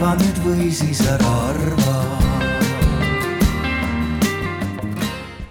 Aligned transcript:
arva 0.00 0.14
nüüd 0.16 0.38
või 0.40 0.66
siis 0.72 1.02
ära 1.04 1.30
arva 1.50 1.94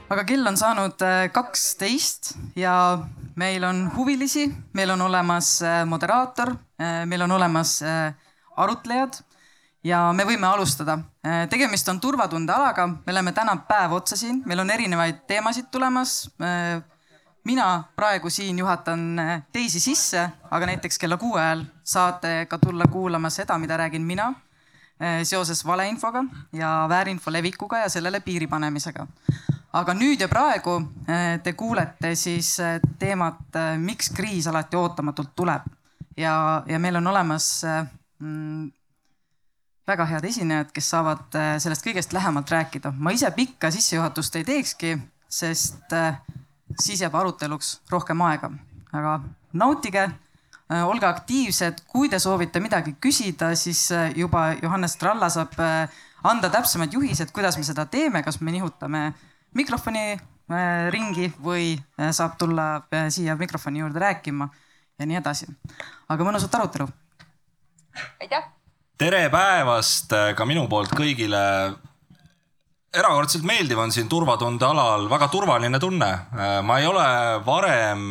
aga 0.09 0.23
kell 0.25 0.49
on 0.49 0.57
saanud 0.57 1.03
äh, 1.05 1.27
kaksteist 1.29 2.31
ja 2.57 2.73
meil 3.37 3.67
on 3.67 3.83
huvilisi, 3.93 4.47
meil 4.73 4.95
on 4.95 5.05
olemas 5.05 5.51
äh, 5.61 5.83
moderaator, 5.85 6.55
äh, 6.81 7.03
meil 7.05 7.27
on 7.27 7.35
olemas 7.37 7.75
arutlejad 8.57 9.21
ja 9.85 10.07
me 10.17 10.25
võime 10.25 10.49
alustada. 10.49 10.97
tegemist 11.49 11.93
on 11.93 12.01
turvatundealaga, 12.01 12.87
me 13.05 13.13
oleme 13.13 13.31
täna 13.37 13.53
päev 13.69 13.93
otsa 14.01 14.17
siin, 14.17 14.41
meil 14.49 14.65
on 14.65 14.73
erinevaid 14.73 15.27
teemasid 15.27 15.69
tulemas. 15.71 16.31
mina 17.45 17.83
praegu 17.95 18.29
siin 18.29 18.57
juhatan 18.59 19.21
teisi 19.51 19.79
sisse, 19.79 20.29
aga 20.51 20.65
näiteks 20.73 20.97
kella 20.97 21.17
kuue 21.17 21.37
ajal 21.41 21.63
saate 21.89 22.45
ka 22.49 22.57
tulla 22.61 22.85
kuulama 22.91 23.29
seda, 23.33 23.57
mida 23.57 23.77
räägin 23.77 24.05
mina 24.05 24.33
seoses 25.23 25.61
valeinfoga 25.65 26.25
ja 26.53 26.85
väärinfo 26.89 27.31
levikuga 27.31 27.77
ja 27.85 27.89
sellele 27.89 28.19
piiri 28.19 28.47
panemisega. 28.51 29.05
Aga 29.69 29.93
nüüd 29.93 30.21
ja 30.23 30.25
praegu 30.29 30.79
eh, 31.05 31.35
te 31.45 31.53
kuulete 31.53 32.15
siis 32.17 32.55
eh, 32.63 32.79
teemat, 32.97 33.43
eh, 33.53 33.75
miks 33.77 34.09
kriis 34.17 34.47
alati 34.49 34.77
ootamatult 34.79 35.35
tuleb. 35.37 35.67
Ja, 36.17 36.63
ja 36.65 36.79
meil 36.81 36.97
on 36.97 37.07
olemas 37.07 37.61
mm, 38.19 38.63
väga 39.87 40.07
head 40.09 40.25
esinejad, 40.25 40.71
kes 40.73 40.89
saavad 40.89 41.37
sellest 41.61 41.85
kõigest 41.85 42.13
lähemalt 42.13 42.49
rääkida. 42.51 42.91
ma 42.97 43.13
ise 43.13 43.29
pikka 43.31 43.71
sissejuhatust 43.71 44.35
ei 44.35 44.43
teekski, 44.43 44.97
sest 45.29 45.95
siis 46.81 47.01
jääb 47.01 47.15
aruteluks 47.15 47.79
rohkem 47.89 48.21
aega, 48.27 48.51
aga 48.91 49.15
nautige, 49.53 50.09
olge 50.69 51.07
aktiivsed, 51.07 51.83
kui 51.89 52.09
te 52.09 52.19
soovite 52.21 52.59
midagi 52.61 52.93
küsida, 53.01 53.55
siis 53.57 53.87
juba 54.15 54.51
Johannes 54.61 54.95
Tralla 55.01 55.29
saab 55.33 55.55
anda 56.23 56.49
täpsemad 56.49 56.93
juhised, 56.93 57.31
kuidas 57.33 57.57
me 57.57 57.63
seda 57.65 57.85
teeme, 57.89 58.21
kas 58.23 58.39
me 58.41 58.51
nihutame 58.51 59.13
mikrofoni 59.57 60.05
äh, 60.13 60.89
ringi 60.93 61.29
või 61.43 61.73
äh, 61.75 62.11
saab 62.15 62.37
tulla 62.41 62.69
äh, 62.93 63.09
siia 63.13 63.35
mikrofoni 63.39 63.81
juurde 63.81 63.99
rääkima 63.99 64.49
ja 64.99 65.07
nii 65.07 65.19
edasi. 65.19 65.47
aga 66.09 66.25
mõnusat 66.27 66.55
arutelu. 66.55 66.87
aitäh. 68.21 68.49
tere 68.97 69.29
päevast 69.29 70.13
ka 70.35 70.45
minu 70.45 70.67
poolt 70.67 70.93
kõigile. 70.93 71.39
Erakordselt 72.93 73.43
meeldiv 73.45 73.77
on 73.79 73.91
siin 73.93 74.07
turvatunde 74.09 74.65
alal, 74.65 75.07
väga 75.11 75.27
turvaline 75.29 75.79
tunne. 75.79 76.09
ma 76.63 76.77
ei 76.79 76.87
ole 76.89 77.05
varem 77.45 78.09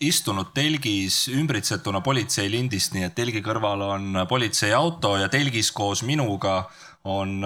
istunud 0.00 0.50
telgis 0.54 1.28
ümbritsetuna 1.30 2.00
politseilindist, 2.02 2.96
nii 2.96 3.06
et 3.06 3.14
telgi 3.14 3.42
kõrval 3.44 3.84
on 3.86 4.24
politseiauto 4.28 5.16
ja 5.22 5.28
telgis 5.30 5.70
koos 5.70 6.02
minuga 6.02 6.64
on 7.04 7.44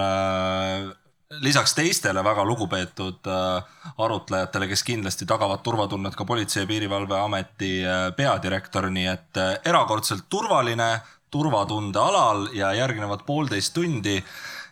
lisaks 1.29 1.75
teistele 1.75 2.23
väga 2.23 2.45
lugupeetud 2.45 3.27
äh, 3.27 3.63
arutlejatele, 3.97 4.67
kes 4.71 4.83
kindlasti 4.87 5.27
tagavad 5.27 5.63
turvatunnet 5.63 6.15
ka 6.15 6.25
Politsei- 6.25 6.63
ja 6.63 6.67
Piirivalveameti 6.67 7.71
äh, 7.83 8.07
peadirektor, 8.15 8.89
nii 8.89 9.07
et 9.11 9.41
äh, 9.41 9.57
erakordselt 9.65 10.27
turvaline 10.29 11.01
turvatunde 11.31 11.99
alal 11.99 12.47
ja 12.55 12.71
järgnevad 12.73 13.25
poolteist 13.27 13.73
tundi 13.75 14.21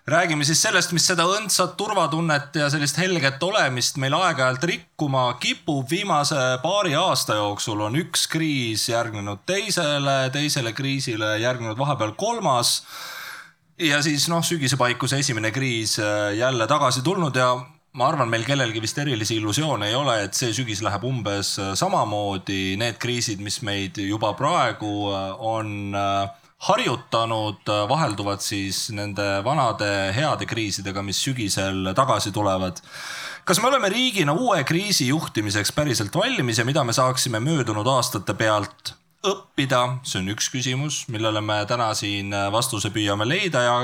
räägime 0.08 0.45
siis 0.45 0.61
sellest, 0.61 0.94
mis 0.94 1.06
seda 1.08 1.25
õndsat 1.25 1.73
turvatunnet 1.78 2.56
ja 2.59 2.70
sellist 2.70 2.98
helget 3.02 3.42
olemist 3.44 3.98
meil 3.98 4.14
aeg-ajalt 4.14 4.64
rikkuma 4.70 5.25
kipub. 5.42 5.89
viimase 5.89 6.42
paari 6.62 6.94
aasta 6.95 7.39
jooksul 7.39 7.81
on 7.88 7.97
üks 7.97 8.28
kriis 8.30 8.89
järgnenud 8.89 9.42
teisele, 9.45 10.30
teisele 10.34 10.73
kriisile 10.73 11.38
järgnenud 11.42 11.78
vahepeal 11.78 12.14
kolmas 12.17 12.84
ja 13.81 14.02
siis 14.06 14.30
noh, 14.30 14.45
sügise 14.45 14.78
paiku 14.78 15.09
see 15.09 15.23
esimene 15.25 15.52
kriis 15.52 15.97
äh, 16.00 16.35
jälle 16.38 16.68
tagasi 16.68 17.02
tulnud 17.02 17.35
ja 17.35 17.56
ma 17.96 18.08
arvan, 18.12 18.29
meil 18.29 18.46
kellelgi 18.46 18.81
vist 18.84 18.97
erilisi 19.02 19.40
illusioone 19.40 19.90
ei 19.90 19.96
ole, 19.96 20.19
et 20.28 20.38
see 20.38 20.53
sügis 20.53 20.84
läheb 20.85 21.03
umbes 21.08 21.56
äh, 21.59 21.74
samamoodi. 21.79 22.75
Need 22.78 23.00
kriisid, 23.02 23.41
mis 23.41 23.62
meid 23.63 23.97
juba 24.03 24.34
praegu 24.38 25.09
äh, 25.16 25.29
on 25.40 25.94
harjutanud, 26.66 27.67
vahelduvad 27.89 28.41
siis 28.41 28.88
nende 28.95 29.25
vanade 29.43 29.89
heade 30.16 30.47
kriisidega, 30.47 31.03
mis 31.03 31.19
sügisel 31.21 31.91
tagasi 31.95 32.31
tulevad. 32.31 32.79
kas 33.45 33.59
me 33.61 33.67
oleme 33.67 33.89
riigina 33.89 34.33
uue 34.33 34.63
kriisi 34.63 35.07
juhtimiseks 35.07 35.71
päriselt 35.71 36.16
valmis 36.16 36.57
ja 36.57 36.66
mida 36.66 36.83
me 36.83 36.93
saaksime 36.93 37.39
möödunud 37.39 37.88
aastate 37.88 38.33
pealt 38.33 38.95
õppida, 39.25 39.99
see 40.05 40.21
on 40.21 40.29
üks 40.33 40.49
küsimus, 40.53 41.05
millele 41.11 41.41
me 41.41 41.63
täna 41.69 41.91
siin 41.97 42.33
äh, 42.33 42.51
vastuse 42.53 42.91
püüame 42.93 43.27
leida 43.27 43.66
ja 43.66 43.75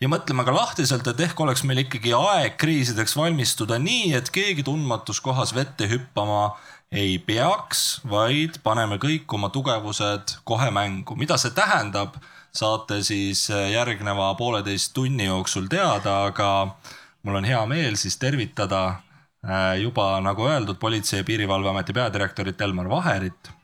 ja 0.00 0.10
mõtleme 0.12 0.44
ka 0.44 0.52
lahtiselt, 0.52 1.06
et 1.08 1.20
ehk 1.24 1.38
oleks 1.40 1.62
meil 1.64 1.80
ikkagi 1.86 2.12
aeg 2.12 2.58
kriisideks 2.60 3.16
valmistuda 3.16 3.78
nii, 3.80 4.12
et 4.18 4.28
keegi 4.32 4.64
tundmatus 4.66 5.22
kohas 5.24 5.54
vette 5.56 5.88
hüppama 5.88 6.50
ei 6.92 7.18
peaks, 7.18 8.00
vaid 8.10 8.60
paneme 8.62 8.98
kõik 9.02 9.32
oma 9.34 9.50
tugevused 9.50 10.36
kohe 10.44 10.70
mängu. 10.70 11.16
mida 11.16 11.36
see 11.36 11.50
tähendab, 11.50 12.16
saate 12.52 13.02
siis 13.02 13.50
äh, 13.50 13.70
järgneva 13.72 14.34
pooleteist 14.34 14.94
tunni 14.94 15.26
jooksul 15.26 15.66
teada, 15.68 16.24
aga 16.30 16.76
mul 17.22 17.42
on 17.42 17.44
hea 17.44 17.66
meel 17.66 17.96
siis 17.96 18.16
tervitada 18.16 18.86
äh, 18.88 19.80
juba 19.82 20.20
nagu 20.20 20.46
öeldud, 20.46 20.78
Politsei- 20.78 21.20
ja 21.20 21.24
Piirivalveameti 21.24 21.92
peadirektorit 21.92 22.60
Elmar 22.60 22.88
Vaherit 22.88 23.56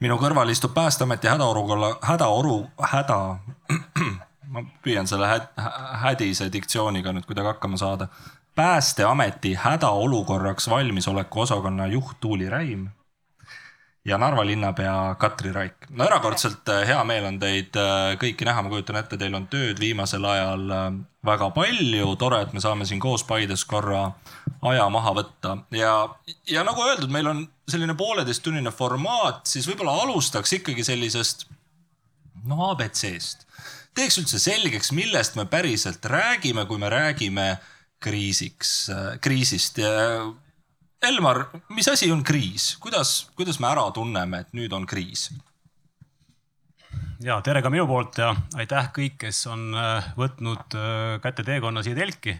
minu 0.00 0.16
kõrval 0.20 0.50
istub 0.52 0.72
Päästeameti 0.74 1.28
hädaolukorra, 1.28 1.92
hädaoru, 2.08 2.56
häda, 2.92 3.18
ma 4.52 4.64
püüan 4.84 5.08
selle 5.08 5.28
hädise 6.04 6.48
diktsiooniga 6.52 7.12
nüüd 7.14 7.28
kuidagi 7.28 7.52
hakkama 7.52 7.80
saada. 7.80 8.08
Päästeameti 8.54 9.54
hädaolukorraks 9.54 10.70
valmisoleku 10.70 11.40
osakonna 11.40 11.86
juht 11.86 12.20
Tuuli 12.20 12.50
Räim 12.50 12.88
ja 14.04 14.18
Narva 14.18 14.46
linnapea 14.46 15.14
Katri 15.18 15.52
Raik. 15.52 15.74
no 15.90 16.04
erakordselt 16.04 16.68
äh, 16.68 16.86
hea 16.88 17.04
meel 17.04 17.26
on 17.28 17.38
teid 17.40 17.76
äh, 17.76 18.14
kõiki 18.20 18.46
näha, 18.48 18.62
ma 18.64 18.72
kujutan 18.72 18.96
ette, 19.00 19.18
teil 19.20 19.34
on 19.36 19.46
tööd 19.52 19.80
viimasel 19.80 20.24
ajal 20.24 20.64
äh, 20.72 20.86
väga 21.26 21.50
palju, 21.56 22.14
tore, 22.20 22.40
et 22.46 22.54
me 22.56 22.62
saame 22.64 22.88
siin 22.88 23.00
koos 23.02 23.24
Paides 23.28 23.64
korra 23.68 24.10
aja 24.72 24.88
maha 24.92 25.12
võtta 25.20 25.56
ja, 25.76 25.92
ja 26.48 26.64
nagu 26.64 26.84
öeldud, 26.86 27.12
meil 27.12 27.28
on 27.28 27.44
selline 27.68 27.94
pooleteisttunnine 27.98 28.72
formaat, 28.72 29.44
siis 29.52 29.68
võib-olla 29.68 29.98
alustaks 30.06 30.56
ikkagi 30.58 30.84
sellisest 30.86 31.46
no 32.48 32.70
abc-st. 32.70 33.44
teeks 33.94 34.16
üldse 34.22 34.40
selgeks, 34.40 34.94
millest 34.96 35.36
me 35.36 35.44
päriselt 35.44 36.04
räägime, 36.08 36.64
kui 36.66 36.80
me 36.80 36.88
räägime 36.88 37.50
kriisiks, 38.00 38.90
kriisist 39.20 39.78
Elmar, 41.00 41.46
mis 41.72 41.88
asi 41.88 42.10
on 42.12 42.24
kriis, 42.24 42.74
kuidas, 42.80 43.30
kuidas 43.36 43.60
me 43.60 43.70
ära 43.70 43.86
tunneme, 43.96 44.42
et 44.44 44.52
nüüd 44.56 44.72
on 44.76 44.84
kriis? 44.88 45.30
ja 47.24 47.38
tere 47.44 47.62
ka 47.62 47.70
minu 47.72 47.86
poolt 47.88 48.18
ja 48.20 48.30
aitäh 48.58 48.88
kõik, 48.96 49.18
kes 49.24 49.42
on 49.50 49.74
äh, 49.76 50.08
võtnud 50.18 50.76
äh, 50.78 51.18
kätte 51.24 51.44
teekonna 51.46 51.84
siia 51.84 51.98
telki. 51.98 52.36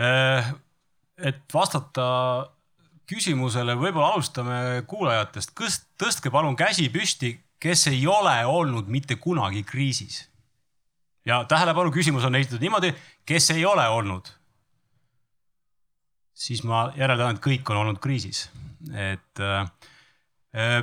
Äh, 0.00 0.50
et 1.20 1.44
vastata 1.52 2.06
küsimusele, 3.10 3.74
võib-olla 3.76 4.14
alustame 4.14 4.58
kuulajatest, 4.88 5.52
tõstke 6.00 6.32
palun 6.32 6.56
käsi 6.56 6.88
püsti, 6.92 7.34
kes 7.60 7.88
ei 7.90 8.06
ole 8.08 8.38
olnud 8.48 8.88
mitte 8.88 9.18
kunagi 9.20 9.64
kriisis. 9.66 10.29
Ja 11.26 11.44
tähelepanu, 11.44 11.92
küsimus 11.92 12.24
on 12.24 12.34
esitatud 12.34 12.62
niimoodi, 12.64 12.94
kes 13.28 13.50
ei 13.56 13.64
ole 13.66 13.88
olnud 13.88 14.30
siis 16.40 16.64
ma 16.66 16.88
järeldan, 16.96 17.36
et 17.36 17.44
kõik 17.44 17.68
on 17.72 17.82
olnud 17.84 18.00
kriisis. 18.02 18.48
et 18.96 19.40
äh, 19.44 19.66
äh, 20.56 20.78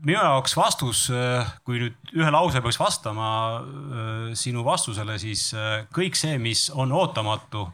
minu 0.00 0.16
jaoks 0.16 0.56
vastus, 0.56 1.06
äh, 1.12 1.50
kui 1.64 1.82
nüüd 1.82 2.14
ühe 2.16 2.30
lause 2.32 2.62
peaks 2.64 2.80
vastama 2.80 3.30
äh, 3.60 4.30
sinu 4.38 4.64
vastusele, 4.64 5.18
siis 5.20 5.50
kõik 5.94 6.16
see, 6.16 6.38
mis 6.40 6.70
on 6.72 6.92
ootamatu 6.92 7.66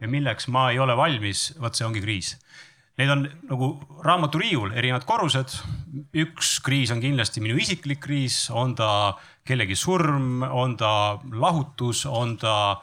ja 0.00 0.08
milleks 0.08 0.46
ma 0.52 0.68
ei 0.70 0.78
ole 0.78 0.94
valmis, 0.96 1.48
vot 1.60 1.74
see 1.74 1.86
ongi 1.88 2.04
kriis. 2.04 2.36
Need 2.96 3.10
on 3.12 3.26
nagu 3.50 3.66
raamaturiiul, 4.04 4.70
erinevad 4.72 5.04
korrused. 5.04 5.58
üks 6.16 6.54
kriis 6.64 6.90
on 6.94 7.02
kindlasti 7.02 7.42
minu 7.44 7.58
isiklik 7.60 8.00
kriis, 8.00 8.46
on 8.48 8.72
ta 8.76 9.16
kellegi 9.44 9.76
surm, 9.76 10.40
on 10.42 10.76
ta 10.80 11.18
lahutus, 11.32 12.06
on 12.08 12.36
ta 12.40 12.80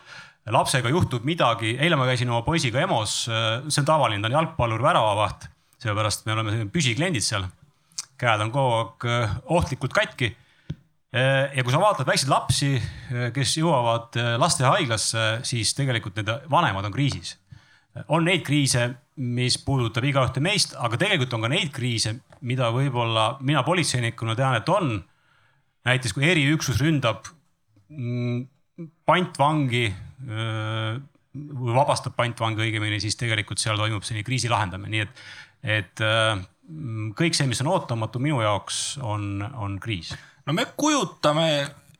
lapsega 0.54 0.92
juhtub 0.92 1.25
midagi, 1.25 1.74
eile 1.81 1.98
ma 1.98 2.06
käisin 2.06 2.30
oma 2.30 2.44
poisiga 2.45 2.83
EMO-s, 2.83 3.25
see 3.25 3.81
on 3.81 3.88
tavaline, 3.88 4.21
ta 4.21 4.30
on 4.30 4.38
jalgpallur, 4.38 4.83
väravavaht, 4.86 5.48
seepärast 5.81 6.27
me 6.27 6.36
oleme 6.38 6.66
püsikliendid 6.71 7.25
seal. 7.25 7.50
käed 8.24 8.39
on 8.39 8.51
kogu 8.54 8.75
aeg 8.77 9.06
eh, 9.09 9.31
ohtlikult 9.51 9.94
katki. 9.98 10.30
Eh, 11.13 11.56
ja 11.57 11.63
kui 11.66 11.74
sa 11.74 11.80
vaatad 11.81 12.07
väikseid 12.07 12.30
lapsi, 12.31 12.69
eh, 12.77 13.31
kes 13.36 13.57
jõuavad 13.57 14.16
lastehaiglasse, 14.39 15.25
siis 15.44 15.74
tegelikult 15.75 16.21
nende 16.21 16.38
vanemad 16.51 16.86
on 16.86 16.94
kriisis. 16.94 17.39
on 18.07 18.24
neid 18.25 18.42
kriise, 18.42 18.88
mis 19.15 19.57
puudutab 19.62 20.06
igaühte 20.07 20.42
meist, 20.42 20.74
aga 20.80 20.98
tegelikult 20.98 21.33
on 21.38 21.45
ka 21.45 21.51
neid 21.51 21.74
kriise, 21.75 22.15
mida 22.42 22.71
võib-olla 22.74 23.38
mina 23.45 23.62
politseinikuna 23.65 24.36
tean, 24.39 24.57
et 24.57 24.69
on. 24.69 24.95
näiteks 25.86 26.13
kui 26.15 26.25
eriüksus 26.25 26.80
ründab 26.81 27.27
mm, 27.89 28.45
pantvangi 29.06 29.86
või 31.33 31.75
vabastab 31.75 32.15
pantvangi 32.15 32.63
õigemini, 32.63 33.00
siis 33.01 33.18
tegelikult 33.19 33.62
seal 33.62 33.77
toimub 33.77 34.06
selline 34.06 34.25
kriisi 34.25 34.50
lahendamine, 34.51 34.92
nii 34.94 35.04
et, 35.04 35.24
et 35.81 36.04
öö, 36.06 36.36
kõik 37.18 37.36
see, 37.36 37.48
mis 37.50 37.62
on 37.63 37.71
ootamatu 37.74 38.21
minu 38.24 38.42
jaoks 38.44 39.00
on, 39.04 39.44
on 39.59 39.80
kriis. 39.83 40.13
no 40.45 40.54
me 40.54 40.66
kujutame 40.77 41.48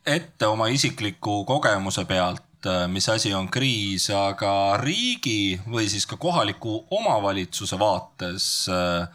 ette 0.06 0.48
oma 0.48 0.68
isikliku 0.72 1.44
kogemuse 1.48 2.06
pealt, 2.06 2.44
mis 2.92 3.08
asi 3.10 3.34
on 3.36 3.50
kriis, 3.52 4.10
aga 4.14 4.78
riigi 4.82 5.58
või 5.68 5.90
siis 5.92 6.06
ka 6.10 6.18
kohaliku 6.22 6.84
omavalitsuse 6.96 7.80
vaates 7.80 8.48
äh, 8.72 9.08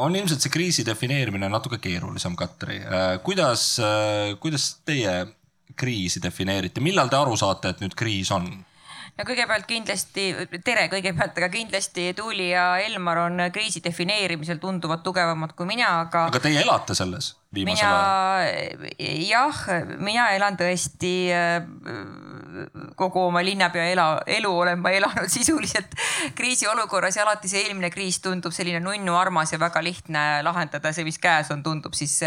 on 0.00 0.14
ilmselt 0.16 0.44
see 0.44 0.52
kriisi 0.52 0.84
defineerimine 0.86 1.48
natuke 1.50 1.80
keerulisem, 1.82 2.36
Katri. 2.38 2.78
kuidas, 3.26 3.80
kuidas 4.38 4.68
teie 4.86 5.16
kriisi 5.76 6.22
defineerite, 6.22 6.80
millal 6.80 7.10
te 7.10 7.18
aru 7.18 7.34
saate, 7.36 7.74
et 7.74 7.82
nüüd 7.82 7.96
kriis 7.98 8.30
on? 8.34 8.46
No 9.16 9.24
kõigepealt 9.24 9.66
kindlasti, 9.68 10.26
tere 10.64 10.86
kõigepealt, 10.92 11.38
aga 11.40 11.48
kindlasti 11.52 12.10
Tuuli 12.16 12.50
ja 12.50 12.66
Elmar 12.84 13.22
on 13.26 13.46
kriisi 13.54 13.82
defineerimisel 13.84 14.60
tunduvalt 14.62 15.04
tugevamad 15.06 15.54
kui 15.56 15.68
mina, 15.68 15.92
aga. 16.04 16.26
aga 16.30 16.42
teie 16.44 16.60
elate 16.64 16.96
selles 16.98 17.32
viimasel 17.56 17.88
ajal? 17.88 18.86
jah, 19.24 19.62
mina 19.98 20.30
elan 20.36 20.58
tõesti 20.60 21.14
kogu 22.96 23.20
oma 23.28 23.42
linnapea 23.44 23.84
ela, 23.92 24.06
elu 24.26 24.50
olen 24.58 24.80
ma 24.80 24.90
elanud 24.94 25.28
sisuliselt 25.36 25.94
kriisiolukorras 26.34 27.16
ja 27.16 27.24
alati 27.24 27.48
see 27.50 27.64
eelmine 27.66 27.90
kriis 27.90 28.20
tundub 28.24 28.54
selline 28.54 28.80
nunnu 28.80 29.16
armas 29.16 29.52
ja 29.52 29.60
väga 29.60 29.82
lihtne 29.84 30.24
lahendada. 30.46 30.92
see, 30.92 31.04
mis 31.04 31.18
käes 31.18 31.50
on, 31.54 31.62
tundub 31.62 31.94
siis, 31.94 32.18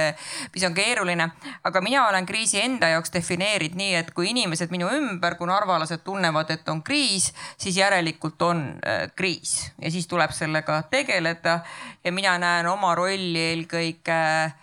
mis 0.53 0.65
on 0.67 0.73
keeruline. 0.73 1.29
aga 1.63 1.81
mina 1.81 2.07
olen 2.07 2.25
kriisi 2.25 2.61
enda 2.61 2.91
jaoks 2.95 3.13
defineerinud 3.13 3.77
nii, 3.79 3.95
et 3.95 4.11
kui 4.15 4.29
inimesed 4.29 4.71
minu 4.71 4.89
ümber, 4.93 5.35
kui 5.35 5.47
narvalased 5.47 6.03
tunnevad, 6.03 6.51
et 6.55 6.69
on 6.69 6.83
kriis, 6.83 7.31
siis 7.57 7.77
järelikult 7.77 8.41
on 8.41 8.65
äh, 8.85 9.05
kriis 9.15 9.71
ja 9.81 9.91
siis 9.91 10.07
tuleb 10.07 10.31
sellega 10.31 10.81
tegeleda. 10.89 11.59
ja 12.03 12.11
mina 12.11 12.37
näen 12.37 12.67
oma 12.67 12.95
rolli 12.95 13.45
eelkõige 13.51 14.19
äh, 14.19 14.57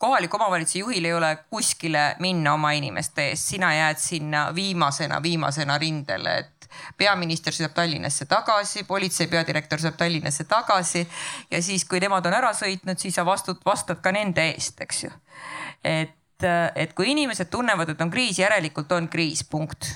kohaliku 0.00 0.36
omavalitsuse 0.36 0.78
juhil 0.78 1.04
ei 1.04 1.12
ole 1.14 1.34
kuskile 1.50 2.16
minna 2.24 2.54
oma 2.56 2.72
inimeste 2.72 3.28
eest, 3.30 3.52
sina 3.52 3.74
jääd 3.74 4.00
sinna 4.00 4.46
viimasena, 4.54 5.22
viimasena 5.22 5.76
rindele, 5.78 6.36
et 6.38 6.68
peaminister 6.96 7.52
sõidab 7.52 7.74
Tallinnasse 7.76 8.24
tagasi, 8.30 8.86
politsei 8.88 9.28
peadirektor 9.28 9.82
sõidab 9.82 9.98
Tallinnasse 10.00 10.46
tagasi 10.48 11.04
ja 11.50 11.60
siis, 11.62 11.84
kui 11.84 12.00
nemad 12.00 12.26
on 12.30 12.38
ära 12.38 12.54
sõitnud, 12.56 13.00
siis 13.00 13.18
sa 13.18 13.26
vastud, 13.28 13.60
vastad 13.66 14.00
ka 14.00 14.12
nende 14.16 14.46
eest, 14.54 14.80
eks 14.80 15.04
ju. 15.04 15.12
et, 15.84 16.48
et 16.48 16.96
kui 16.96 17.10
inimesed 17.12 17.52
tunnevad, 17.52 17.92
et 17.92 18.00
on 18.00 18.12
kriis, 18.12 18.40
järelikult 18.40 18.92
on 18.96 19.08
kriis, 19.12 19.44
punkt. 19.44 19.90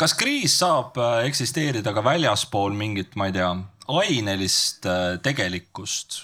kas 0.00 0.16
kriis 0.16 0.56
saab 0.62 0.96
äh, 0.96 1.26
eksisteerida 1.28 1.92
ka 1.92 2.04
väljaspool 2.04 2.72
mingit, 2.72 3.12
ma 3.20 3.28
ei 3.28 3.36
tea, 3.36 3.52
ainelist 3.92 4.88
äh, 4.88 5.18
tegelikkust, 5.20 6.22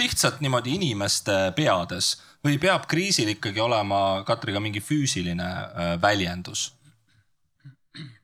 lihtsalt 0.00 0.40
niimoodi 0.40 0.78
inimeste 0.80 1.50
peades 1.56 2.14
või 2.46 2.60
peab 2.62 2.86
kriisil 2.90 3.34
ikkagi 3.34 3.62
olema, 3.62 4.22
Katri, 4.26 4.54
ka 4.54 4.62
mingi 4.62 4.82
füüsiline 4.84 5.46
äh, 5.46 5.94
väljendus? 6.02 6.72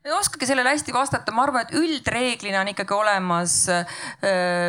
ei 0.02 0.10
oskagi 0.12 0.48
sellele 0.48 0.72
hästi 0.74 0.92
vastata, 0.92 1.30
ma 1.32 1.44
arvan, 1.46 1.62
et 1.62 1.76
üldreeglina 1.78 2.58
on 2.60 2.68
ikkagi 2.72 2.92
olemas 2.96 3.52
äh, 3.70 3.92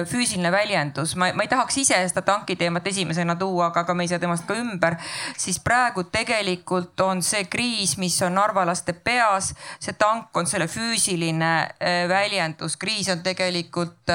füüsiline 0.07 0.51
väljendus. 0.53 1.15
ma, 1.17 1.31
ma 1.33 1.43
ei 1.43 1.49
tahaks 1.49 1.79
ise 1.81 1.97
seda 2.07 2.21
tanki 2.21 2.55
teemat 2.55 2.85
esimesena 2.87 3.35
tuua, 3.35 3.71
aga, 3.71 3.81
aga 3.81 3.95
me 3.97 4.05
ei 4.05 4.11
saa 4.11 4.21
temast 4.21 4.45
ka 4.47 4.55
ümber. 4.61 4.95
siis 5.37 5.57
praegu 5.59 6.05
tegelikult 6.13 7.01
on 7.01 7.25
see 7.25 7.47
kriis, 7.49 7.97
mis 7.97 8.19
on 8.21 8.37
narvalaste 8.37 8.93
peas, 8.93 9.51
see 9.81 9.97
tank 9.97 10.37
on 10.37 10.47
selle 10.47 10.69
füüsiline 10.69 11.53
äh, 11.65 12.03
väljendus. 12.09 12.77
kriis 12.77 13.09
on 13.09 13.25
tegelikult 13.25 14.13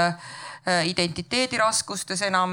identiteediraskustes 0.68 2.22
enam 2.26 2.52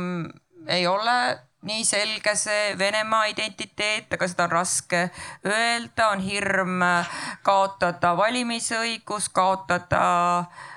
ei 0.67 0.87
ole 0.87 1.39
nii 1.65 1.85
selge 1.85 2.35
see 2.37 2.75
Venemaa 2.77 3.25
identiteet, 3.31 4.13
aga 4.13 4.27
seda 4.29 4.45
on 4.45 4.53
raske 4.53 5.01
öelda, 5.45 6.11
on 6.11 6.21
hirm 6.21 6.85
kaotada 7.43 8.15
valimisõigus, 8.17 9.29
kaotada 9.33 10.05
Äh, 10.45 10.74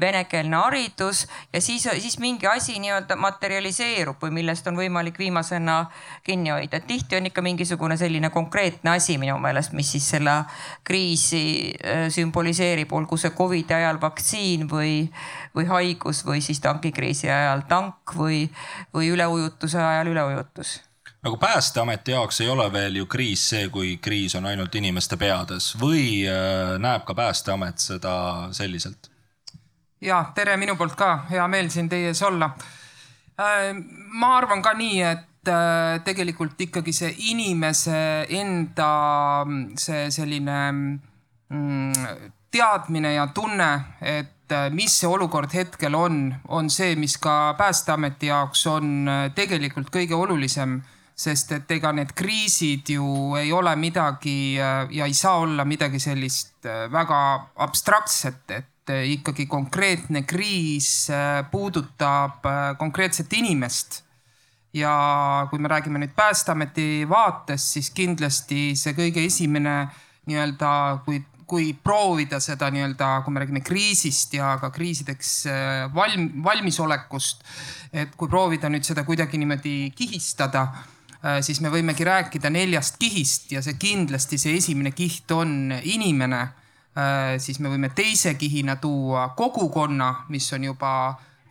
venekeelne 0.00 0.56
haridus 0.56 1.26
ja 1.52 1.60
siis, 1.60 1.82
siis 1.82 2.18
mingi 2.18 2.46
asi 2.46 2.78
nii-öelda 2.80 3.16
materialiseerub 3.16 4.22
või 4.22 4.30
millest 4.38 4.66
on 4.66 4.78
võimalik 4.78 5.18
viimasena 5.20 5.90
kinni 6.24 6.50
hoida. 6.50 6.76
et 6.76 6.86
tihti 6.86 7.16
on 7.16 7.26
ikka 7.26 7.42
mingisugune 7.42 7.96
selline 7.96 8.30
konkreetne 8.30 8.94
asi 8.96 9.18
minu 9.18 9.36
meelest, 9.38 9.72
mis 9.72 9.92
siis 9.92 10.08
selle 10.16 10.38
kriisi 10.84 11.74
äh, 11.76 12.08
sümboliseerib, 12.08 12.92
olgu 12.92 13.20
see 13.20 13.34
Covidi 13.36 13.74
ajal 13.74 14.00
vaktsiin 14.00 14.64
või, 14.70 15.12
või 15.54 15.68
haigus 15.68 16.24
või 16.26 16.40
siis 16.40 16.60
tankikriisi 16.64 17.28
ajal 17.30 17.66
tank 17.68 18.16
või, 18.16 18.48
või 18.94 19.12
üleujutuse 19.12 19.78
ajal 19.78 20.14
üleujutus 20.14 20.80
nagu 21.24 21.36
Päästeameti 21.40 22.12
jaoks 22.12 22.40
ei 22.40 22.48
ole 22.48 22.72
veel 22.72 22.96
ju 22.96 23.06
kriis 23.06 23.48
see, 23.48 23.68
kui 23.68 23.96
kriis 23.96 24.34
on 24.34 24.46
ainult 24.46 24.74
inimeste 24.74 25.16
peades 25.16 25.74
või 25.80 26.24
äh, 26.28 26.78
näeb 26.80 27.04
ka 27.04 27.14
Päästeamet 27.14 27.78
seda 27.92 28.14
selliselt? 28.52 29.13
Ja 30.04 30.20
tere 30.34 30.56
minu 30.60 30.76
poolt 30.78 30.96
ka, 30.98 31.10
hea 31.30 31.46
meel 31.50 31.70
siin 31.72 31.88
teie 31.90 32.12
ees 32.12 32.22
olla. 32.26 32.50
Äh, 33.40 33.72
ma 34.20 34.36
arvan 34.38 34.62
ka 34.62 34.74
nii, 34.78 35.00
et 35.02 35.50
äh, 35.50 35.98
tegelikult 36.06 36.60
ikkagi 36.60 36.94
see 36.94 37.10
inimese 37.32 37.98
enda 38.38 38.90
see 39.80 40.06
selline 40.14 40.58
mm, 40.78 42.08
teadmine 42.54 43.14
ja 43.16 43.26
tunne, 43.34 43.70
et 44.00 44.52
äh, 44.54 44.68
mis 44.70 45.00
see 45.00 45.10
olukord 45.10 45.54
hetkel 45.56 45.96
on, 45.98 46.26
on 46.48 46.70
see, 46.70 46.94
mis 47.00 47.16
ka 47.18 47.54
Päästeameti 47.58 48.30
jaoks 48.30 48.66
on 48.70 49.08
tegelikult 49.34 49.90
kõige 49.94 50.18
olulisem 50.18 50.82
sest 51.14 51.52
et 51.54 51.70
ega 51.70 51.92
need 51.94 52.10
kriisid 52.18 52.88
ju 52.90 53.04
ei 53.38 53.52
ole 53.54 53.70
midagi 53.78 54.56
ja 54.56 55.06
ei 55.06 55.14
saa 55.14 55.44
olla 55.44 55.62
midagi 55.62 56.00
sellist 56.02 56.66
väga 56.90 57.18
abstraktset, 57.62 58.50
et 58.50 58.73
et 58.84 58.92
eh, 58.92 59.12
ikkagi 59.16 59.46
konkreetne 59.48 60.24
kriis 60.28 61.08
eh, 61.08 61.44
puudutab 61.50 62.44
eh, 62.44 62.76
konkreetset 62.78 63.32
inimest. 63.32 64.02
ja 64.74 65.46
kui 65.50 65.60
me 65.62 65.68
räägime 65.70 66.00
nüüd 66.02 66.16
Päästeameti 66.16 67.06
vaates, 67.06 67.62
siis 67.76 67.92
kindlasti 67.94 68.72
see 68.74 68.96
kõige 68.96 69.22
esimene 69.22 69.74
nii-öelda, 70.26 70.70
kui, 71.04 71.20
kui 71.46 71.68
proovida 71.78 72.40
seda 72.42 72.72
nii-öelda, 72.74 73.20
kui 73.22 73.32
me 73.32 73.44
räägime 73.44 73.62
kriisist 73.62 74.34
ja 74.34 74.56
ka 74.58 74.72
kriisideks 74.74 75.30
valm-, 75.94 76.42
valmisolekust. 76.42 77.46
et 77.92 78.16
kui 78.18 78.28
proovida 78.28 78.68
nüüd 78.68 78.82
seda 78.82 79.06
kuidagi 79.06 79.38
niimoodi 79.38 79.92
kihistada 79.94 80.66
siis 81.40 81.60
me 81.62 81.70
võimegi 81.70 82.04
rääkida 82.04 82.50
neljast 82.50 82.98
kihist 82.98 83.54
ja 83.54 83.62
see 83.62 83.78
kindlasti 83.78 84.36
see 84.42 84.58
esimene 84.58 84.90
kiht 84.90 85.30
on 85.30 85.70
inimene 85.72 86.42
Äh, 86.42 86.63
siis 87.38 87.58
me 87.58 87.72
võime 87.72 87.88
teise 87.90 88.34
kihina 88.38 88.76
tuua 88.76 89.28
kogukonna, 89.36 90.26
mis 90.30 90.52
on 90.54 90.64
juba 90.64 90.90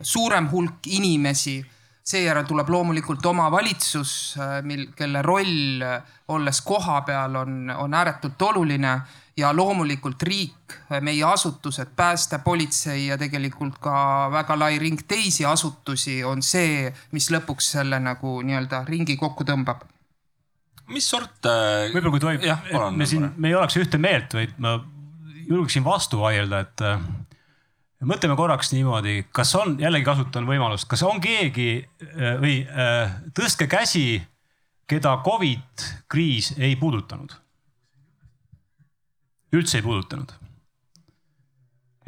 suurem 0.04 0.50
hulk 0.52 0.88
inimesi. 0.88 1.66
seejärel 2.04 2.44
tuleb 2.44 2.68
loomulikult 2.70 3.26
omavalitsus, 3.26 4.36
äh, 4.36 4.58
mil, 4.68 4.90
kelle 4.96 5.22
roll 5.24 5.82
äh, 5.82 6.02
olles 6.28 6.60
kohapeal 6.62 7.36
on, 7.40 7.70
on 7.70 7.94
ääretult 7.94 8.42
oluline 8.42 8.92
ja 9.38 9.54
loomulikult 9.56 10.24
riik, 10.24 10.76
meie 11.02 11.24
asutused, 11.24 11.94
pääste, 11.96 12.42
politsei 12.44 13.06
ja 13.08 13.18
tegelikult 13.18 13.80
ka 13.80 14.28
väga 14.32 14.60
lai 14.60 14.80
ring 14.80 15.00
teisi 15.08 15.46
asutusi 15.46 16.20
on 16.28 16.44
see, 16.44 16.92
mis 17.12 17.32
lõpuks 17.32 17.72
selle 17.78 18.00
nagu 18.04 18.42
nii-öelda 18.44 18.84
ringi 18.90 19.16
kokku 19.18 19.48
tõmbab 19.48 19.88
mis 20.92 21.08
sort 21.08 21.48
äh,? 21.48 21.88
võib-olla 21.94 22.12
kui 22.12 22.20
tohib, 22.20 22.92
me 22.92 23.08
siin, 23.08 23.30
me 23.38 23.54
ei 23.54 23.56
oleks 23.56 23.80
ühte 23.80 23.98
meelt, 23.98 24.36
vaid 24.36 24.60
ma 24.60 24.76
julgeksin 25.48 25.84
vastu 25.86 26.20
vaielda, 26.22 26.60
et 26.64 26.84
äh, 26.86 27.02
mõtleme 28.04 28.36
korraks 28.40 28.74
niimoodi, 28.74 29.24
kas 29.36 29.54
on, 29.60 29.76
jällegi 29.82 30.08
kasutan 30.08 30.48
võimalust, 30.50 30.88
kas 30.92 31.04
on 31.08 31.22
keegi 31.24 31.70
äh, 31.80 32.38
või 32.42 32.56
äh, 32.68 33.18
tõstke 33.36 33.68
käsi, 33.72 34.22
keda 34.90 35.16
Covid 35.26 35.88
kriis 36.12 36.54
ei 36.60 36.76
puudutanud? 36.80 37.40
üldse 39.54 39.78
ei 39.78 39.84
puudutanud. 39.86 40.32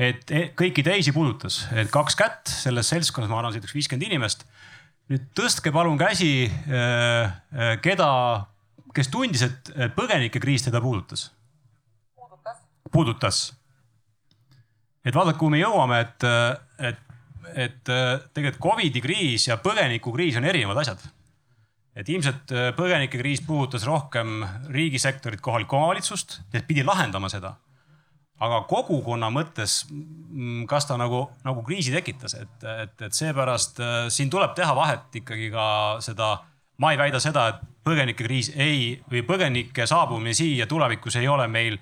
et 0.02 0.32
kõiki 0.58 0.82
teisi 0.84 1.12
puudutas, 1.14 1.68
et 1.78 1.92
kaks 1.94 2.18
kätt 2.18 2.50
selles 2.50 2.90
seltskonnas, 2.90 3.30
ma 3.30 3.38
arvan, 3.38 3.54
näiteks 3.54 3.76
viiskümmend 3.76 4.08
inimest. 4.08 4.48
nüüd 5.14 5.28
tõstke 5.38 5.72
palun 5.72 5.98
käsi, 5.98 6.50
keda, 7.86 8.10
kes 8.98 9.12
tundis, 9.14 9.46
et 9.46 9.70
põgenikekriis 9.94 10.66
teda 10.66 10.82
puudutas 10.82 11.30
puudutas. 12.96 13.54
et 15.06 15.14
vaadake, 15.14 15.38
kuhu 15.38 15.52
me 15.54 15.60
jõuame, 15.60 16.00
et, 16.02 16.24
et, 16.80 17.02
et 17.66 17.92
tegelikult 18.34 18.64
Covidi 18.64 19.04
kriis 19.04 19.50
ja 19.50 19.60
põgenikukriis 19.62 20.40
on 20.40 20.48
erinevad 20.48 20.80
asjad. 20.82 21.04
et 21.96 22.10
ilmselt 22.10 22.52
äh, 22.52 22.72
põgenikekriis 22.76 23.44
puudutas 23.48 23.86
rohkem 23.88 24.42
riigisektorit, 24.72 25.42
kohalikku 25.44 25.78
omavalitsust, 25.78 26.42
et 26.54 26.68
pidi 26.68 26.84
lahendama 26.84 27.30
seda. 27.32 27.56
aga 28.40 28.62
kogukonna 28.68 29.30
mõttes, 29.32 29.86
mm, 29.92 30.66
kas 30.68 30.88
ta 30.88 30.98
nagu, 31.00 31.22
nagu 31.44 31.64
kriisi 31.64 31.94
tekitas, 31.94 32.34
et, 32.36 32.64
et, 32.84 33.02
et 33.08 33.14
seepärast 33.14 33.80
äh, 33.80 33.96
siin 34.10 34.32
tuleb 34.32 34.56
teha 34.56 34.76
vahet 34.76 35.20
ikkagi 35.22 35.52
ka 35.52 35.68
seda. 36.00 36.38
ma 36.78 36.92
ei 36.92 36.98
väida 37.00 37.20
seda, 37.24 37.48
et 37.48 37.62
põgenikekriis 37.88 38.54
ei 38.56 38.96
või 39.12 39.22
põgenike 39.28 39.86
saabumine 39.88 40.34
siia 40.34 40.68
tulevikus 40.68 41.16
ei 41.16 41.28
ole 41.28 41.48
meil 41.48 41.78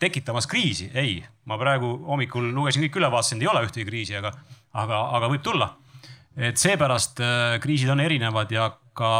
tekitamas 0.00 0.46
kriisi, 0.48 0.86
ei. 0.96 1.18
ma 1.44 1.58
praegu 1.60 1.90
hommikul 2.06 2.46
lugesin 2.56 2.86
kõik 2.86 2.94
üle, 2.96 3.10
vaatasin, 3.12 3.42
ei 3.42 3.50
ole 3.50 3.66
ühtegi 3.66 3.84
kriisi, 3.84 4.14
aga, 4.16 4.30
aga, 4.72 5.00
aga 5.18 5.28
võib 5.28 5.42
tulla. 5.44 5.74
et 6.36 6.56
seepärast 6.56 7.20
kriisid 7.60 7.92
on 7.92 8.00
erinevad 8.00 8.50
ja 8.52 8.70
ka 8.96 9.10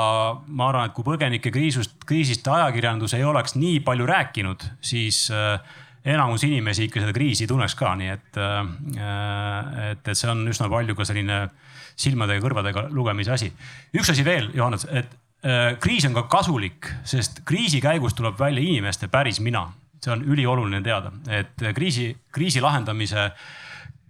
ma 0.57 0.71
arvan, 0.71 0.89
et 0.89 0.95
kui 0.97 1.05
põgenike 1.05 1.53
kriisist, 1.53 1.99
kriisist 2.09 2.47
ajakirjandus 2.49 3.15
ei 3.17 3.27
oleks 3.29 3.57
nii 3.59 3.83
palju 3.85 4.09
rääkinud, 4.09 4.65
siis 4.85 5.27
äh, 5.35 5.61
enamus 6.07 6.47
inimesi 6.49 6.87
ikka 6.87 7.03
seda 7.03 7.15
kriisi 7.17 7.45
ei 7.45 7.51
tunneks 7.51 7.77
ka, 7.77 7.93
nii 8.01 8.13
et, 8.15 8.41
äh, 8.41 9.91
et, 9.91 10.03
et 10.03 10.17
see 10.17 10.33
on 10.33 10.45
üsna 10.49 10.71
palju 10.73 10.97
ka 10.97 11.09
selline 11.09 11.43
silmade 11.97 12.37
ja 12.37 12.45
kõrvadega 12.45 12.89
lugemise 12.93 13.35
asi. 13.37 13.53
üks 13.97 14.13
asi 14.13 14.25
veel, 14.25 14.49
Johannes, 14.57 14.87
et 14.89 15.13
äh, 15.45 15.75
kriis 15.83 16.09
on 16.09 16.17
ka 16.17 16.25
kasulik, 16.33 16.89
sest 17.05 17.43
kriisi 17.49 17.83
käigus 17.85 18.17
tuleb 18.17 18.39
välja 18.41 18.65
inimeste 18.65 19.13
päris 19.13 19.43
mina. 19.45 19.69
See 20.07 20.15
on 20.15 20.23
ülioluline 20.23 20.83
teada, 20.87 21.11
et 21.29 21.67
kriisi, 21.75 22.13
kriisi 22.33 22.63
lahendamise 22.63 23.31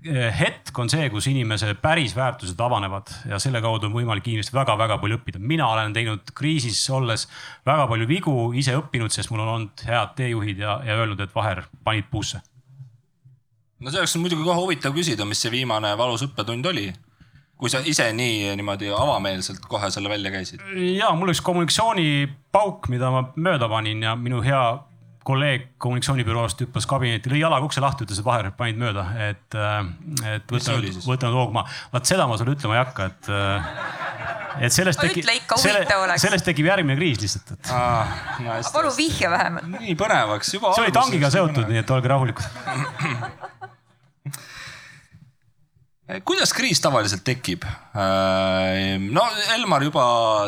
Eh, 0.07 0.29
hetk 0.31 0.77
on 0.79 0.91
see, 0.93 1.09
kus 1.11 1.27
inimese 1.27 1.73
päris 1.83 2.13
väärtused 2.15 2.61
avanevad 2.63 3.11
ja 3.27 3.41
selle 3.43 3.59
kaudu 3.65 3.89
on 3.89 3.95
võimalik 3.97 4.29
inimestel 4.29 4.61
väga-väga 4.61 5.01
palju 5.03 5.17
õppida. 5.19 5.41
mina 5.41 5.67
olen 5.67 5.95
teinud 5.97 6.31
kriisis 6.37 6.79
olles 6.95 7.25
väga 7.67 7.89
palju 7.91 8.07
vigu, 8.07 8.35
ise 8.55 8.77
õppinud, 8.79 9.11
sest 9.11 9.33
mul 9.33 9.43
on 9.43 9.49
olnud 9.55 9.83
head 9.89 10.13
teejuhid 10.21 10.63
ja, 10.63 10.77
ja 10.87 10.99
öelnud, 11.01 11.21
et 11.25 11.35
Vaher, 11.35 11.65
panid 11.85 12.07
puusse. 12.11 12.39
no 13.81 13.91
see 13.91 13.99
oleks 13.99 14.15
muidugi 14.21 14.47
kohe 14.47 14.61
huvitav 14.61 14.95
küsida, 14.95 15.27
mis 15.27 15.43
see 15.43 15.51
viimane 15.51 15.91
valus 15.99 16.23
õppetund 16.29 16.71
oli 16.71 16.87
kui 17.57 17.73
sa 17.73 17.81
ise 17.83 18.07
nii 18.13 18.53
niimoodi 18.61 18.93
avameelselt 18.93 19.65
kohe 19.67 19.91
selle 19.91 20.13
välja 20.13 20.31
käisid? 20.31 20.63
ja 21.01 21.11
mul 21.19 21.35
üks 21.35 21.43
kommunikatsioonipauk, 21.43 22.93
mida 22.93 23.11
ma 23.11 23.27
mööda 23.35 23.67
panin 23.73 24.07
ja 24.07 24.15
minu 24.15 24.45
hea 24.45 24.63
kolleeg 25.27 25.65
kommunikatsioonibüroost 25.83 26.63
hüppas 26.63 26.87
kabinetti, 26.89 27.31
lõi 27.33 27.41
jalaga 27.41 27.67
ukse 27.67 27.83
lahti, 27.83 28.07
ütles, 28.07 28.21
et 28.23 28.27
Vaher, 28.27 28.51
panid 28.57 28.79
mööda, 28.81 29.05
et, 29.27 29.57
et 29.57 30.55
võta 30.55 30.77
nüüd, 30.79 31.01
võta 31.07 31.31
nüüd 31.31 31.39
hoog 31.41 31.57
maha. 31.57 31.73
vaat 31.95 32.11
seda 32.13 32.29
ma 32.31 32.39
sulle 32.39 32.55
ütlema 32.57 32.77
ei 32.77 32.83
hakka, 32.83 33.09
et, 33.11 33.31
äh, 33.35 33.71
et 34.69 34.77
sellest 34.77 35.03
tekib, 35.03 35.27
selle, 35.63 35.83
sellest 36.23 36.47
tekib 36.47 36.71
järgmine 36.71 36.99
kriis 37.01 37.19
lihtsalt, 37.25 37.57
et 37.57 37.73
ah,. 37.75 38.15
No, 38.47 38.61
palun 38.77 38.95
vihja 38.97 39.33
vähemalt. 39.33 39.67
nii 39.81 39.99
põnevaks 39.99 40.55
juba. 40.55 40.75
see 40.77 40.87
oli 40.87 40.95
tangiga 40.95 41.33
seotud, 41.35 41.67
nii 41.73 41.83
et 41.83 41.95
olge 41.97 42.13
rahulikud 42.15 42.47
kuidas 46.27 46.53
kriis 46.55 46.81
tavaliselt 46.83 47.25
tekib? 47.27 47.65
Äh, 47.67 48.95
no 49.03 49.25
Elmar 49.57 49.83
juba 49.87 50.05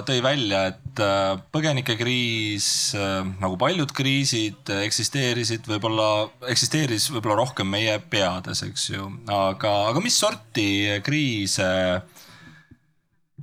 tõi 0.07 0.23
välja, 0.23 0.69
et 0.71 0.88
äh, 1.03 1.39
põgenikekriis 1.55 2.69
äh, 2.99 3.23
nagu 3.43 3.59
paljud 3.61 3.93
kriisid 3.97 4.71
eksisteerisid 4.85 5.69
võib-olla, 5.71 6.29
eksisteeris 6.51 7.09
võib-olla 7.15 7.41
rohkem 7.43 7.71
meie 7.73 7.99
peades, 8.11 8.63
eks 8.67 8.89
ju, 8.93 9.11
aga, 9.27 9.75
aga 9.93 10.05
mis 10.05 10.19
sorti 10.19 10.69
kriise 11.07 11.69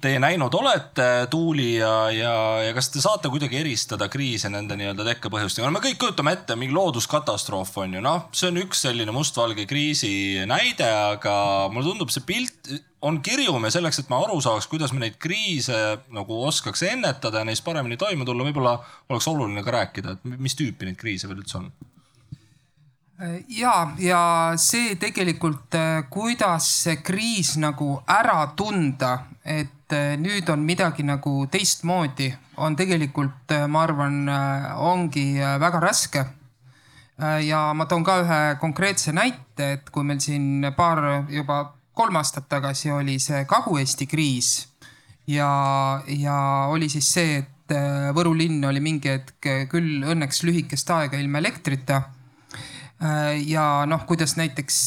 teie 0.06 0.20
näinud 0.22 0.54
olete, 0.54 1.28
Tuuli 1.30 1.76
ja, 1.80 1.94
ja, 2.14 2.34
ja 2.68 2.74
kas 2.78 2.92
te 2.94 3.02
saate 3.02 3.30
kuidagi 3.34 3.58
eristada 3.60 4.08
kriise 4.12 4.52
nende 4.54 4.78
nii-öelda 4.78 5.06
tekkepõhjustega? 5.08 5.66
no 5.68 5.76
me 5.76 5.82
kõik 5.84 5.98
kujutame 6.02 6.36
ette, 6.36 6.58
mingi 6.60 6.76
looduskatastroof 6.76 7.74
on 7.82 7.98
ju, 7.98 8.04
noh, 8.06 8.28
see 8.36 8.52
on 8.52 8.62
üks 8.62 8.86
selline 8.86 9.16
mustvalge 9.16 9.66
kriisi 9.70 10.12
näide, 10.50 10.88
aga 11.16 11.36
mulle 11.74 11.90
tundub, 11.90 12.14
see 12.14 12.26
pilt 12.28 12.70
on 13.06 13.20
kirjum 13.26 13.66
ja 13.66 13.74
selleks, 13.74 14.02
et 14.02 14.12
ma 14.14 14.22
aru 14.26 14.38
saaks, 14.42 14.70
kuidas 14.70 14.94
me 14.94 15.02
neid 15.04 15.18
kriise 15.22 15.82
nagu 16.14 16.38
oskaks 16.48 16.86
ennetada 16.90 17.42
ja 17.42 17.50
neist 17.50 17.66
paremini 17.66 17.98
toime 18.02 18.26
tulla, 18.26 18.46
võib-olla 18.48 18.78
oleks 19.10 19.30
oluline 19.30 19.66
ka 19.66 19.76
rääkida, 19.80 20.16
et 20.16 20.38
mis 20.38 20.58
tüüpi 20.58 20.90
neid 20.90 21.02
kriise 21.02 21.30
veel 21.30 21.42
üldse 21.42 21.60
on? 21.64 21.70
Ja, 23.48 23.94
ja 24.02 24.22
see 24.60 24.98
tegelikult, 25.00 25.78
kuidas 26.12 26.68
see 26.84 26.98
kriis 27.00 27.54
nagu 27.62 27.94
ära 28.12 28.42
tunda, 28.60 29.14
et 29.40 29.75
et 29.86 29.94
eh, 29.94 30.16
nüüd 30.18 30.50
on 30.50 30.64
midagi 30.66 31.04
nagu 31.06 31.46
teistmoodi, 31.52 32.32
on 32.58 32.76
tegelikult, 32.76 33.52
eh, 33.54 33.68
ma 33.70 33.84
arvan, 33.86 34.24
eh, 34.28 34.72
ongi 34.82 35.28
väga 35.38 35.80
raske. 35.80 36.26
ja 37.48 37.72
ma 37.72 37.86
toon 37.88 38.04
ka 38.04 38.18
ühe 38.20 38.40
konkreetse 38.60 39.14
näite, 39.16 39.72
et 39.78 39.90
kui 39.90 40.04
meil 40.04 40.20
siin 40.20 40.66
paar, 40.76 41.24
juba 41.32 41.72
kolm 41.96 42.18
aastat 42.20 42.50
tagasi 42.50 42.92
oli 42.92 43.16
see 43.24 43.46
Kagu-Eesti 43.48 44.04
kriis 44.06 44.68
ja, 45.26 46.02
ja 46.12 46.68
oli 46.68 46.90
siis 46.90 47.08
see, 47.08 47.38
et 47.38 47.72
Võru 48.14 48.36
linn 48.36 48.68
oli 48.68 48.82
mingi 48.84 49.10
hetk 49.10 49.48
küll 49.72 50.04
õnneks 50.04 50.44
lühikest 50.44 50.92
aega 50.92 51.18
ilma 51.18 51.40
elektrita 51.40 52.02
ja 53.46 53.86
noh, 53.86 54.06
kuidas 54.08 54.38
näiteks 54.40 54.78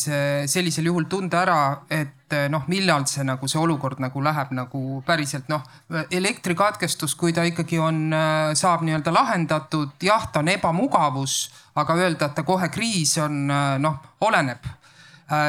sellisel 0.48 0.88
juhul 0.88 1.04
tunda 1.10 1.42
ära, 1.42 1.58
et 1.92 2.32
eh, 2.32 2.46
noh, 2.48 2.64
millal 2.72 3.04
see 3.06 3.24
nagu 3.26 3.48
see 3.48 3.60
olukord 3.60 4.00
nagu 4.00 4.22
läheb 4.24 4.54
nagu 4.56 5.02
päriselt 5.06 5.50
noh, 5.52 5.66
elektrikatkestus, 6.10 7.14
kui 7.20 7.34
ta 7.36 7.44
ikkagi 7.44 7.78
on, 7.78 8.08
saab 8.56 8.86
nii-öelda 8.86 9.12
lahendatud, 9.12 9.92
jah, 10.02 10.24
ta 10.32 10.40
on 10.40 10.48
ebamugavus, 10.54 11.36
aga 11.76 11.98
öelda, 12.00 12.30
et 12.30 12.36
ta 12.38 12.46
kohe 12.48 12.70
kriis 12.72 13.18
on 13.22 13.46
noh, 13.82 14.00
oleneb. 14.24 14.64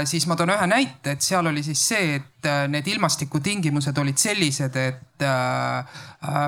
Siis 0.04 0.26
ma 0.28 0.36
toon 0.36 0.52
ühe 0.52 0.66
näite, 0.68 1.14
et 1.14 1.24
seal 1.24 1.48
oli 1.48 1.62
siis 1.64 1.80
see, 1.94 2.18
et 2.18 2.48
need 2.68 2.88
ilmastikutingimused 2.92 3.98
olid 4.04 4.20
sellised, 4.20 4.76
et 4.76 5.24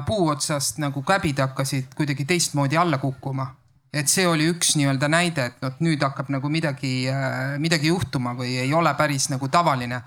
puu 0.07 0.27
otsast 0.33 0.83
nagu 0.83 0.99
käbid 1.07 1.39
hakkasid 1.39 1.95
kuidagi 1.95 2.27
teistmoodi 2.27 2.75
alla 2.75 2.99
kukkuma 2.99 3.47
et 3.93 4.07
see 4.07 4.25
oli 4.27 4.47
üks 4.51 4.75
nii-öelda 4.79 5.09
näide, 5.11 5.49
et 5.51 5.63
noh, 5.63 5.75
nüüd 5.83 6.03
hakkab 6.03 6.31
nagu 6.31 6.49
midagi, 6.51 7.09
äh, 7.11 7.57
midagi 7.59 7.91
juhtuma 7.91 8.35
või 8.37 8.55
ei 8.63 8.73
ole 8.73 8.93
päris 8.95 9.29
nagu 9.33 9.47
tavaline. 9.51 10.01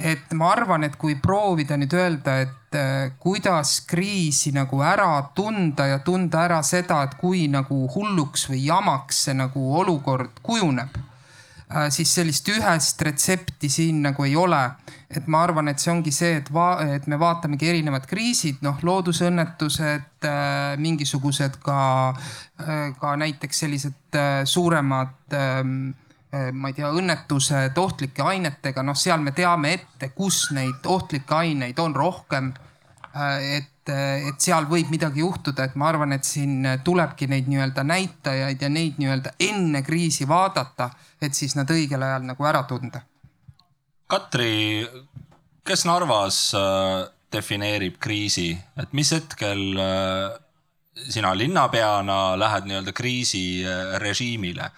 et 0.00 0.32
ma 0.32 0.46
arvan, 0.54 0.84
et 0.84 0.94
kui 0.96 1.14
proovida 1.20 1.76
nüüd 1.76 1.92
öelda, 1.92 2.38
et 2.40 2.76
äh, 2.78 3.12
kuidas 3.20 3.82
kriisi 3.84 4.48
nagu 4.56 4.80
ära 4.80 5.28
tunda 5.36 5.86
ja 5.86 5.98
tunda 5.98 6.46
ära 6.46 6.62
seda, 6.62 7.02
et 7.04 7.18
kui 7.20 7.48
nagu 7.52 7.82
hulluks 7.94 8.48
või 8.48 8.64
jamaks 8.64 9.24
see 9.26 9.36
nagu 9.36 9.66
olukord 9.76 10.40
kujuneb 10.42 10.96
siis 11.90 12.14
sellist 12.14 12.48
ühest 12.50 13.02
retsepti 13.06 13.68
siin 13.70 14.02
nagu 14.02 14.24
ei 14.26 14.36
ole. 14.36 14.70
et 15.10 15.26
ma 15.26 15.40
arvan, 15.42 15.66
et 15.68 15.78
see 15.82 15.90
ongi 15.90 16.12
see, 16.14 16.36
et 16.38 16.48
et 16.94 17.06
me 17.10 17.18
vaatamegi 17.18 17.68
erinevad 17.68 18.04
kriisid, 18.06 18.60
noh, 18.62 18.78
loodusõnnetused, 18.82 20.22
äh, 20.22 20.76
mingisugused 20.78 21.56
ka, 21.62 22.14
äh, 22.62 22.92
ka 23.00 23.16
näiteks 23.16 23.58
sellised 23.58 24.18
suuremad 24.44 25.34
ähm, 25.34 25.90
ma 26.30 26.70
ei 26.70 26.74
tea, 26.74 26.92
õnnetused 26.94 27.78
ohtlike 27.78 28.22
ainetega, 28.22 28.84
noh, 28.86 28.94
seal 28.94 29.18
me 29.18 29.32
teame 29.34 29.72
ette, 29.74 30.12
kus 30.14 30.52
neid 30.54 30.86
ohtlikke 30.86 31.34
aineid 31.34 31.78
on 31.78 31.96
rohkem. 31.96 32.52
et 33.42 33.79
et 33.90 34.40
seal 34.42 34.66
võib 34.70 34.90
midagi 34.92 35.22
juhtuda, 35.22 35.66
et 35.66 35.76
ma 35.78 35.88
arvan, 35.90 36.14
et 36.16 36.26
siin 36.26 36.66
tulebki 36.84 37.28
neid 37.30 37.48
nii-öelda 37.50 37.84
näitajaid 37.86 38.62
ja 38.62 38.70
neid 38.72 38.98
nii-öelda 39.00 39.34
enne 39.46 39.82
kriisi 39.86 40.28
vaadata, 40.28 40.90
et 41.22 41.34
siis 41.36 41.56
nad 41.58 41.70
õigel 41.70 42.02
ajal 42.06 42.26
nagu 42.28 42.46
ära 42.48 42.62
tunda. 42.68 43.02
Katri, 44.10 44.86
kes 45.66 45.84
Narvas 45.86 46.38
äh, 46.58 47.08
defineerib 47.32 47.98
kriisi, 48.02 48.52
et 48.80 48.94
mis 48.96 49.12
hetkel 49.14 49.64
äh, 49.78 50.38
sina 51.08 51.34
linnapeana 51.36 52.38
lähed 52.38 52.70
nii-öelda 52.70 52.94
kriisirežiimile? 52.96 54.70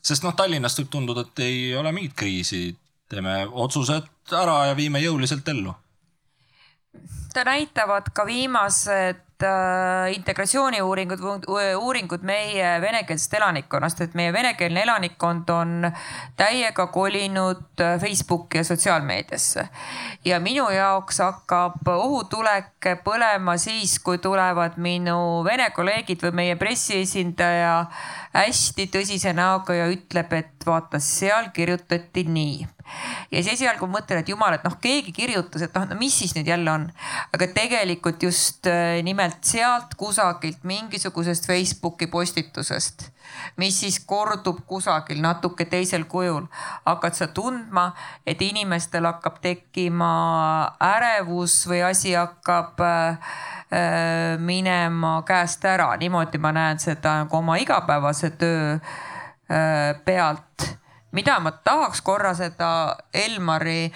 sest 0.00 0.24
noh, 0.24 0.32
Tallinnast 0.32 0.78
võib 0.80 0.88
tunduda, 0.94 1.26
et 1.26 1.42
ei 1.44 1.74
ole 1.76 1.90
mingit 1.92 2.14
kriisi, 2.16 2.70
teeme 3.10 3.42
otsused 3.52 4.32
ära 4.32 4.70
ja 4.70 4.76
viime 4.78 5.02
jõuliselt 5.02 5.48
ellu 5.52 5.74
seda 7.30 7.44
näitavad 7.46 8.10
ka 8.14 8.24
viimased 8.26 9.44
äh, 9.46 10.12
integratsiooniuuringud, 10.16 11.20
uuringud 11.78 12.24
meie 12.26 12.72
venekeelsest 12.82 13.36
elanikkonnast, 13.38 14.00
et 14.02 14.16
meie 14.18 14.32
venekeelne 14.34 14.82
elanikkond 14.82 15.52
on 15.54 15.86
täiega 16.36 16.86
kolinud 16.90 17.80
äh, 17.80 18.00
Facebooki 18.00 18.58
ja 18.58 18.64
sotsiaalmeediasse. 18.64 19.68
ja 20.24 20.40
minu 20.40 20.66
jaoks 20.70 21.22
hakkab 21.22 21.88
ohutulek 21.94 22.90
põlema 23.04 23.56
siis, 23.58 23.98
kui 24.02 24.18
tulevad 24.18 24.76
minu 24.76 25.44
vene 25.46 25.70
kolleegid 25.70 26.26
või 26.26 26.34
meie 26.42 26.58
pressiesindaja 26.58 27.86
hästi 28.34 28.90
tõsise 28.90 29.32
näoga 29.32 29.78
ja 29.78 29.86
ütleb, 29.94 30.32
et 30.32 30.66
vaata, 30.66 30.98
seal 30.98 31.52
kirjutati 31.54 32.26
nii 32.26 32.79
ja 33.30 33.42
siis 33.42 33.60
esialgu 33.60 33.86
mõtlen, 33.90 34.22
et 34.22 34.30
jumal, 34.30 34.54
et 34.56 34.64
noh, 34.66 34.76
keegi 34.82 35.12
kirjutas, 35.14 35.64
et 35.64 35.74
noh, 35.76 35.86
no 35.90 35.98
mis 35.98 36.14
siis 36.22 36.34
nüüd 36.36 36.48
jälle 36.48 36.72
on. 36.72 36.88
aga 37.34 37.48
tegelikult 37.54 38.22
just 38.22 38.66
äh, 38.66 39.00
nimelt 39.06 39.44
sealt 39.46 39.94
kusagilt 39.98 40.64
mingisugusest 40.64 41.46
Facebooki 41.46 42.06
postitusest, 42.10 43.10
mis 43.56 43.80
siis 43.80 44.00
kordub 44.06 44.62
kusagil 44.66 45.20
natuke 45.22 45.64
teisel 45.70 46.04
kujul, 46.10 46.46
hakkad 46.86 47.18
sa 47.18 47.30
tundma, 47.34 47.90
et 48.26 48.42
inimestel 48.42 49.06
hakkab 49.06 49.40
tekkima 49.44 50.10
ärevus 50.90 51.62
või 51.70 51.84
asi 51.90 52.14
hakkab 52.18 52.82
äh, 52.86 53.32
äh 53.70 54.38
minema 54.40 55.20
käest 55.26 55.64
ära, 55.64 55.92
niimoodi 55.96 56.38
ma 56.38 56.52
näen 56.52 56.78
seda 56.82 57.20
nagu 57.24 57.36
oma 57.36 57.56
igapäevase 57.62 58.34
töö 58.40 58.74
äh, 58.74 59.94
pealt 60.04 60.80
mida 61.12 61.38
ma 61.40 61.52
tahaks 61.52 62.00
korra 62.00 62.34
seda 62.34 62.96
Elmari 63.12 63.90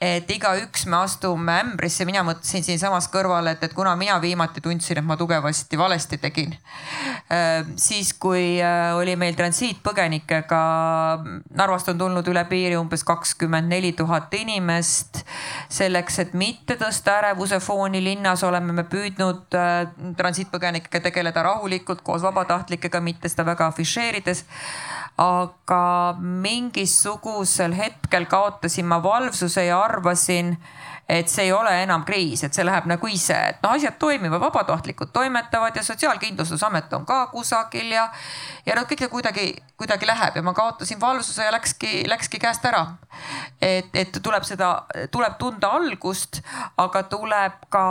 et 0.00 0.28
igaüks 0.28 0.84
me 0.92 0.98
astume 0.98 1.54
ämbrisse, 1.62 2.04
mina 2.04 2.20
mõtlesin 2.26 2.64
siinsamas 2.64 3.06
kõrval, 3.08 3.48
et, 3.48 3.62
et 3.64 3.72
kuna 3.72 3.94
mina 3.96 4.18
viimati 4.20 4.60
tundsin, 4.60 5.00
et 5.00 5.06
ma 5.06 5.16
tugevasti 5.16 5.78
valesti 5.80 6.18
tegin. 6.20 6.52
Äh, 7.32 7.64
siis, 7.80 8.12
kui 8.20 8.58
äh, 8.60 8.92
oli 8.96 9.16
meil 9.16 9.36
transiitpõgenikega, 9.38 10.62
Narvast 11.56 11.88
on 11.88 11.98
tulnud 11.98 12.28
üle 12.28 12.42
piiri 12.50 12.76
umbes 12.76 13.06
kakskümmend 13.08 13.72
neli 13.72 13.94
tuhat 13.96 14.34
inimest. 14.36 15.24
selleks, 15.68 16.18
et 16.18 16.34
mitte 16.34 16.76
tõsta 16.78 17.16
ärevuse 17.18 17.58
fooni 17.60 18.02
linnas, 18.04 18.44
oleme 18.44 18.72
me 18.76 18.84
püüdnud 18.84 19.56
äh, 19.56 19.88
transiitpõgenikega 20.16 21.00
tegeleda 21.08 21.42
rahulikult 21.42 22.04
koos 22.04 22.22
vabatahtlikega, 22.22 23.00
mitte 23.00 23.28
seda 23.32 23.46
väga 23.48 23.72
afišeerides 23.72 24.44
aga 25.16 26.16
mingisugusel 26.20 27.72
hetkel 27.76 28.26
kaotasin 28.28 28.86
ma 28.86 29.02
valvsuse 29.02 29.64
ja 29.64 29.80
arvasin, 29.80 30.56
et 31.08 31.28
see 31.30 31.44
ei 31.46 31.52
ole 31.52 31.70
enam 31.84 32.02
kriis, 32.04 32.42
et 32.42 32.54
see 32.54 32.64
läheb 32.66 32.88
nagu 32.90 33.08
ise, 33.10 33.36
et 33.52 33.60
noh, 33.62 33.76
asjad 33.76 33.94
toimivad, 33.98 34.40
vabatahtlikud 34.42 35.12
toimetavad 35.14 35.76
ja 35.78 35.84
Sotsiaalkindlustusamet 35.86 36.92
on 36.98 37.06
ka 37.06 37.20
kusagil 37.30 37.92
ja. 37.94 38.08
ja 38.66 38.74
noh, 38.74 38.88
kõik 38.90 39.04
see 39.04 39.12
kuidagi, 39.12 39.46
kuidagi 39.78 40.08
läheb 40.08 40.40
ja 40.40 40.42
ma 40.42 40.54
kaotasin 40.56 41.00
valvsuse 41.00 41.46
ja 41.46 41.54
läkski, 41.54 41.92
läkski 42.10 42.42
käest 42.42 42.66
ära. 42.66 42.82
et, 43.62 43.94
et 43.94 44.18
tuleb 44.22 44.42
seda, 44.44 44.72
tuleb 45.14 45.38
tunda 45.38 45.70
algust, 45.78 46.42
aga 46.82 47.04
tuleb 47.06 47.62
ka, 47.70 47.86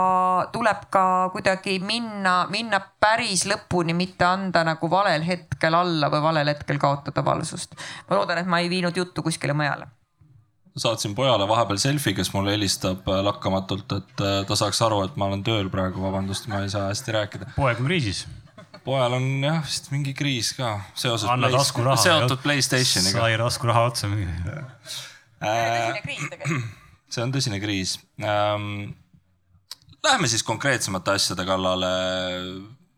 tuleb 0.52 0.86
ka 0.92 1.06
kuidagi 1.32 1.80
minna, 1.80 2.42
minna 2.52 2.82
päris 3.00 3.46
lõpuni, 3.48 3.96
mitte 3.96 4.28
anda 4.28 4.64
nagu 4.66 4.90
valel 4.92 5.24
hetkel 5.24 5.74
alla 5.74 6.12
või 6.12 6.22
valel 6.28 6.52
hetkel 6.52 6.78
kaotada 6.78 7.24
valvsust. 7.24 7.80
ma 8.10 8.20
loodan, 8.20 8.44
et 8.44 8.50
ma 8.50 8.60
ei 8.60 8.68
viinud 8.68 8.96
juttu 8.96 9.24
kuskile 9.24 9.56
mujale 9.56 9.95
saatsin 10.76 11.14
pojale 11.16 11.48
vahepeal 11.48 11.78
selfie, 11.80 12.14
kes 12.16 12.32
mulle 12.34 12.52
helistab 12.54 13.06
äh, 13.08 13.22
lakkamatult, 13.24 13.92
et 13.96 14.24
äh, 14.24 14.40
ta 14.48 14.58
saaks 14.58 14.82
aru, 14.84 15.02
et 15.06 15.16
ma 15.20 15.30
olen 15.30 15.44
tööl 15.46 15.70
praegu, 15.72 16.02
vabandust, 16.04 16.48
ma 16.52 16.62
ei 16.64 16.72
saa 16.72 16.90
hästi 16.90 17.16
rääkida. 17.16 17.52
poeg 17.56 17.80
on 17.80 17.88
kriisis. 17.88 18.26
pojal 18.84 19.16
on 19.16 19.24
jah 19.42 19.62
vist 19.64 19.90
mingi 19.90 20.12
kriis 20.14 20.52
ka 20.54 20.76
seoses, 20.94 21.28
Anna 21.32 21.50
taskuraha. 21.50 21.96
seotud 22.02 22.42
Playstationiga. 22.44 23.18
sai 23.18 23.40
taskuraha 23.40 23.86
otsa 23.90 24.10
mingi. 24.12 24.28
see 27.12 27.24
on 27.24 27.34
tõsine 27.34 27.60
kriis 27.62 27.98
ähm,. 28.22 28.94
Läheme 30.06 30.28
siis 30.30 30.44
konkreetsemate 30.46 31.16
asjade 31.16 31.42
kallale. 31.42 31.88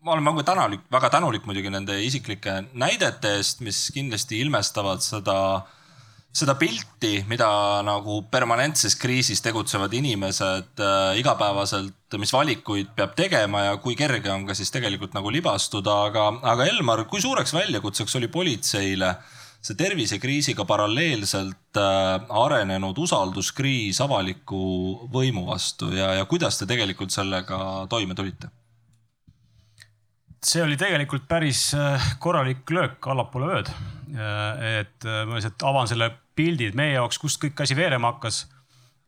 ma 0.05 0.11
olen 0.13 0.25
väga 0.25 0.43
tänulik, 0.51 0.83
väga 0.91 1.09
tänulik 1.09 1.47
muidugi 1.49 1.71
nende 1.73 1.95
isiklike 2.03 2.59
näidete 2.73 3.31
eest, 3.39 3.63
mis 3.65 3.87
kindlasti 3.95 4.37
ilmestavad 4.43 5.01
seda 5.01 5.39
äh, 5.55 5.78
seda 6.31 6.53
pilti, 6.59 7.23
mida 7.27 7.47
nagu 7.83 8.19
permanentses 8.31 8.95
kriisis 8.99 9.41
tegutsevad 9.41 9.93
inimesed 9.97 10.83
äh, 10.83 11.17
igapäevaselt, 11.19 12.17
mis 12.21 12.33
valikuid 12.33 12.93
peab 12.95 13.15
tegema 13.17 13.65
ja 13.65 13.79
kui 13.81 13.97
kerge 13.97 14.31
on 14.31 14.45
ka 14.47 14.55
siis 14.57 14.71
tegelikult 14.73 15.17
nagu 15.17 15.33
libastuda, 15.33 15.95
aga, 16.09 16.29
aga 16.53 16.69
Elmar, 16.69 17.03
kui 17.09 17.21
suureks 17.23 17.53
väljakutseks 17.57 18.19
oli 18.21 18.29
politseile 18.31 19.15
see 19.59 19.75
tervisekriisiga 19.75 20.63
paralleelselt 20.69 21.77
äh, 21.81 22.29
arenenud 22.45 22.97
usalduskriis 23.03 23.99
avaliku 24.05 24.61
võimu 25.11 25.49
vastu 25.49 25.91
ja, 25.91 26.13
ja 26.21 26.29
kuidas 26.29 26.61
te 26.61 26.69
tegelikult 26.69 27.11
sellega 27.11 27.59
toime 27.91 28.15
tulite? 28.15 28.53
see 30.39 30.63
oli 30.63 30.77
tegelikult 30.79 31.27
päris 31.27 31.73
äh, 31.75 32.11
korralik 32.23 32.69
löök 32.71 33.07
allapoole 33.11 33.57
ööd. 33.57 33.71
Äh, 34.15 34.79
et 34.81 35.05
äh, 35.05 35.25
ma 35.27 35.37
lihtsalt 35.37 35.63
avan 35.69 35.89
selle 35.89 36.09
pildi, 36.37 36.69
et 36.69 36.77
meie 36.77 36.95
jaoks, 36.95 37.19
kust 37.21 37.41
kõik 37.41 37.61
asi 37.61 37.77
veerema 37.77 38.13
hakkas. 38.13 38.47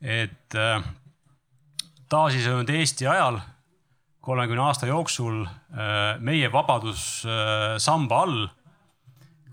et 0.01 0.55
taasiseseisvunud 2.09 2.69
Eesti 2.73 3.05
ajal, 3.05 3.35
kolmekümne 4.25 4.63
aasta 4.65 4.87
jooksul 4.89 5.43
meie 6.25 6.47
vabadussamba 6.49 8.21
all 8.23 8.47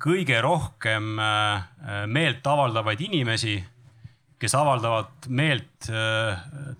kõige 0.00 0.40
rohkem 0.40 1.20
meelt 2.08 2.48
avaldavaid 2.48 3.04
inimesi, 3.04 3.58
kes 4.40 4.56
avaldavad 4.56 5.28
meelt 5.28 5.90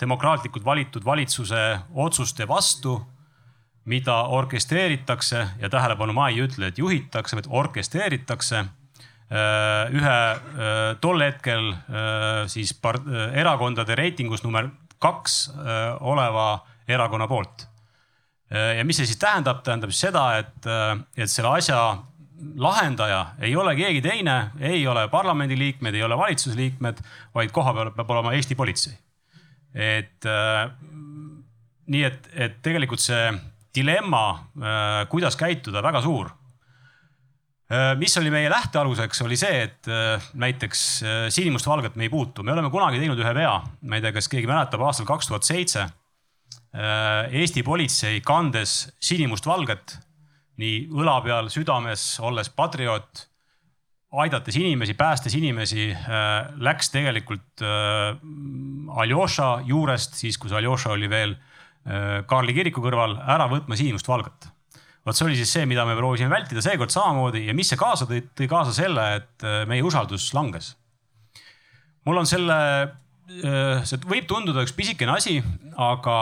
demokraatlikult 0.00 0.64
valitud 0.64 1.04
valitsuse 1.04 1.60
otsuste 1.92 2.48
vastu 2.48 2.96
mida 3.88 4.22
orkestreeritakse 4.22 5.46
ja 5.60 5.70
tähelepanu, 5.70 6.12
ma 6.16 6.28
ei 6.32 6.42
ütle, 6.44 6.68
et 6.68 6.78
juhitakse, 6.78 7.36
vaid 7.38 7.48
orkestreeritakse 7.48 8.58
äh, 8.58 9.94
ühe 9.94 10.18
äh, 10.18 10.90
tol 11.00 11.24
hetkel 11.24 11.72
äh, 11.72 12.44
siis 12.50 12.74
erakondade 13.32 13.96
reitingus 13.98 14.44
number 14.44 14.70
kaks 14.98 15.52
oleva 16.00 16.64
erakonna 16.88 17.28
poolt. 17.30 17.68
ja 18.50 18.82
mis 18.84 18.96
see 18.96 19.06
siis 19.06 19.18
tähendab, 19.20 19.60
tähendab 19.62 19.92
seda, 19.94 20.22
et, 20.40 20.66
et 21.14 21.30
selle 21.30 21.52
asja 21.54 21.76
lahendaja 22.58 23.20
ei 23.46 23.52
ole 23.56 23.76
keegi 23.76 24.00
teine, 24.02 24.50
ei 24.58 24.80
ole 24.88 25.04
parlamendiliikmed, 25.12 25.94
ei 25.94 26.02
ole 26.02 26.16
valitsusliikmed, 26.18 27.02
vaid 27.34 27.52
kohapeal 27.54 27.92
peab 27.94 28.10
olema 28.10 28.32
Eesti 28.34 28.56
politsei. 28.58 28.96
et 29.74 30.26
nii 31.86 32.04
et, 32.08 32.28
et 32.34 32.58
tegelikult 32.64 33.04
see 33.04 33.30
dilemma, 33.78 34.24
äh, 34.58 35.06
kuidas 35.10 35.36
käituda, 35.38 35.82
väga 35.84 36.02
suur. 36.04 36.32
Äh, 37.68 37.92
mis 38.00 38.16
oli 38.18 38.32
meie 38.32 38.50
lähtealuseks, 38.50 39.22
oli 39.26 39.36
see, 39.38 39.62
et 39.68 39.88
äh, 39.92 40.28
näiteks 40.34 40.84
sinimustvalget 41.34 41.96
me 41.96 42.08
ei 42.08 42.12
puutu, 42.12 42.42
me 42.42 42.54
oleme 42.54 42.72
kunagi 42.72 43.00
teinud 43.00 43.20
ühe 43.20 43.34
vea, 43.36 43.54
ma 43.82 43.98
ei 43.98 44.04
tea, 44.04 44.14
kas 44.16 44.30
keegi 44.32 44.48
mäletab, 44.48 44.84
aastal 44.86 45.08
kaks 45.08 45.30
tuhat 45.30 45.48
seitse 45.48 45.88
Eesti 46.68 47.62
politsei 47.64 48.18
kandes 48.22 48.90
sinimustvalget 49.00 49.94
nii 50.60 50.82
õla 50.92 51.14
peal, 51.24 51.48
südames, 51.50 52.02
olles 52.20 52.50
patrioot, 52.52 53.22
aidates 54.20 54.58
inimesi, 54.60 54.94
päästes 54.98 55.34
inimesi, 55.38 55.88
läks 56.60 56.92
tegelikult 56.92 57.64
Aljoša 59.00 59.48
juurest, 59.70 60.20
siis 60.20 60.36
kus 60.38 60.52
Aljoša 60.60 60.92
oli 60.92 61.08
veel 61.10 61.34
Kaarli 62.28 62.52
kiriku 62.52 62.82
kõrval 62.84 63.16
ära 63.24 63.46
võtma 63.48 63.76
sinimustvalget. 63.78 64.50
vot 65.06 65.16
see 65.16 65.24
oli 65.24 65.38
siis 65.38 65.52
see, 65.54 65.64
mida 65.64 65.86
me 65.88 65.94
proovisime 65.96 66.28
vältida 66.28 66.60
seekord 66.60 66.92
samamoodi 66.92 67.46
ja 67.46 67.54
mis 67.56 67.70
see 67.70 67.80
kaasa 67.80 68.04
tõi, 68.10 68.20
tõi 68.36 68.48
kaasa 68.50 68.74
selle, 68.76 69.04
et 69.16 69.46
äh, 69.46 69.62
meie 69.70 69.82
usaldus 69.82 70.26
langes. 70.36 70.74
mul 72.04 72.20
on 72.20 72.28
selle, 72.28 72.58
äh, 72.84 73.84
see 73.88 74.04
võib 74.04 74.28
tunduda 74.28 74.66
üks 74.66 74.76
pisikene 74.76 75.16
asi, 75.16 75.38
aga, 75.76 76.18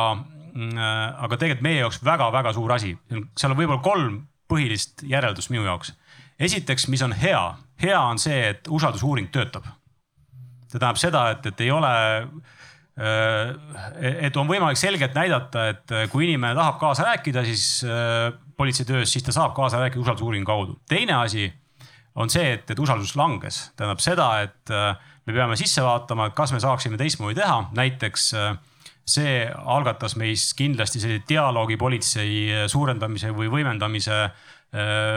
mm, 0.54 0.78
aga 1.26 1.40
tegelikult 1.40 1.66
meie 1.66 1.80
jaoks 1.80 2.02
väga-väga 2.04 2.54
suur 2.54 2.72
asi. 2.72 2.96
seal 3.34 3.54
on 3.54 3.58
võib-olla 3.58 3.82
kolm 3.82 4.20
põhilist 4.46 5.02
järeldust 5.02 5.50
minu 5.50 5.64
jaoks. 5.66 5.96
esiteks, 6.38 6.86
mis 6.88 7.02
on 7.02 7.16
hea, 7.16 7.42
hea 7.82 8.00
on 8.00 8.22
see, 8.22 8.52
et 8.54 8.68
usaldusuuring 8.68 9.32
töötab. 9.34 9.66
see 10.68 10.78
tähendab 10.78 11.02
seda, 11.02 11.30
et, 11.30 11.46
et 11.46 11.60
ei 11.60 11.70
ole 11.74 11.90
Äh, 11.90 12.28
et 12.96 14.36
on 14.40 14.48
võimalik 14.48 14.78
selgelt 14.80 15.16
näidata, 15.16 15.66
et 15.72 15.92
äh, 15.92 16.06
kui 16.08 16.24
inimene 16.24 16.56
tahab 16.56 16.78
kaasa 16.80 17.04
rääkida, 17.10 17.42
siis 17.44 17.84
äh, 17.84 18.30
politsei 18.56 18.88
töös, 18.88 19.10
siis 19.12 19.24
ta 19.26 19.34
saab 19.36 19.52
kaasa 19.56 19.82
rääkida 19.82 20.00
usaldusuuringu 20.00 20.48
kaudu. 20.48 20.78
teine 20.88 21.18
asi 21.20 21.50
on 22.16 22.32
see, 22.32 22.54
et, 22.54 22.70
et 22.70 22.78
usaldus 22.80 23.12
langes, 23.16 23.66
tähendab 23.76 24.00
seda, 24.00 24.30
et 24.40 24.70
me 24.72 25.34
peame 25.36 25.58
sisse 25.60 25.82
vaatama, 25.84 26.30
et 26.30 26.34
kas 26.38 26.54
me 26.54 26.60
saaksime 26.62 26.96
teistmoodi 26.96 27.36
teha, 27.36 27.58
näiteks 27.76 28.30
see 29.04 29.34
algatas 29.44 30.16
meis 30.16 30.46
kindlasti 30.56 31.02
sellise 31.02 31.26
dialoogi 31.28 31.76
politsei 31.76 32.64
suurendamise 32.72 33.34
või 33.36 33.52
võimendamise 33.52 34.22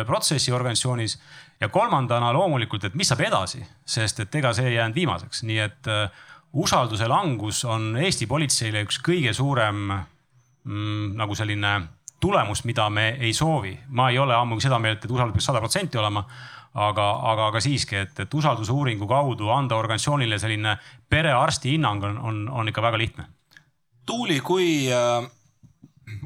protsessi 0.05 0.51
organisatsioonis. 0.51 1.15
ja 1.61 1.69
kolmandana 1.69 2.33
loomulikult, 2.35 2.83
et 2.83 2.99
mis 2.99 3.07
saab 3.07 3.23
edasi, 3.23 3.63
sest 3.87 4.19
et 4.19 4.35
ega 4.35 4.51
see 4.53 4.67
ei 4.67 4.75
jäänud 4.75 4.99
viimaseks, 4.99 5.43
nii 5.47 5.63
et 5.63 5.89
usalduse 6.53 7.07
langus 7.07 7.63
on 7.65 7.95
Eesti 7.97 8.27
politseile 8.27 8.83
üks 8.85 8.99
kõige 9.05 9.33
suurem 9.33 9.89
mm, 9.89 11.15
nagu 11.19 11.35
selline 11.35 11.73
tulemust, 12.19 12.65
mida 12.65 12.89
me 12.89 13.09
ei 13.19 13.33
soovi. 13.33 13.77
ma 13.89 14.09
ei 14.09 14.17
ole 14.19 14.35
ammugi 14.35 14.65
seda 14.67 14.79
meelt, 14.79 15.05
et 15.05 15.11
usaldus 15.11 15.37
peaks 15.37 15.45
sada 15.45 15.59
protsenti 15.59 15.97
olema 15.97 16.25
aga, 16.73 17.07
aga, 17.31 17.47
aga 17.49 17.61
siiski, 17.63 18.03
et, 18.03 18.19
et 18.19 18.33
usaldusuuringu 18.33 19.07
kaudu 19.09 19.49
anda 19.53 19.77
organisatsioonile 19.79 20.39
selline 20.39 20.75
perearsti 21.09 21.75
hinnang 21.75 22.03
on, 22.03 22.17
on, 22.17 22.47
on 22.61 22.71
ikka 22.71 22.83
väga 22.85 23.01
lihtne. 23.01 23.25
Tuuli, 24.05 24.39
kui 24.41 24.89
äh, 24.93 25.25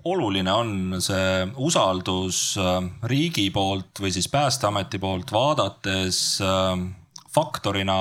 oluline 0.07 0.51
on 0.51 1.01
see 1.03 1.47
usaldus 1.55 2.57
äh, 2.59 2.79
riigi 3.09 3.49
poolt 3.51 4.03
või 4.03 4.11
siis 4.15 4.29
Päästeameti 4.31 4.99
poolt 4.99 5.31
vaadates 5.31 6.19
äh, 6.43 6.75
faktorina 7.33 7.95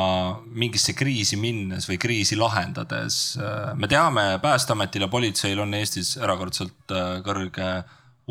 mingisse 0.52 0.92
kriisi 0.96 1.38
minnes 1.40 1.88
või 1.88 1.98
kriisi 2.00 2.36
lahendades. 2.36 3.38
Äh, 3.40 3.72
me 3.78 3.88
teame, 3.88 4.26
Päästeametil 4.42 5.06
ja 5.06 5.10
politseil 5.12 5.60
on 5.62 5.72
Eestis 5.78 6.16
erakordselt 6.20 6.92
äh, 6.92 7.18
kõrge 7.24 7.72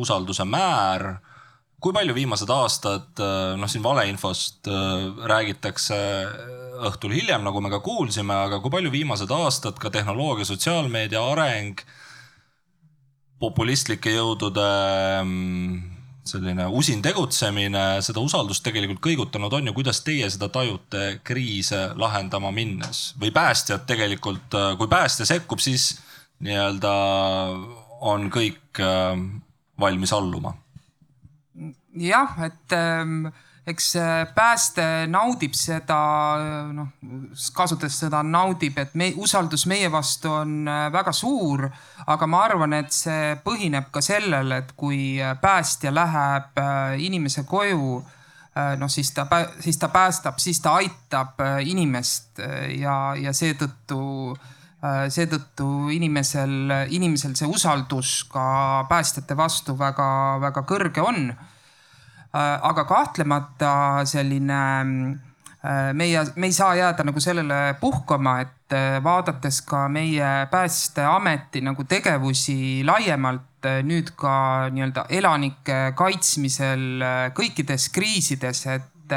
usalduse 0.02 0.46
määr 0.48 1.16
kui 1.82 1.96
palju 1.96 2.14
viimased 2.14 2.52
aastad, 2.54 3.10
äh, 3.18 3.56
noh 3.58 3.70
siin 3.72 3.82
valeinfost 3.82 4.70
räägitakse 5.32 5.98
õhtul 6.92 7.16
hiljem, 7.18 7.42
nagu 7.46 7.62
me 7.62 7.72
ka 7.74 7.82
kuulsime, 7.82 8.38
aga 8.46 8.62
kui 8.62 8.74
palju 8.74 8.94
viimased 8.94 9.34
aastad 9.34 9.82
ka 9.82 9.90
tehnoloogia, 9.94 10.46
sotsiaalmeedia 10.46 11.24
areng, 11.34 11.82
populistlike 13.42 14.14
jõudude 14.14 14.70
mm, 15.26 16.01
selline 16.28 16.68
usin 16.78 17.02
tegutsemine, 17.02 18.02
seda 18.06 18.22
usaldust 18.22 18.64
tegelikult 18.66 19.02
kõigutanud 19.04 19.54
on 19.58 19.70
ju, 19.70 19.74
kuidas 19.78 20.04
teie 20.06 20.30
seda 20.30 20.52
tajute 20.54 21.20
kriise 21.28 21.90
lahendama 21.98 22.52
minnes? 22.56 23.12
Või 23.22 23.34
päästjad 23.36 23.88
tegelikult, 23.90 24.54
äh, 24.58 24.74
kui 24.78 24.92
päästja 24.92 25.28
sekkub, 25.30 25.64
siis 25.64 25.96
nii-öelda 26.42 26.92
on 28.02 28.30
kõik 28.34 28.80
valmis 29.82 30.14
alluma? 30.14 30.56
Jah, 31.98 32.38
et 32.46 32.74
ähm, 32.74 33.28
eks 33.67 33.93
pääste 34.36 34.84
naudib 35.12 35.54
seda, 35.58 35.97
noh, 36.74 36.89
kasutades 37.54 38.00
seda 38.04 38.24
naudib, 38.26 38.78
et 38.82 38.95
me, 38.97 39.12
usaldus 39.21 39.67
meie 39.69 39.89
vastu 39.93 40.32
on 40.34 40.56
äh, 40.67 40.88
väga 40.93 41.13
suur. 41.13 41.69
aga 42.08 42.28
ma 42.28 42.39
arvan, 42.47 42.74
et 42.74 42.89
see 42.91 43.36
põhineb 43.45 43.91
ka 43.93 44.02
sellel, 44.02 44.52
et 44.58 44.71
kui 44.76 45.19
päästja 45.41 45.93
läheb 45.93 46.58
äh, 46.58 46.97
inimese 47.06 47.43
koju, 47.45 48.02
äh, 48.58 48.74
noh, 48.82 48.89
siis 48.89 49.13
ta, 49.13 49.28
siis 49.60 49.78
ta 49.78 49.91
päästab, 49.93 50.41
siis 50.41 50.60
ta 50.62 50.80
aitab 50.82 51.38
inimest 51.62 52.41
ja, 52.78 53.13
ja 53.17 53.34
seetõttu 53.34 54.36
seetõttu 54.82 55.91
inimesel, 55.93 56.71
inimesel 56.89 57.36
see 57.38 57.45
usaldus 57.45 58.24
ka 58.34 58.88
päästjate 58.89 59.36
vastu 59.38 59.76
väga-väga 59.78 60.63
kõrge 60.65 61.04
on 61.06 61.28
Äh, 61.30 61.51
aga 62.34 62.86
kahtlemata 62.88 64.06
selline 64.08 64.60
äh, 65.63 65.91
meie, 65.94 66.24
me 66.36 66.48
ei 66.48 66.54
saa 66.56 66.76
jääda 66.76 67.04
nagu 67.04 67.20
sellele 67.20 67.76
puhkama, 67.80 68.39
et 68.41 68.76
äh, 68.76 69.04
vaadates 69.04 69.62
ka 69.67 69.88
meie 69.89 70.48
Päästeameti 70.52 71.62
nagu 71.62 71.84
tegevusi 71.84 72.84
laiemalt 72.88 73.48
nüüd 73.86 74.15
ka 74.17 74.70
nii-öelda 74.74 75.06
elanike 75.13 75.91
kaitsmisel 75.94 77.04
kõikides 77.38 77.91
kriisides, 77.94 78.63
et, 78.74 79.13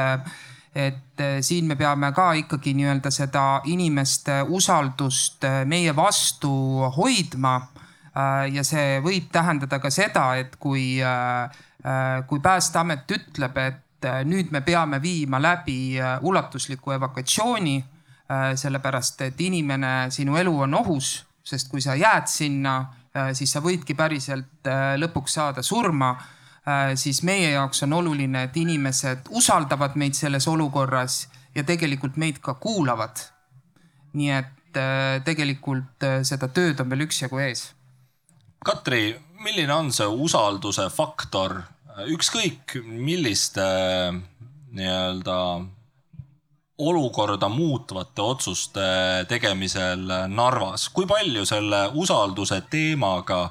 et 0.76 1.22
siin 1.40 1.70
me 1.70 1.78
peame 1.80 2.10
ka 2.12 2.34
ikkagi 2.36 2.74
nii-öelda 2.76 3.08
seda 3.14 3.62
inimeste 3.64 4.42
usaldust 4.44 5.46
meie 5.64 5.96
vastu 5.96 6.52
hoidma. 6.98 7.54
ja 8.52 8.62
see 8.62 9.00
võib 9.02 9.32
tähendada 9.32 9.78
ka 9.80 9.90
seda, 9.90 10.34
et 10.36 10.56
kui 10.60 11.00
Äh, 11.00 11.50
kui 12.26 12.40
Päästeamet 12.40 13.10
ütleb, 13.12 13.58
et 13.60 14.06
äh, 14.08 14.22
nüüd 14.24 14.52
me 14.52 14.62
peame 14.64 15.00
viima 15.02 15.40
läbi 15.42 15.98
äh, 16.00 16.16
ulatusliku 16.22 16.96
evakuatsiooni, 16.96 17.82
sellepärast 18.56 19.20
et 19.20 19.40
inimene, 19.44 20.06
sinu 20.10 20.38
elu 20.40 20.52
on 20.64 20.74
ohus, 20.74 21.08
sest 21.44 21.68
kui 21.68 21.82
sa 21.84 21.92
jääd 21.94 22.24
sinna, 22.32 22.72
siis 23.36 23.52
sa 23.52 23.60
võidki 23.62 23.92
päriselt 23.94 24.64
lõpuks 24.96 25.34
saada 25.36 25.62
surma 25.62 26.08
siis 26.96 27.20
meie 27.22 27.50
jaoks 27.52 27.84
on 27.84 27.92
oluline, 27.92 28.46
et 28.48 28.56
inimesed 28.56 29.28
usaldavad 29.28 29.98
meid 30.00 30.16
selles 30.16 30.48
olukorras 30.48 31.18
ja 31.54 31.66
tegelikult 31.68 32.16
meid 32.16 32.40
ka 32.40 32.54
kuulavad. 32.54 33.20
nii 34.16 34.30
et 34.30 34.80
tegelikult 35.28 36.08
seda 36.24 36.48
tööd 36.48 36.80
on 36.80 36.90
veel 36.90 37.04
üksjagu 37.04 37.44
ees. 37.44 37.66
Katri, 38.64 39.12
milline 39.44 39.74
on 39.76 39.92
see 39.92 40.08
usalduse 40.08 40.88
faktor 40.88 41.60
ükskõik 42.02 42.78
milliste 42.82 43.64
nii-öelda 44.74 45.38
olukorda 46.78 47.48
muutvate 47.48 48.22
otsuste 48.22 48.86
tegemisel 49.30 50.08
Narvas, 50.28 50.88
kui 50.90 51.06
palju 51.06 51.44
selle 51.46 51.84
usalduse 51.94 52.58
teemaga 52.70 53.46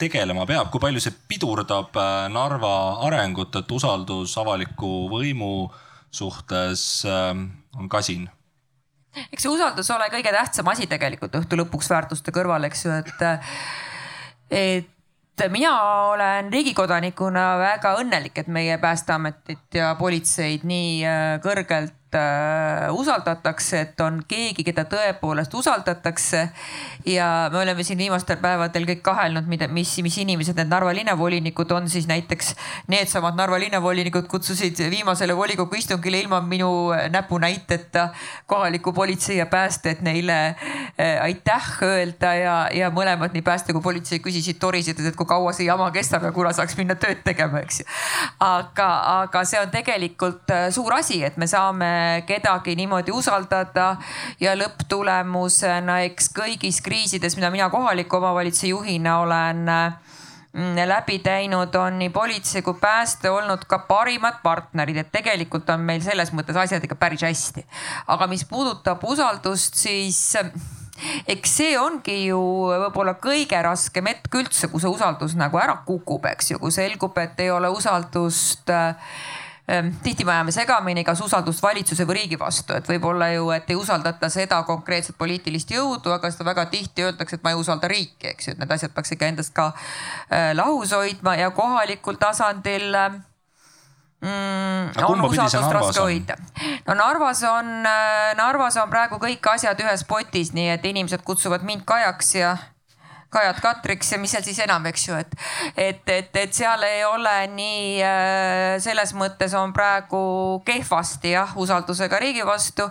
tegelema 0.00 0.46
peab, 0.48 0.70
kui 0.72 0.80
palju 0.82 1.02
see 1.02 1.14
pidurdab 1.28 1.96
äh, 2.00 2.14
Narva 2.32 2.74
arengut, 3.06 3.54
et 3.60 3.74
usaldus 3.76 4.32
avaliku 4.40 5.10
võimu 5.12 5.68
suhtes 6.14 7.04
äh, 7.08 7.36
on 7.76 7.92
kasin? 7.92 8.30
eks 9.30 9.44
see 9.44 9.52
usaldus 9.52 9.92
ole 9.94 10.08
kõige 10.10 10.32
tähtsam 10.34 10.66
asi 10.72 10.88
tegelikult 10.90 11.36
õhtu 11.38 11.60
lõpuks 11.60 11.92
väärtuste 11.92 12.32
kõrval, 12.34 12.64
eks 12.66 12.80
ju, 12.86 12.96
et, 12.98 13.22
et 14.50 14.93
mina 15.50 15.72
olen 16.12 16.52
riigikodanikuna 16.52 17.58
väga 17.58 17.96
õnnelik, 17.98 18.38
et 18.38 18.48
meie 18.48 18.78
Päästeametit 18.78 19.74
ja 19.74 19.94
politseid 19.98 20.62
nii 20.68 21.04
äh, 21.08 21.24
kõrgelt 21.42 22.03
usaldatakse, 22.90 23.80
et 23.80 24.00
on 24.00 24.20
keegi, 24.28 24.64
keda 24.64 24.84
tõepoolest 24.90 25.54
usaldatakse. 25.54 26.48
ja 27.06 27.50
me 27.52 27.58
oleme 27.58 27.84
siin 27.84 27.98
viimastel 27.98 28.36
päevadel 28.40 28.86
kõik 28.88 29.02
kahelnud, 29.04 29.46
mida, 29.48 29.68
mis, 29.68 29.92
mis 30.02 30.16
inimesed 30.18 30.56
need 30.56 30.70
Narva 30.70 30.94
linnavolinikud 30.94 31.70
on, 31.76 31.88
siis 31.90 32.06
näiteks 32.08 32.54
needsamad 32.88 33.36
Narva 33.36 33.58
linnavolinikud 33.60 34.26
kutsusid 34.30 34.78
viimasele 34.90 35.36
volikogu 35.36 35.76
istungile 35.76 36.20
ilma 36.20 36.40
minu 36.40 36.70
näpunäiteta 37.10 38.08
kohaliku 38.46 38.92
politsei 38.92 39.36
ja 39.36 39.46
pääste, 39.46 39.90
et 39.90 40.00
neile 40.00 40.38
äh, 40.46 41.22
aitäh 41.22 41.70
öelda 41.82 42.34
ja, 42.34 42.56
ja 42.72 42.90
mõlemad, 42.90 43.34
nii 43.34 43.42
pääste 43.42 43.72
kui 43.72 43.82
politsei 43.82 44.20
küsisid, 44.24 44.58
torisid, 44.60 45.00
et 45.00 45.16
kui 45.16 45.26
kaua 45.28 45.52
see 45.52 45.68
jama 45.68 45.90
kestab 45.94 46.24
ja 46.24 46.32
kuna 46.32 46.52
saaks 46.56 46.76
minna 46.78 46.96
tööd 46.98 47.22
tegema, 47.24 47.62
eks 47.64 47.82
ju. 47.82 47.88
aga, 48.44 48.90
aga 49.20 49.44
see 49.48 49.60
on 49.60 49.72
tegelikult 49.74 50.50
äh, 50.54 50.68
suur 50.74 50.94
asi, 50.96 51.22
et 51.24 51.36
me 51.40 51.48
saame 51.50 51.90
kedagi 52.26 52.76
niimoodi 52.76 53.12
usaldada. 53.14 53.96
Ja 54.40 54.54
lõpptulemusena 54.58 56.00
eks 56.08 56.30
kõigis 56.34 56.80
kriisides, 56.84 57.36
mida 57.38 57.50
mina 57.54 57.70
kohaliku 57.72 58.18
omavalitsuse 58.20 58.72
juhina 58.72 59.18
olen 59.22 59.64
mm, 59.68 60.80
läbi 60.88 61.18
teinud, 61.24 61.74
on 61.74 61.98
nii 61.98 62.10
politsei 62.14 62.62
kui 62.62 62.78
pääste 62.80 63.30
olnud 63.30 63.66
ka 63.68 63.82
parimad 63.88 64.40
partnerid, 64.42 65.02
et 65.02 65.12
tegelikult 65.12 65.70
on 65.74 65.84
meil 65.86 66.02
selles 66.04 66.32
mõttes 66.36 66.58
asjad 66.58 66.84
ikka 66.84 66.98
päris 67.00 67.26
hästi. 67.26 67.66
aga 68.06 68.26
mis 68.30 68.44
puudutab 68.44 69.04
usaldust, 69.04 69.74
siis 69.74 70.36
eks 71.28 71.56
see 71.58 71.78
ongi 71.78 72.16
ju 72.28 72.40
võib-olla 72.70 73.16
kõige 73.22 73.58
raskem 73.66 74.10
hetk 74.10 74.38
üldse, 74.38 74.70
kui 74.70 74.82
see 74.82 74.92
usaldus 74.92 75.34
nagu 75.38 75.58
ära 75.60 75.76
kukub, 75.86 76.26
eks 76.30 76.54
ju, 76.54 76.60
kui 76.62 76.74
selgub, 76.74 77.18
et 77.18 77.40
ei 77.42 77.50
ole 77.54 77.70
usaldust 77.74 78.70
äh, 78.70 78.94
tihti 80.02 80.24
me 80.24 80.32
ajame 80.32 80.52
segamini, 80.52 81.04
kas 81.04 81.20
usaldust 81.24 81.62
valitsuse 81.64 82.04
või 82.04 82.18
riigi 82.18 82.38
vastu, 82.40 82.74
et 82.76 82.88
võib-olla 82.88 83.30
ju, 83.32 83.48
et 83.54 83.70
ei 83.72 83.76
usaldata 83.80 84.28
seda 84.28 84.58
konkreetset 84.68 85.16
poliitilist 85.16 85.70
jõudu, 85.72 86.12
aga 86.12 86.28
seda 86.30 86.44
väga 86.50 86.66
tihti 86.72 87.06
öeldakse, 87.06 87.38
et 87.38 87.46
ma 87.46 87.54
ei 87.54 87.60
usalda 87.60 87.88
riiki, 87.88 88.28
eks 88.34 88.48
ju, 88.48 88.54
et 88.54 88.60
need 88.60 88.74
asjad 88.76 88.92
peaks 88.92 89.14
ikka 89.16 89.30
endast 89.32 89.54
ka 89.56 89.70
äh, 89.72 90.50
lahus 90.56 90.92
hoidma 90.92 91.38
ja 91.40 91.48
kohalikul 91.56 92.20
tasandil 92.20 92.92
äh, 92.92 93.16
mm, 94.20 95.00
on 95.08 95.24
usaldust 95.30 95.72
raske 95.78 96.04
hoida. 96.04 96.36
no 96.84 96.98
Narvas 97.00 97.40
on, 97.48 97.72
äh, 97.88 98.36
Narvas 98.36 98.76
on 98.76 98.92
praegu 98.92 99.16
kõik 99.22 99.48
asjad 99.54 99.80
ühes 99.80 100.04
potis, 100.04 100.52
nii 100.52 100.74
et 100.76 100.84
inimesed 100.92 101.24
kutsuvad 101.24 101.64
mind 101.64 101.88
Kajaks 101.88 102.34
ja 102.36 102.56
Kajat 103.34 103.60
Katriks 103.62 104.12
ja 104.12 104.18
mis 104.22 104.34
seal 104.34 104.44
siis 104.46 104.60
enam, 104.62 104.84
eks 104.90 105.08
ju, 105.08 105.16
et, 105.18 105.34
et, 105.76 106.02
et, 106.08 106.36
et 106.44 106.54
seal 106.54 106.82
ei 106.86 107.02
ole 107.06 107.32
nii, 107.54 107.86
äh, 108.06 108.76
selles 108.82 109.14
mõttes 109.18 109.54
on 109.58 109.72
praegu 109.74 110.20
kehvasti 110.66 111.34
jah, 111.34 111.54
usaldusega 111.58 112.20
riigi 112.22 112.44
vastu 112.46 112.86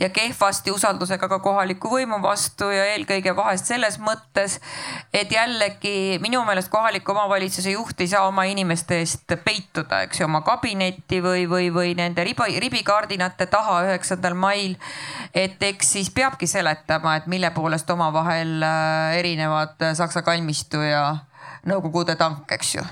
ja 0.00 0.10
kehvasti 0.14 0.74
usaldusega 0.74 1.28
ka 1.30 1.38
kohaliku 1.44 1.92
võimu 1.94 2.18
vastu 2.22 2.70
ja 2.74 2.88
eelkõige 2.94 3.34
vahest 3.36 3.70
selles 3.70 4.00
mõttes, 4.02 4.58
et 5.14 5.32
jällegi 5.32 6.18
minu 6.22 6.42
meelest 6.46 6.72
kohaliku 6.72 7.14
omavalitsuse 7.14 7.74
juht 7.76 8.00
ei 8.00 8.10
saa 8.10 8.26
oma 8.28 8.46
inimeste 8.50 8.98
eest 9.02 9.36
peituda, 9.44 10.02
eks 10.08 10.20
ju, 10.20 10.28
oma 10.28 10.42
kabinetti 10.46 11.20
või, 11.24 11.46
või, 11.50 11.70
või 11.74 11.94
nende 11.98 12.24
riba, 12.26 12.48
ribikardinate 12.66 13.46
taha 13.52 13.80
üheksandal 13.88 14.34
mail. 14.34 14.76
et 15.34 15.62
eks 15.62 15.94
siis 15.96 16.10
peabki 16.10 16.46
seletama, 16.50 17.16
et 17.16 17.26
mille 17.30 17.50
poolest 17.54 17.90
omavahel 17.90 18.62
äh, 18.62 19.18
erinevad 19.84 19.96
Saksa 19.96 20.22
kalmistu 20.22 20.82
ja 20.82 21.04
Nõukogude 21.64 22.12
tank, 22.20 22.50
eks 22.52 22.74
ju. 22.74 22.82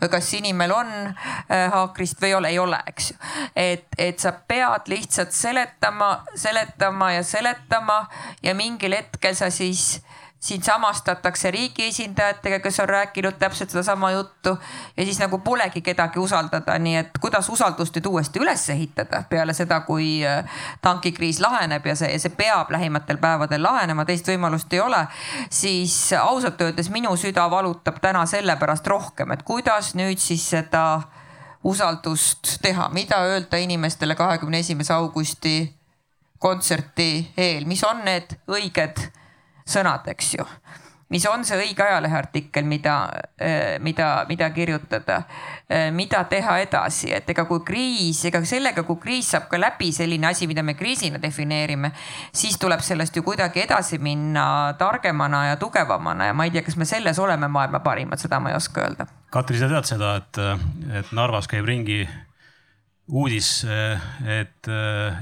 või 0.00 0.08
kas 0.10 0.32
inimene 0.34 0.74
on 0.74 0.88
äh, 1.06 1.68
haakrist 1.70 2.18
või 2.18 2.28
ei 2.28 2.34
ole, 2.34 2.48
ei 2.48 2.58
ole, 2.58 2.78
eks 2.90 3.10
ju. 3.12 3.16
et, 3.54 3.86
et 3.98 4.18
sa 4.18 4.32
pead 4.32 4.90
lihtsalt 4.90 5.30
seletama, 5.30 6.24
seletama 6.34 7.12
ja 7.12 7.22
seletama 7.22 8.00
ja 8.42 8.54
mingil 8.54 8.98
hetkel 8.98 9.34
sa 9.38 9.50
siis 9.50 10.00
siin 10.38 10.62
samastatakse 10.62 11.50
riigi 11.50 11.86
esindajatega, 11.88 12.58
kes 12.60 12.80
on 12.80 12.88
rääkinud 12.88 13.38
täpselt 13.38 13.70
sedasama 13.70 14.10
juttu 14.10 14.58
ja 14.96 15.04
siis 15.04 15.18
nagu 15.18 15.38
polegi 15.38 15.80
kedagi 15.82 16.18
usaldada, 16.18 16.78
nii 16.78 16.96
et 16.96 17.18
kuidas 17.20 17.48
usaldust 17.48 17.96
nüüd 17.96 18.06
uuesti 18.06 18.42
üles 18.42 18.68
ehitada 18.70 19.22
peale 19.30 19.54
seda, 19.56 19.80
kui 19.88 20.20
äh, 20.26 20.44
tankikriis 20.84 21.40
laheneb 21.40 21.86
ja 21.86 21.96
see, 21.96 22.18
see 22.18 22.34
peab 22.36 22.70
lähimatel 22.70 23.18
päevadel 23.22 23.62
lahenema, 23.62 24.04
teist 24.04 24.28
võimalust 24.28 24.72
ei 24.72 24.80
ole. 24.80 25.06
siis 25.50 26.12
ausalt 26.20 26.60
öeldes 26.60 26.90
minu 26.90 27.16
süda 27.16 27.50
valutab 27.50 28.00
täna 28.02 28.26
sellepärast 28.26 28.86
rohkem, 28.86 29.32
et 29.32 29.42
kuidas 29.42 29.94
nüüd 29.94 30.20
siis 30.20 30.50
seda 30.50 31.00
usaldust 31.64 32.58
teha, 32.62 32.88
mida 32.92 33.24
öelda 33.24 33.56
inimestele 33.56 34.14
kahekümne 34.14 34.58
esimese 34.58 34.92
augusti 34.94 35.74
kontserti 36.38 37.32
eel, 37.36 37.64
mis 37.64 37.82
on 37.84 38.04
need 38.04 38.36
õiged 38.46 39.08
sõnad, 39.66 40.08
eks 40.12 40.34
ju. 40.38 40.46
mis 41.08 41.22
on 41.30 41.44
see 41.46 41.54
õige 41.54 41.84
ajaleheartikkel, 41.84 42.64
mida, 42.66 42.94
äh, 43.38 43.76
mida, 43.78 44.24
mida 44.28 44.48
kirjutada, 44.50 45.20
äh, 45.70 45.92
mida 45.94 46.24
teha 46.26 46.56
edasi, 46.58 47.12
et 47.14 47.30
ega 47.30 47.44
kui 47.46 47.60
kriis, 47.62 48.24
ega 48.26 48.40
sellega, 48.44 48.82
kui 48.82 48.98
kriis 49.02 49.30
saab 49.30 49.46
ka 49.48 49.60
läbi 49.60 49.92
selline 49.94 50.26
asi, 50.26 50.48
mida 50.50 50.64
me 50.66 50.74
kriisina 50.74 51.22
defineerime, 51.22 51.92
siis 52.34 52.58
tuleb 52.58 52.82
sellest 52.82 53.16
ju 53.16 53.22
kuidagi 53.22 53.62
edasi 53.62 54.00
minna 54.02 54.74
targemana 54.78 55.44
ja 55.52 55.56
tugevamana 55.62 56.26
ja 56.26 56.34
ma 56.34 56.48
ei 56.48 56.50
tea, 56.50 56.66
kas 56.66 56.76
me 56.76 56.84
selles 56.84 57.22
oleme 57.22 57.48
maailma 57.48 57.80
parimad, 57.86 58.18
seda 58.18 58.40
ma 58.42 58.50
ei 58.50 58.58
oska 58.58 58.82
öelda. 58.82 59.06
Katri, 59.30 59.62
sa 59.62 59.70
tead 59.70 59.86
seda, 59.86 60.16
et, 60.18 60.42
et 60.90 61.14
Narvas 61.14 61.46
käib 61.46 61.70
ringi 61.70 62.02
uudis, 63.06 63.50
et, 64.26 64.70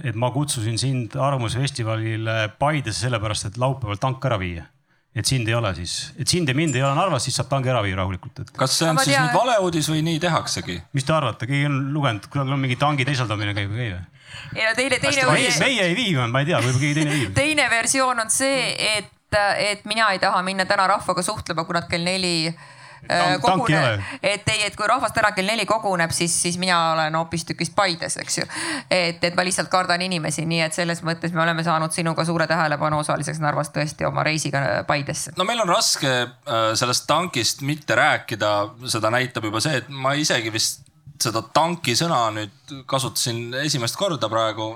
et 0.05 0.17
ma 0.17 0.31
kutsusin 0.33 0.79
sind 0.81 1.17
Arvamusfestivalile 1.21 2.55
Paidesse 2.59 3.05
sellepärast, 3.05 3.51
et 3.51 3.59
laupäeval 3.61 4.01
tank 4.01 4.25
ära 4.25 4.39
viia 4.41 4.65
et 5.15 5.29
sind 5.31 5.47
ei 5.49 5.55
ole 5.55 5.71
siis, 5.77 5.95
et 6.19 6.29
sind 6.29 6.49
ja 6.51 6.55
mind 6.59 6.75
ei 6.75 6.83
ole 6.83 6.95
Narvas, 6.99 7.23
siis 7.29 7.37
saab 7.39 7.47
tangi 7.53 7.71
ära 7.71 7.83
viia 7.85 8.01
rahulikult 8.01 8.41
et.... 8.43 8.51
kas 8.59 8.75
see 8.81 8.89
on 8.89 8.99
Aga 8.99 9.07
siis 9.07 9.15
tea... 9.15 9.23
nüüd 9.23 9.37
vale 9.39 9.55
uudis 9.63 9.89
või 9.93 10.03
nii 10.09 10.19
tehaksegi? 10.25 10.79
mis 10.97 11.07
te 11.07 11.15
arvate, 11.15 11.47
keegi 11.51 11.69
on 11.71 11.77
lugenud, 11.95 12.27
kusagil 12.33 12.57
on 12.57 12.63
mingi 12.65 12.79
tangi 12.81 13.07
teisaldamine 13.07 13.55
käib 13.55 13.71
või? 13.71 13.93
ei 13.95 14.67
no 14.67 14.73
teine, 14.75 14.99
teine. 14.99 15.27
meie, 15.31 15.53
meie 15.63 15.87
ei 15.87 15.95
vii, 15.99 16.17
ma 16.27 16.43
ei 16.43 16.51
tea, 16.51 16.59
võib-olla 16.65 16.83
keegi 16.83 16.99
teine 16.99 17.15
viib 17.15 17.37
teine 17.39 17.69
versioon 17.71 18.25
on 18.25 18.35
see, 18.35 18.73
et, 18.97 19.39
et 19.63 19.87
mina 19.91 20.11
ei 20.17 20.23
taha 20.23 20.43
minna 20.47 20.67
täna 20.67 20.89
rahvaga 20.91 21.23
suhtlema, 21.23 21.63
kui 21.69 21.79
nad 21.79 21.87
kell 21.91 22.07
neli 22.07 22.51
4 22.51 22.74
Äh, 23.11 23.41
kogune-, 23.41 24.03
et 24.23 24.49
ei, 24.49 24.63
et 24.67 24.77
kui 24.77 24.87
rahvas 24.89 25.13
täna 25.13 25.33
kell 25.37 25.49
neli 25.49 25.67
koguneb, 25.69 26.13
siis, 26.15 26.35
siis 26.43 26.57
mina 26.61 26.79
olen 26.95 27.19
hoopistükkis 27.19 27.73
Paides, 27.77 28.17
eks 28.23 28.39
ju. 28.39 28.47
et, 28.91 29.25
et 29.25 29.37
ma 29.37 29.45
lihtsalt 29.45 29.69
kardan 29.73 30.01
inimesi, 30.07 30.47
nii 30.49 30.63
et 30.65 30.77
selles 30.77 31.03
mõttes 31.05 31.35
me 31.37 31.43
oleme 31.45 31.65
saanud 31.67 31.93
sinuga 31.93 32.25
suure 32.25 32.47
tähelepanu 32.49 33.03
osaliseks 33.03 33.43
Narvas 33.45 33.73
tõesti 33.75 34.09
oma 34.09 34.25
reisiga 34.25 34.63
äh, 34.63 34.81
Paidesse. 34.89 35.35
no 35.37 35.45
meil 35.45 35.61
on 35.61 35.69
raske 35.69 36.15
äh, 36.15 36.65
sellest 36.79 37.05
tankist 37.11 37.61
mitte 37.67 37.99
rääkida, 37.99 38.55
seda 38.89 39.13
näitab 39.13 39.51
juba 39.51 39.61
see, 39.65 39.83
et 39.83 39.93
ma 39.93 40.15
isegi 40.17 40.53
vist 40.55 40.89
seda 41.21 41.45
tanki 41.55 41.95
sõna 41.99 42.25
nüüd 42.35 42.75
kasutasin 42.91 43.53
esimest 43.65 44.01
korda 44.01 44.31
praegu. 44.33 44.75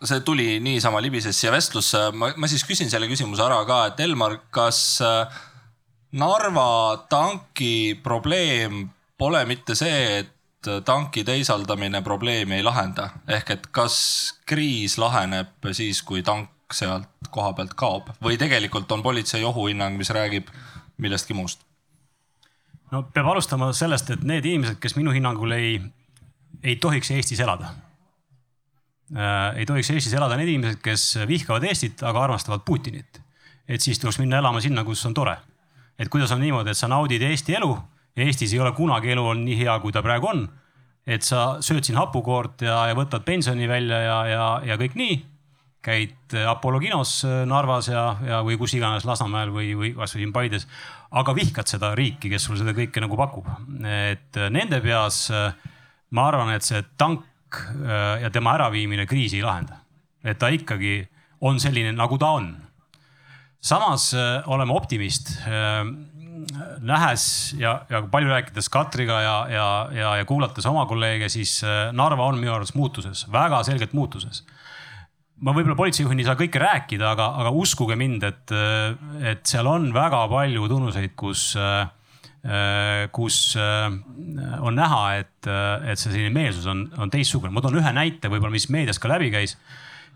See 0.00 0.22
tuli 0.24 0.54
niisama 0.64 1.00
libises 1.04 1.36
siia 1.36 1.52
vestlusse, 1.52 2.06
ma, 2.16 2.30
ma 2.40 2.48
siis 2.48 2.64
küsin 2.64 2.88
selle 2.88 3.04
küsimuse 3.10 3.44
ära 3.44 3.58
ka, 3.68 3.82
et 3.90 4.00
Elmar, 4.00 4.38
kas 4.48 4.80
äh, 5.04 5.40
Narva 6.12 7.06
tanki 7.08 8.00
probleem 8.02 8.88
pole 9.18 9.44
mitte 9.46 9.76
see, 9.78 10.18
et 10.18 10.70
tanki 10.84 11.24
teisaldamine 11.24 12.02
probleemi 12.02 12.58
ei 12.58 12.64
lahenda, 12.66 13.08
ehk 13.28 13.52
et 13.54 13.68
kas 13.72 13.96
kriis 14.48 14.98
laheneb 14.98 15.70
siis, 15.72 16.02
kui 16.02 16.24
tank 16.26 16.74
sealt 16.74 17.30
koha 17.30 17.52
pealt 17.56 17.74
kaob 17.78 18.10
või 18.22 18.38
tegelikult 18.38 18.90
on 18.92 19.02
politsei 19.02 19.44
ohuhinnang, 19.46 19.96
mis 19.98 20.10
räägib 20.14 20.50
millestki 20.98 21.34
muust? 21.34 21.64
no 22.90 23.02
peab 23.14 23.30
alustama 23.32 23.70
sellest, 23.76 24.10
et 24.10 24.26
need 24.26 24.46
inimesed, 24.46 24.80
kes 24.82 24.96
minu 24.98 25.14
hinnangul 25.14 25.54
ei, 25.56 25.78
ei 26.62 26.76
tohiks 26.82 27.10
Eestis 27.14 27.40
elada 27.40 27.72
äh,. 29.14 29.60
ei 29.62 29.66
tohiks 29.66 29.90
Eestis 29.94 30.14
elada 30.18 30.38
need 30.40 30.52
inimesed, 30.54 30.82
kes 30.82 31.06
vihkavad 31.30 31.66
Eestit, 31.70 32.02
aga 32.02 32.26
armastavad 32.26 32.66
Putinit. 32.66 33.20
et 33.68 33.80
siis 33.80 33.98
tuleks 33.98 34.18
minna 34.18 34.42
elama 34.42 34.60
sinna, 34.60 34.84
kus 34.84 35.06
on 35.06 35.14
tore. 35.14 35.36
Et 36.00 36.08
kuidas 36.08 36.32
on 36.32 36.40
niimoodi, 36.40 36.72
et 36.72 36.78
sa 36.78 36.88
naudid 36.88 37.22
Eesti 37.22 37.58
elu 37.60 37.74
Eestis 38.20 38.52
ei 38.52 38.60
ole 38.60 38.72
kunagi 38.74 39.12
elu 39.14 39.22
olnud 39.22 39.46
nii 39.46 39.56
hea, 39.60 39.76
kui 39.80 39.92
ta 39.94 40.02
praegu 40.02 40.26
on. 40.32 40.48
et 41.06 41.24
sa 41.24 41.58
sööd 41.64 41.86
siin 41.86 41.96
hapukoort 41.96 42.62
ja, 42.62 42.84
ja 42.90 42.94
võtad 42.94 43.24
pensioni 43.24 43.66
välja 43.66 43.98
ja, 44.04 44.16
ja, 44.28 44.46
ja 44.68 44.76
kõik 44.78 44.96
nii. 44.98 45.14
käid 45.82 46.34
Apollo 46.46 46.80
kinos 46.82 47.24
Narvas 47.48 47.88
ja, 47.88 48.04
ja, 48.26 48.42
või 48.44 48.58
kus 48.60 48.74
iganes 48.76 49.06
Lasnamäel 49.08 49.50
või, 49.54 49.72
või 49.74 49.92
kasvõi 49.96 50.26
siin 50.26 50.32
Paides. 50.32 50.66
aga 51.10 51.34
vihkad 51.34 51.70
seda 51.70 51.94
riiki, 51.94 52.28
kes 52.28 52.44
sulle 52.44 52.60
seda 52.60 52.76
kõike 52.76 53.00
nagu 53.00 53.16
pakub. 53.16 53.48
et 53.88 54.40
nende 54.50 54.80
peas 54.80 55.28
ma 56.10 56.26
arvan, 56.28 56.52
et 56.54 56.66
see 56.66 56.82
tank 56.98 57.24
äh, 57.56 58.20
ja 58.24 58.30
tema 58.30 58.54
äraviimine 58.58 59.06
kriisi 59.06 59.40
ei 59.40 59.46
lahenda. 59.46 59.80
et 60.24 60.38
ta 60.38 60.50
ikkagi 60.52 61.08
on 61.40 61.60
selline, 61.60 61.92
nagu 61.96 62.18
ta 62.18 62.34
on. 62.36 62.50
Samas 63.60 64.14
äh, 64.14 64.42
oleme 64.48 64.72
optimist 64.72 65.34
äh, 65.44 65.84
nähes 66.80 67.54
ja, 67.58 67.82
ja 67.90 68.02
palju 68.10 68.32
rääkides 68.32 68.70
Katriga 68.72 69.20
ja, 69.20 69.36
ja, 69.52 69.66
ja, 69.92 70.14
ja 70.20 70.24
kuulates 70.24 70.66
oma 70.66 70.86
kolleege, 70.88 71.28
siis 71.28 71.60
äh, 71.64 71.90
Narva 71.92 72.30
on 72.30 72.40
minu 72.40 72.54
arvates 72.54 72.74
muutuses, 72.74 73.26
väga 73.32 73.62
selgelt 73.68 73.92
muutuses. 73.92 74.44
ma 75.40 75.54
võib-olla 75.56 75.76
politseijuhina 75.76 76.20
ei 76.20 76.28
saa 76.28 76.36
kõike 76.36 76.60
rääkida, 76.60 77.12
aga, 77.14 77.30
aga 77.40 77.52
uskuge 77.56 77.96
mind, 77.96 78.24
et, 78.28 78.52
et 79.24 79.40
seal 79.48 79.68
on 79.70 79.86
väga 79.94 80.26
palju 80.28 80.66
tunnuseid, 80.68 81.14
kus, 81.16 81.54
kus 83.16 83.38
on 83.56 84.76
näha, 84.76 85.00
et, 85.22 85.48
et 85.48 85.96
see 85.96 86.12
selline 86.12 86.34
meelsus 86.34 86.68
on, 86.68 86.82
on 87.00 87.08
teistsugune. 87.08 87.54
ma 87.56 87.64
toon 87.64 87.80
ühe 87.80 87.94
näite 87.96 88.28
võib-olla, 88.28 88.52
mis 88.52 88.68
meedias 88.68 89.00
ka 89.00 89.08
läbi 89.08 89.32
käis. 89.32 89.56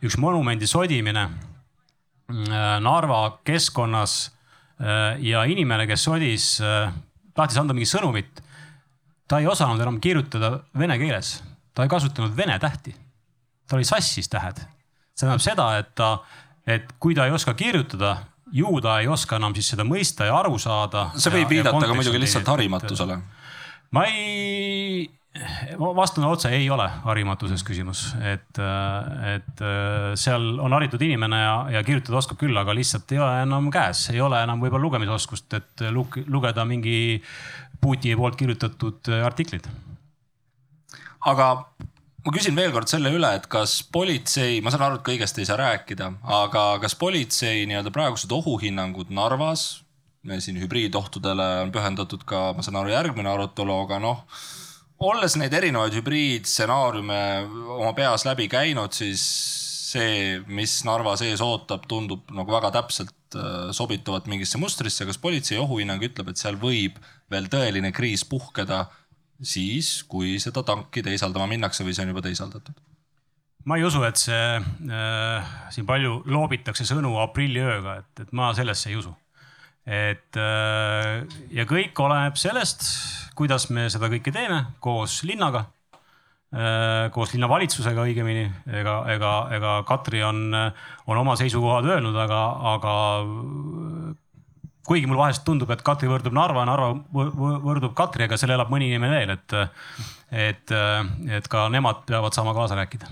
üks 0.05 0.21
monumendi 0.21 0.69
sodimine 0.69 1.25
Narva 2.29 3.39
keskkonnas 3.45 4.15
ja 5.21 5.45
inimene, 5.45 5.87
kes 5.87 6.07
sodis, 6.07 6.47
tahtis 7.37 7.59
anda 7.61 7.77
mingi 7.77 7.89
sõnumit. 7.89 8.43
ta 9.29 9.39
ei 9.41 9.47
osanud 9.47 9.81
enam 9.81 10.01
kirjutada 10.01 10.61
vene 10.77 10.99
keeles, 10.99 11.43
ta 11.75 11.85
ei 11.85 11.89
kasutanud 11.89 12.37
vene 12.37 12.59
tähti. 12.59 12.95
ta 13.69 13.77
oli 13.77 13.85
sassis 13.85 14.29
tähed. 14.29 14.57
see 15.15 15.27
tähendab 15.27 15.41
seda, 15.45 15.79
et 15.79 15.95
ta, 15.95 16.19
et 16.67 16.93
kui 16.99 17.15
ta 17.15 17.27
ei 17.27 17.31
oska 17.31 17.55
kirjutada, 17.55 18.17
ju 18.53 18.81
ta 18.81 19.01
ei 19.01 19.09
oska 19.09 19.37
enam 19.37 19.55
siis 19.55 19.69
seda 19.75 19.85
mõista 19.85 20.25
ja 20.29 20.39
aru 20.39 20.59
saada. 20.59 21.11
see 21.17 21.33
võib 21.33 21.49
viidata 21.49 21.87
ka 21.87 21.95
muidugi 21.95 22.21
lihtsalt 22.21 22.49
harimatusele. 22.49 23.19
ma 23.91 24.05
ei, 24.07 25.11
ma 25.79 25.91
vastan 25.97 26.25
otse, 26.29 26.51
ei 26.55 26.69
ole 26.71 26.87
harimatuses 27.05 27.65
küsimus, 27.67 28.05
et, 28.23 28.61
et 29.33 29.63
seal 30.21 30.45
on 30.63 30.77
haritud 30.77 31.03
inimene 31.03 31.41
ja, 31.41 31.55
ja 31.75 31.83
kirjutada 31.87 32.21
oskab 32.21 32.39
küll, 32.39 32.55
aga 32.61 32.77
lihtsalt 32.77 33.11
ei 33.17 33.19
ole 33.19 33.41
enam 33.43 33.67
käes, 33.75 34.07
ei 34.15 34.23
ole 34.23 34.39
enam 34.47 34.63
võib-olla 34.63 34.87
lugemisoskust, 34.87 35.59
et 35.59 35.87
lugeda 35.91 36.67
mingi 36.69 37.19
Putini 37.85 38.17
poolt 38.17 38.39
kirjutatud 38.39 39.11
artiklit. 39.27 39.67
aga 41.27 41.49
ma 42.25 42.33
küsin 42.33 42.57
veel 42.57 42.73
kord 42.73 42.89
selle 42.89 43.13
üle, 43.13 43.35
et 43.37 43.47
kas 43.51 43.81
politsei, 43.93 44.61
ma 44.65 44.73
saan 44.73 44.87
aru, 44.87 45.01
et 45.01 45.09
kõigest 45.09 45.41
ei 45.41 45.49
saa 45.49 45.59
rääkida, 45.61 46.11
aga 46.39 46.67
kas 46.85 46.97
politsei 47.01 47.67
nii-öelda 47.69 47.93
praegused 47.93 48.33
ohuhinnangud 48.33 49.13
Narvas, 49.13 49.83
siin 50.41 50.61
hübriidohtudele 50.63 51.49
on 51.67 51.73
pühendatud 51.75 52.25
ka, 52.29 52.53
ma 52.57 52.65
saan 52.65 52.81
aru, 52.81 52.95
järgmine 52.95 53.29
arutelu, 53.35 53.77
aga 53.85 54.01
noh, 54.01 54.23
olles 55.03 55.37
neid 55.41 55.55
erinevaid 55.57 55.97
hübriidstsenaariume 55.99 57.21
oma 57.79 57.93
peas 57.97 58.25
läbi 58.29 58.47
käinud, 58.53 58.95
siis 58.95 59.25
see, 59.95 60.41
mis 60.51 60.81
Narva 60.87 61.15
sees 61.21 61.43
ootab, 61.45 61.87
tundub 61.91 62.31
nagu 62.35 62.55
väga 62.55 62.73
täpselt 62.75 63.39
äh, 63.39 63.71
sobituvat 63.77 64.29
mingisse 64.31 64.59
mustrisse. 64.61 65.07
kas 65.07 65.21
politsei 65.23 65.59
ohuhinnang 65.63 66.03
ütleb, 66.03 66.33
et 66.33 66.41
seal 66.41 66.59
võib 66.61 66.99
veel 67.31 67.49
tõeline 67.53 67.93
kriis 67.95 68.25
puhkeda 68.29 68.85
siis, 69.43 70.03
kui 70.09 70.39
seda 70.43 70.65
tanki 70.67 71.03
teisaldama 71.05 71.49
minnakse 71.51 71.87
või 71.87 71.95
see 71.95 72.07
on 72.07 72.15
juba 72.15 72.25
teisaldatud? 72.27 72.83
ma 73.65 73.79
ei 73.81 73.85
usu, 73.87 74.03
et 74.05 74.21
see 74.21 74.41
äh,, 74.61 75.53
siin 75.73 75.87
palju 75.89 76.19
loobitakse 76.29 76.85
sõnu 76.89 77.15
aprilliööga, 77.23 78.01
et, 78.03 78.25
et 78.27 78.35
ma 78.37 78.51
sellesse 78.57 78.91
ei 78.91 78.99
usu. 79.01 79.15
Et 79.85 80.41
äh, 80.41 81.23
ja 81.53 81.67
kõik 81.69 81.99
oleneb 82.01 82.39
sellest, 82.41 82.87
kuidas 83.37 83.69
me 83.71 83.89
seda 83.93 84.09
kõike 84.13 84.33
teeme 84.33 84.63
koos 84.85 85.21
linnaga 85.29 85.67
äh,, 86.55 87.11
koos 87.13 87.35
linnavalitsusega 87.35 88.07
õigemini, 88.09 88.47
ega, 88.81 89.01
ega, 89.13 89.33
ega 89.57 89.79
Katri 89.89 90.25
on, 90.25 90.47
on 90.55 91.21
oma 91.21 91.37
seisukohad 91.41 91.91
öelnud, 91.91 92.17
aga, 92.25 92.43
aga 92.75 92.95
kuigi 94.85 95.09
mul 95.09 95.19
vahest 95.19 95.45
tundub, 95.47 95.71
et 95.73 95.83
Katri 95.85 96.09
võrdub 96.11 96.35
Narva, 96.37 96.65
Narva 96.69 96.91
võrdub 97.13 97.95
Katriga, 97.97 98.37
seal 98.41 98.55
elab 98.57 98.73
mõni 98.73 98.91
inimene 98.91 99.21
veel, 99.21 99.37
et, 99.37 99.55
et, 100.49 100.75
et 101.39 101.49
ka 101.51 101.69
nemad 101.73 102.05
peavad 102.09 102.37
saama 102.37 102.55
kaasa 102.57 102.77
rääkida. 102.79 103.09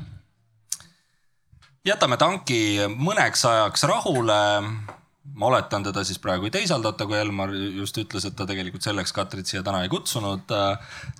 jätame 1.84 2.16
tanki 2.16 2.88
mõneks 2.96 3.46
ajaks 3.48 3.88
rahule. 3.88 4.42
Ma 5.24 5.46
oletan 5.46 5.84
teda 5.86 6.04
siis 6.04 6.18
praegu 6.18 6.48
ei 6.48 6.54
teisaldata, 6.54 7.06
kui 7.06 7.18
Elmar 7.18 7.52
just 7.54 7.98
ütles, 7.98 8.26
et 8.26 8.36
ta 8.36 8.46
tegelikult 8.48 8.84
selleks 8.84 9.14
Katrit 9.14 9.46
siia 9.48 9.62
täna 9.62 9.82
ei 9.84 9.90
kutsunud. 9.92 10.50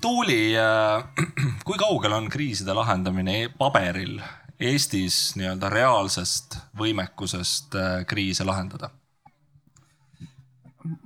Tuuli, 0.00 0.54
kui 1.64 1.78
kaugel 1.80 2.16
on 2.18 2.30
kriiside 2.32 2.74
lahendamine 2.76 3.46
paberil 3.58 4.18
Eestis 4.62 5.36
nii-öelda 5.38 5.70
reaalsest 5.72 6.58
võimekusest 6.78 7.78
kriise 8.10 8.46
lahendada? 8.46 8.92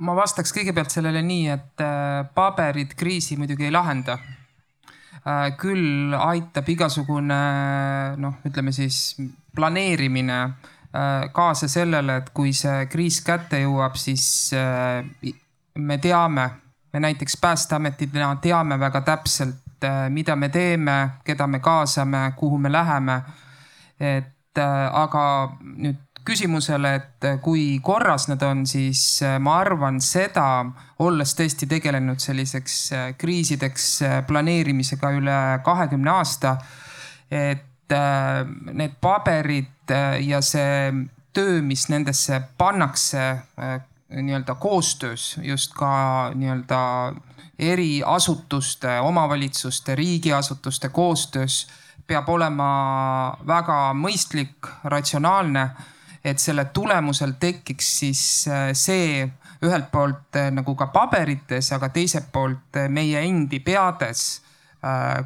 ma 0.00 0.14
vastaks 0.16 0.54
kõigepealt 0.56 0.92
sellele 0.92 1.20
nii, 1.24 1.48
et 1.52 1.82
äh, 1.84 2.22
paberid 2.34 2.94
kriisi 2.96 3.36
muidugi 3.36 3.66
ei 3.68 3.74
lahenda. 3.74 4.18
Äh, 5.26 5.50
küll 5.60 6.14
aitab 6.16 6.68
igasugune 6.72 7.40
noh, 8.22 8.38
ütleme 8.48 8.72
siis 8.72 9.18
planeerimine 9.56 10.38
äh, 10.40 10.75
kaasa 11.32 11.68
sellele, 11.68 12.16
et 12.16 12.30
kui 12.32 12.54
see 12.56 12.86
kriis 12.88 13.18
kätte 13.24 13.58
jõuab, 13.60 13.98
siis 14.00 14.52
me 15.76 15.98
teame, 16.00 16.46
me 16.92 17.02
näiteks 17.04 17.36
Päästeametina 17.40 18.30
teame 18.40 18.78
väga 18.80 19.02
täpselt, 19.04 19.84
mida 20.08 20.36
me 20.36 20.48
teeme, 20.48 20.96
keda 21.24 21.46
me 21.46 21.60
kaasame, 21.60 22.32
kuhu 22.36 22.58
me 22.58 22.72
läheme. 22.72 23.20
et 24.00 24.58
aga 24.92 25.22
nüüd 25.60 26.06
küsimusele, 26.26 26.92
et 26.98 27.26
kui 27.42 27.78
korras 27.84 28.26
nad 28.30 28.42
on, 28.46 28.64
siis 28.68 29.22
äh, 29.24 29.36
ma 29.42 29.60
arvan 29.62 30.00
seda, 30.02 30.46
olles 31.04 31.34
tõesti 31.38 31.68
tegelenud 31.70 32.22
selliseks 32.22 32.76
äh, 32.92 33.06
kriisideks 33.18 33.86
äh, 34.02 34.18
planeerimisega 34.26 35.12
üle 35.16 35.38
kahekümne 35.66 36.12
aasta, 36.16 36.56
et 37.30 37.65
need 37.90 38.96
paberid 39.00 39.92
ja 40.26 40.40
see 40.42 40.92
töö, 41.32 41.60
mis 41.62 41.86
nendesse 41.88 42.40
pannakse 42.58 43.26
nii-öelda 44.08 44.54
koostöös 44.54 45.36
just 45.42 45.74
ka 45.74 46.32
nii-öelda 46.34 46.80
eri 47.58 48.02
asutuste, 48.06 49.00
omavalitsuste, 49.00 49.94
riigiasutuste 49.94 50.88
koostöös 50.88 51.66
peab 52.06 52.28
olema 52.28 52.70
väga 53.46 53.78
mõistlik, 53.94 54.66
ratsionaalne 54.84 55.70
et 56.26 56.42
selle 56.42 56.64
tulemusel 56.74 57.36
tekiks 57.40 57.90
siis 58.00 58.22
äh, 58.50 58.70
see 58.74 59.26
ühelt 59.64 59.90
poolt 59.92 60.38
äh, 60.38 60.50
nagu 60.54 60.74
ka 60.78 60.88
paberites, 60.94 61.70
aga 61.76 61.90
teiselt 61.94 62.28
poolt 62.32 62.78
äh, 62.80 62.90
meie 62.92 63.22
endi 63.26 63.60
peades 63.64 64.26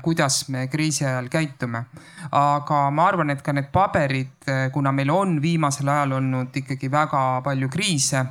kuidas 0.03 0.49
me 0.49 0.67
kriisi 0.73 1.05
ajal 1.05 1.29
käitume. 1.29 1.85
aga 2.33 2.91
ma 2.91 3.07
arvan, 3.07 3.31
et 3.31 3.43
ka 3.43 3.53
need 3.53 3.71
paberid, 3.73 4.51
kuna 4.73 4.93
meil 4.93 5.11
on 5.11 5.41
viimasel 5.43 5.89
ajal 5.89 6.13
olnud 6.21 6.57
ikkagi 6.57 6.91
väga 6.91 7.41
palju 7.45 7.69
kriise 7.69 8.25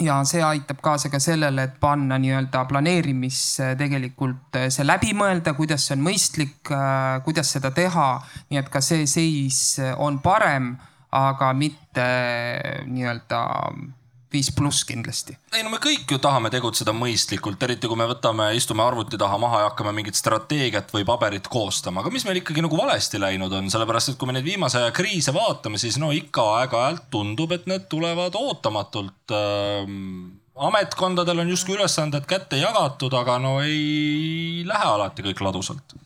ja 0.00 0.18
see 0.24 0.42
aitab 0.42 0.80
kaasa 0.84 1.08
ka 1.08 1.18
sellele, 1.18 1.62
et 1.62 1.78
panna 1.80 2.18
nii-öelda 2.18 2.64
planeerimisse 2.68 3.74
tegelikult 3.78 4.58
see 4.68 4.84
läbi 4.84 5.14
mõelda, 5.16 5.54
kuidas 5.56 5.86
see 5.86 5.96
on 5.96 6.04
mõistlik, 6.04 6.74
kuidas 7.24 7.54
seda 7.56 7.70
teha, 7.70 8.10
nii 8.50 8.60
et 8.60 8.68
ka 8.68 8.84
see 8.84 9.06
seis 9.08 9.80
on 9.96 10.20
parem 10.20 10.76
aga 11.16 11.52
mitte 11.56 12.06
nii-öelda 12.86 13.40
viis 14.36 14.52
pluss 14.54 14.84
kindlasti. 14.88 15.36
ei 15.56 15.64
no 15.64 15.72
me 15.72 15.80
kõik 15.82 16.12
ju 16.12 16.20
tahame 16.22 16.52
tegutseda 16.52 16.94
mõistlikult, 16.96 17.62
eriti 17.66 17.90
kui 17.90 17.98
me 17.98 18.08
võtame, 18.10 18.50
istume 18.58 18.84
arvuti 18.84 19.18
taha 19.20 19.40
maha 19.42 19.64
ja 19.64 19.70
hakkame 19.70 19.94
mingit 19.96 20.18
strateegiat 20.18 20.92
või 20.94 21.06
paberit 21.08 21.48
koostama, 21.52 22.04
aga 22.04 22.12
mis 22.14 22.26
meil 22.28 22.42
ikkagi 22.42 22.64
nagu 22.64 22.78
valesti 22.78 23.20
läinud 23.22 23.52
on, 23.56 23.70
sellepärast 23.72 24.12
et 24.12 24.20
kui 24.20 24.30
me 24.30 24.36
neid 24.36 24.46
viimase 24.46 24.80
aja 24.82 24.94
kriise 24.96 25.34
vaatame, 25.36 25.80
siis 25.82 26.00
no 26.02 26.12
ikka 26.14 26.48
aeg-ajalt 26.60 27.08
tundub, 27.12 27.54
et 27.56 27.68
need 27.70 27.88
tulevad 27.92 28.36
ootamatult 28.38 29.36
ähm, 29.36 30.36
ametkondadel 30.56 31.44
on 31.44 31.52
justkui 31.52 31.76
ülesanded 31.76 32.26
kätte 32.28 32.60
jagatud, 32.60 33.14
aga 33.14 33.38
no 33.42 33.58
ei 33.64 34.64
lähe 34.66 34.90
alati 34.96 35.24
kõik 35.26 35.42
ladusalt. 35.44 35.96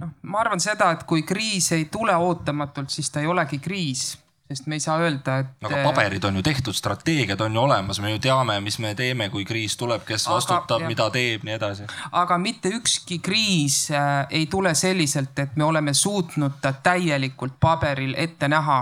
noh, 0.00 0.14
ma 0.22 0.40
arvan 0.40 0.62
seda, 0.62 0.92
et 0.94 1.04
kui 1.08 1.22
kriis 1.28 1.72
ei 1.76 1.86
tule 1.92 2.14
ootamatult, 2.16 2.90
siis 2.90 3.10
ta 3.10 3.20
ei 3.20 3.30
olegi 3.30 3.58
kriis 3.62 4.14
sest 4.50 4.66
me 4.66 4.74
ei 4.74 4.80
saa 4.80 4.98
öelda, 4.98 5.38
et. 5.38 5.50
aga 5.62 5.82
paberid 5.84 6.24
on 6.26 6.40
ju 6.40 6.42
tehtud, 6.42 6.74
strateegiad 6.74 7.40
on 7.40 7.54
ju 7.54 7.60
olemas, 7.62 8.00
me 8.02 8.10
ju 8.10 8.18
teame, 8.22 8.56
mis 8.60 8.78
me 8.82 8.94
teeme, 8.98 9.28
kui 9.30 9.44
kriis 9.46 9.76
tuleb, 9.78 10.02
kes 10.06 10.26
aga, 10.26 10.38
vastutab, 10.38 10.86
mida 10.90 11.06
teeb, 11.14 11.44
nii 11.46 11.54
edasi. 11.54 11.86
aga 12.22 12.38
mitte 12.42 12.72
ükski 12.74 13.20
kriis 13.22 13.84
äh, 13.94 14.24
ei 14.30 14.48
tule 14.50 14.74
selliselt, 14.74 15.38
et 15.38 15.54
me 15.56 15.64
oleme 15.64 15.94
suutnud 15.94 16.58
ta 16.62 16.72
täielikult 16.72 17.60
paberil 17.60 18.16
ette 18.18 18.48
näha. 18.50 18.80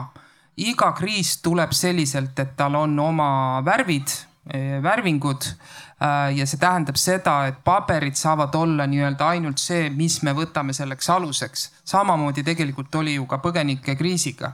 iga 0.57 0.93
kriis 0.97 1.37
tuleb 1.45 1.77
selliselt, 1.77 2.39
et 2.39 2.57
tal 2.57 2.75
on 2.75 2.97
oma 2.99 3.29
värvid, 3.65 4.15
äh, 4.55 4.81
värvingud 4.83 5.51
äh, 5.51 6.33
ja 6.39 6.49
see 6.49 6.65
tähendab 6.65 6.97
seda, 6.97 7.37
et 7.53 7.61
paberid 7.65 8.17
saavad 8.17 8.57
olla 8.57 8.89
nii-öelda 8.89 9.29
ainult 9.37 9.61
see, 9.61 9.91
mis 9.91 10.23
me 10.23 10.33
võtame 10.33 10.73
selleks 10.73 11.13
aluseks. 11.13 11.69
samamoodi 11.85 12.43
tegelikult 12.43 12.95
oli 13.05 13.21
ju 13.21 13.29
ka 13.29 13.37
põgenikekriisiga. 13.45 14.53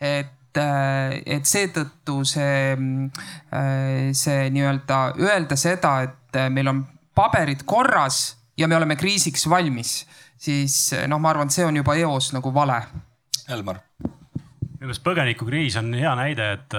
et 0.00 0.43
et, 0.54 0.60
äh, 0.62 1.36
et 1.36 1.46
seetõttu 1.46 2.22
see, 2.24 2.74
äh, 3.52 4.12
see 4.14 4.50
nii-öelda 4.54 5.14
öelda 5.18 5.56
seda, 5.56 6.02
et 6.06 6.38
äh, 6.38 6.50
meil 6.50 6.68
on 6.70 6.84
paberid 7.14 7.64
korras 7.66 8.36
ja 8.56 8.68
me 8.68 8.76
oleme 8.76 8.96
kriisiks 8.96 9.48
valmis, 9.50 10.04
siis 10.38 10.94
noh, 11.08 11.18
ma 11.18 11.30
arvan, 11.30 11.50
et 11.50 11.56
see 11.56 11.66
on 11.66 11.76
juba 11.76 11.96
eos 11.96 12.32
nagu 12.34 12.54
vale. 12.54 12.80
Elmar 13.48 13.82
minu 14.84 14.90
meelest 14.90 15.04
põgenikukriis 15.04 15.78
on 15.80 15.94
hea 15.96 16.10
näide, 16.18 16.50
et, 16.58 16.74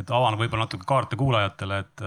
et 0.00 0.10
avan 0.16 0.38
võib-olla 0.40 0.64
natuke 0.64 0.86
kaarte 0.88 1.18
kuulajatele, 1.20 1.80
et 1.82 2.04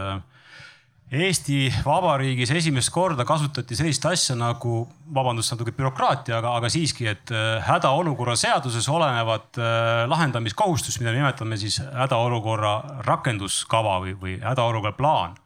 Eesti 1.13 1.67
Vabariigis 1.85 2.49
esimest 2.55 2.89
korda 2.93 3.21
kasutati 3.27 3.75
sellist 3.77 4.05
asja 4.09 4.33
nagu, 4.37 4.79
vabandust, 5.13 5.51
natuke 5.53 5.73
bürokraatia, 5.77 6.39
aga, 6.39 6.55
aga 6.57 6.71
siiski, 6.73 7.05
et 7.11 7.29
äh, 7.29 7.59
hädaolukorra 7.67 8.33
seaduses 8.39 8.87
olevat 8.89 9.59
äh, 9.61 10.07
lahendamiskohustust, 10.09 10.97
mida 11.03 11.13
nimetame 11.13 11.59
siis 11.61 11.77
hädaolukorra 11.83 13.03
rakenduskava 13.05 13.99
või, 14.01 14.15
või 14.23 14.39
hädaolukorra 14.41 14.97
plaan. 14.97 15.37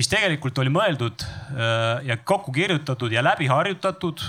mis 0.00 0.08
tegelikult 0.08 0.58
oli 0.62 0.72
mõeldud 0.72 1.20
äh, 1.20 2.00
ja 2.08 2.16
kokku 2.24 2.52
kirjutatud 2.56 3.12
ja 3.12 3.24
läbi 3.24 3.50
harjutatud, 3.50 4.24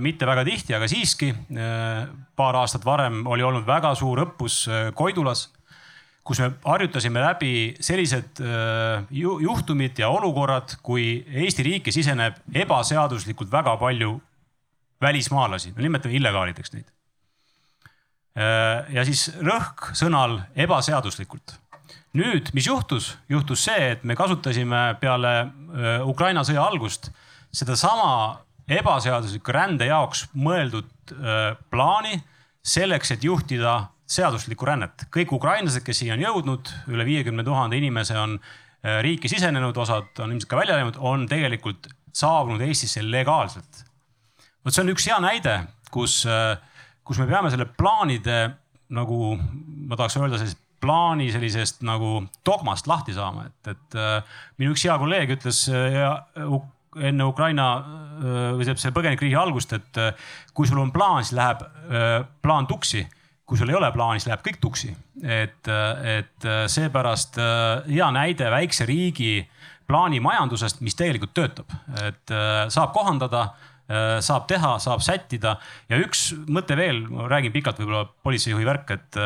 mitte 0.00 0.24
väga 0.24 0.44
tihti, 0.48 0.72
aga 0.72 0.86
siiski. 0.88 1.26
paar 2.36 2.56
aastat 2.56 2.84
varem 2.84 3.26
oli 3.26 3.42
olnud 3.44 3.66
väga 3.66 3.90
suur 3.94 4.22
õppus 4.24 4.62
Koidulas 4.96 5.50
kus 6.22 6.38
me 6.38 6.50
harjutasime 6.64 7.22
läbi 7.22 7.52
sellised 7.82 8.40
äh, 8.42 9.02
juhtumid 9.10 9.98
ja 9.98 10.10
olukorrad, 10.14 10.76
kui 10.82 11.24
Eesti 11.26 11.64
riiki 11.66 11.94
siseneb 11.94 12.38
ebaseaduslikult 12.54 13.50
väga 13.50 13.74
palju 13.80 14.14
välismaalasi, 15.02 15.72
no 15.74 15.82
nimetame 15.82 16.14
illegaalideks 16.14 16.76
neid. 16.76 16.86
Äh, 18.38 18.94
ja 18.94 19.04
siis 19.08 19.28
rõhk 19.42 19.90
sõnal 19.98 20.40
ebaseaduslikult. 20.54 21.58
nüüd, 22.12 22.50
mis 22.52 22.66
juhtus, 22.68 23.16
juhtus 23.28 23.64
see, 23.64 23.90
et 23.94 24.02
me 24.04 24.14
kasutasime 24.14 24.92
peale 25.00 25.34
äh, 25.40 26.06
Ukraina 26.06 26.44
sõja 26.44 26.62
algust 26.62 27.10
sedasama 27.52 28.38
ebaseadusliku 28.68 29.52
rände 29.52 29.88
jaoks 29.88 30.28
mõeldud 30.32 30.88
plaani 31.68 32.14
selleks, 32.62 33.10
et 33.10 33.24
juhtida 33.26 33.91
seaduslikku 34.12 34.66
rännet. 34.68 35.06
kõik 35.14 35.32
ukrainlased, 35.36 35.84
kes 35.86 36.02
siia 36.02 36.16
on 36.16 36.24
jõudnud, 36.24 36.72
üle 36.92 37.06
viiekümne 37.08 37.44
tuhande 37.46 37.78
inimese 37.80 38.16
on 38.18 38.36
äh, 38.38 39.00
riiki 39.04 39.30
sisenenud, 39.32 39.76
osad 39.76 40.10
on 40.20 40.34
ilmselt 40.34 40.50
ka 40.50 40.60
välja 40.60 40.78
läinud, 40.78 40.98
on 41.00 41.26
tegelikult 41.30 41.88
saabunud 42.12 42.62
Eestisse 42.66 43.04
legaalselt. 43.04 43.84
vot 44.64 44.74
see 44.74 44.84
on 44.84 44.92
üks 44.92 45.08
hea 45.08 45.20
näide, 45.22 45.56
kus, 45.94 46.22
äh, 46.28 46.58
kus 47.04 47.22
me 47.22 47.28
peame 47.30 47.52
selle 47.52 47.68
plaanide 47.78 48.42
nagu, 48.92 49.32
ma 49.88 49.96
tahaks 49.96 50.18
öelda, 50.20 50.42
sellist 50.42 50.60
plaani 50.82 51.28
sellisest 51.30 51.84
nagu 51.86 52.24
dogmast 52.44 52.88
lahti 52.90 53.14
saama, 53.14 53.46
et, 53.46 53.74
et 53.76 53.98
äh, 53.98 54.38
minu 54.58 54.74
üks 54.74 54.84
hea 54.84 54.98
kolleeg 54.98 55.30
ütles 55.38 55.64
ja, 55.70 56.16
enne 56.92 57.24
Ukraina 57.24 57.66
või 58.52 58.66
selle 58.66 58.90
põgenikriisi 58.92 59.36
algust, 59.38 59.70
et 59.72 60.00
kui 60.52 60.68
sul 60.68 60.82
on 60.82 60.90
plaan, 60.92 61.22
siis 61.24 61.38
läheb 61.38 61.62
plaan 62.44 62.66
tuksi 62.68 63.00
kui 63.46 63.58
sul 63.58 63.70
ei 63.72 63.76
ole 63.76 63.90
plaani, 63.92 64.20
siis 64.20 64.30
läheb 64.30 64.44
kõik 64.46 64.60
tuksi. 64.62 64.92
et, 65.22 65.68
et 66.16 66.46
seepärast 66.70 67.38
äh, 67.42 67.88
hea 67.90 68.08
näide 68.14 68.50
väikse 68.52 68.86
riigi 68.88 69.42
plaanimajandusest, 69.90 70.80
mis 70.80 70.96
tegelikult 70.96 71.34
töötab, 71.36 71.74
et 72.06 72.32
äh, 72.32 72.64
saab 72.72 72.94
kohandada 72.94 73.42
äh, 73.48 74.20
saab 74.24 74.46
teha, 74.50 74.76
saab 74.82 75.02
sättida 75.04 75.56
ja 75.90 75.98
üks 76.00 76.30
mõte 76.46 76.78
veel, 76.78 77.02
ma 77.10 77.26
räägin 77.32 77.54
pikalt, 77.54 77.82
võib-olla 77.82 78.06
politseijuhi 78.24 78.68
värk, 78.68 78.94
et 78.94 79.20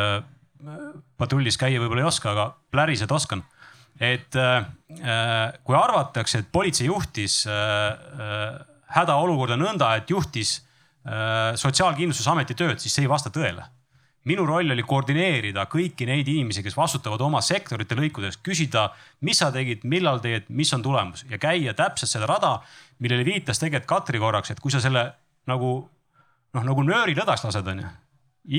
patrullis 1.21 1.61
käia 1.61 1.79
võib-olla 1.83 2.07
ei 2.07 2.09
oska, 2.09 2.33
aga 2.33 2.49
pläriseda 2.73 3.15
oskan. 3.15 3.45
et 4.01 4.35
kui 5.65 5.77
arvatakse, 5.77 6.41
et 6.41 6.49
politsei 6.53 6.89
juhtis 6.89 7.45
hädaolukorda 8.97 9.57
nõnda, 9.61 9.95
et 10.01 10.11
juhtis 10.11 10.63
Sotsiaalkindlustusameti 11.07 12.57
tööd, 12.59 12.81
siis 12.83 12.97
see 12.97 13.05
ei 13.05 13.11
vasta 13.13 13.31
tõele 13.31 13.63
minu 14.27 14.47
roll 14.47 14.75
oli 14.75 14.85
koordineerida 14.87 15.67
kõiki 15.71 16.07
neid 16.09 16.29
inimesi, 16.29 16.65
kes 16.67 16.77
vastutavad 16.77 17.23
oma 17.23 17.41
sektorite 17.45 17.97
lõikudes, 17.99 18.41
küsida, 18.45 18.89
mis 19.27 19.39
sa 19.43 19.53
tegid, 19.55 19.85
millal 19.87 20.19
tegid, 20.23 20.49
mis 20.49 20.73
on 20.75 20.83
tulemus. 20.83 21.25
Ja 21.31 21.39
käia 21.43 21.75
täpselt 21.79 22.11
seda 22.11 22.29
rada, 22.31 22.57
millele 23.03 23.27
viitas 23.27 23.63
tegelikult 23.63 23.89
Katri 23.91 24.19
korraks, 24.23 24.51
et 24.51 24.63
kui 24.63 24.75
sa 24.75 24.83
selle 24.83 25.05
nagu 25.47 25.71
noh, 26.57 26.65
nagu 26.65 26.87
nööri 26.87 27.15
lõdvaks 27.15 27.47
lased, 27.47 27.71
onju. 27.71 27.93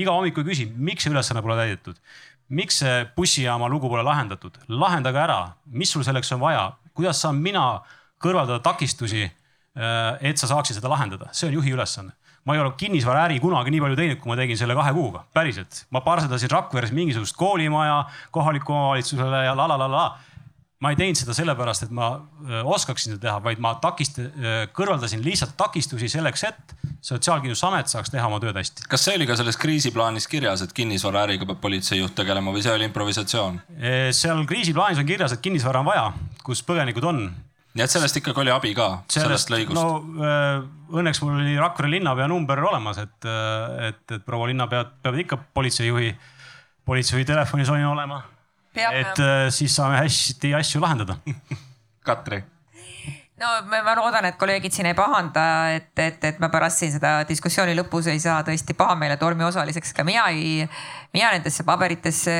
iga 0.00 0.14
hommik 0.14 0.38
ei 0.40 0.46
küsi, 0.46 0.66
miks 0.68 1.04
see 1.04 1.12
ülesanne 1.12 1.42
pole 1.44 1.56
täidetud, 1.58 2.00
miks 2.48 2.80
see 2.80 3.02
bussijaama 3.16 3.68
lugu 3.68 3.90
pole 3.92 4.04
lahendatud, 4.06 4.56
lahendage 4.68 5.20
ära, 5.20 5.40
mis 5.66 5.92
sul 5.92 6.04
selleks 6.06 6.32
on 6.36 6.40
vaja, 6.40 6.70
kuidas 6.96 7.20
saan 7.20 7.40
mina 7.44 7.82
kõrvaldada 8.22 8.62
takistusi, 8.64 9.26
äh, 9.28 10.30
et 10.30 10.40
sa 10.40 10.48
saaksid 10.48 10.80
seda 10.80 10.92
lahendada, 10.92 11.28
see 11.32 11.50
on 11.50 11.60
juhi 11.60 11.76
ülesanne 11.76 12.16
ma 12.48 12.56
ei 12.56 12.62
ole 12.62 12.72
kinnisvaraäri 12.80 13.42
kunagi 13.44 13.74
nii 13.74 13.82
palju 13.84 13.98
teinud, 13.98 14.20
kui 14.22 14.32
ma 14.32 14.38
tegin 14.38 14.56
selle 14.56 14.76
kahe 14.78 14.94
kuuga, 14.96 15.26
päriselt. 15.36 15.84
ma 15.92 16.00
parseldasin 16.04 16.50
Rakveres 16.54 16.94
mingisugust 16.96 17.36
koolimaja 17.36 18.06
kohalikule 18.32 18.78
omavalitsusele 18.78 19.44
ja 19.44 19.52
la 19.56 19.68
la 19.68 19.76
la 19.78 19.88
la. 19.92 20.06
ma 20.80 20.92
ei 20.94 20.96
teinud 20.96 21.18
seda 21.18 21.34
sellepärast, 21.34 21.88
et 21.88 21.92
ma 21.92 22.08
oskaksin 22.70 23.12
seda 23.12 23.20
teha, 23.24 23.40
vaid 23.42 23.60
ma 23.60 23.72
takist-, 23.82 24.20
kõrvaldasin 24.72 25.24
lihtsalt 25.24 25.56
takistusi 25.58 26.08
selleks, 26.08 26.44
et 26.48 26.76
Sotsiaalkindlustusamet 27.08 27.90
saaks 27.90 28.10
teha 28.10 28.26
oma 28.26 28.40
tööd 28.42 28.56
hästi. 28.58 28.86
kas 28.88 29.04
see 29.04 29.18
oli 29.18 29.26
ka 29.26 29.36
selles 29.38 29.58
kriisiplaanis 29.60 30.26
kirjas, 30.30 30.62
et 30.64 30.72
kinnisvaraäriga 30.74 31.46
peab 31.50 31.60
politseijuht 31.60 32.16
tegelema 32.16 32.54
või 32.54 32.64
see 32.64 32.72
oli 32.72 32.88
improvisatsioon? 32.88 33.60
seal 34.22 34.46
kriisiplaanis 34.48 35.02
on 35.02 35.06
kirjas, 35.06 35.36
et 35.36 35.44
kinnisvara 35.44 35.84
on 35.84 35.90
vaja, 35.92 36.08
kus 36.46 36.64
põgenikud 36.64 37.10
on 37.10 37.26
nii 37.78 37.86
et 37.86 37.94
sellest 37.94 38.18
ikkagi 38.18 38.42
oli 38.42 38.52
abi 38.52 38.72
ka, 38.74 38.88
sellest, 39.12 39.52
lõigust? 39.54 39.78
no 39.78 40.24
äh, 40.26 40.58
õnneks 40.98 41.22
mul 41.22 41.38
oli 41.38 41.54
Rakvere 41.60 41.92
linnapea 41.92 42.26
number 42.30 42.64
olemas, 42.66 42.98
et, 43.04 43.16
äh, 43.22 43.88
et, 43.92 44.02
et 44.18 44.26
proua 44.26 44.50
linnapead 44.50 44.98
peavad 45.04 45.22
ikka 45.22 45.38
politseijuhi, 45.54 46.12
politseijuhi 46.88 47.28
telefonis 47.28 47.70
on 47.70 47.80
ju 47.82 47.90
olema. 47.94 48.22
et 48.74 49.22
äh, 49.22 49.48
siis 49.54 49.74
saame 49.74 50.02
hästi 50.02 50.54
asju 50.58 50.82
lahendada 50.82 51.18
Katri 52.08 52.42
no 53.38 53.52
ma 53.70 53.94
loodan, 53.94 54.26
et 54.28 54.38
kolleegid 54.40 54.74
siin 54.74 54.90
ei 54.90 54.96
pahanda, 54.98 55.44
et, 55.76 55.92
et, 56.02 56.24
et 56.32 56.40
ma 56.42 56.50
pärast 56.50 56.82
siin 56.82 56.92
seda 56.96 57.20
diskussiooni 57.28 57.76
lõpus 57.78 58.10
ei 58.10 58.18
saa 58.22 58.40
tõesti 58.46 58.74
pahameeletormi 58.78 59.46
osaliseks, 59.46 59.94
ka 59.94 60.06
mina 60.06 60.26
ei, 60.34 60.66
mina 61.14 61.30
nendesse 61.36 61.66
paberitesse 61.68 62.34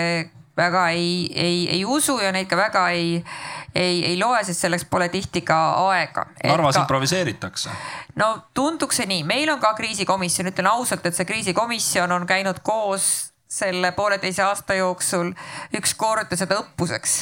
väga 0.59 0.89
ei, 0.95 1.29
ei, 1.35 1.63
ei 1.77 1.85
usu 1.85 2.19
ja 2.21 2.33
neid 2.35 2.51
ka 2.51 2.59
väga 2.59 2.89
ei, 2.97 3.23
ei, 3.75 4.03
ei 4.11 4.19
loe, 4.21 4.43
sest 4.45 4.67
selleks 4.67 4.85
pole 4.91 5.09
tihti 5.13 5.45
ka 5.47 5.59
aega. 5.89 6.27
Narvas 6.45 6.77
ka... 6.77 6.85
improviseeritakse. 6.85 7.73
no 8.19 8.35
tunduks 8.55 9.01
see 9.01 9.09
nii, 9.11 9.25
meil 9.29 9.51
on 9.55 9.63
ka 9.63 9.73
kriisikomisjon, 9.79 10.51
ütlen 10.53 10.71
ausalt, 10.71 11.07
et 11.07 11.17
see 11.17 11.29
kriisikomisjon 11.29 12.13
on 12.13 12.27
käinud 12.29 12.63
koos 12.67 13.28
selle 13.49 13.93
pooleteise 13.97 14.43
aasta 14.45 14.75
jooksul 14.77 15.31
üks 15.79 15.95
kord 15.97 16.35
seda 16.37 16.59
õppuseks. 16.61 17.13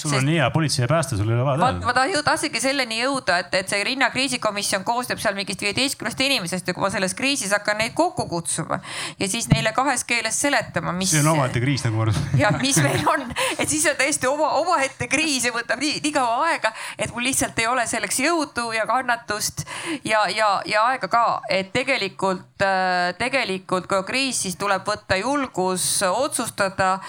sul 0.00 0.08
Sest... 0.08 0.20
on 0.22 0.24
nii 0.24 0.38
hea 0.40 0.48
politsei 0.54 0.86
ja 0.86 0.88
pääste, 0.88 1.18
sul 1.20 1.28
ei 1.28 1.36
ole 1.36 1.44
vaja 1.44 1.58
teha. 1.60 1.72
ma, 1.84 2.06
ma 2.16 2.22
tahtsingi 2.24 2.62
selleni 2.64 3.02
jõuda, 3.02 3.36
et, 3.44 3.56
et 3.60 3.68
see 3.68 3.82
Rinna 3.84 4.08
kriisikomisjon 4.14 4.86
koosneb 4.88 5.20
seal 5.20 5.36
mingist 5.36 5.60
viieteistkümnest 5.60 6.22
inimesest 6.24 6.70
ja 6.70 6.74
kui 6.76 6.86
ma 6.86 6.88
selles 6.94 7.12
kriisis 7.18 7.52
hakkan 7.52 7.76
neid 7.82 7.92
kokku 7.98 8.24
kutsuma 8.30 8.78
ja 9.20 9.28
siis 9.28 9.50
neile 9.52 9.74
kahes 9.76 10.06
keeles 10.08 10.38
seletama, 10.46 10.94
mis. 10.96 11.12
see 11.12 11.20
on 11.20 11.34
omaette 11.34 11.60
kriis 11.60 11.84
nagu 11.84 12.00
ma 12.00 12.06
arvan. 12.08 12.24
ja 12.40 12.54
mis 12.56 12.80
meil 12.80 13.04
on, 13.12 13.28
et 13.58 13.68
siis 13.68 13.84
on 13.92 14.00
täiesti 14.00 14.32
oma, 14.32 14.54
omaette 14.62 15.10
kriis 15.12 15.44
ja 15.44 15.52
võtab 15.52 15.84
nii, 15.84 16.00
nii 16.08 16.14
kaua 16.16 16.40
aega, 16.48 16.72
et 16.96 17.12
mul 17.12 17.28
lihtsalt 17.28 17.60
ei 17.60 17.68
ole 17.68 17.84
selleks 17.90 18.22
jõudu 18.24 18.70
ja 18.78 18.88
kannatust 18.88 19.66
ja, 20.08 20.24
ja, 20.32 20.54
ja 20.64 20.88
aega 20.94 21.12
ka, 21.12 21.26
et 21.52 21.68
tegelikult, 21.76 22.64
äh, 22.64 23.12
tegelikult 23.20 23.92
kui 23.92 24.00
on 24.00 24.08
kriis, 24.08 24.40
siis 24.46 24.56
tuleb 24.56 24.88
võtta 24.88 25.20
julgus 25.20 25.65
julgus 25.66 26.02
otsustada 26.02 27.00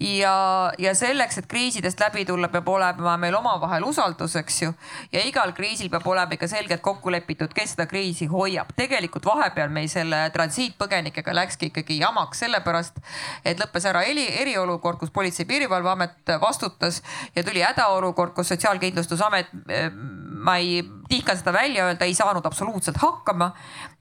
ja, 0.00 0.72
ja 0.78 0.94
selleks, 0.94 1.38
et 1.38 1.46
kriisidest 1.46 2.00
läbi 2.00 2.24
tulla, 2.24 2.48
peab 2.48 2.68
olema 2.68 3.16
meil 3.16 3.34
omavahel 3.34 3.84
usaldus, 3.84 4.36
eks 4.36 4.62
ju. 4.62 4.72
ja 5.12 5.20
igal 5.24 5.52
kriisil 5.52 5.90
peab 5.90 6.06
olema 6.06 6.32
ikka 6.32 6.48
selgelt 6.48 6.82
kokku 6.82 7.10
lepitud, 7.10 7.52
kes 7.54 7.74
seda 7.74 7.86
kriisi 7.86 8.26
hoiab. 8.26 8.72
tegelikult 8.76 9.26
vahepeal 9.26 9.70
meil 9.70 9.88
selle 9.88 10.30
transiitpõgenikega 10.32 11.34
läkski 11.34 11.70
ikkagi 11.70 12.00
jamaks, 12.00 12.38
sellepärast 12.44 13.00
et 13.44 13.60
lõppes 13.60 13.88
ära 13.88 14.02
eri, 14.04 14.26
eriolukord, 14.40 14.98
kus 14.98 15.10
Politsei- 15.10 15.44
ja 15.44 15.48
Piirivalveamet 15.48 16.36
vastutas 16.40 17.02
ja 17.36 17.44
tuli 17.44 17.62
hädaolukord, 17.62 18.34
kus 18.34 18.48
Sotsiaalkindlustusamet, 18.48 19.48
ma 20.46 20.56
ei 20.56 20.82
tihka 21.08 21.36
seda 21.36 21.52
välja 21.52 21.86
öelda, 21.86 22.04
ei 22.04 22.14
saanud 22.14 22.46
absoluutselt 22.46 22.96
hakkama. 22.96 23.52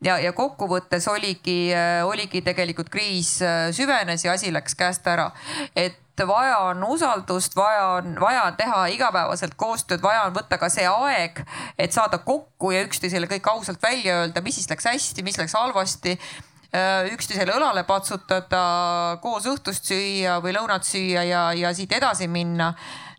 Ja, 0.03 0.17
ja 0.19 0.33
kokkuvõttes 0.33 1.07
oligi, 1.07 1.71
oligi 2.03 2.41
tegelikult 2.41 2.89
kriis 2.93 3.37
süvenenud 3.39 3.95
süvenes 3.95 4.25
ja 4.25 4.33
asi 4.33 4.53
läks 4.53 4.75
käest 4.75 5.07
ära. 5.07 5.31
et 5.75 6.01
vaja 6.27 6.57
on 6.57 6.83
usaldust, 6.83 7.55
vaja 7.55 7.87
on, 7.97 8.15
vaja 8.19 8.43
on 8.43 8.55
teha 8.55 8.85
igapäevaselt 8.87 9.55
koostööd, 9.55 10.01
vaja 10.01 10.23
on 10.23 10.33
võtta 10.33 10.57
ka 10.57 10.69
see 10.69 10.87
aeg, 10.87 11.41
et 11.77 11.91
saada 11.91 12.17
kokku 12.17 12.71
ja 12.71 12.83
üksteisele 12.85 13.27
kõik 13.27 13.49
ausalt 13.51 13.81
välja 13.83 14.21
öelda, 14.21 14.41
mis 14.41 14.55
siis 14.55 14.69
läks 14.69 14.85
hästi, 14.85 15.23
mis 15.23 15.37
läks 15.37 15.53
halvasti 15.53 16.17
üksteisele 17.11 17.53
õlale 17.55 17.85
patsutada, 17.87 19.17
koos 19.21 19.45
õhtust 19.47 19.87
süüa 19.87 20.39
või 20.43 20.55
lõunat 20.55 20.83
süüa 20.83 21.23
ja, 21.23 21.43
ja 21.55 21.71
siit 21.73 21.91
edasi 21.95 22.27
minna 22.27 22.73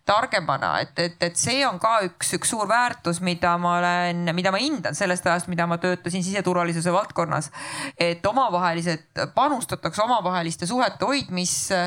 targemana, 0.07 0.77
et, 0.85 0.99
et, 1.03 1.17
et 1.29 1.39
see 1.39 1.65
on 1.67 1.81
ka 1.83 1.99
üks, 2.07 2.31
üks 2.39 2.53
suur 2.53 2.69
väärtus, 2.71 3.19
mida 3.25 3.57
ma 3.61 3.77
olen, 3.81 4.23
mida 4.37 4.53
ma 4.55 4.61
hindan 4.63 4.95
sellest 4.97 5.27
ajast, 5.27 5.51
mida 5.51 5.67
ma 5.67 5.81
töötasin 5.83 6.25
siseturvalisuse 6.25 6.93
valdkonnas. 6.95 7.51
et 7.99 8.27
omavahelised, 8.27 9.09
panustatakse 9.35 10.03
omavaheliste 10.05 10.69
suhete 10.71 11.05
hoidmisse, 11.09 11.83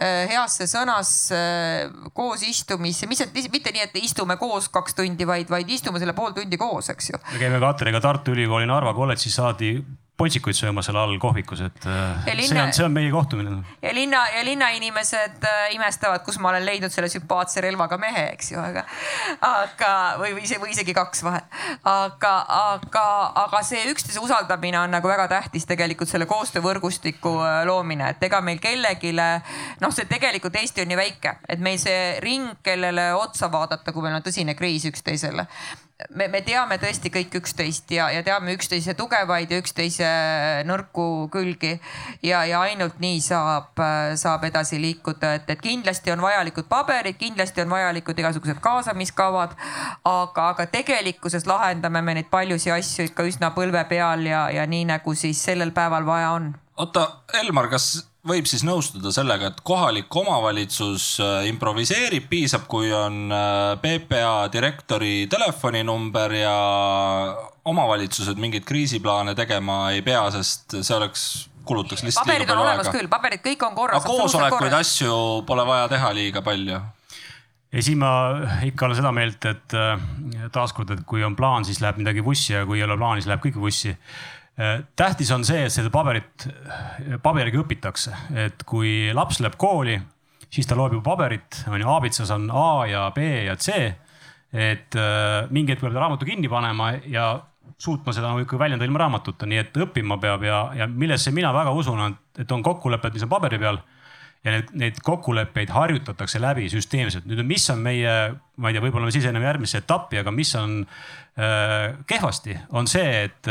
äh, 0.00 0.32
heasse 0.32 0.68
sõnasse, 0.70 1.42
koos 2.16 2.42
istumisse, 2.48 3.06
mis, 3.10 3.24
mitte 3.52 3.74
nii, 3.74 3.86
et 3.90 4.00
istume 4.02 4.38
koos 4.40 4.70
kaks 4.72 4.96
tundi, 4.98 5.28
vaid, 5.28 5.50
vaid 5.52 5.68
istume 5.70 6.00
selle 6.00 6.16
pool 6.16 6.32
tundi 6.36 6.60
koos, 6.60 6.88
eks 6.94 7.12
ju. 7.12 7.22
me 7.32 7.42
käime 7.42 7.60
Katriga 7.62 8.00
Tartu 8.00 8.32
Ülikooli 8.32 8.68
Narva 8.68 8.96
kolledžis 8.96 9.36
saadi 9.36 9.76
pontsikuid 10.18 10.56
söömas 10.58 10.88
seal 10.88 10.98
all 10.98 11.14
kohvikus, 11.22 11.60
et 11.62 11.86
äh, 11.86 12.26
linna, 12.34 12.48
see 12.48 12.58
on, 12.62 12.72
see 12.74 12.86
on 12.86 12.94
meie 12.94 13.10
kohtumine. 13.14 13.52
ja 13.82 13.92
linna 13.94 14.24
ja 14.34 14.42
linnainimesed 14.44 15.44
äh, 15.46 15.60
imestavad, 15.76 16.24
kus 16.26 16.40
ma 16.42 16.50
olen 16.50 16.66
leidnud 16.66 16.92
selle 16.94 17.10
sümpaatse 17.12 17.62
relvaga 17.62 17.98
mehe, 18.02 18.24
eks 18.34 18.52
ju, 18.52 18.58
aga, 18.62 18.82
aga 19.46 19.92
või, 20.18 20.34
või, 20.40 20.50
või 20.64 20.74
isegi 20.74 20.94
kaks 20.96 21.22
vahel. 21.26 21.46
aga, 21.86 22.34
aga, 22.56 23.06
aga 23.44 23.62
see 23.66 23.84
üksteise 23.92 24.22
usaldamine 24.24 24.80
on 24.82 24.96
nagu 24.96 25.10
väga 25.10 25.28
tähtis 25.30 25.68
tegelikult 25.70 26.10
selle 26.10 26.26
koostöövõrgustiku 26.30 27.36
äh, 27.46 27.62
loomine, 27.70 28.10
et 28.14 28.28
ega 28.30 28.42
meil 28.42 28.58
kellelegi, 28.62 29.14
noh, 29.14 29.94
see 29.94 30.10
tegelikult 30.10 30.58
Eesti 30.58 30.82
on 30.82 30.90
nii 30.90 30.98
väike, 30.98 31.38
et 31.48 31.62
meil 31.62 31.78
see 31.78 32.16
ring, 32.24 32.56
kellele 32.66 33.12
otsa 33.14 33.52
vaadata, 33.52 33.94
kui 33.94 34.02
meil 34.02 34.18
on 34.18 34.26
tõsine 34.26 34.58
kriis 34.58 34.88
üksteisele 34.90 35.46
me, 36.14 36.28
me 36.30 36.40
teame 36.46 36.78
tõesti 36.78 37.10
kõik 37.12 37.34
üksteist 37.40 37.90
ja, 37.94 38.08
ja 38.14 38.22
teame 38.26 38.54
üksteise 38.54 38.94
tugevaid 38.98 39.50
ja 39.50 39.58
üksteise 39.62 40.10
nõrku 40.68 41.28
külgi. 41.32 41.78
ja, 42.22 42.44
ja 42.46 42.60
ainult 42.66 43.00
nii 43.02 43.20
saab, 43.24 43.82
saab 44.20 44.46
edasi 44.48 44.80
liikuda, 44.82 45.34
et, 45.40 45.50
et 45.50 45.62
kindlasti 45.62 46.12
on 46.14 46.22
vajalikud 46.22 46.68
paberid, 46.70 47.18
kindlasti 47.18 47.64
on 47.64 47.74
vajalikud 47.74 48.18
igasugused 48.18 48.62
kaasamiskavad. 48.62 49.56
aga, 50.04 50.48
aga 50.48 50.66
tegelikkuses 50.66 51.46
lahendame 51.46 52.02
me 52.02 52.18
neid 52.20 52.30
paljusid 52.30 52.78
asju 52.78 53.10
ikka 53.10 53.26
üsna 53.26 53.52
põlve 53.56 53.84
peal 53.90 54.26
ja, 54.26 54.48
ja 54.54 54.66
nii 54.66 54.86
nagu 54.94 55.14
siis 55.14 55.42
sellel 55.44 55.74
päeval 55.74 56.06
vaja 56.06 56.30
on. 56.38 56.54
Oota, 56.78 57.04
Elmar, 57.40 57.68
kas 57.72 57.88
võib 58.28 58.48
siis 58.50 58.64
nõustuda 58.66 59.12
sellega, 59.14 59.52
et 59.52 59.60
kohalik 59.66 60.14
omavalitsus 60.20 61.10
äh, 61.22 61.48
improviseerib, 61.50 62.28
piisab, 62.30 62.66
kui 62.70 62.90
on 62.94 63.32
äh, 63.32 63.76
PPA 63.82 64.48
direktori 64.52 65.28
telefoninumber 65.30 66.34
ja 66.36 66.56
omavalitsused 67.68 68.40
mingeid 68.40 68.66
kriisiplaane 68.68 69.34
tegema 69.38 69.88
ei 69.94 70.04
pea, 70.06 70.26
sest 70.34 70.78
see 70.80 70.94
oleks, 70.96 71.24
kulutaks 71.68 72.04
lihtsalt 72.04 72.24
paberid 72.24 72.46
liiga 72.46 72.54
palju 72.54 72.64
aega. 72.64 72.76
paberid 72.84 72.84
on 72.84 72.84
olemas 72.84 72.94
küll, 72.94 73.10
paberid 73.12 73.44
kõik 73.44 73.66
on 73.66 73.74
korras. 73.76 74.04
aga 74.04 74.14
koosolekuid, 74.14 74.78
asju 74.78 75.18
pole 75.48 75.66
vaja 75.68 75.90
teha 75.92 76.14
liiga 76.16 76.44
palju 76.44 76.80
ja 77.68 77.84
siin 77.84 78.00
ma 78.00 78.10
ikka 78.64 78.88
olen 78.88 78.96
seda 78.96 79.12
meelt, 79.12 79.44
et 79.50 79.76
äh, 79.76 80.00
taaskord, 80.54 80.94
et 80.94 81.04
kui 81.08 81.24
on 81.24 81.36
plaan, 81.36 81.66
siis 81.68 81.82
läheb 81.84 82.00
midagi 82.00 82.24
vussi 82.24 82.54
ja 82.54 82.64
kui 82.68 82.80
ei 82.80 82.86
ole 82.88 82.96
plaani, 82.96 83.22
siis 83.22 83.30
läheb 83.32 83.44
kõik 83.44 83.60
vussi 83.60 83.92
tähtis 84.98 85.30
on 85.30 85.44
see, 85.46 85.64
et 85.68 85.72
seda 85.72 85.90
paberit, 85.94 86.48
paberiga 87.22 87.60
õpitakse, 87.62 88.14
et 88.46 88.64
kui 88.66 89.12
laps 89.14 89.38
läheb 89.42 89.54
kooli, 89.60 89.98
siis 90.50 90.66
ta 90.66 90.76
loeb 90.78 90.96
juba 90.96 91.12
paberit, 91.12 91.60
on 91.70 91.78
ju, 91.78 91.88
aabitsas 91.88 92.32
on 92.34 92.48
A 92.50 92.86
ja 92.90 93.04
B 93.14 93.28
ja 93.46 93.54
C. 93.56 93.78
et 94.52 94.96
äh, 94.96 95.44
mingi 95.52 95.74
hetk 95.74 95.84
peab 95.84 95.92
ta 95.92 96.00
raamatu 96.00 96.26
kinni 96.26 96.48
panema 96.48 96.94
ja 97.06 97.34
suutma 97.78 98.14
seda 98.16 98.30
nagu 98.30 98.42
ikka 98.42 98.58
väljendada 98.58 98.88
ilma 98.88 99.02
raamatuta, 99.04 99.46
nii 99.46 99.60
et 99.60 99.76
õppima 99.84 100.16
peab 100.20 100.42
ja, 100.46 100.62
ja 100.74 100.86
millesse 100.88 101.30
mina 101.36 101.52
väga 101.54 101.74
usun, 101.76 102.16
et 102.38 102.52
on 102.52 102.64
kokkulepped, 102.64 103.14
mis 103.14 103.26
on 103.26 103.30
paberi 103.30 103.60
peal 103.60 103.78
ja 104.44 104.54
need, 104.54 104.70
neid 104.78 105.00
kokkuleppeid 105.04 105.70
harjutatakse 105.74 106.40
läbi 106.40 106.68
süsteemselt. 106.70 107.26
nüüd, 107.28 107.42
mis 107.46 107.66
on 107.72 107.82
meie, 107.82 108.14
ma 108.56 108.70
ei 108.70 108.76
tea, 108.76 108.84
võib-olla 108.84 109.08
me 109.08 109.14
siseneme 109.14 109.48
järgmisse 109.48 109.82
etappi, 109.82 110.20
aga 110.22 110.32
mis 110.34 110.54
on 110.58 110.78
äh, 110.84 111.98
kehvasti, 112.08 112.56
on 112.78 112.88
see, 112.90 113.24
et, 113.26 113.50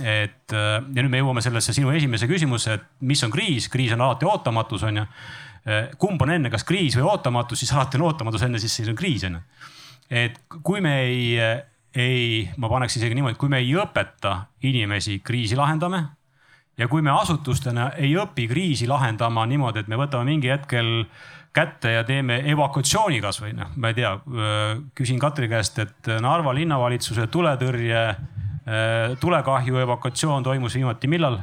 et 0.00 0.54
äh, 0.54 0.68
ja 0.78 1.02
nüüd 1.02 1.10
me 1.10 1.22
jõuame 1.22 1.44
sellesse 1.44 1.74
sinu 1.76 1.92
esimese 1.96 2.30
küsimusse, 2.30 2.78
et 2.78 2.86
mis 3.10 3.22
on 3.26 3.34
kriis, 3.34 3.68
kriis 3.72 3.94
on 3.96 4.06
alati 4.06 4.28
ootamatus, 4.28 4.86
on 4.88 5.02
ju. 5.02 5.08
Äh, 5.68 5.90
kumb 6.00 6.22
on 6.24 6.36
enne, 6.36 6.52
kas 6.52 6.64
kriis 6.64 6.96
või 6.96 7.10
ootamatus, 7.10 7.60
siis 7.60 7.74
alati 7.74 7.98
on 7.98 8.06
ootamatus 8.08 8.46
enne, 8.46 8.62
siis 8.62 8.78
siis 8.80 8.88
on 8.92 8.98
kriis, 8.98 9.26
on 9.28 9.40
ju. 9.40 9.42
et 10.22 10.38
kui 10.62 10.80
me 10.80 10.94
ei, 11.02 11.34
ei, 11.94 12.46
ma 12.56 12.70
paneks 12.70 12.96
isegi 12.96 13.18
niimoodi, 13.18 13.38
kui 13.38 13.50
me 13.52 13.60
ei 13.60 13.74
õpeta 13.78 14.38
inimesi 14.66 15.18
kriisi 15.26 15.58
lahendama 15.58 16.06
ja 16.78 16.88
kui 16.88 17.02
me 17.02 17.12
asutustena 17.12 17.90
ei 18.00 18.14
õpi 18.18 18.46
kriisi 18.50 18.88
lahendama 18.88 19.44
niimoodi, 19.46 19.82
et 19.82 19.90
me 19.90 19.98
võtame 20.00 20.30
mingi 20.32 20.50
hetkel 20.52 21.04
kätte 21.56 21.96
ja 21.96 22.02
teeme 22.06 22.40
evakuatsiooni 22.52 23.20
kasvõi 23.22 23.54
noh, 23.58 23.72
ma 23.76 23.90
ei 23.90 23.96
tea, 23.98 24.12
küsin 24.96 25.18
Katri 25.20 25.48
käest, 25.50 25.80
et 25.82 26.10
Narva 26.22 26.54
linnavalitsuse 26.54 27.26
tuletõrje, 27.32 28.04
tulekahju 29.20 29.80
evakuatsioon 29.86 30.46
toimus 30.46 30.78
viimati 30.78 31.10
millal? 31.10 31.40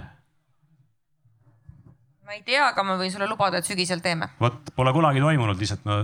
ma 2.27 2.35
ei 2.35 2.41
tea, 2.43 2.65
aga 2.73 2.83
ma 2.83 2.97
võin 2.99 3.11
sulle 3.11 3.27
lubada, 3.27 3.61
et 3.61 3.67
sügisel 3.67 4.01
teeme. 4.03 4.27
vot 4.39 4.71
pole 4.75 4.91
kunagi 4.95 5.21
toimunud, 5.23 5.59
lihtsalt 5.59 5.85
ma. 5.87 6.01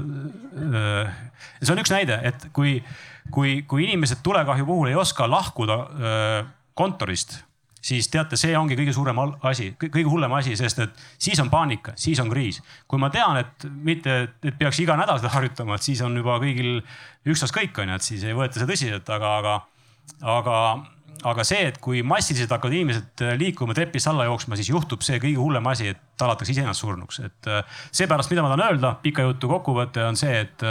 see 1.60 1.74
on 1.74 1.82
üks 1.84 1.92
näide, 1.92 2.20
et 2.30 2.46
kui, 2.56 2.78
kui, 3.32 3.58
kui 3.68 3.88
inimesed 3.88 4.22
tulekahju 4.24 4.68
puhul 4.68 4.92
ei 4.92 5.00
oska 5.00 5.28
lahkuda 5.32 5.80
kontorist 6.80 7.42
siis 7.84 8.08
teate, 8.12 8.38
see 8.40 8.56
ongi 8.58 8.78
kõige 8.80 8.94
suurem 8.96 9.20
asi, 9.44 9.74
kõige 9.82 10.08
hullem 10.08 10.34
asi, 10.38 10.56
sest 10.60 10.80
et 10.86 11.04
siis 11.22 11.40
on 11.44 11.52
paanika, 11.52 11.96
siis 12.00 12.20
on 12.24 12.32
kriis. 12.32 12.62
kui 12.88 13.02
ma 13.02 13.10
tean, 13.14 13.38
et 13.42 13.68
mitte, 13.84 14.16
et 14.44 14.58
peaks 14.60 14.80
iga 14.84 14.96
nädal 15.00 15.20
seda 15.20 15.34
harjutama, 15.34 15.76
et 15.76 15.86
siis 15.86 16.02
on 16.06 16.16
juba 16.18 16.40
kõigil 16.44 16.80
ükstaskõik 17.28 17.78
on 17.84 17.92
ju, 17.92 18.00
et 18.00 18.08
siis 18.08 18.24
ei 18.24 18.36
võeta 18.38 18.60
seda 18.60 18.72
tõsiselt, 18.72 19.10
aga, 19.12 19.32
aga, 19.42 19.56
aga, 20.36 20.60
aga 21.34 21.46
see, 21.48 21.66
et 21.72 21.80
kui 21.84 22.04
massiliselt 22.08 22.54
hakkavad 22.56 22.78
inimesed 22.78 23.24
liikuma, 23.42 23.76
trepist 23.76 24.08
alla 24.12 24.30
jooksma, 24.30 24.60
siis 24.60 24.72
juhtub 24.72 25.04
see 25.04 25.20
kõige 25.24 25.42
hullem 25.42 25.68
asi, 25.72 25.92
et 25.92 26.00
talatakse 26.20 26.56
iseennast 26.56 26.86
surnuks, 26.86 27.20
et 27.28 27.52
seepärast, 27.92 28.32
mida 28.32 28.46
ma 28.46 28.54
tahan 28.54 28.64
öelda, 28.70 28.94
pika 29.04 29.28
jutu 29.28 29.52
kokkuvõte 29.52 30.06
on 30.08 30.20
see, 30.20 30.46
et 30.46 30.64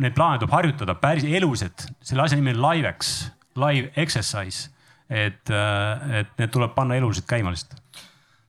neid 0.00 0.16
plaane 0.16 0.42
tuleb 0.42 0.58
harjutada 0.58 0.98
päris 1.00 1.24
eluliselt, 1.24 1.88
selle 2.04 2.26
asja 2.26 2.36
nimi 2.36 2.52
on 2.52 2.60
liveX, 2.66 3.30
live 3.56 3.94
exercise 3.96 4.68
et, 5.10 5.50
äh, 5.50 6.20
et 6.20 6.34
need 6.38 6.52
tuleb 6.54 6.74
panna 6.76 6.98
eluliselt 6.98 7.26
käima 7.30 7.52
lihtsalt. 7.52 8.04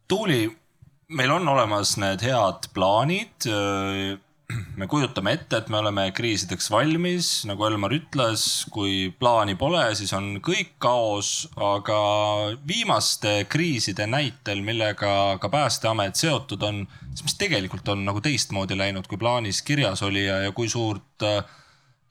Tuuli, 0.08 0.44
meil 1.18 1.32
on 1.34 1.48
olemas 1.48 1.96
need 2.02 2.22
head 2.26 2.70
plaanid. 2.76 3.50
me 4.80 4.88
kujutame 4.92 5.32
ette, 5.38 5.62
et 5.62 5.70
me 5.72 5.78
oleme 5.80 6.04
kriisideks 6.12 6.66
valmis, 6.74 7.30
nagu 7.48 7.64
Elmar 7.64 7.94
ütles, 7.96 8.66
kui 8.74 9.08
plaani 9.20 9.56
pole, 9.56 9.84
siis 9.96 10.12
on 10.18 10.42
kõik 10.44 10.74
kaos, 10.84 11.48
aga 11.56 12.00
viimaste 12.68 13.46
kriiside 13.52 14.10
näitel, 14.12 14.60
millega 14.66 15.38
ka 15.40 15.52
Päästeamet 15.54 16.20
seotud 16.20 16.68
on, 16.68 16.84
siis 17.14 17.24
mis 17.30 17.40
tegelikult 17.40 17.88
on 17.96 18.04
nagu 18.08 18.20
teistmoodi 18.24 18.76
läinud, 18.76 19.08
kui 19.08 19.20
plaanis 19.22 19.64
kirjas 19.64 20.04
oli 20.04 20.26
ja, 20.26 20.42
ja 20.44 20.52
kui 20.56 20.68
suurt 20.72 21.24
äh, 21.24 21.44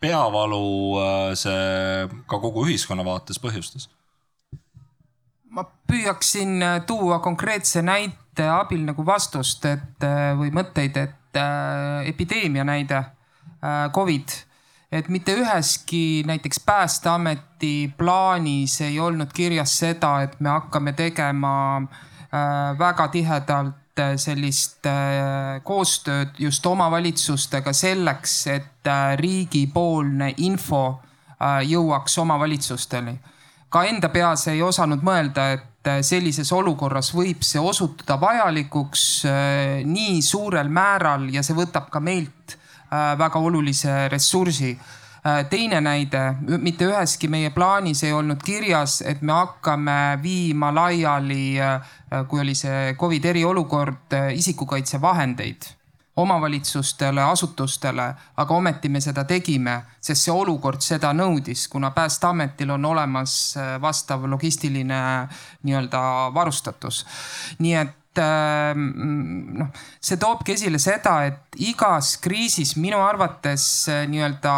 peavalu 0.01 0.67
äh, 0.97 1.23
see 1.37 2.21
ka 2.25 2.41
kogu 2.41 2.65
ühiskonna 2.65 3.05
vaates 3.05 3.41
põhjustas 3.43 3.91
ma 5.51 5.65
püüaksin 5.91 6.63
äh, 6.63 6.83
tuua 6.87 7.19
konkreetse 7.19 7.83
näite 7.83 8.47
abil 8.49 8.85
nagu 8.87 9.05
vastust, 9.07 9.67
et 9.67 10.07
äh, 10.07 10.31
või 10.39 10.53
mõtteid, 10.55 10.97
et 10.97 11.41
äh, 11.41 12.07
epideemia 12.11 12.67
näide, 12.67 13.05
Covid, 13.93 14.33
et 14.89 15.11
mitte 15.13 15.35
üheski 15.37 16.23
näiteks 16.25 16.63
Päästeameti 16.65 17.93
plaanis 17.99 18.79
ei 18.81 18.95
olnud 19.01 19.35
kirjas 19.37 19.75
seda, 19.83 20.15
et 20.25 20.39
me 20.41 20.49
hakkame 20.49 20.95
tegema 20.97 21.83
väga 22.81 23.09
tihedalt 23.13 24.01
sellist 24.17 24.89
koostööd 25.69 26.41
just 26.41 26.65
omavalitsustega 26.73 27.75
selleks, 27.77 28.39
et 28.49 28.91
riigipoolne 29.21 30.31
info 30.41 30.87
jõuaks 31.69 32.17
omavalitsusteni 32.25 33.19
ka 33.71 33.85
enda 33.87 34.11
peas 34.11 34.49
ei 34.51 34.63
osanud 34.63 35.03
mõelda, 35.07 35.47
et 35.55 35.89
äh, 35.89 36.01
sellises 36.07 36.51
olukorras 36.53 37.13
võib 37.15 37.45
see 37.47 37.63
osutuda 37.63 38.19
vajalikuks 38.21 39.05
äh, 39.31 39.83
nii 39.87 40.19
suurel 40.27 40.69
määral 40.69 41.29
ja 41.33 41.45
see 41.47 41.57
võtab 41.59 41.91
ka 41.93 42.03
meilt 42.03 42.57
äh, 42.57 43.15
väga 43.19 43.39
olulise 43.39 44.09
ressursi. 44.13 44.79
teine 45.53 45.83
näide, 45.85 46.21
mitte 46.65 46.87
üheski 46.89 47.29
meie 47.29 47.51
plaanis 47.53 48.01
ei 48.09 48.13
olnud 48.17 48.41
kirjas, 48.41 49.03
et 49.05 49.21
me 49.21 49.35
hakkame 49.37 50.17
viima 50.23 50.71
laiali, 50.73 51.59
kui 52.29 52.41
oli 52.41 52.55
see 52.57 52.95
Covid 52.97 53.27
eriolukord, 53.29 54.17
isikukaitsevahendeid 54.33 55.69
omavalitsustele, 56.17 57.23
asutustele, 57.23 58.15
aga 58.37 58.55
ometi 58.55 58.89
me 58.89 59.01
seda 59.01 59.25
tegime, 59.25 59.77
sest 60.03 60.27
see 60.27 60.35
olukord 60.35 60.83
seda 60.83 61.13
nõudis, 61.17 61.67
kuna 61.71 61.93
Päästeametil 61.95 62.75
on 62.75 62.85
olemas 62.85 63.37
äh, 63.57 63.77
vastav 63.81 64.27
logistiline 64.29 65.01
nii-öelda 65.63 66.03
varustatus. 66.35 67.05
nii 67.59 67.75
et 67.75 68.19
ähm, 68.19 68.87
noh, 69.63 69.71
see 70.01 70.19
toobki 70.21 70.59
esile 70.59 70.79
seda, 70.83 71.21
et 71.31 71.61
igas 71.71 72.17
kriisis 72.23 72.75
minu 72.77 73.01
arvates 73.05 73.65
äh, 73.89 74.05
nii-öelda 74.11 74.55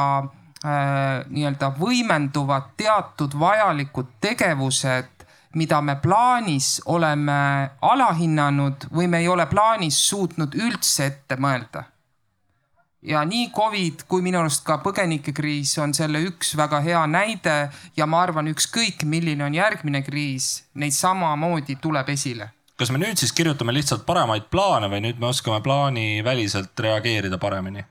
äh, 0.65 1.25
nii-öelda 1.29 1.75
võimenduvad 1.79 2.73
teatud 2.81 3.37
vajalikud 3.39 4.17
tegevused 4.21 5.22
mida 5.55 5.81
me 5.83 5.97
plaanis 6.03 6.81
oleme 6.87 7.71
alahinnanud 7.81 8.89
või 8.95 9.09
me 9.09 9.23
ei 9.23 9.29
ole 9.29 9.47
plaanis 9.47 9.99
suutnud 10.09 10.55
üldse 10.55 11.07
ette 11.07 11.37
mõelda. 11.37 11.85
ja 13.03 13.25
nii 13.25 13.51
Covid 13.51 14.05
kui 14.09 14.23
minu 14.23 14.39
arust 14.39 14.65
ka 14.65 14.79
põgenikekriis 14.79 15.79
on 15.83 15.95
selle 15.95 16.21
üks 16.23 16.57
väga 16.57 16.81
hea 16.81 17.07
näide 17.07 17.71
ja 17.97 18.07
ma 18.07 18.23
arvan, 18.23 18.49
ükskõik 18.49 19.05
milline 19.05 19.45
on 19.45 19.55
järgmine 19.55 20.03
kriis, 20.03 20.65
neid 20.75 20.93
samamoodi 20.93 21.77
tuleb 21.83 22.09
esile 22.09 22.53
kas 22.77 22.91
me 22.91 22.99
nüüd 22.99 23.19
siis 23.19 23.33
kirjutame 23.33 23.75
lihtsalt 23.75 24.07
paremaid 24.07 24.49
plaane 24.51 24.89
või 24.91 25.03
nüüd 25.05 25.19
me 25.21 25.29
oskame 25.31 25.61
plaaniväliselt 25.63 26.81
reageerida 26.81 27.39
paremini? 27.39 27.85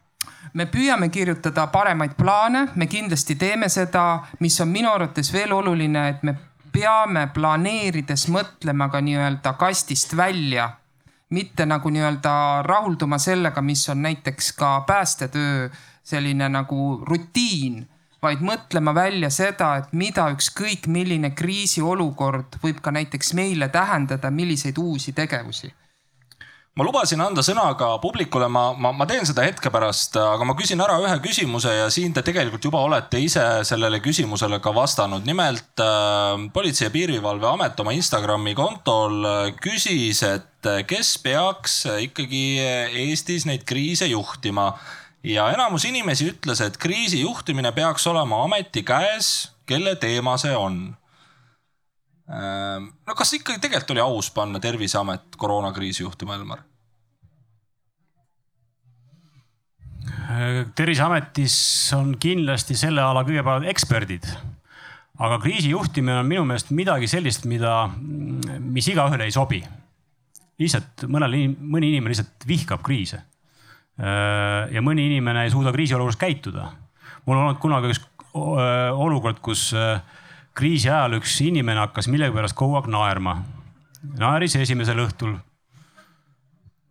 me 0.54 0.66
püüame 0.66 1.10
kirjutada 1.10 1.68
paremaid 1.72 2.16
plaane, 2.18 2.68
me 2.76 2.88
kindlasti 2.88 3.36
teeme 3.40 3.70
seda, 3.70 4.24
mis 4.40 4.60
on 4.62 4.72
minu 4.72 4.92
arvates 4.92 5.32
veel 5.34 5.54
oluline, 5.56 6.08
et 6.10 6.24
me 6.24 6.36
peame 6.72 7.28
planeerides 7.34 8.28
mõtlema 8.32 8.90
ka 8.92 9.02
nii-öelda 9.04 9.54
kastist 9.60 10.16
välja, 10.18 10.70
mitte 11.30 11.66
nagu 11.66 11.90
nii-öelda 11.90 12.34
rahulduma 12.68 13.18
sellega, 13.20 13.62
mis 13.62 13.88
on 13.90 14.02
näiteks 14.02 14.52
ka 14.58 14.82
päästetöö 14.88 15.70
selline 16.04 16.50
nagu 16.50 17.02
rutiin, 17.08 17.84
vaid 18.22 18.42
mõtlema 18.46 18.94
välja 18.96 19.30
seda, 19.30 19.76
et 19.82 19.94
mida 19.94 20.28
ükskõik 20.34 20.88
milline 20.88 21.32
kriisiolukord 21.36 22.60
võib 22.64 22.82
ka 22.82 22.92
näiteks 22.92 23.34
meile 23.34 23.70
tähendada, 23.70 24.32
milliseid 24.32 24.78
uusi 24.78 25.14
tegevusi 25.14 25.74
ma 26.80 26.86
lubasin 26.88 27.20
anda 27.20 27.44
sõna 27.44 27.66
ka 27.80 27.90
publikule, 28.04 28.48
ma, 28.52 28.70
ma, 28.72 28.94
ma 28.96 29.08
teen 29.10 29.26
seda 29.28 29.44
hetke 29.44 29.72
pärast, 29.74 30.16
aga 30.16 30.46
ma 30.48 30.56
küsin 30.56 30.80
ära 30.84 30.96
ühe 31.04 31.18
küsimuse 31.24 31.74
ja 31.76 31.90
siin 31.92 32.16
te 32.16 32.24
tegelikult 32.24 32.64
juba 32.64 32.84
olete 32.88 33.20
ise 33.20 33.44
sellele 33.68 34.00
küsimusele 34.04 34.62
ka 34.64 34.72
vastanud. 34.76 35.26
nimelt 35.28 35.84
äh, 35.84 36.48
Politsei- 36.56 36.88
ja 36.88 36.94
Piirivalveamet 36.94 37.80
oma 37.84 37.92
Instagrami 37.98 38.56
kontol 38.56 39.20
äh, 39.28 39.52
küsis, 39.60 40.24
et 40.24 40.72
äh, 40.72 40.86
kes 40.88 41.18
peaks 41.20 41.84
ikkagi 42.08 42.64
Eestis 43.04 43.46
neid 43.50 43.68
kriise 43.68 44.08
juhtima 44.08 44.72
ja 45.28 45.52
enamus 45.52 45.86
inimesi 45.86 46.32
ütles, 46.32 46.64
et 46.64 46.80
kriisi 46.80 47.22
juhtimine 47.26 47.76
peaks 47.76 48.08
olema 48.08 48.46
ameti 48.48 48.86
käes, 48.88 49.52
kelle 49.68 49.98
teema 50.00 50.40
see 50.40 50.56
on 50.56 50.96
no 52.32 53.16
kas 53.18 53.34
ikkagi 53.36 53.60
tegelikult 53.60 53.92
oli 53.92 54.04
aus 54.04 54.30
panna 54.32 54.60
Terviseamet 54.64 55.36
koroonakriisi 55.38 56.04
juhtima, 56.06 56.38
Elmar? 56.40 56.62
terviseametis 60.76 61.56
on 61.98 62.14
kindlasti 62.22 62.78
selle 62.80 63.04
ala 63.04 63.24
kõige 63.28 63.44
paremad 63.46 63.70
eksperdid. 63.72 64.28
aga 65.22 65.38
kriisi 65.44 65.70
juhtimine 65.70 66.22
on 66.22 66.26
minu 66.30 66.46
meelest 66.50 66.72
midagi 66.74 67.08
sellist, 67.08 67.44
mida, 67.46 67.90
mis 68.60 68.88
igaühele 68.88 69.28
ei 69.28 69.32
sobi. 69.32 69.62
lihtsalt 70.62 71.06
mõnele, 71.10 71.48
mõni 71.58 71.92
inimene 71.92 72.14
lihtsalt 72.14 72.48
vihkab 72.48 72.82
kriise. 72.86 73.24
Ehm, 73.98 74.72
ja 74.74 74.82
mõni 74.82 75.08
inimene 75.10 75.46
ei 75.46 75.52
suuda 75.52 75.74
kriisiolukorras 75.74 76.18
käituda. 76.18 76.72
mul 77.26 77.38
on 77.38 77.44
olnud 77.44 77.60
kunagi 77.60 77.92
üks 77.92 78.02
olukord, 78.34 79.40
kus 79.42 79.74
äh, 79.74 80.02
kriisi 80.58 80.90
ajal 80.90 81.18
üks 81.20 81.38
inimene 81.46 81.86
hakkas 81.86 82.10
millegipärast 82.12 82.58
kogu 82.58 82.78
aeg 82.80 82.90
naerma. 82.92 83.42
naeris 84.18 84.56
esimesel 84.56 85.00
õhtul. 85.06 85.36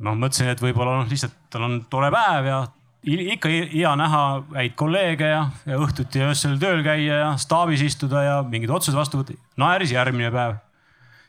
noh, 0.00 0.16
mõtlesin, 0.16 0.48
et 0.52 0.62
võib-olla 0.62 1.00
noh, 1.00 1.10
lihtsalt 1.10 1.36
tal 1.50 1.66
on 1.66 1.80
tore 1.90 2.10
päev 2.14 2.46
ja 2.48 2.60
ikka 3.04 3.48
hea 3.48 3.92
näha 3.96 4.24
häid 4.54 4.74
kolleege 4.76 5.28
ja, 5.28 5.44
ja 5.66 5.78
õhtuti 5.80 6.20
ja 6.20 6.30
öösel 6.32 6.58
tööl 6.60 6.82
käia 6.84 7.20
ja 7.22 7.30
staabis 7.40 7.84
istuda 7.84 8.24
ja 8.24 8.34
mingeid 8.44 8.72
otsuseid 8.72 8.98
vastu 8.98 9.20
võtta. 9.20 9.36
naeris 9.60 9.92
järgmine 9.92 10.30
päev. 10.32 10.58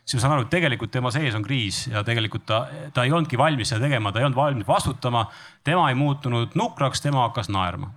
siis 0.04 0.18
ma 0.18 0.24
saan 0.24 0.34
aru, 0.36 0.46
et 0.46 0.52
tegelikult 0.52 0.92
tema 0.92 1.10
sees 1.10 1.34
on 1.34 1.44
kriis 1.44 1.86
ja 1.88 2.04
tegelikult 2.04 2.44
ta, 2.46 2.66
ta 2.92 3.04
ei 3.04 3.12
olnudki 3.12 3.40
valmis 3.40 3.72
seda 3.72 3.86
tegema, 3.86 4.12
ta 4.12 4.20
ei 4.20 4.28
olnud 4.28 4.36
valmis 4.36 4.68
vastutama. 4.68 5.26
tema 5.64 5.88
ei 5.88 5.94
muutunud 5.94 6.54
nukraks, 6.54 7.00
tema 7.00 7.28
hakkas 7.28 7.48
naerma. 7.48 7.92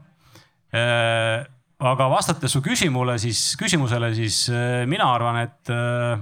Aga 1.76 2.08
vastates 2.08 2.54
su 2.56 2.62
küsimusele, 2.64 3.18
siis 3.20 3.40
küsimusele, 3.60 4.14
siis 4.16 4.46
äh, 4.48 4.86
mina 4.88 5.10
arvan, 5.12 5.42
et 5.44 5.72
äh, 5.74 6.22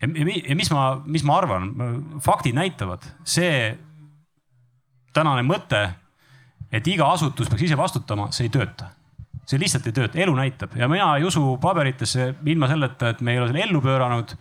ja, 0.00 0.08
ja 0.08 0.56
mis 0.56 0.70
ma, 0.72 0.86
mis 1.04 1.24
ma 1.28 1.36
arvan, 1.42 1.68
faktid 2.24 2.56
näitavad, 2.56 3.04
see 3.28 3.74
tänane 5.14 5.44
mõte, 5.46 5.82
et 6.72 6.88
iga 6.88 7.10
asutus 7.12 7.50
peaks 7.50 7.66
ise 7.68 7.76
vastutama, 7.78 8.30
see 8.32 8.48
ei 8.48 8.54
tööta. 8.54 8.94
see 9.48 9.60
lihtsalt 9.60 9.86
ei 9.88 9.94
tööta, 9.96 10.18
elu 10.20 10.34
näitab 10.36 10.74
ja 10.76 10.88
mina 10.92 11.14
ei 11.16 11.24
usu 11.24 11.56
paberitesse 11.60 12.34
ilma 12.52 12.68
selleta, 12.68 13.14
et 13.14 13.22
me 13.24 13.32
ei 13.32 13.38
ole 13.40 13.48
selle 13.48 13.64
ellu 13.64 13.80
pööranud. 13.80 14.36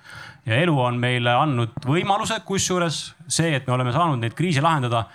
ja 0.45 0.55
elu 0.63 0.79
on 0.79 0.99
meile 0.99 1.31
andnud 1.31 1.75
võimaluse, 1.85 2.41
kusjuures 2.45 3.15
see, 3.27 3.55
et 3.55 3.67
me 3.67 3.73
oleme 3.73 3.91
saanud 3.91 4.19
neid 4.19 4.35
kriise 4.35 4.61
lahendada, 4.61 5.07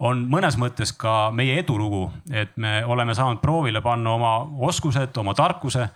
on 0.00 0.22
mõnes 0.32 0.56
mõttes 0.60 0.92
ka 0.96 1.30
meie 1.36 1.58
edulugu, 1.60 2.06
et 2.32 2.56
me 2.60 2.80
oleme 2.88 3.14
saanud 3.16 3.42
proovile 3.42 3.82
panna 3.84 4.14
oma 4.16 4.32
oskused, 4.68 5.12
oma 5.20 5.34
tarkuse 5.36 5.88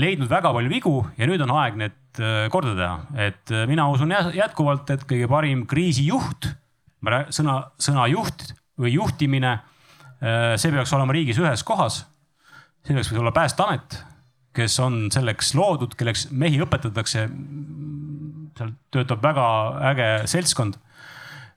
leidnud 0.00 0.30
väga 0.30 0.54
palju 0.54 0.72
vigu 0.72 0.94
ja 1.18 1.28
nüüd 1.28 1.42
on 1.44 1.52
aeg 1.60 1.76
need 1.80 2.22
äh, 2.22 2.46
korda 2.52 2.72
teha. 2.78 3.26
et 3.28 3.52
äh, 3.52 3.66
mina 3.68 3.88
usun 3.92 4.14
jätkuvalt, 4.32 4.88
et 4.94 5.04
kõige 5.08 5.28
parim 5.28 5.66
kriisijuht, 5.68 6.48
sõna, 7.34 7.58
sõna 7.76 8.06
juht 8.08 8.54
või 8.80 8.94
juhtimine, 8.94 9.58
äh, 10.22 10.54
see 10.56 10.72
peaks 10.72 10.94
olema 10.96 11.12
riigis 11.12 11.40
ühes 11.42 11.64
kohas. 11.66 12.06
see 12.86 12.96
peaks 12.96 13.12
olla 13.12 13.34
Päästeamet, 13.36 13.98
kes 14.56 14.78
on 14.80 15.10
selleks 15.12 15.52
loodud, 15.54 15.92
kelleks 15.98 16.30
mehi 16.30 16.60
õpetatakse. 16.64 17.28
seal 18.56 18.72
töötab 18.92 19.22
väga 19.24 19.44
äge 19.92 20.08
seltskond 20.28 20.80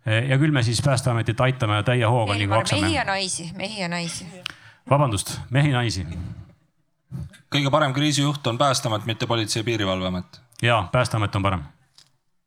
ja 0.05 0.37
küll 0.37 0.53
me 0.53 0.63
siis 0.63 0.81
Päästeametit 0.85 1.41
aitame 1.41 1.83
täie 1.83 2.05
hooga 2.05 2.33
mehi 2.33 2.93
ja 2.93 3.03
naisi, 3.03 3.51
mehi 3.55 3.81
ja 3.81 3.87
naisi. 3.89 4.25
vabandust, 4.89 5.39
mehi, 5.49 5.71
naisi 5.71 6.07
kõige 7.55 7.71
parem 7.71 7.93
kriisijuht 7.95 8.47
on 8.47 8.57
Päästeamet, 8.57 9.05
mitte 9.05 9.25
Politsei- 9.25 9.59
ja 9.59 9.63
Piirivalveamet. 9.63 10.41
ja, 10.61 10.87
Päästeamet 10.91 11.35
on 11.35 11.43
parem. 11.43 11.63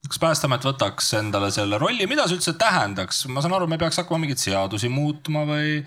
kas 0.09 0.19
Päästeamet 0.19 0.65
võtaks 0.65 1.15
endale 1.19 1.51
selle 1.51 1.79
rolli, 1.79 2.07
mida 2.07 2.27
see 2.29 2.39
üldse 2.39 2.53
tähendaks, 2.59 3.27
ma 3.29 3.41
saan 3.41 3.55
aru, 3.55 3.67
me 3.67 3.79
peaks 3.79 3.97
hakkama 3.97 4.19
mingeid 4.25 4.39
seadusi 4.39 4.89
muutma 4.89 5.45
või, 5.45 5.85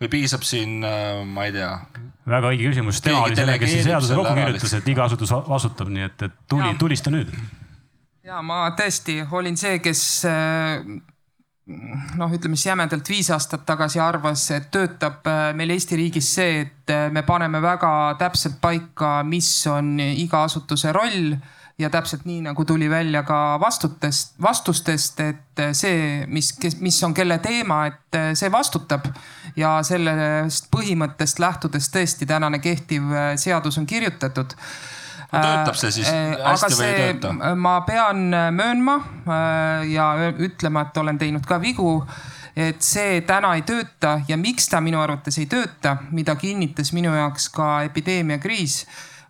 või 0.00 0.08
piisab 0.08 0.42
siin, 0.42 0.82
äh, 0.84 1.24
ma 1.26 1.44
ei 1.44 1.52
tea. 1.52 1.78
väga 2.26 2.48
õige 2.48 2.70
küsimus, 2.70 3.00
tema 3.00 3.22
oli 3.22 3.36
selle, 3.36 3.58
kes 3.58 3.76
seaduse 3.84 4.14
kokku 4.14 4.34
kirjutas, 4.34 4.74
et 4.74 4.88
iga 4.88 5.04
asutus 5.04 5.30
vastutab, 5.30 5.88
nii 5.88 6.02
et, 6.02 6.22
et 6.22 6.32
tuli, 6.48 6.74
tulista 6.78 7.10
nüüd. 7.10 7.30
Ja 8.26 8.42
ma 8.44 8.66
tõesti 8.78 9.20
olin 9.34 9.56
see, 9.58 9.78
kes 9.82 10.02
äh, 10.28 10.82
noh, 12.18 12.34
ütleme 12.34 12.58
siis 12.58 12.70
jämedalt 12.70 13.08
viis 13.10 13.30
aastat 13.34 13.64
tagasi 13.66 14.02
arvas, 14.02 14.44
et 14.54 14.70
töötab 14.74 15.26
äh, 15.30 15.48
meil 15.58 15.74
Eesti 15.74 15.98
riigis 15.98 16.28
see, 16.36 16.60
et 16.66 16.92
äh, 16.94 17.08
me 17.14 17.24
paneme 17.26 17.62
väga 17.62 17.90
täpselt 18.20 18.60
paika, 18.62 19.20
mis 19.26 19.50
on 19.70 19.96
iga 20.00 20.44
asutuse 20.46 20.94
roll 20.94 21.34
ja 21.80 21.90
täpselt 21.90 22.26
nii 22.28 22.44
nagu 22.44 22.64
tuli 22.68 22.86
välja 22.90 23.24
ka 23.26 23.58
vastutest, 23.58 24.36
vastustest, 24.42 25.20
et 25.24 25.62
see, 25.74 26.22
mis, 26.30 26.52
mis 26.84 26.98
on 27.02 27.14
kelle 27.16 27.40
teema, 27.42 27.86
et 27.88 28.18
see 28.38 28.52
vastutab. 28.52 29.08
ja 29.56 29.80
sellest 29.84 30.70
põhimõttest 30.72 31.40
lähtudes 31.42 31.90
tõesti 31.92 32.28
tänane 32.28 32.60
kehtiv 32.62 33.10
seadus 33.36 33.76
on 33.80 33.86
kirjutatud 33.86 34.54
töötab 35.32 35.78
see 35.80 35.94
siis 35.98 36.10
äh, 36.12 36.36
hästi 36.44 36.76
või 36.76 36.90
ei 36.90 37.00
tööta? 37.00 37.32
ma 37.56 37.78
pean 37.88 38.28
möönma 38.52 38.98
äh, 39.00 39.88
ja 39.92 40.12
ütlema, 40.36 40.86
et 40.88 41.02
olen 41.02 41.18
teinud 41.18 41.46
ka 41.48 41.60
vigu 41.62 42.02
et 42.56 42.84
see 42.84 43.22
täna 43.26 43.54
ei 43.56 43.64
tööta 43.68 44.18
ja 44.28 44.36
miks 44.36 44.68
ta 44.68 44.82
minu 44.84 45.00
arvates 45.00 45.38
ei 45.40 45.48
tööta, 45.48 45.96
mida 46.12 46.36
kinnitas 46.36 46.92
minu 46.92 47.14
jaoks 47.16 47.48
ka 47.54 47.72
epideemiakriis, 47.88 48.82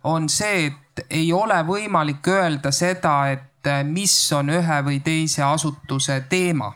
on 0.03 0.27
see, 0.29 0.67
et 0.67 1.05
ei 1.09 1.31
ole 1.33 1.61
võimalik 1.63 2.27
öelda 2.27 2.71
seda, 2.75 3.15
et 3.31 3.71
mis 3.87 4.13
on 4.35 4.51
ühe 4.51 4.79
või 4.83 4.99
teise 4.99 5.45
asutuse 5.47 6.19
teema 6.29 6.73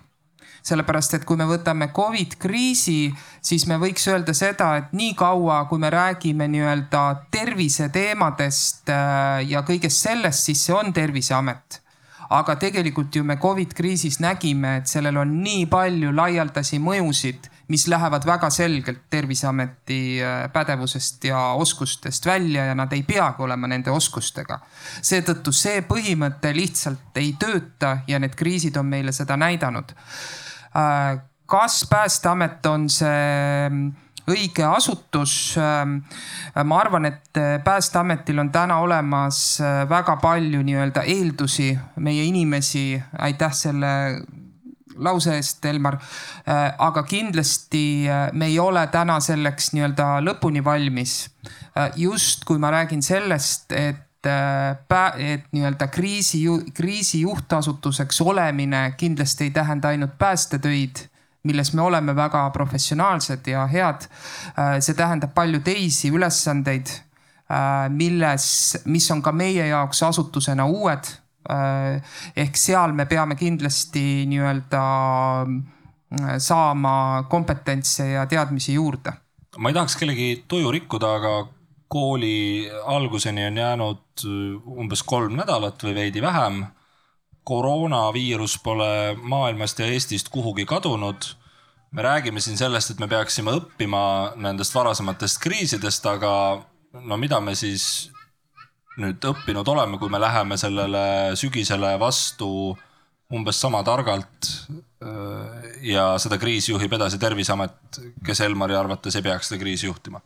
sellepärast 0.68 1.18
et 1.18 1.26
kui 1.28 1.40
me 1.40 1.48
võtame 1.48 1.90
Covid 1.96 2.36
kriisi, 2.42 3.08
siis 3.42 3.68
me 3.70 3.80
võiks 3.82 4.08
öelda 4.12 4.36
seda, 4.38 4.74
et 4.82 4.94
nii 4.98 5.16
kaua, 5.18 5.64
kui 5.70 5.80
me 5.80 5.92
räägime 5.94 6.50
nii-öelda 6.52 7.04
terviseteemadest 7.32 8.94
äh, 8.94 9.44
ja 9.48 9.64
kõigest 9.68 10.08
sellest, 10.10 10.48
siis 10.50 10.68
see 10.68 10.76
on 10.76 10.94
Terviseamet 10.94 11.82
aga 12.30 12.58
tegelikult 12.60 13.16
ju 13.16 13.24
me 13.24 13.38
Covid 13.40 13.74
kriisis 13.76 14.20
nägime, 14.20 14.78
et 14.82 14.92
sellel 14.92 15.18
on 15.22 15.38
nii 15.44 15.66
palju 15.72 16.12
laialdasi 16.16 16.80
mõjusid, 16.84 17.48
mis 17.72 17.88
lähevad 17.92 18.26
väga 18.28 18.50
selgelt 18.52 19.06
Terviseameti 19.12 20.00
äh, 20.24 20.48
pädevusest 20.54 21.24
ja 21.28 21.40
oskustest 21.60 22.26
välja 22.26 22.66
ja 22.70 22.76
nad 22.76 22.94
ei 22.96 23.04
peagi 23.04 23.44
olema 23.44 23.68
nende 23.68 23.92
oskustega. 23.92 24.60
seetõttu 25.02 25.52
see 25.52 25.82
põhimõte 25.88 26.54
lihtsalt 26.56 27.20
ei 27.20 27.34
tööta 27.40 27.98
ja 28.08 28.20
need 28.20 28.36
kriisid 28.36 28.78
on 28.78 28.86
meile 28.86 29.12
seda 29.12 29.38
näidanud 29.38 29.96
kas 31.48 31.86
Päästeamet 31.90 32.66
on 32.66 32.88
see 32.92 33.70
mm, 33.70 33.92
õige 34.30 34.66
asutus? 34.68 35.56
Ähm, 35.62 36.02
ma 36.68 36.82
arvan, 36.84 37.08
et 37.10 37.40
äh, 37.40 37.58
Päästeametil 37.64 38.40
on 38.44 38.52
täna 38.54 38.80
olemas 38.84 39.62
äh, 39.62 39.86
väga 39.90 40.18
palju 40.22 40.64
nii-öelda 40.68 41.06
eeldusi, 41.08 41.72
meie 42.04 42.28
inimesi, 42.28 42.90
aitäh 43.20 43.56
selle 43.56 43.94
lause 44.98 45.36
eest, 45.38 45.66
Elmar. 45.70 46.00
aga 46.82 47.04
kindlasti 47.06 48.10
me 48.34 48.48
ei 48.50 48.56
ole 48.60 48.82
täna 48.90 49.20
selleks 49.22 49.70
nii-öelda 49.76 50.08
lõpuni 50.26 50.64
valmis. 50.66 51.30
just 51.96 52.46
kui 52.50 52.58
ma 52.58 52.72
räägin 52.74 53.04
sellest, 53.06 53.72
et 53.72 54.07
et 54.26 55.44
nii-öelda 55.52 55.88
kriisi, 55.88 56.42
kriisi 56.74 57.22
juhtasutuseks 57.22 58.22
olemine 58.22 58.94
kindlasti 58.98 59.44
ei 59.44 59.52
tähenda 59.52 59.88
ainult 59.88 60.18
päästetöid, 60.18 60.96
milles 61.44 61.74
me 61.74 61.82
oleme 61.82 62.16
väga 62.16 62.50
professionaalsed 62.50 63.48
ja 63.48 63.68
head. 63.68 64.08
see 64.80 64.96
tähendab 64.96 65.34
palju 65.34 65.60
teisi 65.60 66.10
ülesandeid, 66.10 66.88
milles, 67.90 68.78
mis 68.86 69.12
on 69.12 69.22
ka 69.22 69.32
meie 69.32 69.68
jaoks 69.68 70.04
asutusena 70.04 70.66
uued. 70.66 71.06
ehk 72.36 72.56
seal 72.56 72.92
me 72.92 73.06
peame 73.06 73.36
kindlasti 73.36 74.26
nii-öelda 74.28 74.82
saama 76.38 77.24
kompetentse 77.30 78.10
ja 78.10 78.26
teadmisi 78.26 78.74
juurde 78.74 79.14
ma 79.58 79.70
ei 79.70 79.74
tahaks 79.74 79.96
kellegi 79.98 80.44
tuju 80.48 80.72
rikkuda, 80.72 81.14
aga 81.20 81.32
kooli 81.88 82.72
alguseni 82.86 83.48
on 83.48 83.58
jäänud 83.58 84.26
äh, 84.26 84.68
umbes 84.68 85.04
kolm 85.04 85.38
nädalat 85.40 85.84
või 85.84 85.96
veidi 85.96 86.22
vähem. 86.22 86.66
koroonaviirus 87.48 88.58
pole 88.60 89.16
maailmast 89.22 89.80
ja 89.80 89.86
Eestist 89.86 90.30
kuhugi 90.30 90.66
kadunud. 90.66 91.24
me 91.92 92.02
räägime 92.02 92.42
siin 92.42 92.58
sellest, 92.58 92.92
et 92.92 93.00
me 93.00 93.08
peaksime 93.08 93.52
õppima 93.52 94.34
nendest 94.36 94.76
varasematest 94.76 95.40
kriisidest, 95.40 96.06
aga 96.06 96.62
no 96.94 97.18
mida 97.18 97.40
me 97.40 97.56
siis 97.56 98.12
nüüd 98.98 99.24
õppinud 99.24 99.68
oleme, 99.68 99.98
kui 99.98 100.10
me 100.10 100.20
läheme 100.20 100.58
sellele 100.58 101.36
sügisele 101.36 102.00
vastu 102.00 102.78
umbes 103.34 103.62
sama 103.62 103.84
targalt. 103.84 104.52
Äh, 105.04 105.72
ja 105.82 106.18
seda 106.20 106.38
kriisi 106.38 106.72
juhib 106.72 106.94
edasi 106.94 107.20
Terviseamet, 107.20 108.02
kes 108.26 108.42
Elmari 108.42 108.76
arvates 108.76 109.16
ei 109.16 109.22
peaks 109.22 109.48
seda 109.48 109.62
kriisi 109.62 109.88
juhtima 109.88 110.20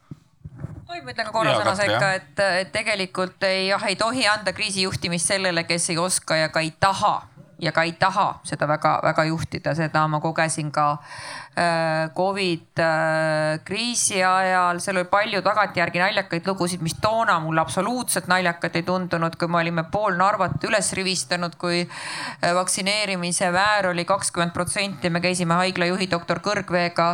tohib 0.91 1.07
ma 1.07 1.15
ütlen 1.15 1.27
ka 1.29 1.35
korra 1.35 1.55
sõna 1.55 1.75
sekka, 1.79 2.13
et, 2.19 2.45
et 2.61 2.71
tegelikult 2.75 3.47
ei, 3.47 3.69
jah, 3.71 3.83
ei 3.87 3.99
tohi 3.99 4.27
anda 4.27 4.51
kriisijuhtimist 4.55 5.33
sellele, 5.33 5.63
kes 5.69 5.91
ei 5.93 6.01
oska 6.01 6.43
ja 6.43 6.51
ka 6.51 6.63
ei 6.65 6.73
taha 6.79 7.15
ja 7.61 7.69
ka 7.71 7.83
ei 7.85 7.93
taha 7.93 8.41
seda 8.47 8.65
väga-väga 8.67 9.23
juhtida, 9.29 9.75
seda 9.77 10.01
ma 10.09 10.17
kogesin 10.19 10.71
ka 10.73 10.85
äh, 10.97 12.09
Covid 12.17 12.81
äh, 12.81 13.59
kriisi 13.63 14.17
ajal, 14.25 14.81
seal 14.81 14.97
oli 14.97 15.09
palju 15.11 15.43
tagantjärgi 15.45 16.01
naljakaid 16.01 16.49
lugusid, 16.49 16.81
mis 16.81 16.97
toona 17.01 17.37
mulle 17.43 17.61
absoluutselt 17.61 18.27
naljakad 18.31 18.79
ei 18.79 18.87
tundunud, 18.87 19.37
kui 19.37 19.47
me 19.47 19.61
olime 19.61 19.85
pool 19.93 20.17
Narvat 20.17 20.65
üles 20.67 20.89
rivistanud, 20.97 21.53
kui 21.61 21.83
äh, 21.85 22.49
vaktsineerimise 22.57 23.53
määr 23.53 23.91
oli 23.93 24.07
kakskümmend 24.09 24.57
protsenti, 24.57 25.13
me 25.13 25.21
käisime 25.21 25.61
haiglajuhi 25.61 26.09
doktor 26.09 26.41
Kõrgveega 26.41 27.13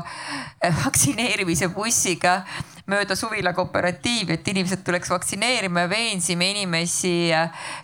vaktsineerimise 0.85 1.69
bussiga 1.75 2.39
mööda 2.87 3.15
suvila 3.19 3.51
kooperatiivi, 3.55 4.37
et 4.37 4.47
inimesed 4.47 4.83
tuleks 4.87 5.11
vaktsineerima 5.11 5.85
ja 5.85 5.89
veensime 5.91 6.51
inimesi 6.53 7.15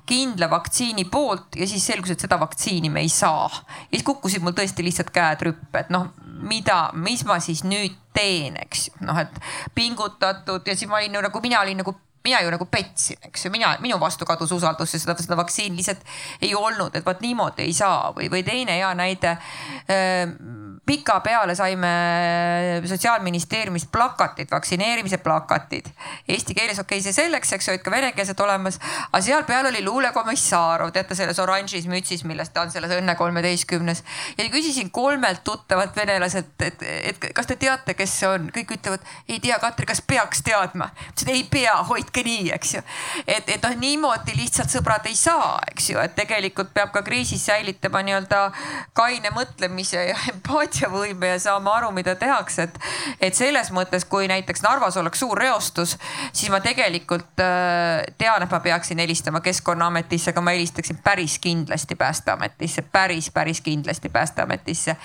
kindla 0.10 0.50
vaktsiini 0.52 1.06
poolt 1.12 1.58
ja 1.60 1.68
siis 1.68 1.86
selgus, 1.92 2.14
et 2.14 2.24
seda 2.24 2.40
vaktsiini 2.40 2.92
me 2.94 3.04
ei 3.04 3.12
saa. 3.12 3.50
ja 3.52 3.92
siis 3.92 4.06
kukkusid 4.08 4.44
mul 4.44 4.56
tõesti 4.56 4.86
lihtsalt 4.86 5.12
käed 5.16 5.44
rüppe, 5.50 5.84
et 5.84 5.92
noh, 5.94 6.10
mida, 6.44 6.90
mis 6.96 7.26
ma 7.28 7.40
siis 7.44 7.64
nüüd 7.68 8.00
teen, 8.16 8.58
eks 8.64 8.88
ju, 8.88 8.96
noh, 9.08 9.20
et 9.20 9.40
pingutatud 9.76 10.68
ja 10.68 10.76
siis 10.78 10.90
ma 10.90 11.02
olin 11.02 11.20
ju 11.20 11.28
nagu, 11.28 11.44
mina 11.44 11.62
olin 11.62 11.84
nagu 11.84 11.96
mina 12.24 12.42
ju 12.42 12.52
nagu 12.54 12.66
petsin, 12.72 13.20
eks 13.28 13.46
ju, 13.46 13.52
mina, 13.52 13.74
minu 13.84 14.00
vastu 14.00 14.26
kadus 14.26 14.52
usaldus, 14.56 14.94
sest 14.94 15.08
seda, 15.08 15.16
seda 15.20 15.38
vaktsiini 15.40 15.76
lihtsalt 15.80 16.04
ei 16.42 16.54
olnud, 16.56 16.96
et 16.96 17.06
vot 17.06 17.20
niimoodi 17.24 17.66
ei 17.68 17.74
saa 17.76 18.14
või, 18.16 18.30
või 18.32 18.44
teine 18.48 18.78
hea 18.80 18.94
näide 18.96 19.38
pikapeale 20.86 21.56
saime 21.56 21.92
sotsiaalministeeriumist 22.86 23.92
plakatid, 23.92 24.48
vaktsineerimise 24.52 25.18
plakatid. 25.24 25.88
Eesti 26.28 26.56
keeles 26.56 26.80
okei 26.80 27.00
okay,, 27.00 27.04
see 27.04 27.16
selleks, 27.16 27.54
eks 27.56 27.68
ju, 27.68 27.76
olid 27.76 27.84
ka 27.86 27.92
venekeelsed 27.92 28.40
olemas, 28.44 28.80
aga 29.10 29.22
seal 29.24 29.46
peal 29.48 29.70
oli 29.72 29.84
luulekomissarov, 29.86 30.92
teate 30.96 31.16
selles 31.16 31.40
oranžis 31.40 31.88
mütsis, 31.92 32.26
millest 32.28 32.56
ta 32.56 32.66
on 32.66 32.72
selles 32.72 32.92
Õnne 32.94 33.16
kolmeteistkümnes. 33.20 34.04
ja 34.38 34.50
küsisin 34.52 34.92
kolmelt 34.92 35.44
tuttavalt 35.44 35.96
venelaselt, 35.96 36.56
et, 36.62 36.84
et 36.84 37.30
kas 37.36 37.48
te 37.48 37.56
teate, 37.56 37.96
kes 38.00 38.20
see 38.20 38.30
on, 38.30 38.52
kõik 38.56 38.76
ütlevad, 38.78 39.08
ei 39.28 39.40
tea, 39.40 39.60
Katri, 39.64 39.88
kas 39.88 40.04
peaks 40.08 40.44
teadma? 40.44 40.92
ütlesin 41.14 41.34
ei 41.34 41.48
pea, 41.52 41.78
hoidke 41.88 42.13
nii, 42.22 42.52
eks 42.54 42.76
ju. 42.76 42.84
et, 43.26 43.50
et 43.50 43.64
noh, 43.64 43.76
niimoodi 43.82 44.38
lihtsalt 44.38 44.70
sõbrad 44.70 45.10
ei 45.10 45.18
saa, 45.18 45.58
eks 45.72 45.90
ju, 45.90 46.00
et 46.04 46.16
tegelikult 46.16 46.74
peab 46.74 46.94
ka 46.94 47.02
kriisis 47.02 47.46
säilitama 47.50 48.04
nii-öelda 48.06 48.44
kaine 48.94 49.34
mõtlemise 49.34 50.08
ja 50.12 50.20
empaatia 50.34 50.84
empaatiavõime 50.84 51.28
ja 51.34 51.40
saame 51.40 51.72
aru, 51.72 51.92
mida 51.92 52.16
tehakse, 52.16 52.68
et, 52.68 52.80
et 53.22 53.36
selles 53.36 53.72
mõttes, 53.72 54.06
kui 54.06 54.28
näiteks 54.28 54.64
Narvas 54.64 54.98
oleks 54.98 55.20
suur 55.20 55.38
reostus, 55.38 55.98
siis 56.32 56.52
ma 56.52 56.60
tegelikult 56.64 57.40
äh, 57.42 58.04
tean, 58.18 58.44
et 58.44 58.52
ma 58.52 58.60
peaksin 58.60 59.00
helistama 59.00 59.42
Keskkonnaametisse, 59.44 60.32
aga 60.32 60.42
ma 60.42 60.56
helistaksin 60.56 61.00
päris 61.04 61.40
kindlasti 61.40 61.96
Päästeametisse, 61.96 62.82
päris, 62.92 63.32
päris 63.32 63.62
kindlasti 63.62 64.10
Päästeametisse 64.10 64.98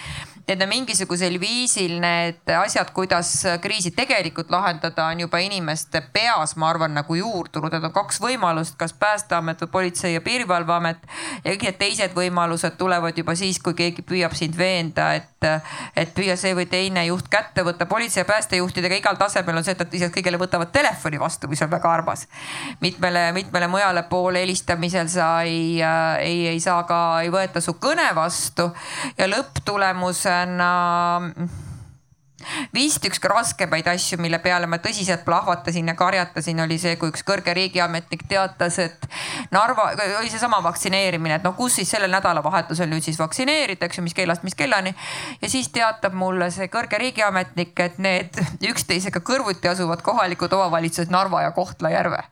et 0.48 0.62
mingisugusel 0.68 1.36
viisil 1.40 1.98
need 2.00 2.48
asjad, 2.56 2.88
kuidas 2.96 3.30
kriisi 3.60 3.90
tegelikult 3.96 4.50
lahendada, 4.50 5.10
on 5.12 5.20
juba 5.26 5.40
inimeste 5.44 6.00
peas, 6.12 6.54
ma 6.56 6.70
arvan, 6.72 6.94
nagu 6.96 7.16
juurdunud, 7.18 7.74
et 7.74 7.84
on 7.84 7.92
kaks 7.92 8.20
võimalust, 8.24 8.78
kas 8.80 8.94
Päästeamet 8.98 9.60
või 9.66 9.72
Politsei- 9.72 10.14
ja 10.14 10.20
Piirivalveamet. 10.24 10.98
ja 11.44 11.52
kõik 11.52 11.62
need 11.62 11.78
teised 11.78 12.14
võimalused 12.16 12.78
tulevad 12.78 13.18
juba 13.18 13.34
siis, 13.34 13.58
kui 13.60 13.74
keegi 13.74 14.02
püüab 14.02 14.34
sind 14.34 14.56
veenda, 14.56 15.12
et, 15.14 15.44
et 15.96 16.14
püüa 16.14 16.36
see 16.36 16.54
või 16.54 16.66
teine 16.66 17.04
juht 17.06 17.28
kätte 17.28 17.62
võtta. 17.64 17.86
politsei 17.86 18.20
ja 18.20 18.24
päästejuhtidega 18.24 18.94
igal 18.94 19.16
tasemel 19.16 19.56
on 19.56 19.64
see, 19.64 19.72
et 19.72 19.78
nad 19.78 19.92
lihtsalt 19.92 20.14
kõigile 20.16 20.40
võtavad 20.40 20.72
telefoni 20.72 21.20
vastu, 21.20 21.48
mis 21.48 21.62
on 21.62 21.70
väga 21.70 21.92
armas. 21.92 22.26
mitmele, 22.80 23.32
mitmele 23.32 23.68
mujale 23.68 24.02
poole 24.02 24.40
helistamisel 24.40 25.08
sa 25.08 25.42
ei, 25.42 25.82
ei, 26.20 26.46
ei 26.48 26.60
saa 26.60 26.82
ka, 26.82 27.20
ei 27.22 27.30
võeta 27.30 27.60
su 27.60 27.76
kõne 27.76 28.14
vastu 28.14 28.72
ja 29.18 29.28
lõpptulemusena 29.28 30.37
on 30.42 31.48
vist 32.74 33.04
üks 33.08 33.20
raskemaid 33.30 33.88
asju, 33.90 34.18
mille 34.22 34.38
peale 34.42 34.68
ma 34.70 34.78
tõsiselt 34.82 35.24
plahvatasin 35.26 35.90
ja 35.90 35.94
karjatasin, 35.98 36.60
oli 36.62 36.78
see, 36.80 36.94
kui 37.00 37.10
üks 37.12 37.24
kõrge 37.26 37.54
riigiametnik 37.56 38.24
teatas, 38.30 38.78
et 38.82 39.08
Narva, 39.54 39.90
oli 40.20 40.30
seesama 40.30 40.60
vaktsineerimine, 40.64 41.38
et 41.38 41.46
noh, 41.46 41.54
kus 41.58 41.78
siis 41.78 41.90
sellel 41.90 42.12
nädalavahetusel 42.12 42.90
nüüd 42.90 43.04
siis 43.04 43.18
vaktsineerida, 43.20 43.88
eks 43.88 44.00
ju, 44.00 44.06
mis 44.06 44.16
kellast 44.16 44.46
mis 44.46 44.56
kellani. 44.58 44.94
ja 45.42 45.50
siis 45.50 45.70
teatab 45.74 46.16
mulle 46.18 46.50
see 46.54 46.70
kõrge 46.72 47.00
riigiametnik, 47.00 47.74
et 47.80 47.98
need 48.02 48.40
üksteisega 48.70 49.22
kõrvuti 49.24 49.70
asuvad 49.70 50.04
kohalikud 50.06 50.52
omavalitsused 50.52 51.12
Narva 51.12 51.42
ja 51.46 51.52
Kohtla-Järve. 51.56 52.22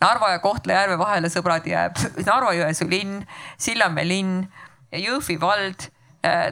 Narva 0.00 0.32
ja 0.36 0.42
Kohtla-Järve 0.44 0.98
vahele, 1.00 1.32
sõbrad, 1.32 1.66
jääb 1.66 1.98
Narva-Jõesuu 2.28 2.90
linn, 2.90 3.22
Sillamäe 3.58 4.06
linn, 4.08 4.42
Jõhvi 4.94 5.36
vald 5.40 5.90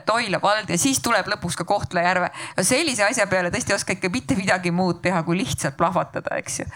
Toila 0.06 0.40
vald 0.42 0.70
ja 0.70 0.78
siis 0.78 1.00
tuleb 1.04 1.28
lõpuks 1.32 1.58
ka 1.58 1.66
Kohtla-Järve. 1.68 2.30
no 2.56 2.64
sellise 2.66 3.04
asja 3.06 3.26
peale 3.26 3.50
tõesti 3.54 3.74
ei 3.74 3.78
oska 3.80 3.96
ikka 3.96 4.10
mitte 4.12 4.36
midagi 4.38 4.72
muud 4.74 5.02
teha, 5.02 5.22
kui 5.26 5.38
lihtsalt 5.40 5.76
plahvatada, 5.76 6.36
eks 6.40 6.60
ju. 6.60 6.66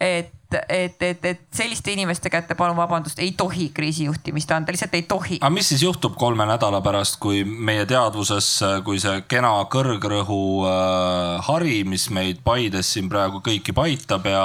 et, 0.00 0.32
et, 0.68 1.02
et, 1.02 1.24
et 1.24 1.42
selliste 1.54 1.92
inimeste 1.92 2.30
kätte, 2.32 2.56
palun 2.58 2.76
vabandust, 2.76 3.18
ei 3.18 3.32
tohi 3.36 3.68
kriisijuhtimist 3.74 4.50
anda, 4.56 4.72
lihtsalt 4.72 4.96
ei 4.98 5.04
tohi. 5.08 5.38
aga 5.40 5.52
mis 5.54 5.68
siis 5.72 5.82
juhtub 5.82 6.16
kolme 6.18 6.46
nädala 6.48 6.80
pärast, 6.84 7.18
kui 7.22 7.44
meie 7.44 7.86
teadvuses, 7.88 8.50
kui 8.84 9.00
see 9.02 9.22
kena 9.28 9.54
kõrgrõhu 9.72 10.42
äh, 10.68 11.44
hari, 11.48 11.82
mis 11.84 12.08
meid 12.14 12.42
Paides 12.44 12.94
siin 12.94 13.10
praegu 13.12 13.42
kõiki 13.44 13.74
paitab 13.76 14.26
ja 14.30 14.44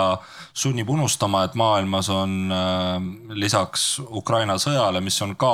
sunnib 0.53 0.89
unustama, 0.89 1.45
et 1.47 1.55
maailmas 1.57 2.09
on 2.14 2.51
äh, 2.51 2.99
lisaks 3.34 3.97
Ukraina 4.09 4.59
sõjale, 4.61 5.01
mis 5.01 5.22
on 5.26 5.36
ka 5.39 5.53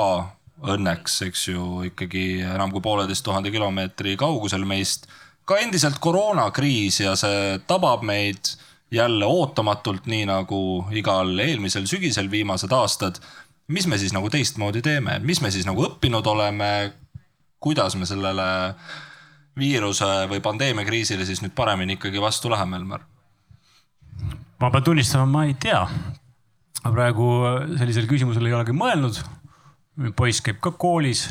õnneks, 0.60 1.20
eks 1.28 1.46
ju, 1.48 1.66
ikkagi 1.88 2.42
enam 2.44 2.72
kui 2.72 2.82
pooleteist 2.84 3.24
tuhande 3.24 3.52
kilomeetri 3.52 4.16
kaugusel 4.20 4.64
meist. 4.68 5.08
ka 5.44 5.56
endiselt 5.58 5.98
koroonakriis 5.98 7.00
ja 7.00 7.16
see 7.18 7.58
tabab 7.66 8.04
meid 8.06 8.52
jälle 8.90 9.26
ootamatult, 9.26 10.06
nii 10.06 10.26
nagu 10.28 10.86
igal 10.94 11.32
eelmisel 11.38 11.86
sügisel 11.86 12.30
viimased 12.30 12.72
aastad. 12.72 13.20
mis 13.68 13.86
me 13.86 13.98
siis 13.98 14.12
nagu 14.12 14.30
teistmoodi 14.30 14.82
teeme, 14.82 15.18
mis 15.18 15.40
me 15.40 15.50
siis 15.50 15.66
nagu 15.66 15.84
õppinud 15.86 16.26
oleme? 16.26 16.92
kuidas 17.60 17.96
me 17.96 18.06
sellele 18.06 18.74
viiruse 19.58 20.06
või 20.28 20.40
pandeemiakriisile 20.40 21.26
siis 21.28 21.42
nüüd 21.42 21.52
paremini 21.54 21.98
ikkagi 21.98 22.20
vastu 22.20 22.50
läheme, 22.50 22.76
Elmar? 22.76 23.00
ma 24.60 24.70
pean 24.70 24.84
tunnistama, 24.84 25.26
ma 25.26 25.44
ei 25.44 25.54
tea. 25.54 25.86
praegu 26.82 27.26
sellisele 27.78 28.06
küsimusele 28.06 28.48
ei 28.48 28.54
olegi 28.54 28.72
mõelnud 28.76 29.20
poiss 30.16 30.42
käib 30.44 30.60
ka 30.62 30.72
koolis. 30.80 31.28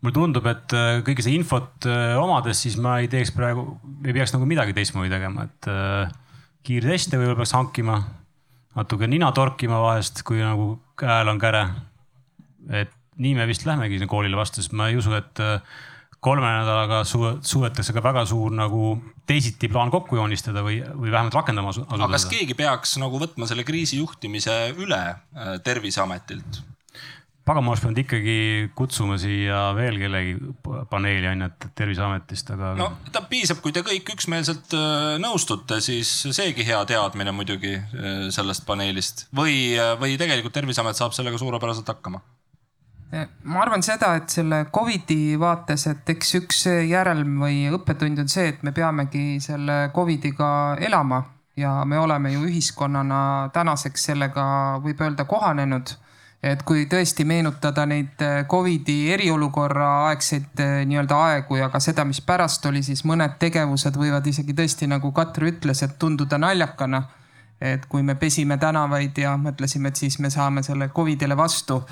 mulle 0.00 0.16
tundub, 0.16 0.46
et 0.48 0.72
äh, 0.72 1.02
kõike 1.04 1.20
seda 1.20 1.36
infot 1.36 1.84
äh, 1.84 2.14
omades, 2.16 2.62
siis 2.64 2.78
ma 2.80 2.94
ei 3.02 3.08
teeks 3.12 3.34
praegu, 3.36 3.66
ei 4.00 4.14
peaks 4.16 4.32
nagu 4.32 4.46
midagi 4.48 4.72
teistmoodi 4.72 5.12
tegema, 5.12 5.44
et 5.44 5.68
äh, 5.68 6.14
kiirteste 6.64 7.20
võib-olla 7.20 7.42
peaks 7.42 7.52
hankima. 7.58 7.98
natuke 8.78 9.08
nina 9.10 9.28
torkima 9.36 9.82
vahest, 9.82 10.22
kui 10.24 10.40
nagu 10.40 10.78
käel 10.96 11.28
on 11.28 11.40
käre. 11.42 11.66
et 12.70 12.96
nii 13.20 13.34
me 13.36 13.46
vist 13.46 13.66
lähmegi 13.68 14.00
koolile 14.08 14.36
vastu, 14.38 14.62
sest 14.62 14.72
ma 14.72 14.88
ei 14.88 14.96
usu, 14.96 15.12
et 15.12 15.42
kolme 16.20 16.48
nädalaga 16.48 17.02
suudetakse 17.04 17.92
ka 17.92 18.00
väga 18.04 18.24
suur 18.24 18.52
nagu 18.56 18.94
teisiti 19.28 19.68
plaan 19.68 19.90
kokku 19.92 20.16
joonistada 20.16 20.62
või, 20.64 20.80
või 20.80 21.12
vähemalt 21.12 21.36
rakendama 21.36 21.74
asuda. 21.74 21.92
aga 21.92 22.08
kas 22.16 22.28
keegi 22.30 22.56
peaks 22.56 22.96
nagu 23.02 23.20
võtma 23.20 23.48
selle 23.50 23.64
kriisi 23.68 24.00
juhtimise 24.00 24.56
üle 24.80 25.02
Terviseametilt? 25.64 26.62
Pagan, 27.50 27.64
ma 27.66 27.72
oleks 27.72 27.82
pidanud 27.82 28.00
ikkagi 28.04 28.36
kutsuma 28.78 29.18
siia 29.20 29.70
veel 29.76 29.98
kellegi 30.00 30.36
paneeli 30.90 31.30
on 31.30 31.44
ju, 31.44 31.50
et 31.50 31.68
Terviseametist, 31.80 32.52
aga. 32.54 32.72
no 32.78 32.90
ta 33.12 33.24
piisab, 33.30 33.62
kui 33.64 33.74
te 33.74 33.82
kõik 33.86 34.12
üksmeelselt 34.14 34.74
äh, 34.78 35.16
nõustute, 35.22 35.80
siis 35.84 36.10
seegi 36.30 36.66
hea 36.66 36.80
teadmine 36.88 37.34
muidugi 37.34 37.76
äh, 37.76 38.28
sellest 38.34 38.66
paneelist 38.68 39.26
või, 39.36 39.74
äh, 39.74 39.96
või 40.00 40.18
tegelikult 40.20 40.54
Terviseamet 40.56 40.98
saab 40.98 41.16
sellega 41.16 41.40
suurepäraselt 41.40 41.90
hakkama 41.90 42.22
ma 43.10 43.58
arvan 43.64 43.82
seda, 43.82 44.12
et 44.20 44.30
selle 44.30 44.60
Covidi 44.70 45.34
vaates, 45.40 45.88
et 45.90 46.12
eks 46.12 46.36
üks 46.38 46.60
järelm 46.86 47.40
või 47.42 47.64
õppetund 47.74 48.22
on 48.22 48.30
see, 48.30 48.52
et 48.52 48.62
me 48.62 48.70
peamegi 48.76 49.40
selle 49.42 49.88
Covidiga 49.94 50.76
elama 50.78 51.24
ja 51.58 51.72
me 51.84 51.98
oleme 51.98 52.30
ju 52.32 52.44
ühiskonnana 52.46 53.50
tänaseks 53.52 54.06
sellega 54.12 54.44
võib 54.84 55.02
öelda 55.02 55.26
kohanenud 55.26 55.96
et 56.42 56.62
kui 56.64 56.86
tõesti 56.88 57.26
meenutada 57.28 57.84
neid 57.88 58.22
äh, 58.24 58.42
Covidi 58.48 59.10
eriolukorra 59.12 59.88
aegseid 60.08 60.62
äh, 60.64 60.76
nii-öelda 60.88 61.18
aegu 61.26 61.58
ja 61.60 61.68
ka 61.72 61.80
seda, 61.84 62.06
mis 62.08 62.22
pärast 62.24 62.64
oli, 62.70 62.82
siis 62.86 63.04
mõned 63.08 63.36
tegevused 63.42 63.96
võivad 64.00 64.26
isegi 64.26 64.56
tõesti 64.56 64.88
nagu 64.88 65.12
Katri 65.16 65.52
ütles, 65.52 65.84
et 65.84 65.98
tunduda 66.00 66.40
naljakana. 66.40 67.04
et 67.60 67.82
kui 67.86 68.00
me 68.02 68.14
pesime 68.16 68.56
tänavaid 68.56 69.18
ja 69.20 69.34
mõtlesime, 69.36 69.90
et 69.92 69.96
siis 69.96 70.18
me 70.18 70.30
saame 70.30 70.62
selle 70.62 70.88
Covidile 70.88 71.36
vastu. 71.36 71.82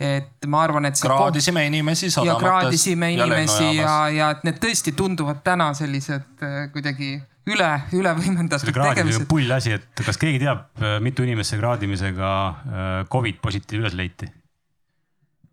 et 0.00 0.46
ma 0.46 0.62
arvan, 0.62 0.84
et. 0.84 1.00
kraadisime 1.00 1.66
inimesi 1.66 2.10
sadamates. 2.10 2.42
ja 2.42 2.48
kraadisime 2.48 3.12
inimesi 3.12 3.76
ja, 3.76 4.08
ja 4.08 4.30
et 4.30 4.44
need 4.44 4.60
tõesti 4.60 4.92
tunduvad 4.92 5.40
täna 5.42 5.72
sellised 5.74 6.44
äh, 6.44 6.68
kuidagi 6.72 7.16
üle, 7.48 7.68
üle 7.96 8.14
võimendatud 8.18 8.72
tegevused. 8.72 9.26
pull 9.30 9.52
asi, 9.54 9.76
et 9.78 10.04
kas 10.06 10.20
keegi 10.20 10.40
teab, 10.42 10.68
äh, 10.80 10.98
mitu 11.04 11.26
inimest 11.26 11.54
see 11.54 11.60
kraadimisega 11.60 12.30
äh, 12.30 12.88
Covid 13.12 13.42
positiivne 13.44 13.86
üles 13.86 13.98
leiti? 13.98 14.30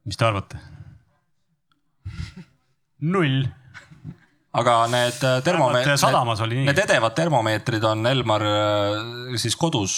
mis 0.06 0.20
te 0.20 0.26
arvate? 0.28 0.60
null 3.06 3.46
aga 4.56 4.76
need 4.88 5.24
äh, 5.28 5.40
termomeetrid, 5.44 6.00
sadamas 6.00 6.40
oli 6.46 6.62
nii. 6.62 6.68
Need 6.70 6.82
edevad 6.86 7.16
termomeetrid 7.18 7.84
on 7.90 8.08
Elmar 8.08 8.46
siis 9.42 9.58
kodus 9.60 9.96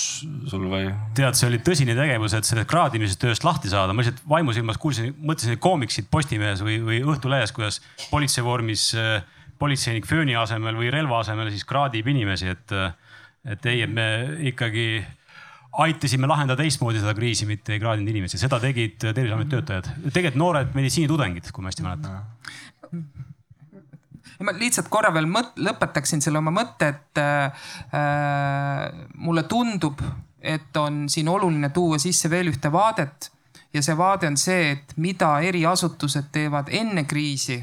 sul 0.50 0.66
või? 0.72 0.90
tead, 1.18 1.38
see 1.38 1.50
oli 1.52 1.62
tõsine 1.66 1.98
tegevus, 1.98 2.38
et 2.38 2.48
sellest 2.48 2.70
kraadimisest 2.72 3.22
tööst 3.22 3.46
lahti 3.48 3.72
saada. 3.74 3.94
ma 3.94 4.06
lihtsalt 4.06 4.24
vaimusilmas 4.30 4.82
kuulsin, 4.82 5.14
mõtlesin 5.20 5.62
koomiksid 5.62 6.10
Postimehes 6.14 6.64
või, 6.66 6.80
või 6.84 7.02
Õhtulehes, 7.06 7.54
kuidas 7.56 7.82
politsei 8.10 8.46
vormis 8.46 8.90
äh, 8.98 9.20
politseinik 9.60 10.08
fööni 10.08 10.36
asemel 10.38 10.78
või 10.78 10.92
relva 10.94 11.22
asemel 11.24 11.52
siis 11.54 11.66
kraadib 11.68 12.08
inimesi, 12.08 12.52
et, 12.54 12.74
et 13.46 13.70
ei, 13.70 13.86
me 13.88 14.08
ikkagi 14.52 14.88
aitasime 15.78 16.28
lahendada 16.30 16.64
teistmoodi 16.64 17.02
seda 17.02 17.14
kriisi, 17.18 17.46
mitte 17.50 17.76
ei 17.76 17.82
kraadinud 17.82 18.10
inimesi, 18.10 18.40
seda 18.42 18.60
tegid 18.62 18.98
Terviseameti 19.02 19.54
töötajad, 19.54 19.90
tegelikult 20.10 20.42
noored 20.42 20.76
meditsiinitudengid, 20.78 21.52
kui 21.54 21.64
ma 21.64 21.72
hästi 21.72 21.86
mäletan. 21.86 23.04
ma 24.42 24.54
lihtsalt 24.58 24.90
korra 24.94 25.12
veel 25.14 25.30
mõt-, 25.30 25.58
lõpetaksin 25.62 26.22
selle 26.24 26.42
oma 26.42 26.54
mõtte, 26.56 26.92
et 26.94 27.22
äh, 27.22 27.70
mulle 29.18 29.46
tundub, 29.50 30.02
et 30.42 30.78
on 30.78 31.06
siin 31.10 31.30
oluline 31.30 31.70
tuua 31.74 32.00
sisse 32.02 32.30
veel 32.30 32.54
ühte 32.54 32.72
vaadet. 32.72 33.32
Ja 33.74 33.82
see 33.84 33.98
vaade 33.98 34.30
on 34.30 34.38
see, 34.40 34.72
et 34.72 34.94
mida 34.98 35.34
eri 35.44 35.66
asutused 35.68 36.30
teevad 36.34 36.70
enne 36.74 37.04
kriisi 37.06 37.60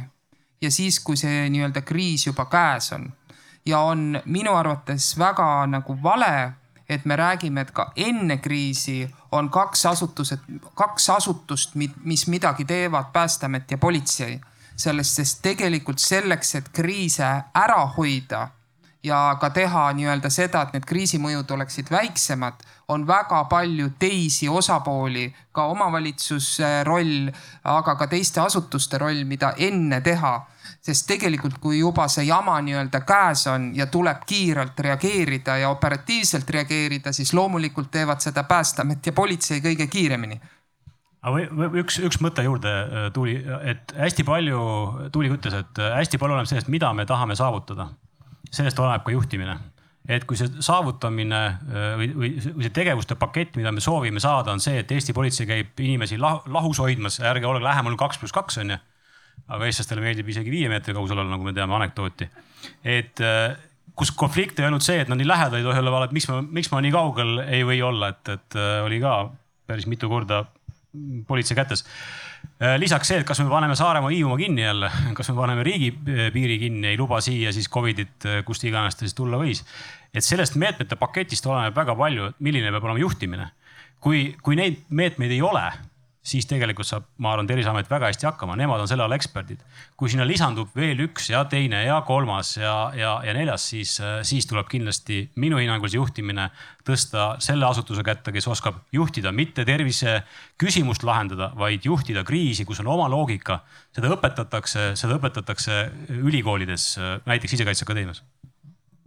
ja 0.64 0.70
siis, 0.70 1.00
kui 1.00 1.16
see 1.16 1.48
nii-öelda 1.52 1.84
kriis 1.84 2.26
juba 2.26 2.48
käes 2.50 2.92
on. 2.92 3.12
ja 3.66 3.80
on 3.80 4.20
minu 4.24 4.54
arvates 4.54 5.18
väga 5.18 5.66
nagu 5.66 5.96
vale, 6.02 6.52
et 6.88 7.04
me 7.04 7.16
räägime, 7.16 7.60
et 7.60 7.70
ka 7.70 7.92
enne 7.96 8.36
kriisi 8.36 9.08
on 9.32 9.48
kaks 9.50 9.86
asutused, 9.86 10.38
kaks 10.74 11.10
asutust, 11.10 11.74
mis 12.04 12.26
midagi 12.28 12.64
teevad, 12.64 13.12
Päästeamet 13.12 13.70
ja 13.70 13.78
politsei. 13.78 14.40
sellest, 14.76 15.10
sest 15.14 15.38
tegelikult 15.42 15.98
selleks, 15.98 16.54
et 16.54 16.68
kriise 16.68 17.28
ära 17.54 17.86
hoida 17.96 18.48
ja 19.04 19.36
ka 19.40 19.50
teha 19.50 19.90
nii-öelda 19.96 20.30
seda, 20.32 20.62
et 20.64 20.72
need 20.76 20.86
kriisimõjud 20.88 21.50
oleksid 21.56 21.90
väiksemad, 21.92 22.64
on 22.88 23.06
väga 23.06 23.44
palju 23.50 23.90
teisi 23.98 24.48
osapooli, 24.48 25.28
ka 25.52 25.66
omavalitsuse 25.72 26.82
roll, 26.88 27.30
aga 27.64 27.94
ka 28.00 28.08
teiste 28.08 28.40
asutuste 28.40 28.98
roll, 28.98 29.24
mida 29.28 29.54
enne 29.58 30.00
teha 30.00 30.34
sest 30.84 31.06
tegelikult, 31.08 31.56
kui 31.60 31.78
juba 31.78 32.04
see 32.12 32.26
jama 32.28 32.58
nii-öelda 32.60 33.00
käes 33.08 33.46
on 33.48 33.70
ja 33.76 33.86
tuleb 33.88 34.26
kiirelt 34.28 34.80
reageerida 34.84 35.56
ja 35.62 35.70
operatiivselt 35.72 36.50
reageerida, 36.50 37.12
siis 37.12 37.32
loomulikult 37.32 37.90
teevad 37.90 38.20
seda 38.20 38.44
Päästeamet 38.44 39.06
ja 39.06 39.12
politsei 39.16 39.62
kõige 39.64 39.86
kiiremini 39.88 40.40
aga 41.24 41.70
üks, 41.80 41.98
üks 42.04 42.20
mõte 42.20 42.44
juurde 42.44 42.70
äh, 42.70 43.06
tuli, 43.16 43.38
et 43.64 43.94
hästi 43.96 44.26
palju, 44.28 44.60
Tuuli 45.12 45.32
ütles, 45.32 45.56
et 45.56 45.80
äh, 45.80 45.94
hästi 46.00 46.20
palju 46.20 46.36
oleneb 46.36 46.50
sellest, 46.50 46.68
mida 46.72 46.92
me 46.96 47.06
tahame 47.08 47.36
saavutada. 47.38 47.88
Sellest 48.54 48.78
oleneb 48.78 49.04
ka 49.04 49.14
juhtimine. 49.14 49.58
et 50.08 50.24
kui 50.28 50.36
see 50.36 50.50
saavutamine 50.60 51.42
äh, 51.44 51.92
või, 52.00 52.08
või, 52.14 52.32
see 52.40 52.72
tegevuste 52.76 53.16
pakett, 53.16 53.56
mida 53.56 53.72
me 53.72 53.80
soovime 53.80 54.20
saada, 54.20 54.52
on 54.52 54.60
see, 54.60 54.82
et 54.82 54.90
Eesti 54.92 55.14
politsei 55.16 55.46
käib 55.48 55.80
inimesi 55.80 56.18
lahus 56.20 56.80
hoidmas, 56.82 57.20
ärge 57.24 57.48
olge 57.48 57.64
lähemal 57.64 57.96
kaks 57.96 58.20
pluss 58.20 58.36
kaks 58.36 58.60
on 58.60 58.74
ju 58.74 58.82
aga 59.54 59.68
eestlastele 59.68 60.02
meeldib 60.04 60.28
isegi 60.32 60.52
viie 60.52 60.70
meetri 60.72 60.94
kaugusel 60.96 61.20
olla, 61.20 61.34
nagu 61.34 61.46
me 61.46 61.52
teame 61.56 61.76
anekdooti. 61.76 62.28
et 62.84 63.20
äh, 63.24 63.56
kus 63.94 64.10
konflikt 64.16 64.58
ei 64.58 64.66
olnud 64.68 64.84
see, 64.84 65.02
et 65.02 65.10
nad 65.10 65.20
nii 65.20 65.28
lähedal 65.28 65.60
ei 65.60 65.66
tohi 65.66 65.82
olla, 65.82 65.94
vaid 65.98 66.14
miks 66.16 66.28
ma, 66.30 66.40
miks 66.42 66.70
ma 66.72 66.82
nii 66.84 66.92
kaugel 66.94 67.38
ei 67.44 67.64
või 67.66 67.80
olla, 67.84 68.10
et, 68.14 68.32
et 68.32 68.58
äh, 68.58 68.76
oli 68.86 69.00
ka 69.02 69.16
päris 69.68 69.88
mitu 69.90 70.08
korda 70.12 70.44
politsei 71.28 71.56
kätes. 71.58 71.84
Äh, 72.62 72.76
lisaks 72.80 73.10
see, 73.10 73.20
et 73.22 73.26
kas 73.26 73.40
me 73.42 73.48
paneme 73.50 73.76
Saaremaa, 73.78 74.12
Hiiumaa 74.12 74.38
kinni 74.40 74.62
jälle, 74.62 74.90
kas 75.14 75.30
me 75.30 75.36
paneme 75.36 75.64
riigipiiri 75.66 76.58
kinni, 76.58 76.92
ei 76.92 76.98
luba 76.98 77.20
siia 77.24 77.52
siis 77.52 77.68
Covidit, 77.70 78.28
kust 78.44 78.64
iganes 78.64 78.96
ta 78.96 79.06
siis 79.06 79.14
tulla 79.14 79.40
võis. 79.40 79.64
et 80.14 80.24
sellest 80.24 80.54
meetmete 80.54 80.96
paketist 80.96 81.46
oleneb 81.46 81.74
väga 81.74 81.96
palju, 81.98 82.30
milline 82.38 82.70
peab 82.70 82.84
olema 82.84 83.02
juhtimine. 83.02 83.50
kui, 84.00 84.36
kui 84.42 84.56
neid 84.56 84.84
meetmeid 84.90 85.32
ei 85.32 85.42
ole 85.42 85.64
siis 86.24 86.46
tegelikult 86.48 86.88
saab, 86.88 87.04
ma 87.20 87.34
arvan, 87.34 87.46
Terviseamet 87.48 87.90
väga 87.90 88.08
hästi 88.08 88.26
hakkama, 88.26 88.56
nemad 88.56 88.80
on 88.80 88.88
selle 88.88 89.04
ala 89.04 89.16
eksperdid. 89.18 89.60
kui 89.96 90.08
sinna 90.10 90.24
lisandub 90.26 90.70
veel 90.76 91.02
üks 91.04 91.28
ja 91.30 91.44
teine 91.44 91.82
ja 91.84 92.00
kolmas 92.06 92.56
ja, 92.56 92.92
ja, 92.96 93.18
ja 93.26 93.34
neljas, 93.36 93.68
siis, 93.74 93.98
siis 94.22 94.48
tuleb 94.48 94.68
kindlasti 94.70 95.20
minu 95.36 95.60
hinnangul 95.60 95.92
see 95.92 96.00
juhtimine 96.00 96.48
tõsta 96.86 97.34
selle 97.44 97.68
asutuse 97.68 98.02
kätte, 98.06 98.32
kes 98.32 98.48
oskab 98.48 98.80
juhtida, 98.92 99.32
mitte 99.32 99.66
tervise 99.68 100.22
küsimust 100.60 101.04
lahendada, 101.04 101.52
vaid 101.60 101.84
juhtida 101.84 102.24
kriisi, 102.24 102.64
kus 102.64 102.80
on 102.80 102.88
oma 102.96 103.08
loogika. 103.12 103.60
seda 103.92 104.08
õpetatakse, 104.16 104.94
seda 104.96 105.20
õpetatakse 105.20 105.78
ülikoolides, 106.24 106.96
näiteks 107.26 107.56
Sisekaitseakadeemias. 107.56 108.22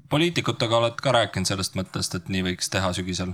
poliitikutega 0.10 0.78
oled 0.78 1.02
ka 1.02 1.12
rääkinud 1.12 1.50
sellest 1.50 1.76
mõttest, 1.76 2.16
et 2.16 2.30
nii 2.30 2.52
võiks 2.52 2.70
teha 2.70 2.94
sügisel 2.94 3.34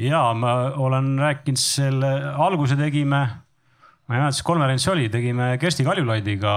ja 0.00 0.20
ma 0.34 0.54
olen 0.80 1.14
rääkinud 1.20 1.60
selle, 1.60 2.10
alguse 2.40 2.76
tegime, 2.78 3.20
ma 4.06 4.16
ei 4.16 4.20
mäleta, 4.20 4.32
mis 4.34 4.46
konverents 4.46 4.88
oli, 4.90 5.08
tegime 5.12 5.54
Kersti 5.60 5.86
Kaljulaidiga 5.86 6.54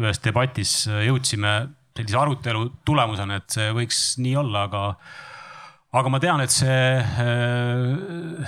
ühes 0.00 0.22
debatis, 0.24 0.76
jõudsime 0.88 1.52
sellise 1.92 2.18
arutelu 2.18 2.70
tulemusena, 2.88 3.42
et 3.42 3.52
see 3.52 3.68
võiks 3.76 4.00
nii 4.22 4.34
olla, 4.40 4.64
aga, 4.70 4.82
aga 6.00 6.12
ma 6.12 6.22
tean, 6.22 6.40
et 6.44 6.54
see, 6.54 6.80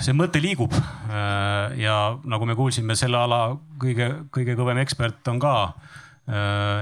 see 0.01 0.17
mõte 0.17 0.41
liigub. 0.41 0.73
ja 1.77 1.95
nagu 2.25 2.49
me 2.49 2.57
kuulsime, 2.57 2.97
selle 2.97 3.21
ala 3.21 3.47
kõige, 3.81 4.11
kõige 4.33 4.57
kõvem 4.57 4.81
ekspert 4.81 5.27
on 5.29 5.39
ka 5.39 5.55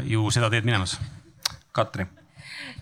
ju 0.07 0.31
seda 0.31 0.49
teed 0.49 0.63
minemas. 0.63 0.95
Katri 1.73 2.07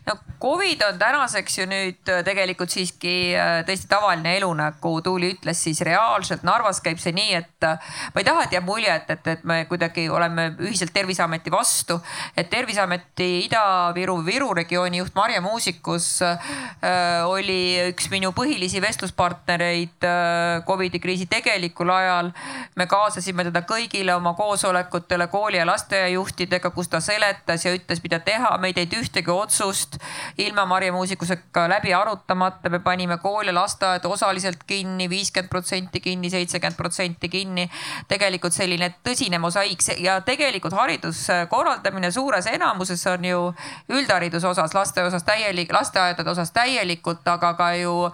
no 0.05 0.15
Covid 0.41 0.81
on 0.81 0.97
tänaseks 0.99 1.57
ju 1.59 1.65
nüüd 1.69 2.09
äh, 2.09 2.23
tegelikult 2.25 2.73
siiski 2.73 3.35
äh, 3.37 3.59
tõesti 3.67 3.85
tavaline 3.89 4.33
elu, 4.39 4.47
nagu 4.57 4.93
Tuuli 5.05 5.29
ütles, 5.35 5.59
siis 5.61 5.83
reaalselt 5.85 6.41
Narvas 6.47 6.79
käib 6.81 6.97
see 7.01 7.13
nii, 7.13 7.35
et 7.37 7.67
äh, 7.67 7.91
ma 8.15 8.23
ei 8.23 8.25
taha, 8.25 8.47
et 8.47 8.55
jääb 8.57 8.65
mulje, 8.65 8.89
et, 8.89 9.11
et, 9.13 9.29
et 9.35 9.43
me 9.45 9.59
kuidagi 9.69 10.07
oleme 10.09 10.47
ühiselt 10.65 10.93
Terviseameti 10.95 11.53
vastu. 11.53 11.99
et 12.35 12.49
Terviseameti 12.49 13.29
Ida-Viru, 13.45 14.17
Viru 14.25 14.49
regiooni 14.57 15.03
juht 15.03 15.13
Marje 15.15 15.39
Muusikus 15.41 16.07
oli 17.29 17.61
üks 17.91 18.09
minu 18.11 18.31
põhilisi 18.35 18.81
vestluspartnereid 18.81 20.05
Covidi 20.65 20.99
kriisi 20.99 21.27
tegelikul 21.29 21.89
ajal. 21.93 22.31
me 22.75 22.87
kaasasime 22.89 23.45
teda 23.47 23.61
kõigile 23.69 24.15
oma 24.15 24.33
koosolekutele 24.33 25.27
kooli 25.27 25.61
ja 25.61 25.67
lasteaiajuhtidega, 25.69 26.73
kus 26.73 26.89
ta 26.89 26.99
seletas 26.99 27.65
ja 27.65 27.75
ütles, 27.77 28.01
mida 28.03 28.19
teha, 28.19 28.57
me 28.57 28.71
ei 28.71 28.77
teinud 28.77 28.97
ühtegi 29.03 29.31
otsust 29.31 30.00
ilma 30.37 30.65
Marje 30.65 30.91
Muusikusega 30.91 31.67
läbi 31.69 31.93
arutamata. 31.93 32.69
me 32.69 32.79
panime 32.79 33.17
koole, 33.17 33.51
lasteaedu 33.51 34.11
osaliselt 34.11 34.63
kinni, 34.67 35.09
viiskümmend 35.09 35.49
protsenti 35.49 35.99
kinni, 35.99 36.29
seitsekümmend 36.29 36.77
protsenti 36.77 37.29
kinni. 37.29 37.69
tegelikult 38.07 38.53
selline 38.53 38.93
tõsine 39.03 39.39
mosaiik 39.39 39.79
ja 39.99 40.21
tegelikult 40.21 40.73
hariduse 40.73 41.45
korraldamine 41.49 42.11
suures 42.11 42.47
enamuses 42.47 43.07
on 43.07 43.25
ju 43.25 43.53
üldhariduse 43.89 44.47
osas, 44.47 44.73
laste 44.73 45.03
osas 45.03 45.23
täielik, 45.23 45.73
lasteaedade 45.73 46.29
osas 46.29 46.51
täielikult, 46.51 47.27
aga 47.27 47.53
ka 47.53 47.73
ju 47.75 48.11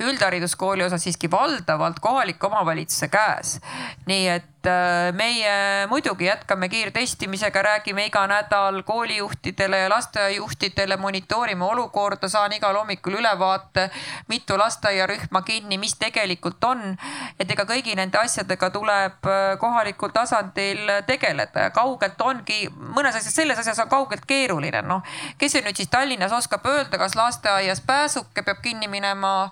üldhariduskooli 0.00 0.84
osas 0.84 1.02
siiski 1.04 1.30
valdavalt 1.30 2.00
kohaliku 2.00 2.46
omavalitsuse 2.46 3.08
käes. 3.08 3.60
nii 4.06 4.28
et 4.28 4.53
äh, 4.66 5.12
meie 5.12 5.86
muidugi 5.88 6.24
jätkame 6.24 6.68
kiirtestimisega, 6.68 7.62
räägime 7.62 8.06
iga 8.06 8.26
nädal 8.26 8.82
koolijuhtidele 8.82 9.78
ja 9.78 9.90
lasteaiajuhtidele, 9.90 10.96
monitoorime 10.96 11.64
olukorda, 11.64 12.28
saan 12.28 12.52
igal 12.52 12.76
hommikul 12.76 13.18
ülevaate, 13.20 13.90
mitu 14.28 14.58
lasteaiarühma 14.58 15.42
kinni, 15.42 15.78
mis 15.78 15.96
tegelikult 15.98 16.64
on. 16.64 16.96
et 17.40 17.50
ega 17.50 17.64
kõigi 17.68 17.96
nende 17.96 18.18
asjadega 18.18 18.70
tuleb 18.70 19.28
äh, 19.28 19.58
kohalikul 19.58 20.14
tasandil 20.14 20.90
tegeleda 21.06 21.68
ja 21.68 21.70
kaugelt 21.70 22.20
ongi, 22.20 22.68
mõnes 22.70 23.16
asjas, 23.16 23.34
selles 23.34 23.58
asjas 23.58 23.78
on 23.84 23.88
kaugelt 23.88 24.26
keeruline, 24.26 24.82
noh. 24.82 25.02
kes 25.38 25.58
nüüd 25.60 25.76
siis 25.76 25.88
Tallinnas 25.90 26.32
oskab 26.32 26.66
öelda, 26.66 26.98
kas 26.98 27.16
lasteaias 27.16 27.80
pääsuke 27.80 28.42
peab 28.42 28.62
kinni 28.62 28.88
minema 28.88 29.50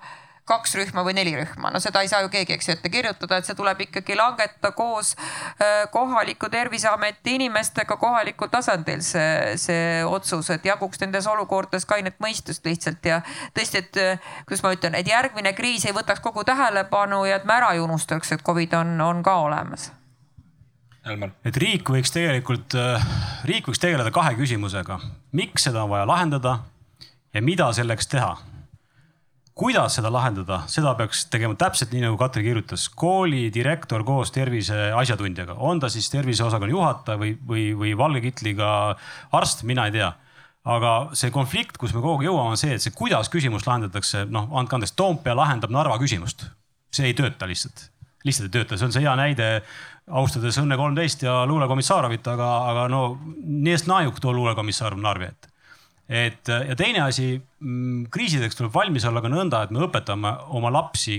kaks 0.49 0.75
rühma 0.75 1.05
või 1.07 1.15
neli 1.15 1.33
rühma, 1.37 1.71
no 1.71 1.79
seda 1.83 2.03
ei 2.03 2.11
saa 2.11 2.25
ju 2.25 2.31
keegi, 2.33 2.57
eks 2.57 2.69
ju, 2.69 2.75
ette 2.75 2.91
kirjutada, 2.91 3.39
et 3.39 3.47
see 3.47 3.55
tuleb 3.59 3.85
ikkagi 3.85 4.17
langetada 4.19 4.73
koos 4.75 5.15
äh, 5.15 5.85
kohaliku 5.95 6.51
terviseameti 6.51 7.37
inimestega 7.39 7.97
kohalikul 8.01 8.51
tasandil 8.51 9.05
see, 9.07 9.55
see 9.61 10.03
otsus, 10.05 10.51
et 10.51 10.67
jaguks 10.67 11.01
nendes 11.05 11.31
olukordades 11.31 11.87
kainet 11.87 12.19
mõistust 12.23 12.67
lihtsalt 12.67 13.07
ja 13.07 13.21
tõesti, 13.55 13.85
et 13.85 14.03
äh, 14.03 14.29
kuidas 14.49 14.67
ma 14.67 14.75
ütlen, 14.75 14.99
et 14.99 15.09
järgmine 15.09 15.55
kriis 15.55 15.87
ei 15.87 15.95
võtaks 15.95 16.25
kogu 16.25 16.45
tähelepanu 16.49 17.23
ja 17.31 17.39
et 17.39 17.47
me 17.47 17.61
ära 17.61 17.73
ei 17.77 17.83
unustaks, 17.85 18.35
et 18.35 18.43
Covid 18.43 18.75
on, 18.83 18.97
on 19.01 19.23
ka 19.23 19.39
olemas. 19.47 19.93
Elmar. 21.07 21.33
et 21.47 21.57
riik 21.59 21.89
võiks 21.91 22.11
tegelikult, 22.15 22.75
äh, 22.79 23.11
riik 23.47 23.71
võiks 23.71 23.83
tegeleda 23.83 24.11
kahe 24.15 24.35
küsimusega, 24.39 24.99
miks 25.39 25.71
seda 25.71 25.87
on 25.87 25.95
vaja 25.95 26.07
lahendada 26.11 26.59
ja 27.35 27.43
mida 27.43 27.71
selleks 27.75 28.11
teha 28.11 28.37
kuidas 29.55 29.99
seda 29.99 30.11
lahendada, 30.13 30.63
seda 30.71 30.95
peaks 30.97 31.27
tegema 31.33 31.57
täpselt 31.59 31.93
nii, 31.93 32.07
nagu 32.07 32.17
Katri 32.21 32.45
kirjutas, 32.47 32.87
kooli 32.89 33.47
direktor 33.55 34.05
koos 34.07 34.33
tervise 34.33 34.91
asjatundjaga, 34.97 35.59
on 35.61 35.81
ta 35.83 35.91
siis 35.93 36.09
terviseosakonna 36.13 36.73
juhataja 36.73 37.21
või, 37.21 37.35
või, 37.49 37.67
või 37.77 37.93
valge 37.99 38.25
kitliga 38.25 38.73
arst, 39.37 39.67
mina 39.69 39.89
ei 39.89 39.99
tea. 39.99 40.13
aga 40.63 41.11
see 41.19 41.31
konflikt, 41.35 41.75
kus 41.75 41.91
me 41.91 41.99
kogu 41.99 42.21
aeg 42.21 42.29
jõuame, 42.29 42.55
on 42.55 42.61
see, 42.61 42.77
et 42.77 42.83
see 42.83 42.93
kuidas 42.95 43.27
küsimust 43.29 43.67
lahendatakse, 43.67 44.29
noh, 44.31 44.47
andke 44.55 44.77
andeks, 44.77 44.95
Toompea 44.95 45.35
lahendab 45.35 45.71
Narva 45.75 45.99
küsimust. 45.99 46.47
see 46.93 47.09
ei 47.11 47.15
tööta 47.15 47.47
lihtsalt, 47.47 47.89
lihtsalt 48.25 48.47
ei 48.47 48.53
tööta, 48.61 48.79
see 48.79 48.87
on 48.87 48.93
see 48.93 49.03
hea 49.03 49.17
näide, 49.17 49.63
austades 50.07 50.59
Õnne 50.59 50.77
kolmteist 50.77 51.23
ja 51.23 51.43
luulekomissaarovit, 51.47 52.27
aga, 52.29 52.51
aga 52.71 52.89
no 52.89 53.19
nii 53.43 53.73
eest 53.73 53.89
naejuk 53.91 54.21
too 54.21 54.33
luulekomissar 54.33 54.97
Narvi 54.97 55.29
ette 55.29 55.52
et 56.13 56.49
ja 56.49 56.77
teine 56.77 57.07
asi, 57.07 57.35
kriisideks 58.13 58.59
tuleb 58.59 58.75
valmis 58.75 59.07
olla 59.09 59.23
ka 59.25 59.31
nõnda, 59.33 59.63
et 59.65 59.71
me 59.73 59.85
õpetame 59.87 60.33
oma 60.59 60.73
lapsi 60.75 61.17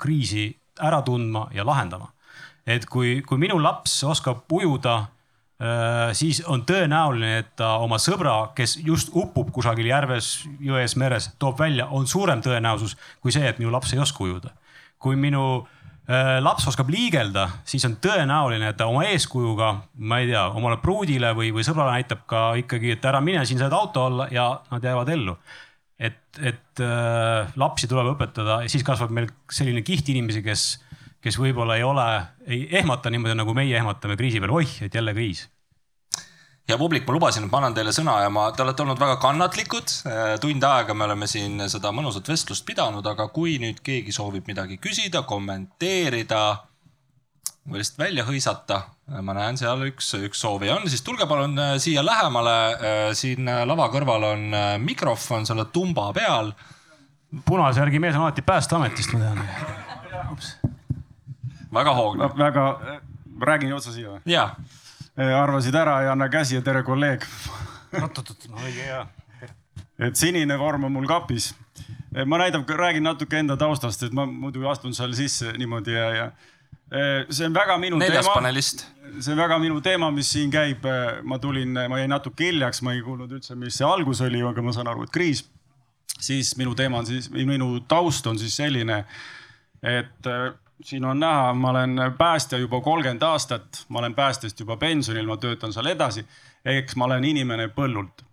kriisi 0.00 0.46
ära 0.80 1.02
tundma 1.04 1.48
ja 1.52 1.66
lahendama. 1.68 2.08
et 2.66 2.86
kui, 2.86 3.20
kui 3.26 3.38
minu 3.42 3.58
laps 3.58 4.04
oskab 4.06 4.52
ujuda, 4.54 5.08
siis 6.14 6.40
on 6.46 6.62
tõenäoline, 6.62 7.32
et 7.40 7.48
ta 7.58 7.72
oma 7.82 7.98
sõbra, 7.98 8.54
kes 8.54 8.76
just 8.86 9.10
upub 9.18 9.50
kusagil 9.52 9.86
järves, 9.90 10.46
jões, 10.62 10.94
meres, 10.96 11.28
toob 11.42 11.58
välja, 11.58 11.88
on 11.90 12.06
suurem 12.06 12.40
tõenäosus 12.42 12.94
kui 13.20 13.34
see, 13.34 13.44
et 13.48 13.58
minu 13.58 13.74
laps 13.74 13.92
ei 13.92 14.00
oska 14.02 14.24
ujuda. 14.24 14.54
kui 15.02 15.16
minu 15.18 15.42
äh, 15.58 15.81
Äh, 15.81 15.81
laps 16.42 16.66
oskab 16.66 16.88
liigelda, 16.90 17.44
siis 17.64 17.84
on 17.86 17.94
tõenäoline, 18.02 18.72
et 18.72 18.76
ta 18.76 18.88
oma 18.90 19.04
eeskujuga, 19.06 19.68
ma 20.02 20.18
ei 20.18 20.32
tea, 20.32 20.48
omale 20.58 20.80
pruudile 20.82 21.30
või, 21.38 21.52
või 21.54 21.62
sõbrale 21.66 21.94
näitab 21.94 22.24
ka 22.26 22.40
ikkagi, 22.58 22.96
et 22.96 23.06
ära 23.06 23.20
mine 23.22 23.44
siin 23.46 23.60
saad 23.62 23.76
auto 23.76 24.08
alla 24.08 24.26
ja 24.34 24.48
nad 24.72 24.82
jäävad 24.82 25.12
ellu. 25.14 25.36
et, 26.02 26.18
et 26.42 26.82
äh, 26.82 27.52
lapsi 27.56 27.86
tuleb 27.86 28.16
õpetada 28.16 28.62
ja 28.64 28.68
siis 28.68 28.82
kasvab 28.82 29.14
meil 29.14 29.30
selline 29.50 29.84
kiht 29.86 30.08
inimesi, 30.10 30.42
kes, 30.42 30.66
kes 31.22 31.38
võib-olla 31.38 31.78
ei 31.78 31.86
ole, 31.86 32.08
ei 32.50 32.66
ehmata 32.82 33.10
niimoodi 33.10 33.38
nagu 33.38 33.54
meie 33.54 33.76
ehmatame 33.78 34.18
kriisi 34.18 34.42
peal, 34.42 34.56
oih, 34.58 34.74
et 34.82 34.94
jälle 34.94 35.14
kriis 35.14 35.46
ja 36.68 36.78
publik, 36.78 37.06
ma 37.06 37.16
lubasin, 37.16 37.46
et 37.46 37.52
ma 37.52 37.60
annan 37.60 37.74
teile 37.76 37.92
sõna 37.94 38.18
ja 38.22 38.30
ma, 38.32 38.46
te 38.54 38.62
olete 38.64 38.84
olnud 38.84 39.00
väga 39.00 39.16
kannatlikud. 39.22 39.94
tund 40.40 40.66
aega 40.66 40.94
me 40.94 41.06
oleme 41.08 41.26
siin 41.30 41.60
seda 41.68 41.92
mõnusat 41.94 42.28
vestlust 42.28 42.66
pidanud, 42.66 43.06
aga 43.06 43.28
kui 43.34 43.58
nüüd 43.62 43.82
keegi 43.82 44.14
soovib 44.14 44.46
midagi 44.50 44.78
küsida, 44.82 45.24
kommenteerida 45.28 46.42
või 47.68 47.78
lihtsalt 47.78 47.98
välja 47.98 48.24
hõisata, 48.26 48.78
ma 49.22 49.34
näen 49.36 49.58
seal 49.58 49.84
üks, 49.86 50.08
üks 50.18 50.40
soovija 50.42 50.76
on, 50.78 50.88
siis 50.90 51.04
tulge 51.06 51.26
palun 51.30 51.54
äh, 51.62 51.76
siia 51.82 52.02
lähemale. 52.02 52.54
Äh, 52.74 53.02
siin 53.14 53.46
lava 53.46 53.86
kõrval 53.92 54.26
on 54.32 54.48
äh, 54.58 54.72
mikrofon 54.82 55.46
selle 55.46 55.68
tumba 55.74 56.08
peal. 56.16 56.52
punase 57.46 57.80
järgi 57.80 57.98
mees 58.02 58.16
on 58.16 58.26
alati 58.26 58.42
Päästeametist, 58.42 59.14
ma 59.14 59.20
tean. 59.20 59.38
väga 61.72 61.94
hoogne. 61.94 62.30
väga, 62.38 62.66
räägin 63.40 63.74
otsa 63.74 63.92
siia 63.92 64.16
või? 64.16 64.20
jaa 64.26 64.50
arvasid 65.16 65.74
ära, 65.76 66.00
ei 66.02 66.08
anna 66.08 66.28
käsi 66.32 66.56
ja 66.56 66.62
tere, 66.64 66.82
kolleeg. 66.82 67.24
oot-oot-oot, 68.00 68.46
no 68.48 68.62
õige 68.64 68.86
hea. 68.86 69.02
et 69.98 70.16
sinine 70.16 70.56
vorm 70.58 70.88
on 70.88 70.92
mul 70.92 71.06
kapis. 71.06 71.52
Eh, 72.14 72.24
ma 72.24 72.38
näidan, 72.40 72.64
räägin 72.68 73.04
natuke 73.04 73.38
enda 73.38 73.56
taustast, 73.56 74.02
et 74.02 74.12
ma 74.12 74.26
muidu 74.26 74.66
astun 74.68 74.94
seal 74.94 75.12
sisse 75.16 75.52
niimoodi 75.56 75.94
ja, 75.94 76.08
ja 76.16 76.26
eh, 76.92 77.28
see 77.30 77.46
on 77.48 77.54
väga 77.56 77.78
minu 77.80 78.00
neljas 78.00 78.26
teema. 78.26 78.34
panelist. 78.34 78.86
see 79.18 79.32
on 79.32 79.40
väga 79.40 79.58
minu 79.58 79.80
teema, 79.80 80.10
mis 80.10 80.32
siin 80.32 80.50
käib. 80.52 80.84
ma 81.22 81.38
tulin, 81.38 81.76
ma 81.88 82.00
jäin 82.00 82.12
natuke 82.12 82.48
hiljaks, 82.50 82.82
ma 82.82 82.96
ei 82.96 83.04
kuulnud 83.04 83.32
üldse, 83.32 83.56
mis 83.56 83.80
see 83.80 83.88
algus 83.88 84.20
oli, 84.24 84.42
aga 84.48 84.64
ma 84.64 84.72
saan 84.72 84.88
aru, 84.92 85.04
et 85.08 85.12
kriis. 85.12 85.44
siis 86.20 86.56
minu 86.56 86.74
teema 86.74 87.00
on 87.00 87.06
siis, 87.06 87.30
minu 87.32 87.80
taust 87.88 88.26
on 88.26 88.38
siis 88.38 88.56
selline, 88.56 89.04
et 89.82 90.32
siin 90.84 91.04
on 91.04 91.20
näha, 91.20 91.54
ma 91.54 91.70
olen 91.70 92.00
päästja 92.18 92.58
juba 92.58 92.80
kolmkümmend 92.80 93.22
aastat, 93.22 93.84
ma 93.88 93.98
olen 93.98 94.14
päästjast 94.14 94.60
juba 94.60 94.76
pensionil, 94.76 95.26
ma 95.26 95.36
töötan 95.36 95.72
seal 95.72 95.86
edasi. 95.86 96.26
eks 96.64 96.96
ma 96.96 97.04
olen 97.04 97.24
inimene 97.24 97.68
põllult. 97.68 98.24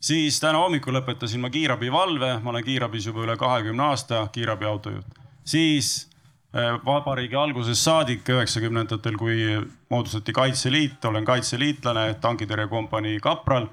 siis 0.00 0.40
täna 0.40 0.58
hommikul 0.58 0.94
lõpetasin 0.94 1.40
ma 1.40 1.50
kiirabivalve, 1.50 2.38
ma 2.42 2.50
olen 2.50 2.64
kiirabis 2.64 3.06
juba 3.06 3.24
üle 3.24 3.36
kahekümne 3.36 3.82
aasta, 3.82 4.28
kiirabi 4.32 4.64
autojuht. 4.64 5.06
siis 5.44 6.10
äh, 6.56 6.78
vabariigi 6.84 7.36
algusest 7.36 7.82
saadik 7.82 8.28
üheksakümnendatel, 8.28 9.16
kui 9.16 9.66
moodustati 9.90 10.32
Kaitseliit, 10.32 11.04
olen 11.04 11.24
kaitseliitlane, 11.24 12.14
tankitõrjekompanii 12.20 13.20
kapral. 13.20 13.68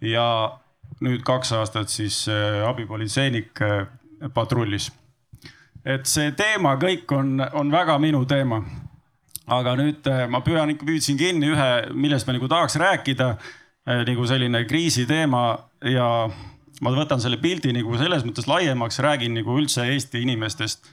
ja 0.00 0.58
nüüd 1.00 1.22
kaks 1.22 1.52
aastat 1.52 1.88
siis 1.88 2.28
äh, 2.28 2.68
abipolitseinik 2.68 3.62
äh, 3.62 3.86
patrullis 4.34 4.92
et 5.84 6.08
see 6.08 6.32
teema 6.36 6.74
kõik 6.80 7.12
on, 7.14 7.36
on 7.52 7.70
väga 7.72 7.98
minu 8.02 8.24
teema. 8.28 8.62
aga 9.44 9.74
nüüd 9.76 10.06
eh, 10.08 10.24
ma 10.32 10.40
püüan 10.40 10.70
püüdsin 10.80 11.18
kinni 11.20 11.50
ühe, 11.52 11.70
millest 11.92 12.26
ma 12.26 12.32
nagu 12.32 12.48
tahaks 12.48 12.78
rääkida 12.80 13.26
eh, 13.36 14.04
nagu 14.08 14.24
selline 14.26 14.64
kriisiteema 14.64 15.42
ja 15.92 16.06
ma 16.80 16.92
võtan 16.96 17.20
selle 17.20 17.36
pildi 17.42 17.74
nagu 17.76 17.98
selles 18.00 18.24
mõttes 18.24 18.48
laiemaks, 18.48 19.02
räägin 19.04 19.36
nagu 19.36 19.58
üldse 19.58 19.84
Eesti 19.84 20.24
inimestest. 20.24 20.88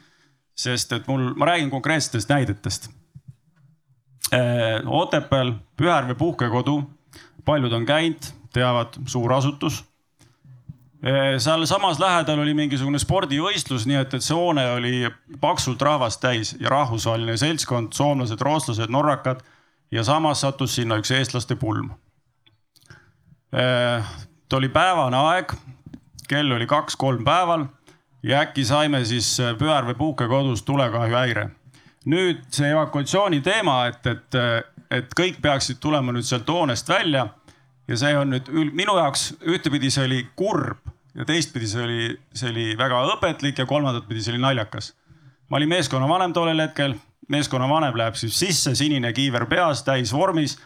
sest 0.61 0.91
et 0.93 1.07
mul, 1.07 1.31
ma 1.35 1.47
räägin 1.47 1.69
konkreetsetest 1.71 2.29
näidetest. 2.29 2.89
Eh, 4.35 4.83
Otepääl 4.85 5.53
Pühärve 5.79 6.15
puhkekodu, 6.15 6.83
paljud 7.45 7.73
on 7.73 7.85
käinud, 7.85 8.27
teavad, 8.53 8.99
suur 9.07 9.33
asutus 9.33 9.79
sealsamas 11.37 11.99
lähedal 11.99 12.39
oli 12.43 12.53
mingisugune 12.53 12.99
spordivõistlus, 13.01 13.87
nii 13.89 13.97
et, 14.03 14.13
et 14.13 14.25
see 14.25 14.35
hoone 14.37 14.67
oli 14.75 15.09
paksult 15.41 15.81
rahvast 15.81 16.21
täis 16.21 16.53
ja 16.61 16.69
rahvusvaheline 16.69 17.37
seltskond, 17.41 17.95
soomlased, 17.97 18.41
rootslased, 18.41 18.93
norrakad 18.93 19.41
ja 19.91 20.03
samas 20.05 20.43
sattus 20.45 20.75
sinna 20.77 20.99
üks 21.01 21.11
eestlaste 21.17 21.57
pulm. 21.57 21.89
Ta 23.51 24.57
oli 24.57 24.69
päevane 24.69 25.17
aeg, 25.17 25.55
kell 26.29 26.53
oli 26.53 26.69
kaks-kolm 26.69 27.25
päeval 27.25 27.65
ja 28.23 28.45
äkki 28.45 28.65
saime 28.65 29.01
siis 29.05 29.33
Pühärve 29.57 29.97
puhkekodus 29.97 30.63
tulekahjuhäire. 30.63 31.49
nüüd 32.05 32.45
see 32.49 32.71
evakuatsiooni 32.71 33.41
teema, 33.41 33.85
et, 33.85 34.07
et, 34.07 34.37
et 34.91 35.11
kõik 35.17 35.41
peaksid 35.41 35.77
tulema 35.79 36.11
nüüd 36.11 36.25
sealt 36.25 36.49
hoonest 36.49 36.89
välja 36.89 37.27
ja 37.87 37.97
see 37.97 38.17
on 38.17 38.33
nüüd 38.33 38.49
minu 38.73 38.95
jaoks 38.97 39.33
ühtepidi 39.41 39.91
see 39.91 40.05
oli 40.05 40.23
kurb 40.35 40.90
ja 41.15 41.25
teistpidi 41.25 41.67
see 41.67 41.83
oli, 41.83 42.09
see 42.33 42.49
oli 42.51 42.65
väga 42.79 43.03
õpetlik 43.15 43.61
ja 43.61 43.67
kolmandat 43.69 44.07
pidi 44.07 44.23
see 44.23 44.35
oli 44.35 44.41
naljakas. 44.41 44.93
ma 45.49 45.57
olin 45.57 45.69
meeskonnavanem 45.69 46.33
tollel 46.33 46.63
hetkel, 46.63 46.95
meeskonnavanem 47.27 47.97
läheb 47.97 48.15
siis 48.15 48.37
sisse, 48.39 48.75
sinine 48.75 49.13
kiiver 49.13 49.45
peas, 49.45 49.83
täisvormis. 49.83 50.59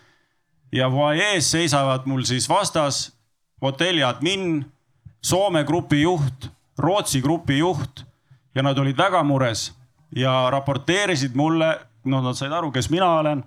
ja 0.71 0.89
fuajees 0.89 1.51
seisavad 1.51 2.05
mul 2.05 2.23
siis 2.23 2.49
vastas 2.49 3.11
hotelli 3.61 4.03
admin, 4.03 4.65
Soome 5.25 5.63
grupi 5.65 6.01
juht, 6.01 6.51
Rootsi 6.77 7.21
grupi 7.21 7.57
juht 7.57 8.03
ja 8.55 8.61
nad 8.61 8.77
olid 8.77 8.97
väga 8.97 9.23
mures 9.23 9.71
ja 10.15 10.49
raporteerisid 10.53 11.33
mulle, 11.35 11.71
noh, 12.05 12.21
nad 12.21 12.37
said 12.37 12.53
aru, 12.53 12.69
kes 12.71 12.91
mina 12.93 13.07
olen 13.19 13.41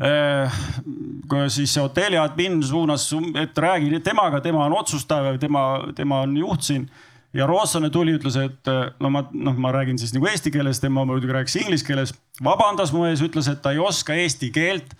siis 0.00 1.74
see 1.74 1.82
hotelli 1.82 2.18
admin 2.18 2.62
suunas, 2.64 3.10
et 3.36 3.58
räägi 3.58 4.00
temaga, 4.00 4.40
tema 4.40 4.64
on 4.64 4.72
otsustaja, 4.78 5.38
tema, 5.38 5.80
tema 5.94 6.20
on 6.20 6.36
juht 6.36 6.62
siin. 6.62 6.90
ja 7.32 7.46
rootslane 7.46 7.90
tuli, 7.90 8.16
ütles, 8.18 8.34
et 8.36 8.66
no 9.00 9.10
ma, 9.10 9.22
noh, 9.32 9.54
ma 9.54 9.70
räägin 9.72 9.98
siis 9.98 10.10
nagu 10.16 10.26
eesti 10.26 10.50
keeles, 10.50 10.80
tema 10.80 11.04
muidugi 11.04 11.32
rääkis 11.32 11.56
inglise 11.56 11.86
keeles. 11.86 12.14
vabandas 12.44 12.92
mu 12.92 13.04
ees, 13.04 13.20
ütles, 13.22 13.48
et 13.48 13.62
ta 13.62 13.70
ei 13.70 13.78
oska 13.78 14.14
eesti 14.14 14.50
keelt. 14.50 14.96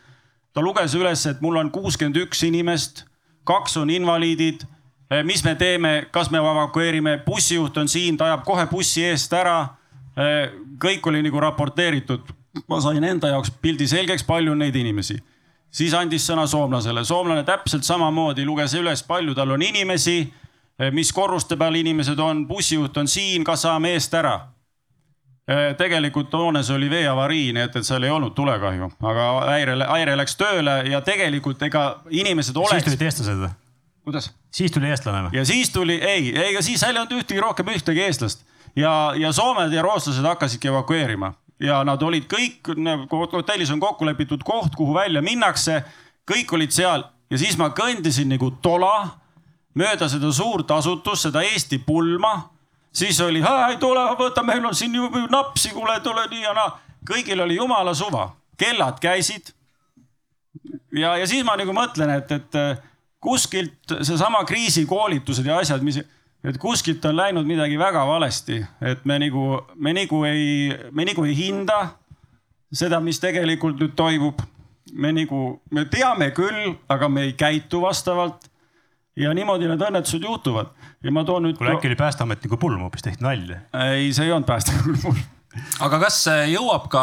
ta 0.52 0.60
luges 0.60 0.94
üles, 0.94 1.26
et 1.26 1.40
mul 1.40 1.56
on 1.56 1.70
kuuskümmend 1.70 2.16
üks 2.16 2.42
inimest, 2.42 3.04
kaks 3.44 3.76
on 3.76 3.90
invaliidid. 3.90 4.66
Äh, 5.12 5.24
mis 5.24 5.44
me 5.44 5.54
teeme, 5.54 6.06
kas 6.10 6.30
me 6.30 6.38
evakueerime, 6.38 7.18
bussijuht 7.26 7.76
on 7.76 7.88
siin, 7.88 8.16
ta 8.16 8.24
ajab 8.24 8.44
kohe 8.44 8.66
bussi 8.66 9.04
eest 9.04 9.32
ära. 9.32 9.60
Äh, 10.18 10.52
kõik 10.78 11.06
oli 11.06 11.22
nagu 11.22 11.40
raporteeritud 11.40 12.30
ma 12.68 12.80
sain 12.80 13.04
enda 13.04 13.30
jaoks 13.34 13.52
pildi 13.62 13.88
selgeks, 13.88 14.24
palju 14.26 14.52
on 14.52 14.58
neid 14.64 14.76
inimesi. 14.76 15.18
siis 15.70 15.94
andis 15.94 16.26
sõna 16.26 16.46
soomlasele, 16.50 17.04
soomlane 17.04 17.44
täpselt 17.46 17.84
samamoodi 17.86 18.44
luges 18.44 18.74
üles, 18.74 19.02
palju 19.06 19.34
tal 19.34 19.50
on 19.50 19.62
inimesi, 19.62 20.32
mis 20.92 21.12
korruste 21.12 21.56
peal 21.56 21.74
inimesed 21.74 22.18
on, 22.18 22.46
bussijuht 22.48 22.96
on 22.96 23.08
siin, 23.08 23.44
kas 23.44 23.62
saame 23.62 23.92
eest 23.94 24.14
ära 24.14 24.38
tegelikult 25.78 26.32
hoones 26.32 26.68
oli 26.70 26.90
veeavarii, 26.90 27.52
nii 27.54 27.64
et, 27.66 27.76
et 27.80 27.86
seal 27.86 28.04
ei 28.06 28.12
olnud 28.12 28.34
tulekahju, 28.36 28.90
aga 29.10 29.26
häire, 29.48 29.74
häire 29.88 30.14
läks 30.20 30.36
tööle 30.38 30.76
ja 30.90 31.00
tegelikult 31.02 31.62
ega 31.66 31.84
inimesed 32.10 32.56
oleks. 32.56 32.76
siis 32.76 32.86
tulid 32.86 33.06
eestlased 33.08 33.40
või? 33.40 33.50
kuidas? 34.06 34.30
siis 34.54 34.72
tuli 34.74 34.90
eestlane 34.90 35.24
või? 35.26 35.38
ja 35.38 35.44
siis 35.48 35.72
tuli, 35.74 35.96
ei, 35.98 36.30
ega 36.50 36.62
siis 36.62 36.82
ei 36.86 36.94
olnud 36.94 37.16
ühtegi 37.18 37.42
rohkem 37.42 37.72
ühtegi 37.74 38.04
eestlast 38.04 38.44
ja, 38.78 39.12
ja 39.18 39.32
soomlased 39.32 39.74
ja 39.74 39.82
rootslased 39.82 40.26
hakkasidki 40.26 40.70
evakueerima 40.70 41.32
ja 41.60 41.80
nad 41.84 42.02
olid 42.02 42.26
kõik, 42.30 42.72
hotellis 43.32 43.70
on 43.70 43.80
kokku 43.80 44.06
lepitud 44.08 44.42
koht, 44.44 44.74
kuhu 44.76 44.94
välja 44.94 45.22
minnakse. 45.22 45.82
kõik 46.30 46.52
olid 46.52 46.70
seal 46.70 47.04
ja 47.30 47.38
siis 47.38 47.56
ma 47.58 47.70
kõndisin 47.74 48.30
nagu 48.30 48.50
tola 48.62 49.20
mööda 49.74 50.08
seda 50.08 50.32
suurt 50.32 50.70
asutust, 50.70 51.28
seda 51.28 51.42
Eesti 51.42 51.78
pulma. 51.78 52.50
siis 52.92 53.20
oli, 53.20 53.42
ei 53.68 53.76
tule, 53.76 54.02
võta, 54.18 54.42
meil 54.42 54.64
on 54.66 54.74
siin 54.74 54.94
ju 54.94 55.08
napsi, 55.30 55.70
kuule, 55.70 56.00
tule 56.00 56.26
nii 56.30 56.42
ja 56.42 56.54
naa. 56.54 56.78
kõigil 57.06 57.40
oli 57.40 57.56
jumala 57.56 57.94
suva, 57.94 58.30
kellad 58.56 59.00
käisid. 59.00 59.52
ja, 60.92 61.16
ja 61.16 61.26
siis 61.26 61.44
ma 61.44 61.56
nagu 61.56 61.72
mõtlen, 61.72 62.16
et, 62.16 62.32
et 62.32 62.88
kuskilt 63.20 64.00
seesama 64.00 64.44
kriisikoolitused 64.44 65.46
ja 65.46 65.58
asjad, 65.60 65.82
mis 65.82 66.00
et 66.44 66.58
kuskilt 66.58 67.04
on 67.04 67.16
läinud 67.16 67.48
midagi 67.48 67.78
väga 67.78 68.04
valesti, 68.08 68.60
et 68.80 69.04
me 69.04 69.18
nagu, 69.20 69.46
me 69.76 69.94
nagu 69.96 70.22
ei, 70.28 70.70
me 70.92 71.04
nagu 71.08 71.24
ei 71.28 71.36
hinda 71.36 71.80
seda, 72.72 73.00
mis 73.04 73.20
tegelikult 73.20 73.80
nüüd 73.80 73.96
toimub. 73.98 74.40
me 74.92 75.12
nagu, 75.14 75.60
me 75.70 75.84
teame 75.86 76.30
küll, 76.34 76.74
aga 76.90 77.08
me 77.08 77.28
ei 77.28 77.32
käitu 77.32 77.82
vastavalt. 77.82 78.48
ja 79.16 79.34
niimoodi 79.34 79.68
need 79.68 79.82
õnnetused 79.82 80.22
juhtuvad 80.24 80.70
ja 81.02 81.12
ma 81.12 81.24
toon 81.24 81.44
nüüd. 81.44 81.58
kuule 81.58 81.74
äkki 81.74 81.90
oli 81.90 81.98
päästeametniku 81.98 82.56
pulm 82.56 82.80
hoopis 82.86 83.02
tehti 83.02 83.24
nalja? 83.24 83.60
ei, 83.90 84.12
see 84.12 84.24
ei 84.24 84.32
olnud 84.32 84.48
päästeametniku 84.48 85.02
pulm 85.02 85.22
aga 85.82 85.98
kas 86.04 86.16
jõuab 86.50 86.86
ka, 86.92 87.02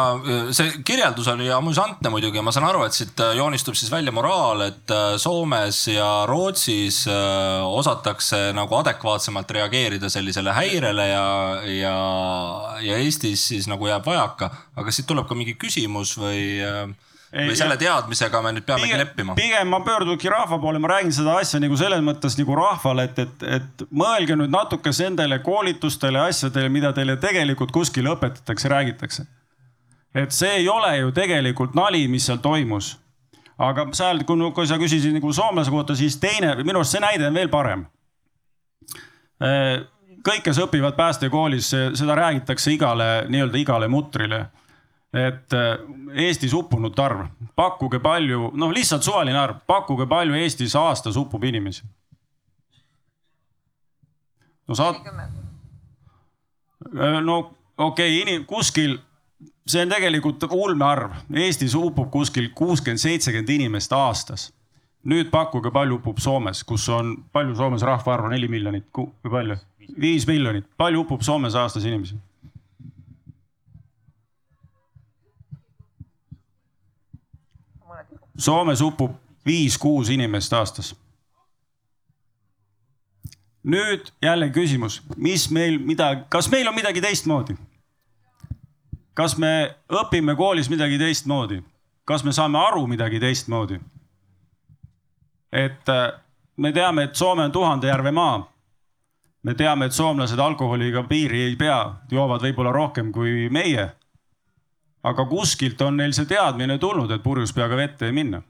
see 0.56 0.78
kirjeldus 0.86 1.28
oli 1.34 1.50
amüsantne 1.52 2.10
muidugi 2.12 2.40
ja 2.40 2.44
ma 2.44 2.52
saan 2.54 2.68
aru, 2.68 2.84
et 2.86 2.96
siit 2.96 3.20
joonistub 3.36 3.76
siis 3.76 3.90
välja 3.92 4.14
moraal, 4.14 4.62
et 4.70 4.94
äh, 4.94 5.16
Soomes 5.20 5.82
ja 5.92 6.08
Rootsis 6.28 7.02
äh, 7.12 7.66
osatakse 7.68 8.54
nagu 8.56 8.78
adekvaatsemalt 8.80 9.52
reageerida 9.58 10.08
sellisele 10.12 10.54
häirele 10.56 11.08
ja, 11.10 11.26
ja, 11.74 11.98
ja 12.84 13.02
Eestis 13.02 13.44
siis 13.50 13.68
nagu 13.68 13.90
jääb 13.90 14.06
vajaka. 14.08 14.50
aga 14.78 14.94
siit 14.94 15.08
tuleb 15.10 15.28
ka 15.28 15.36
mingi 15.36 15.58
küsimus 15.60 16.16
või 16.20 16.42
äh, 16.64 16.86
või 17.32 17.56
selle 17.56 17.76
teadmisega 17.76 18.40
me 18.42 18.52
nüüd 18.56 18.64
peamegi 18.64 18.88
pigem, 18.88 19.00
leppima? 19.02 19.34
pigem 19.36 19.68
ma 19.68 19.80
pöördungi 19.84 20.30
rahva 20.32 20.58
poole, 20.58 20.80
ma 20.80 20.88
räägin 20.94 21.12
seda 21.12 21.36
asja 21.40 21.60
nagu 21.60 21.76
selles 21.76 22.00
mõttes 22.04 22.38
nagu 22.40 22.54
rahvale, 22.56 23.04
et, 23.10 23.18
et, 23.24 23.42
et 23.58 23.82
mõelge 23.92 24.36
nüüd 24.38 24.52
natuke 24.52 24.92
nendele 24.98 25.40
koolitustele, 25.44 26.22
asjadele, 26.30 26.70
mida 26.72 26.92
teile 26.96 27.18
tegelikult 27.20 27.74
kuskil 27.74 28.08
õpetatakse, 28.14 28.72
räägitakse. 28.72 29.26
et 30.14 30.32
see 30.32 30.62
ei 30.62 30.68
ole 30.68 30.96
ju 30.98 31.12
tegelikult 31.12 31.76
nali, 31.76 32.06
mis 32.08 32.26
seal 32.26 32.40
toimus. 32.44 32.96
aga 33.58 33.88
seal, 33.92 34.24
kui 34.24 34.66
sa 34.66 34.78
küsisid 34.80 35.12
nagu 35.12 35.32
soomlase 35.32 35.70
kohta, 35.70 35.96
siis 35.96 36.16
teine, 36.16 36.54
minu 36.62 36.80
arust 36.80 36.96
see 36.96 37.04
näide 37.04 37.28
on 37.28 37.34
veel 37.34 37.48
parem. 37.52 37.84
kõik, 40.28 40.42
kes 40.44 40.64
õpivad 40.64 40.96
päästekoolis, 40.96 41.74
seda 41.94 42.16
räägitakse 42.16 42.72
igale 42.72 43.26
nii-öelda 43.28 43.60
igale 43.60 43.88
mutrile 43.88 44.46
et 45.12 45.52
äh, 45.52 45.78
Eestis 46.26 46.52
uppunute 46.54 47.02
arv, 47.02 47.26
pakkuge 47.56 48.00
palju, 48.04 48.50
noh, 48.58 48.72
lihtsalt 48.74 49.06
suvaline 49.06 49.38
arv, 49.40 49.62
pakkuge 49.66 50.06
palju 50.08 50.36
Eestis 50.36 50.76
aastas 50.76 51.16
uppub 51.16 51.44
inimesi. 51.48 51.86
no 54.68 54.74
saad. 54.74 55.00
Äh, 56.92 57.20
no 57.24 57.38
okei 57.78 58.22
okay,, 58.22 58.44
kuskil, 58.44 58.98
see 59.66 59.82
on 59.82 59.94
tegelikult 59.94 60.44
ulmearv, 60.52 61.16
Eestis 61.32 61.74
upub 61.74 62.10
kuskil 62.12 62.50
kuuskümmend, 62.54 63.00
seitsekümmend 63.00 63.48
inimest 63.48 63.92
aastas. 63.92 64.52
nüüd 65.08 65.30
pakkuge, 65.30 65.70
palju 65.72 66.02
upub 66.02 66.18
Soomes, 66.20 66.64
kus 66.68 66.88
on, 66.92 67.16
palju 67.32 67.54
Soomes 67.56 67.82
rahvaarv 67.82 68.28
on, 68.28 68.32
neli 68.36 68.48
miljonit, 68.48 68.90
kui 68.92 69.08
palju? 69.30 69.56
viis 69.96 70.26
miljonit, 70.28 70.66
palju 70.76 71.00
upub 71.00 71.22
Soomes 71.24 71.54
aastas 71.56 71.84
inimesi? 71.88 72.18
Soomes 78.38 78.80
upub 78.80 79.16
viis-kuus 79.46 80.10
inimest 80.10 80.52
aastas. 80.52 80.94
nüüd 83.68 84.12
jälle 84.22 84.48
küsimus, 84.48 85.02
mis 85.16 85.50
meil 85.50 85.78
midagi, 85.78 86.22
kas 86.28 86.50
meil 86.50 86.68
on 86.68 86.74
midagi 86.74 87.00
teistmoodi? 87.00 87.56
kas 89.14 89.36
me 89.38 89.74
õpime 89.90 90.36
koolis 90.36 90.70
midagi 90.70 90.98
teistmoodi? 90.98 91.62
kas 92.04 92.24
me 92.24 92.32
saame 92.32 92.58
aru 92.58 92.86
midagi 92.86 93.20
teistmoodi? 93.20 93.80
et 95.52 95.88
äh, 95.88 96.12
me 96.56 96.72
teame, 96.72 97.02
et 97.02 97.14
Soome 97.16 97.44
on 97.44 97.52
tuhande 97.52 97.86
järve 97.86 98.10
maa. 98.10 98.52
me 99.42 99.54
teame, 99.54 99.86
et 99.86 99.92
soomlased 99.92 100.38
alkoholiga 100.38 101.02
piiri 101.02 101.42
ei 101.42 101.56
pea, 101.56 101.94
joovad 102.10 102.42
võib-olla 102.42 102.72
rohkem 102.72 103.12
kui 103.12 103.48
meie 103.50 103.90
aga 105.08 105.24
kuskilt 105.30 105.80
on 105.82 105.96
neil 106.00 106.14
see 106.16 106.28
teadmine 106.28 106.78
tulnud, 106.78 107.10
et 107.10 107.24
purjus 107.24 107.54
peaga 107.56 107.76
vette 107.78 108.06
ei 108.06 108.14
minna 108.14 108.42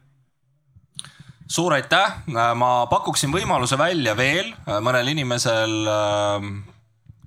suur 1.49 1.73
aitäh, 1.73 2.21
ma 2.29 2.73
pakuksin 2.91 3.33
võimaluse 3.33 3.79
välja 3.81 4.15
veel 4.19 4.53
äh, 4.53 4.79
mõnel 4.85 5.09
inimesel 5.15 5.77
äh, 5.89 6.49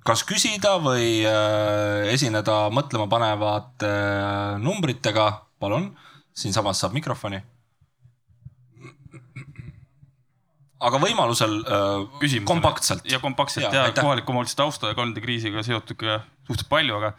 kas 0.06 0.22
küsida 0.26 0.76
või 0.82 1.24
äh, 1.26 2.12
esineda 2.14 2.68
mõtlemapanevate 2.74 3.90
numbritega, 4.62 5.26
palun, 5.62 5.90
siinsamas 6.34 6.82
saab 6.82 6.94
mikrofoni. 6.98 7.42
aga 10.82 10.98
võimalusel 10.98 11.52
Küsimusele. 12.18 12.42
kompaktselt. 12.42 13.04
ja 13.06 13.20
kompaktselt 13.22 13.68
ja, 13.68 13.84
ja 13.86 13.92
kohaliku 13.94 14.32
omavalitsuse 14.32 14.56
tausta 14.58 14.88
ja 14.90 14.96
kolmanda 14.98 15.22
kriisiga 15.22 15.62
seotud 15.62 15.94
ka 15.94 16.16
suhteliselt 16.48 16.66
palju, 16.72 16.96
aga 16.98 17.12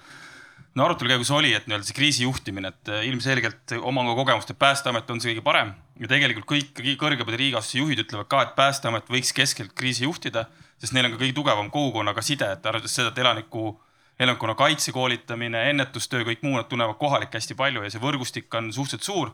no 0.76 0.86
arutelu 0.86 1.13
käigus 1.13 1.32
oli, 1.34 1.53
et 1.53 1.67
nii-öelda 1.67 1.88
see 1.88 1.97
kriisi 1.97 2.26
juhtimine, 2.26 2.74
et 2.74 2.91
äh, 2.91 3.05
ilmselgelt 3.09 3.76
oma 3.82 4.05
kogemust, 4.17 4.49
et 4.49 4.59
Päästeamet 4.59 5.09
on 5.13 5.21
see 5.21 5.34
kõige 5.34 5.45
parem 5.45 5.74
ja 6.01 6.09
tegelikult 6.09 6.47
kõik 6.49 6.84
kõrgemad 7.01 7.38
riigiasutuse 7.38 7.82
juhid 7.82 8.03
ütlevad 8.05 8.30
ka, 8.32 8.41
et 8.45 8.55
Päästeamet 8.57 9.09
võiks 9.13 9.34
keskelt 9.38 9.76
kriisi 9.78 10.07
juhtida, 10.07 10.47
sest 10.82 10.95
neil 10.95 11.09
on 11.09 11.15
ka 11.15 11.21
kõige 11.21 11.38
tugevam 11.38 11.69
kogukonnaga 11.74 12.26
side, 12.26 12.49
et 12.57 12.65
arvestades 12.65 12.97
seda, 12.97 13.13
et 13.13 13.21
elaniku, 13.21 13.76
elanikkonna 14.19 14.57
kaitse 14.57 14.93
koolitamine, 14.95 15.67
ennetustöö, 15.74 16.26
kõik 16.32 16.41
muu, 16.45 16.57
nad 16.57 16.69
tunnevad 16.71 16.97
kohalikke 17.01 17.38
hästi 17.38 17.57
palju 17.59 17.86
ja 17.86 17.93
see 17.93 18.01
võrgustik 18.01 18.57
on 18.57 18.74
suhteliselt 18.74 19.09
suur. 19.09 19.34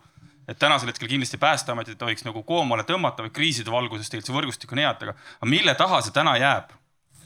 et 0.50 0.58
tänasel 0.58 0.90
hetkel 0.90 1.08
kindlasti 1.08 1.38
Päästeametit 1.38 1.94
ei 1.94 2.00
tohiks 2.00 2.26
nagu 2.26 2.42
koomale 2.44 2.84
tõmmata, 2.84 3.22
vaid 3.22 3.32
kriiside 3.32 3.72
valguses 3.72 4.10
tegelikult 4.10 4.32
see 4.32 4.38
võrgustik 4.38 4.72
on 4.74 4.82
hea, 4.82 4.92
et 4.92 5.04
aga 5.04 5.16
mille 5.46 5.76
taha 5.78 6.02
see 6.02 6.12
täna 6.12 6.34
jääb? 6.42 6.74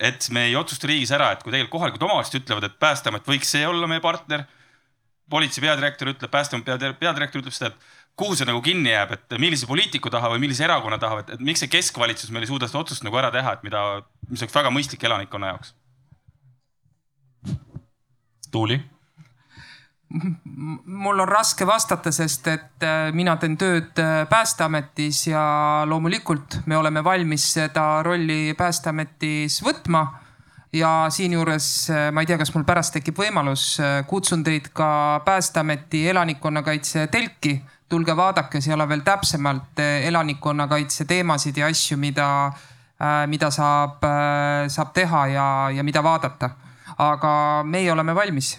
Et 0.03 0.27
me 0.35 0.47
ei 0.49 0.55
otsusta 0.59 0.89
riigis 0.89 1.13
ära, 1.15 1.31
et 1.33 1.43
kui 1.43 1.53
tegelikult 1.53 1.77
kohalikud 1.77 2.03
omavalitsused 2.03 2.43
ütlevad, 2.43 2.67
et 2.67 2.79
Päästeamet 2.81 3.27
võiks 3.29 3.53
see 3.55 3.65
olla 3.67 3.87
meie 3.87 4.03
partner. 4.03 4.45
politsei 5.31 5.63
peadirektor 5.63 6.09
ütleb, 6.11 6.29
Päästeameti 6.29 6.89
peadirektor 6.99 7.41
ütleb 7.41 7.55
seda, 7.55 7.71
et 7.71 8.01
kuhu 8.19 8.35
see 8.35 8.45
nagu 8.45 8.59
kinni 8.61 8.91
jääb, 8.91 9.13
et 9.15 9.37
millise 9.39 9.65
poliitiku 9.65 10.11
taha 10.13 10.33
või 10.33 10.43
millise 10.43 10.65
erakonna 10.67 10.99
taha, 10.99 11.23
et, 11.23 11.39
miks 11.39 11.63
see 11.63 11.71
keskvalitsus 11.71 12.33
meil 12.35 12.43
ei 12.43 12.51
suuda 12.51 12.67
seda 12.67 12.83
otsust 12.83 13.05
nagu 13.07 13.17
ära 13.17 13.31
teha, 13.33 13.55
et 13.55 13.63
mida, 13.63 14.03
mis 14.29 14.43
oleks 14.43 14.55
väga 14.59 14.73
mõistlik 14.75 15.07
elanikkonna 15.07 15.53
jaoks. 15.53 15.73
Tuuli 18.51 18.77
mul 20.85 21.19
on 21.19 21.27
raske 21.27 21.65
vastata, 21.65 22.11
sest 22.13 22.47
et 22.51 22.85
äh, 22.85 23.09
mina 23.15 23.35
teen 23.41 23.55
tööd 23.57 23.97
äh, 24.01 24.23
Päästeametis 24.29 25.25
ja 25.27 25.43
loomulikult 25.89 26.59
me 26.69 26.77
oleme 26.77 27.03
valmis 27.03 27.47
seda 27.55 28.03
rolli 28.05 28.53
Päästeametis 28.57 29.61
võtma. 29.65 30.05
ja 30.73 31.05
siinjuures 31.09 31.89
äh, 31.89 32.11
ma 32.13 32.21
ei 32.21 32.29
tea, 32.29 32.37
kas 32.37 32.53
mul 32.53 32.65
pärast 32.65 32.93
tekib 32.93 33.17
võimalus, 33.17 33.77
kutsun 34.07 34.43
teid 34.43 34.69
ka 34.73 35.21
Päästeameti 35.25 36.07
elanikkonnakaitse 36.09 37.07
telki. 37.07 37.61
tulge 37.89 38.15
vaadake, 38.17 38.61
seal 38.61 38.81
on 38.81 38.89
veel 38.89 39.01
täpsemalt 39.05 39.79
elanikkonnakaitse 39.79 41.05
teemasid 41.05 41.57
ja 41.57 41.67
asju, 41.69 41.97
mida, 41.97 42.51
mida 43.29 43.51
saab, 43.51 44.01
saab 44.67 44.93
teha 44.93 45.27
ja, 45.27 45.47
ja 45.69 45.83
mida 45.83 46.03
vaadata. 46.03 46.49
aga 46.97 47.63
meie 47.65 47.91
oleme 47.91 48.15
valmis 48.15 48.55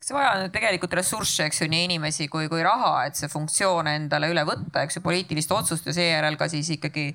see 0.00 0.16
vaja 0.16 0.32
on 0.38 0.50
tegelikult 0.52 0.94
ressursse, 0.96 1.44
eks 1.46 1.60
ju, 1.62 1.68
nii 1.70 1.84
inimesi 1.90 2.28
kui, 2.32 2.48
kui 2.48 2.64
raha, 2.64 3.04
et 3.08 3.18
see 3.20 3.28
funktsioon 3.28 3.90
endale 3.90 4.30
üle 4.32 4.44
võtta, 4.48 4.84
eks 4.86 4.98
ju, 4.98 5.04
poliitilist 5.04 5.52
otsust 5.52 5.86
ja 5.90 5.96
seejärel 5.96 6.40
ka 6.40 6.48
siis 6.48 6.72
ikkagi 6.76 7.10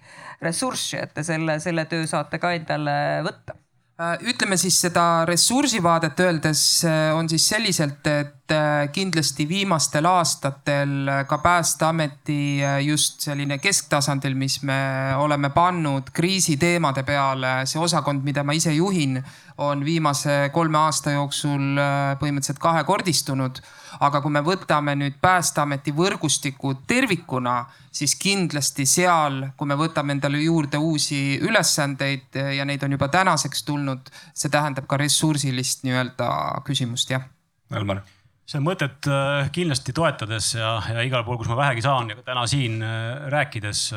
ressurssi, 0.45 0.99
et 1.01 1.13
te 1.17 1.25
selle, 1.25 1.59
selle 1.63 1.87
töö 1.89 2.05
saate 2.09 2.41
ka 2.41 2.53
endale 2.57 2.97
võtta 3.25 3.57
ütleme 3.95 4.57
siis 4.59 4.75
seda 4.83 5.23
ressursivaadet 5.27 6.19
öeldes 6.19 6.61
äh, 6.83 7.13
on 7.15 7.29
siis 7.31 7.45
selliselt, 7.47 8.03
et 8.07 8.51
äh, 8.51 8.89
kindlasti 8.91 9.45
viimastel 9.47 10.05
aastatel 10.09 11.07
ka 11.29 11.37
Päästeameti 11.37 12.59
just 12.83 13.23
selline 13.23 13.57
kesktasandil, 13.63 14.35
mis 14.35 14.59
me 14.67 15.15
oleme 15.15 15.49
pannud 15.49 16.11
kriisiteemade 16.11 17.05
peale, 17.07 17.61
see 17.65 17.79
osakond, 17.79 18.25
mida 18.27 18.43
ma 18.43 18.57
ise 18.57 18.75
juhin, 18.75 19.21
on 19.57 19.85
viimase 19.85 20.49
kolme 20.51 20.77
aasta 20.77 21.15
jooksul 21.15 21.79
põhimõtteliselt 22.19 22.59
kahekordistunud 22.59 23.63
aga 23.99 24.21
kui 24.21 24.33
me 24.33 24.41
võtame 24.45 24.95
nüüd 24.99 25.19
Päästeameti 25.21 25.93
võrgustiku 25.95 26.73
tervikuna, 26.87 27.61
siis 27.91 28.15
kindlasti 28.19 28.85
seal, 28.89 29.41
kui 29.57 29.69
me 29.69 29.77
võtame 29.79 30.15
endale 30.15 30.41
juurde 30.43 30.81
uusi 30.81 31.37
ülesandeid 31.41 32.35
ja 32.57 32.65
neid 32.65 32.83
on 32.83 32.97
juba 32.97 33.07
tänaseks 33.13 33.63
tulnud, 33.67 34.11
see 34.33 34.51
tähendab 34.51 34.89
ka 34.89 34.99
ressursilist 34.99 35.85
nii-öelda 35.87 36.29
küsimust, 36.67 37.15
jah. 37.15 37.25
Elmar 37.73 38.03
seda 38.45 38.61
mõtet 38.61 39.07
äh, 39.09 39.47
kindlasti 39.53 39.93
toetades 39.95 40.51
ja, 40.53 40.77
ja 40.93 41.05
igal 41.05 41.25
pool, 41.25 41.39
kus 41.41 41.49
ma 41.49 41.57
vähegi 41.57 41.81
saan 41.85 42.11
ja 42.11 42.17
ka 42.19 42.25
täna 42.27 42.45
siin 42.49 42.77
äh, 42.85 43.25
rääkides, 43.33 43.87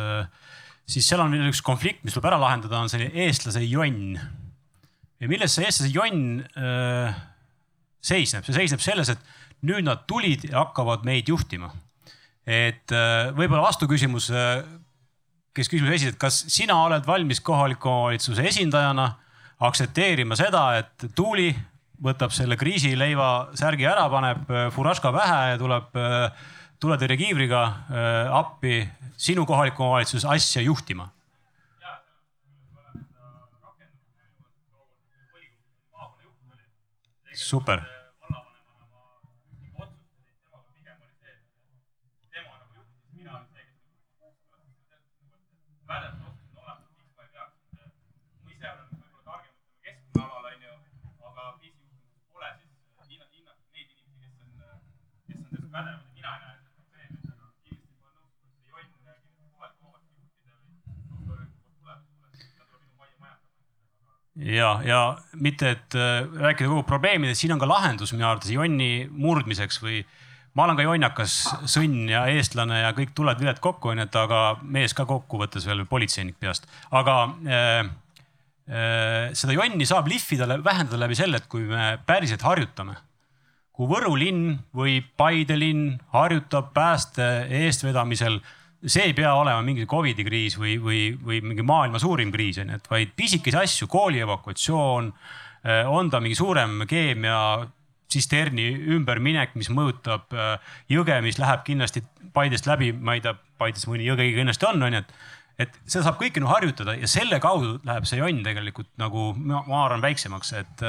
siis 0.88 1.08
seal 1.08 1.20
on 1.20 1.34
veel 1.34 1.50
üks 1.50 1.60
konflikt, 1.64 2.00
mis 2.04 2.16
tuleb 2.16 2.30
ära 2.30 2.40
lahendada, 2.40 2.80
on 2.80 2.88
selline 2.88 3.26
eestlase 3.26 3.60
jonn. 3.66 4.16
ja 5.20 5.28
milles 5.28 5.52
see 5.52 5.68
eestlase 5.68 5.92
jonn 5.92 6.40
äh, 6.56 7.18
seisneb, 8.00 8.46
see 8.46 8.56
seisneb 8.56 8.82
selles, 8.84 9.12
et 9.12 9.37
nüüd 9.66 9.86
nad 9.86 10.04
tulid 10.06 10.46
ja 10.48 10.62
hakkavad 10.62 11.06
meid 11.06 11.28
juhtima. 11.28 11.72
et 12.48 12.92
äh, 12.96 13.28
võib-olla 13.36 13.66
vastuküsimus, 13.66 14.30
äh, 14.32 14.62
kes 15.52 15.68
küsimuse 15.68 15.98
esitas, 15.98 16.16
kas 16.16 16.36
sina 16.48 16.78
oled 16.86 17.04
valmis 17.04 17.42
kohaliku 17.44 17.90
omavalitsuse 17.90 18.46
esindajana 18.48 19.10
aktsepteerima 19.68 20.36
seda, 20.38 20.62
et 20.78 21.10
Tuuli 21.14 21.50
võtab 22.00 22.32
selle 22.32 22.56
kriisileiva 22.56 23.50
särgi 23.58 23.84
ära, 23.84 24.06
paneb 24.08 24.48
äh, 24.48 24.70
furaška 24.72 25.12
pähe 25.12 25.42
ja 25.52 25.60
tuleb 25.60 26.00
tuletõrjekiivriga 26.78 27.60
appi 28.38 28.80
sinu 29.18 29.42
kohaliku 29.44 29.82
omavalitsuse 29.82 30.28
asja 30.30 30.62
juhtima? 30.62 31.10
Super. 37.34 37.97
Ja, 64.38 64.72
ja 64.86 65.00
mitte, 65.40 65.74
et 65.76 65.98
äh, 65.98 66.22
rääkida 66.40 66.70
kogu 66.70 66.84
probleemidest, 66.86 67.42
siin 67.42 67.54
on 67.54 67.62
ka 67.62 67.68
lahendus 67.68 68.12
minu 68.14 68.28
arvates 68.28 68.52
jonni 68.54 69.08
murdmiseks 69.10 69.80
või 69.82 70.02
ma 70.56 70.66
olen 70.66 70.78
ka 70.78 70.86
jonnakas 70.86 71.38
sõnn 71.70 72.08
ja 72.10 72.24
eestlane 72.32 72.82
ja 72.82 72.92
kõik 72.96 73.14
tuled-viled 73.18 73.60
kokku, 73.62 73.92
onju, 73.92 74.06
et 74.08 74.18
aga 74.18 74.42
mees 74.62 74.94
ka 74.96 75.06
kokkuvõttes 75.08 75.66
veel 75.68 75.84
politseinik 75.90 76.38
peast, 76.40 76.68
aga 76.94 77.18
äh, 77.46 77.90
äh, 78.70 79.34
seda 79.38 79.58
jonni 79.58 79.88
saab 79.88 80.10
lihvida, 80.10 80.48
vähendada 80.64 81.02
läbi 81.04 81.18
selle, 81.18 81.42
et 81.42 81.50
kui 81.50 81.66
me 81.68 81.96
päriselt 82.06 82.46
harjutame. 82.46 82.96
kui 83.72 83.86
Võru 83.86 84.16
linn 84.18 84.58
või 84.74 84.98
Paide 85.16 85.54
linn 85.58 86.00
harjutab 86.10 86.72
pääste 86.74 87.46
eestvedamisel 87.46 88.40
see 88.86 89.08
ei 89.08 89.14
pea 89.16 89.32
olema 89.34 89.62
mingi 89.66 89.86
Covidi 89.90 90.24
kriis 90.26 90.58
või, 90.58 90.76
või, 90.82 91.00
või 91.24 91.40
mingi 91.42 91.64
maailma 91.66 91.98
suurim 92.02 92.30
kriis 92.34 92.60
on 92.62 92.70
ju, 92.72 92.78
et 92.78 92.90
vaid 92.90 93.16
pisikesi 93.16 93.58
asju, 93.58 93.88
kooli 93.90 94.22
evakuatsioon. 94.22 95.12
on 95.90 96.10
ta 96.10 96.20
mingi 96.20 96.38
suurem 96.38 96.84
keemia 96.88 97.66
tsisterni 98.08 98.68
ümberminek, 98.94 99.56
mis 99.58 99.68
mõjutab 99.74 100.30
jõge, 100.88 101.18
mis 101.22 101.38
läheb 101.38 101.64
kindlasti 101.66 102.04
Paidest 102.32 102.68
läbi, 102.68 102.92
ma 102.92 103.16
ei 103.16 103.22
tea, 103.24 103.34
Paides 103.58 103.88
mõni 103.88 104.06
jõge 104.06 104.28
kindlasti 104.36 104.66
on, 104.68 104.82
on 104.82 104.94
ju, 104.94 105.02
et 105.02 105.18
et 105.58 105.74
seda 105.90 106.06
saab 106.06 106.20
kõike 106.20 106.38
nagu 106.38 106.52
harjutada 106.52 106.94
ja 106.94 107.08
selle 107.10 107.40
kaudu 107.42 107.78
läheb 107.86 108.06
see 108.06 108.20
jonn 108.20 108.44
tegelikult 108.46 108.90
nagu 109.00 109.32
ma, 109.34 109.64
arvan 109.82 110.04
väiksemaks, 110.04 110.52
et 110.60 110.84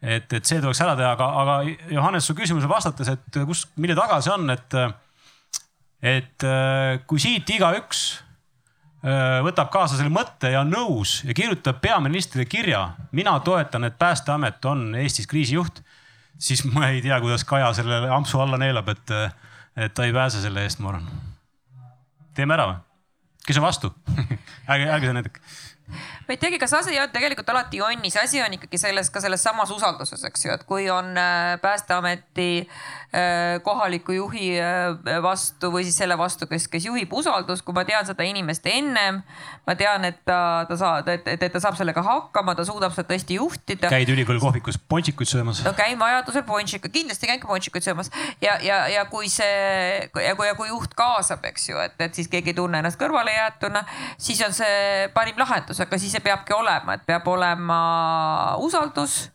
et, 0.00 0.32
et 0.32 0.48
see 0.48 0.60
tuleks 0.62 0.80
ära 0.80 0.94
teha, 0.96 1.10
aga, 1.12 1.26
aga 1.42 1.56
Johannes, 1.92 2.24
su 2.24 2.34
küsimusele 2.36 2.70
vastates, 2.70 3.10
et 3.12 3.40
kus, 3.44 3.66
mille 3.76 3.96
taga 3.98 4.22
see 4.24 4.32
on, 4.32 4.48
et 4.54 4.78
et 6.02 6.44
äh, 6.46 6.98
kui 7.06 7.20
siit 7.20 7.48
igaüks 7.52 8.02
äh, 9.04 9.38
võtab 9.44 9.70
kaasa 9.72 9.98
selle 9.98 10.12
mõtte 10.12 10.52
ja 10.52 10.64
on 10.64 10.72
nõus 10.72 11.20
ja 11.28 11.36
kirjutab 11.36 11.80
peaministrile 11.84 12.46
kirja, 12.48 12.86
mina 13.12 13.36
toetan, 13.44 13.84
et 13.88 13.98
Päästeamet 14.00 14.64
on 14.64 14.94
Eestis 15.00 15.28
kriisijuht, 15.30 15.82
siis 16.40 16.64
ma 16.64 16.88
ei 16.88 17.02
tea, 17.04 17.20
kuidas 17.20 17.44
Kaja 17.44 17.72
selle 17.76 18.02
ampsu 18.10 18.40
alla 18.40 18.58
neelab, 18.60 18.88
et, 18.94 19.16
et 19.76 19.94
ta 19.94 20.08
ei 20.08 20.16
pääse 20.16 20.40
selle 20.42 20.64
eest, 20.64 20.80
ma 20.80 20.94
arvan. 20.94 21.10
teeme 22.34 22.56
ära 22.56 22.70
või? 22.72 22.80
kes 23.46 23.58
on 23.58 23.64
vastu 23.64 23.92
ärge, 24.72 24.86
ärge 24.86 25.08
see 25.08 25.16
näidake 25.16 25.44
ma 26.30 26.34
ei 26.34 26.38
teagi, 26.38 26.58
kas 26.62 26.72
asi 26.78 26.94
on 27.02 27.10
tegelikult 27.10 27.48
alati 27.50 27.80
jonnis, 27.80 28.14
asi 28.20 28.38
on 28.38 28.54
ikkagi 28.54 28.78
selles, 28.78 29.08
ka 29.10 29.18
selles 29.22 29.42
samas 29.42 29.70
usalduses, 29.74 30.22
eks 30.28 30.44
ju, 30.44 30.52
et 30.54 30.62
kui 30.68 30.84
on 30.92 31.08
äh, 31.18 31.56
Päästeameti 31.58 32.50
äh, 32.62 33.58
kohaliku 33.66 34.14
juhi 34.14 34.52
äh, 34.62 35.18
vastu 35.24 35.72
või 35.74 35.82
siis 35.88 35.98
selle 35.98 36.14
vastu, 36.18 36.46
kes, 36.46 36.68
kes 36.70 36.86
juhib 36.86 37.10
usaldus, 37.18 37.64
kui 37.66 37.74
ma 37.74 37.82
tean 37.88 38.06
seda 38.06 38.22
inimest 38.22 38.68
ennem. 38.70 39.24
ma 39.66 39.74
tean, 39.74 40.06
et 40.06 40.20
ta, 40.24 40.66
ta 40.68 40.76
saab, 40.78 41.10
et, 41.10 41.26
et, 41.26 41.42
et 41.42 41.52
ta 41.52 41.62
saab 41.62 41.74
sellega 41.78 42.04
hakkama, 42.06 42.54
ta 42.54 42.64
suudab 42.68 42.94
seda 42.94 43.10
tõesti 43.10 43.40
juhtida. 43.40 43.90
käid 43.90 44.14
ülikooli 44.14 44.38
kohvikus 44.38 44.78
ponšikuid 44.78 45.32
söömas? 45.32 45.64
no 45.66 45.74
käin 45.74 45.98
vajadusel 45.98 46.46
ponšiku, 46.46 46.92
kindlasti 46.94 47.26
käin 47.26 47.42
ka 47.42 47.50
ponšikuid 47.50 47.88
söömas 47.88 48.12
ja, 48.38 48.54
ja, 48.62 48.84
ja 48.86 49.04
kui 49.10 49.26
see 49.26 50.06
ja 50.14 50.38
kui, 50.38 50.46
ja 50.46 50.54
kui 50.54 50.70
juht 50.70 50.94
kaasab, 50.94 51.42
eks 51.50 51.68
ju, 51.72 51.82
et, 51.82 51.98
et 51.98 52.14
siis 52.14 52.30
keegi 52.30 52.54
ei 52.54 52.60
tunne 52.62 52.78
ennast 52.78 53.02
kõrvalejäetuna, 53.02 53.82
siis 54.14 54.46
on 54.46 54.54
see 54.54 55.10
parim 55.14 55.42
lahendus 55.42 55.82
aga 55.82 55.98
siis 55.98 56.19
see 56.20 56.28
peabki 56.28 56.54
olema, 56.54 56.94
et 56.94 57.06
peab 57.06 57.26
olema 57.28 57.80
usaldus 58.60 59.30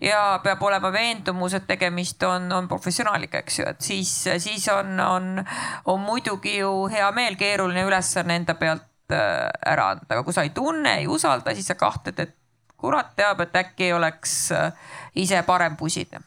ja 0.00 0.40
peab 0.42 0.62
olema 0.62 0.90
veendumus, 0.92 1.54
et 1.54 1.66
tegemist 1.68 2.22
on, 2.28 2.50
on 2.52 2.68
professionaaliga, 2.68 3.42
eks 3.44 3.58
ju, 3.58 3.68
et 3.68 3.80
siis, 3.84 4.12
siis 4.42 4.68
on, 4.72 4.98
on, 5.00 5.44
on 5.84 6.00
muidugi 6.00 6.58
ju 6.58 6.88
hea 6.92 7.10
meel 7.12 7.36
keeruline 7.40 7.84
ülesanne 7.86 8.40
enda 8.40 8.56
pealt 8.60 9.12
äh, 9.12 9.48
ära 9.66 9.90
anda, 9.94 10.08
aga 10.10 10.22
kui 10.24 10.36
sa 10.36 10.44
ei 10.46 10.54
tunne, 10.56 10.98
ei 11.00 11.08
usalda, 11.08 11.54
siis 11.54 11.70
sa 11.72 11.78
kahtled, 11.78 12.20
et 12.20 12.36
kurat 12.76 13.14
teab, 13.16 13.40
et 13.44 13.56
äkki 13.56 13.88
ei 13.88 13.96
oleks 13.96 14.38
äh, 14.52 14.72
ise 15.14 15.42
parem 15.46 15.76
pusida. 15.76 16.20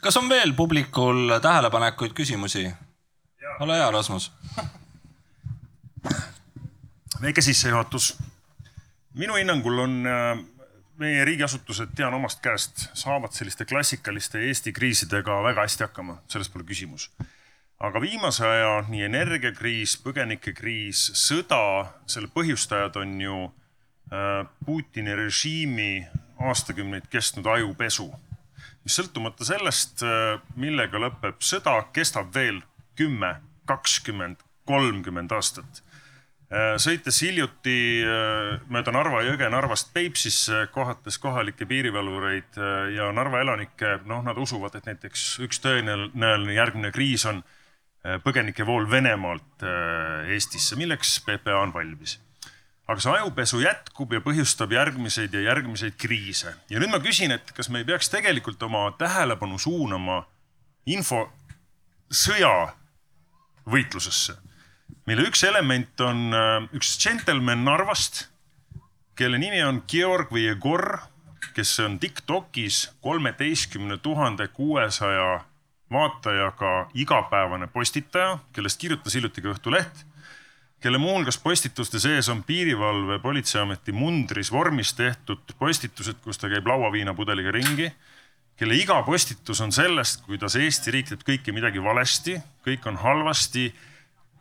kas 0.00 0.16
on 0.16 0.28
veel 0.28 0.52
publikul 0.54 1.38
tähelepanekuid, 1.42 2.12
küsimusi? 2.16 2.68
ole 3.60 3.78
hea, 3.78 3.90
Rasmus 3.90 4.32
väike 7.22 7.40
sissejuhatus. 7.40 8.18
minu 9.14 9.34
hinnangul 9.34 9.78
on 9.78 10.06
äh, 10.06 10.44
meie 10.98 11.24
riigiasutused, 11.24 11.94
tean 11.96 12.14
omast 12.14 12.40
käest, 12.44 12.88
saavad 12.94 13.32
selliste 13.32 13.64
klassikaliste 13.64 14.40
Eesti 14.48 14.72
kriisidega 14.72 15.42
väga 15.42 15.64
hästi 15.64 15.84
hakkama, 15.84 16.18
selles 16.28 16.48
pole 16.48 16.64
küsimus. 16.64 17.10
aga 17.80 18.00
viimase 18.00 18.46
aja 18.46 18.84
nii 18.88 19.02
energiakriis, 19.04 19.96
põgenikekriis, 20.04 21.10
sõda, 21.14 21.92
selle 22.06 22.28
põhjustajad 22.32 22.96
on 22.96 23.20
ju 23.20 23.40
äh, 23.44 24.46
Putini 24.66 25.16
režiimi 25.16 26.06
aastakümneid 26.40 27.08
kestnud 27.12 27.46
ajupesu, 27.46 28.10
mis 28.84 28.96
sõltumata 28.96 29.44
sellest, 29.44 30.04
äh, 30.04 30.40
millega 30.56 31.00
lõpeb 31.00 31.40
sõda, 31.40 31.80
kestab 31.92 32.34
veel 32.34 32.60
kümme, 32.96 33.36
kakskümmend, 33.64 34.40
kolmkümmend 34.64 35.32
aastat 35.32 35.85
sõites 36.78 37.18
hiljuti 37.24 38.04
äh, 38.06 38.60
mööda 38.70 38.92
Narva 38.94 39.24
jõge 39.26 39.48
Narvast 39.50 39.90
Peipsisse, 39.94 40.68
kohates 40.70 41.18
kohalikke 41.18 41.66
piirivalvureid 41.66 42.58
äh, 42.58 42.92
ja 42.94 43.10
Narva 43.12 43.40
elanikke, 43.42 43.96
noh, 44.06 44.22
nad 44.22 44.38
usuvad, 44.38 44.76
et 44.78 44.86
näiteks 44.86 45.40
üks 45.42 45.58
tõenäoline 45.64 46.54
järgmine 46.54 46.92
kriis 46.94 47.26
on 47.26 47.42
põgenikevool 48.22 48.84
Venemaalt 48.86 49.64
Eestisse, 50.30 50.76
milleks 50.78 51.16
PPA 51.26 51.56
on 51.58 51.72
valmis. 51.74 52.20
aga 52.86 53.02
see 53.02 53.10
ajupesu 53.16 53.58
jätkub 53.64 54.12
ja 54.14 54.20
põhjustab 54.22 54.70
järgmiseid 54.70 55.34
ja 55.34 55.40
järgmiseid 55.48 55.96
kriise 55.98 56.54
ja 56.70 56.78
nüüd 56.78 56.92
ma 56.92 57.00
küsin, 57.02 57.34
et 57.34 57.50
kas 57.50 57.66
me 57.66 57.82
ei 57.82 57.88
peaks 57.88 58.06
tegelikult 58.08 58.62
oma 58.62 58.92
tähelepanu 58.94 59.58
suunama 59.58 60.20
infosõja 60.86 62.52
võitlusesse 63.66 64.38
mille 65.06 65.26
üks 65.28 65.44
element 65.46 66.00
on 66.00 66.34
äh, 66.34 66.64
üks 66.76 66.96
džentelmen 66.98 67.64
Narvast, 67.64 68.26
kelle 69.16 69.38
nimi 69.38 69.62
on 69.64 69.82
Georg 69.88 70.32
või 70.34 70.46
Jegor, 70.48 70.98
kes 71.56 71.78
on 71.84 71.98
Tiktokis 72.02 72.90
kolmeteistkümne 73.00 73.98
tuhande 74.02 74.48
kuuesaja 74.48 75.44
vaatajaga 75.92 76.90
igapäevane 76.94 77.70
postitaja, 77.70 78.38
kellest 78.52 78.80
kirjutas 78.82 79.14
hiljuti 79.14 79.44
ka 79.44 79.54
Õhtuleht, 79.54 80.02
kelle 80.82 80.98
muuhulgas 80.98 81.38
postituste 81.38 82.02
sees 82.02 82.28
on 82.28 82.42
piirivalve 82.44 83.20
politseiameti 83.22 83.94
mundris 83.94 84.50
vormis 84.52 84.92
tehtud 84.98 85.54
postitused, 85.58 86.18
kus 86.24 86.42
ta 86.42 86.50
käib 86.52 86.66
lauaviinapudeliga 86.66 87.54
ringi 87.54 87.88
kelle 88.56 88.76
iga 88.76 89.02
postitus 89.04 89.60
on 89.60 89.72
sellest, 89.72 90.24
kuidas 90.26 90.56
Eesti 90.56 90.92
riik 90.94 91.10
teeb 91.10 91.24
kõike 91.28 91.52
midagi 91.54 91.82
valesti, 91.82 92.38
kõik 92.64 92.86
on 92.88 92.96
halvasti 93.02 93.68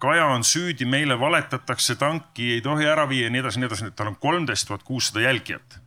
Kaja 0.05 0.25
on 0.29 0.43
süüdi, 0.45 0.85
meile 0.85 1.15
valetatakse, 1.19 1.95
tanki 1.97 2.51
ei 2.55 2.61
tohi 2.61 2.85
ära 2.85 3.07
viia 3.09 3.25
ja 3.25 3.31
nii 3.33 3.41
edasi, 3.41 3.61
nii 3.61 3.69
edasi, 3.71 3.87
tal 3.97 4.11
on 4.11 4.17
kolmteist 4.21 4.67
tuhat 4.69 4.83
kuussada 4.85 5.23
jälgijat. 5.25 5.79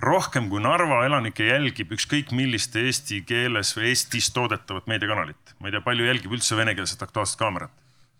rohkem 0.00 0.48
kui 0.48 0.60
Narva 0.64 1.02
elanikke 1.04 1.44
jälgib 1.44 1.90
ükskõik 1.92 2.30
millist 2.32 2.76
eesti 2.76 3.22
keeles 3.28 3.74
või 3.76 3.90
Eestis 3.90 4.30
toodetavat 4.36 4.86
meediakanalit. 4.86 5.54
ma 5.58 5.68
ei 5.68 5.72
tea, 5.72 5.80
palju 5.80 6.04
jälgib 6.04 6.32
üldse 6.32 6.56
venekeelset 6.56 7.02
Aktuaalset 7.02 7.38
Kaamerat. 7.38 7.72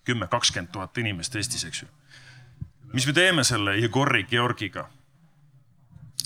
kümme, 0.05 0.27
kakskümmend 0.27 0.73
tuhat 0.73 0.99
inimest 0.99 1.37
Eestis, 1.37 1.65
eks 1.65 1.83
ju. 1.83 1.89
mis 2.93 3.07
me 3.07 3.13
teeme 3.13 3.45
selle 3.45 3.77
Jegori 3.77 4.25
Georgiga? 4.25 4.89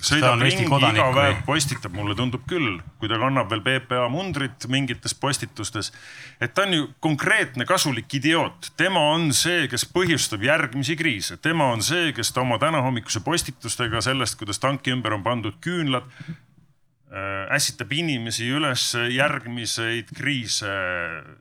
Sõidab 0.05 0.43
ringi 0.43 0.67
iga 0.67 1.07
päev, 1.15 1.41
postitab, 1.47 1.95
mulle 1.97 2.17
tundub 2.19 2.45
küll, 2.49 2.79
kui 3.01 3.11
ta 3.11 3.19
kannab 3.21 3.51
veel 3.53 3.63
PPA 3.65 4.07
mundrit 4.13 4.67
mingites 4.73 5.15
postitustes. 5.19 5.93
et 6.41 6.55
ta 6.55 6.67
on 6.67 6.75
ju 6.77 6.89
konkreetne 7.01 7.67
kasulik 7.69 8.15
idioot, 8.21 8.73
tema 8.77 9.01
on 9.15 9.33
see, 9.33 9.69
kes 9.69 9.87
põhjustab 9.95 10.45
järgmisi 10.45 10.97
kriise, 10.97 11.37
tema 11.37 11.71
on 11.73 11.83
see, 11.83 12.13
kes 12.13 12.33
ta 12.33 12.45
oma 12.45 12.59
tänahommikuse 12.59 13.25
postitustega 13.25 14.01
sellest, 14.01 14.39
kuidas 14.39 14.59
tanki 14.59 14.93
ümber 14.95 15.17
on 15.17 15.25
pandud 15.25 15.57
küünlad 15.65 16.05
äh,, 16.25 17.55
ässitab 17.57 17.93
inimesi 17.93 18.51
üles 18.51 18.93
järgmiseid 19.15 20.13
kriise 20.17 20.75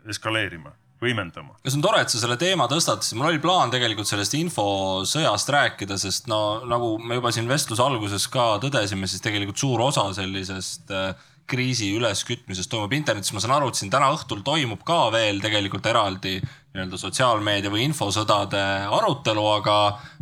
eskaleerima 0.09 0.73
võimendama. 1.03 1.57
ja 1.59 1.69
see 1.69 1.79
on 1.79 1.85
tore, 1.85 2.01
et 2.03 2.13
sa 2.13 2.21
selle 2.21 2.37
teema 2.41 2.69
tõstatasid, 2.71 3.17
mul 3.19 3.31
oli 3.31 3.43
plaan 3.43 3.73
tegelikult 3.73 4.09
sellest 4.09 4.37
infosõjast 4.39 5.51
rääkida, 5.55 5.99
sest 6.01 6.31
no 6.31 6.63
nagu 6.69 6.95
me 7.03 7.19
juba 7.19 7.33
siin 7.35 7.49
vestluse 7.51 7.83
alguses 7.83 8.27
ka 8.31 8.55
tõdesime, 8.63 9.09
siis 9.09 9.23
tegelikult 9.23 9.59
suur 9.59 9.83
osa 9.85 10.07
sellisest 10.15 10.93
äh, 10.95 11.13
kriisi 11.49 11.89
üleskütmisest 11.97 12.71
toimub 12.71 12.93
internetis, 12.95 13.33
ma 13.35 13.41
saan 13.43 13.57
aru, 13.57 13.69
et 13.69 13.79
siin 13.79 13.91
täna 13.91 14.09
õhtul 14.15 14.43
toimub 14.45 14.83
ka 14.87 15.07
veel 15.13 15.41
tegelikult 15.43 15.85
eraldi 15.91 16.37
nii-öelda 16.39 16.99
sotsiaalmeedia 16.99 17.71
või 17.73 17.83
infosõdade 17.89 18.61
arutelu, 18.87 19.43
aga 19.59 19.77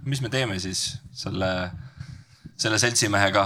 mis 0.09 0.21
me 0.23 0.31
teeme 0.33 0.57
siis 0.59 0.97
selle, 1.15 1.51
selle 2.59 2.79
seltsimehega, 2.81 3.45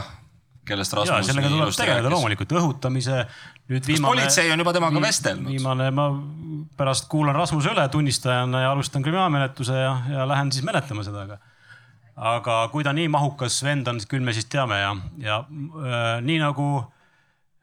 kellest 0.67 0.95
Rasmus 0.97 1.29
sellega 1.29 1.51
tuleb 1.51 1.73
tegeleda 1.77 2.11
loomulikult 2.11 2.55
õhutamise. 2.59 3.25
nüüd 3.69 3.83
kas 3.83 3.91
viimane. 3.91 4.11
politsei 4.11 4.51
on 4.53 4.63
juba 4.63 4.73
temaga 4.75 5.01
vestelnud? 5.03 5.51
viimane, 5.51 5.89
ma 5.95 6.07
pärast 6.77 7.09
kuulan 7.11 7.37
Rasmuse 7.37 7.73
üle 7.73 7.85
tunnistajana 7.91 8.65
ja 8.65 8.71
alustan 8.73 9.05
kriminaalmenetluse 9.05 9.77
ja, 9.77 9.93
ja 10.11 10.25
lähen 10.29 10.51
siis 10.55 10.65
menetlema 10.65 11.05
seda, 11.05 11.25
aga. 11.27 11.39
aga 12.33 12.57
kui 12.73 12.85
ta 12.85 12.93
nii 12.95 13.07
mahukas 13.13 13.61
vend 13.65 13.89
on, 13.91 14.01
küll 14.09 14.25
me 14.25 14.35
siis 14.35 14.49
teame 14.51 14.81
ja, 14.81 14.91
ja 15.21 15.39
äh, 15.45 16.03
nii 16.25 16.39
nagu 16.43 16.69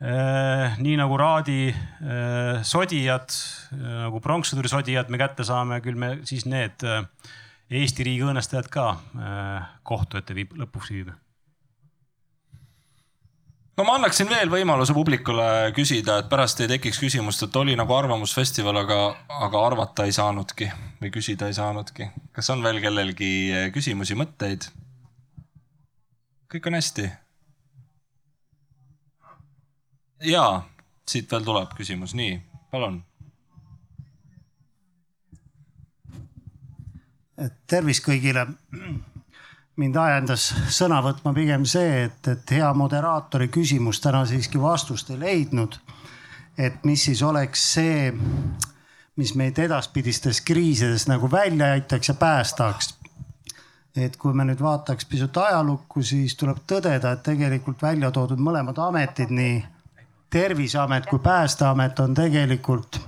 äh,, 0.03 0.79
nii 0.79 0.97
nagu 1.01 1.19
Raadi 1.21 1.61
äh, 1.71 2.63
sodijad 2.67 3.31
äh,, 3.31 4.03
nagu 4.07 4.23
pronkssõduri 4.25 4.73
sodijad 4.73 5.13
me 5.13 5.21
kätte 5.23 5.47
saame, 5.49 5.83
küll 5.85 5.99
me 5.99 6.19
siis 6.29 6.47
need 6.51 6.87
äh, 6.87 7.07
Eesti 7.73 8.05
riigi 8.05 8.25
õõnestajad 8.27 8.67
ka 8.69 8.89
äh, 9.17 9.69
kohtu 9.89 10.19
ette 10.21 10.35
viib, 10.37 10.53
lõpuks 10.61 10.93
viime 10.93 11.17
no 13.77 13.87
ma 13.87 13.97
annaksin 13.97 14.29
veel 14.31 14.51
võimaluse 14.53 14.95
publikule 14.97 15.47
küsida, 15.77 16.19
et 16.21 16.29
pärast 16.33 16.61
ei 16.61 16.71
tekiks 16.75 17.01
küsimust, 17.01 17.45
et 17.47 17.57
oli 17.57 17.77
nagu 17.79 17.95
arvamusfestival, 17.97 18.83
aga, 18.85 18.99
aga 19.47 19.65
arvata 19.67 20.07
ei 20.09 20.15
saanudki 20.15 20.69
või 21.01 21.13
küsida 21.15 21.49
ei 21.49 21.57
saanudki. 21.57 22.11
kas 22.33 22.51
on 22.53 22.63
veel 22.65 22.81
kellelgi 22.85 23.33
küsimusi, 23.75 24.19
mõtteid? 24.19 24.69
kõik 26.53 26.69
on 26.69 26.79
hästi? 26.79 27.09
jaa, 30.33 30.69
siit 31.09 31.33
veel 31.33 31.49
tuleb 31.49 31.73
küsimus, 31.79 32.15
nii, 32.19 32.37
palun. 32.71 33.01
tervist 37.67 38.05
kõigile. 38.07 38.47
Mind 39.83 39.99
ajendas 39.99 40.47
sõna 40.71 41.01
võtma 41.03 41.33
pigem 41.35 41.65
see, 41.67 42.07
et, 42.07 42.29
et 42.31 42.55
hea 42.55 42.69
moderaatori 42.77 43.49
küsimus 43.53 44.01
täna 44.03 44.23
siiski 44.29 44.61
vastust 44.63 45.11
ei 45.11 45.19
leidnud. 45.19 45.79
et 46.59 46.85
mis 46.85 47.05
siis 47.05 47.23
oleks 47.23 47.63
see, 47.75 48.13
mis 49.17 49.35
meid 49.35 49.59
edaspidistes 49.59 50.41
kriisides 50.45 51.09
nagu 51.09 51.31
välja 51.31 51.73
aitaks 51.73 52.09
ja 52.09 52.15
päästaks. 52.15 52.95
et 53.97 54.17
kui 54.17 54.33
me 54.33 54.45
nüüd 54.45 54.61
vaataks 54.63 55.05
pisut 55.05 55.37
ajalukku, 55.37 56.03
siis 56.03 56.37
tuleb 56.37 56.63
tõdeda, 56.67 57.13
et 57.13 57.23
tegelikult 57.23 57.83
välja 57.83 58.11
toodud 58.11 58.39
mõlemad 58.39 58.79
ametid, 58.79 59.31
nii 59.31 59.65
terviseamet 60.31 61.07
kui 61.07 61.19
päästeamet 61.19 61.99
on 62.01 62.15
tegelikult 62.15 63.01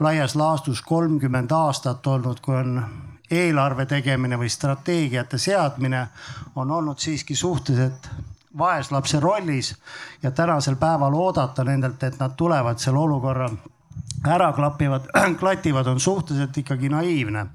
laias 0.00 0.36
laastus 0.36 0.82
kolmkümmend 0.82 1.50
aastat 1.50 2.06
olnud, 2.06 2.40
kui 2.40 2.56
on 2.56 2.78
eelarve 3.30 3.86
tegemine 3.86 4.38
või 4.38 4.48
strateegiate 4.52 5.38
seadmine 5.38 6.06
on 6.56 6.70
olnud 6.70 6.98
siiski 6.98 7.34
suhteliselt 7.34 8.08
vaeslapse 8.58 9.20
rollis 9.20 9.74
ja 10.22 10.30
tänasel 10.30 10.76
päeval 10.76 11.14
oodata 11.14 11.64
nendelt, 11.64 12.02
et 12.02 12.18
nad 12.20 12.36
tulevad 12.36 12.78
selle 12.78 12.98
olukorra 12.98 13.48
ära 14.28 14.52
klapivad, 14.52 15.08
klativad, 15.40 15.86
on 15.86 16.00
suhteliselt 16.00 16.56
ikkagi 16.58 16.88
naiivne. 16.88 17.46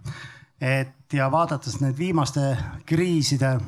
et 0.62 1.14
ja 1.14 1.32
vaadates 1.32 1.80
need 1.80 1.98
viimaste 1.98 2.58
kriiside 2.86 3.60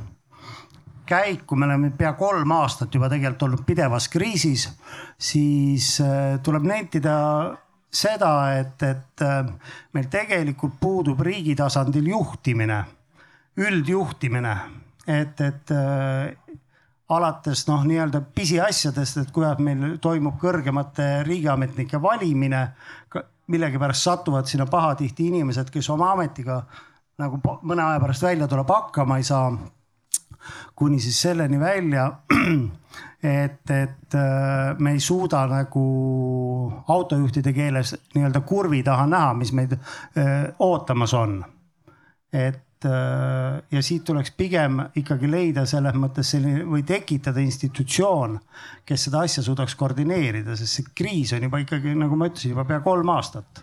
käiku, 1.06 1.56
me 1.56 1.66
oleme 1.66 1.92
pea 1.98 2.14
kolm 2.14 2.52
aastat 2.52 2.94
juba 2.96 3.10
tegelikult 3.10 3.44
olnud 3.44 3.64
pidevas 3.66 4.08
kriisis, 4.10 4.70
siis 5.18 5.98
tuleb 6.44 6.68
nentida 6.68 7.16
seda, 7.92 8.32
et, 8.60 8.84
et 8.84 9.24
meil 9.94 10.08
tegelikult 10.12 10.78
puudub 10.80 11.20
riigi 11.26 11.56
tasandil 11.60 12.08
juhtimine, 12.14 12.80
üldjuhtimine, 13.60 14.54
et, 15.08 15.42
et 15.42 15.74
äh, 15.76 16.32
alates 17.12 17.66
noh, 17.68 17.84
nii-öelda 17.88 18.22
pisiasjadest, 18.36 19.18
et 19.22 19.34
kuidas 19.36 19.60
meil 19.64 19.98
toimub 20.02 20.40
kõrgemate 20.42 21.24
riigiametnike 21.28 22.02
valimine. 22.02 22.70
millegipärast 23.52 24.04
satuvad 24.04 24.48
sinna 24.48 24.66
pahatihti 24.66 25.28
inimesed, 25.28 25.70
kes 25.70 25.90
oma 25.90 26.12
ametiga 26.14 26.62
nagu 27.20 27.40
mõne 27.68 27.84
aja 27.84 28.00
pärast 28.00 28.24
välja 28.24 28.48
tuleb, 28.48 28.70
hakkama 28.70 29.18
ei 29.18 29.24
saa. 29.24 29.52
kuni 30.76 31.00
siis 31.00 31.22
selleni 31.22 31.60
välja 31.60 32.12
et, 33.24 33.70
et 33.70 34.18
me 34.80 34.96
ei 34.96 35.00
suuda 35.00 35.44
nagu 35.50 35.84
autojuhtide 36.88 37.54
keeles 37.54 37.94
nii-öelda 38.16 38.42
kurvi 38.42 38.82
taha 38.84 39.06
näha, 39.10 39.34
mis 39.38 39.54
meid 39.54 39.76
öö, 39.78 40.52
ootamas 40.60 41.14
on. 41.14 41.44
et 42.34 42.64
ja 42.82 43.82
siit 43.86 44.04
tuleks 44.04 44.32
pigem 44.34 44.80
ikkagi 44.98 45.28
leida 45.30 45.68
selles 45.70 45.94
mõttes 46.02 46.32
selline 46.34 46.64
või 46.66 46.82
tekitada 46.82 47.44
institutsioon, 47.44 48.40
kes 48.86 49.04
seda 49.06 49.22
asja 49.28 49.44
suudaks 49.46 49.76
koordineerida, 49.78 50.56
sest 50.58 50.80
see 50.80 50.96
kriis 50.98 51.36
on 51.38 51.46
juba 51.46 51.62
ikkagi, 51.62 51.94
nagu 51.94 52.18
ma 52.18 52.32
ütlesin, 52.32 52.56
juba 52.56 52.66
pea 52.66 52.80
kolm 52.82 53.14
aastat 53.14 53.62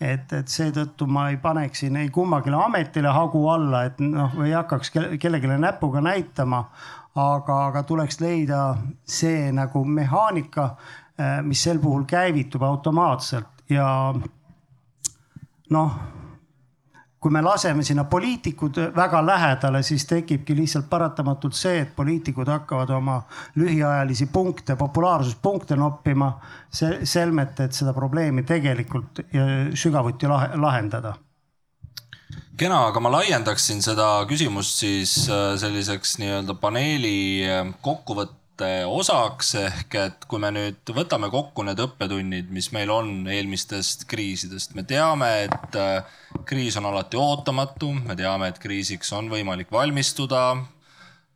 et, 0.00 0.32
et 0.32 0.50
seetõttu 0.50 1.06
ma 1.10 1.28
ei 1.32 1.38
paneks 1.42 1.84
siin 1.84 1.98
ei 2.00 2.10
kummagile 2.12 2.58
ametile 2.64 3.12
hagu 3.14 3.44
alla, 3.52 3.84
et 3.88 4.00
noh, 4.02 4.34
ei 4.44 4.54
hakkaks 4.56 4.92
kellelegi 4.94 5.50
näpuga 5.58 6.02
näitama. 6.04 6.64
Aga, 7.14 7.58
aga 7.68 7.82
tuleks 7.82 8.20
leida 8.20 8.76
see 9.06 9.52
nagu 9.52 9.84
mehaanika, 9.84 10.68
mis 11.46 11.62
sel 11.62 11.78
puhul 11.78 12.04
käivitub 12.10 12.62
automaatselt 12.62 13.68
ja 13.70 13.86
noh 15.70 15.98
kui 17.24 17.32
me 17.32 17.40
laseme 17.40 17.80
sinna 17.82 18.02
poliitikud 18.04 18.76
väga 18.96 19.22
lähedale, 19.26 19.80
siis 19.82 20.04
tekibki 20.04 20.52
lihtsalt 20.56 20.90
paratamatult 20.90 21.56
see, 21.56 21.78
et 21.80 21.94
poliitikud 21.96 22.50
hakkavad 22.52 22.90
oma 22.92 23.14
lühiajalisi 23.56 24.26
punkte, 24.32 24.76
populaarsuspunkte 24.76 25.76
noppima. 25.76 26.34
selmet, 27.02 27.60
et 27.60 27.72
seda 27.72 27.92
probleemi 27.94 28.42
tegelikult 28.42 29.20
sügavuti 29.74 30.28
lahendada. 30.54 31.14
Kena, 32.58 32.86
aga 32.88 33.02
ma 33.02 33.10
laiendaksin 33.16 33.82
seda 33.82 34.06
küsimust 34.30 34.80
siis 34.84 35.12
selliseks 35.60 36.18
nii-öelda 36.22 36.54
paneeli 36.60 37.46
kokkuvõtte 37.84 38.42
osaks 38.86 39.54
ehk 39.58 39.96
et 39.98 40.26
kui 40.30 40.38
me 40.38 40.52
nüüd 40.54 40.92
võtame 40.94 41.26
kokku 41.32 41.64
need 41.66 41.80
õppetunnid, 41.82 42.52
mis 42.54 42.70
meil 42.76 42.92
on 42.94 43.24
eelmistest 43.26 44.06
kriisidest, 44.10 44.76
me 44.78 44.84
teame, 44.86 45.48
et 45.48 45.80
kriis 46.46 46.78
on 46.78 46.86
alati 46.92 47.18
ootamatu, 47.18 47.90
me 48.04 48.14
teame, 48.18 48.52
et 48.52 48.62
kriisiks 48.62 49.10
on 49.18 49.32
võimalik 49.32 49.74
valmistuda. 49.74 50.44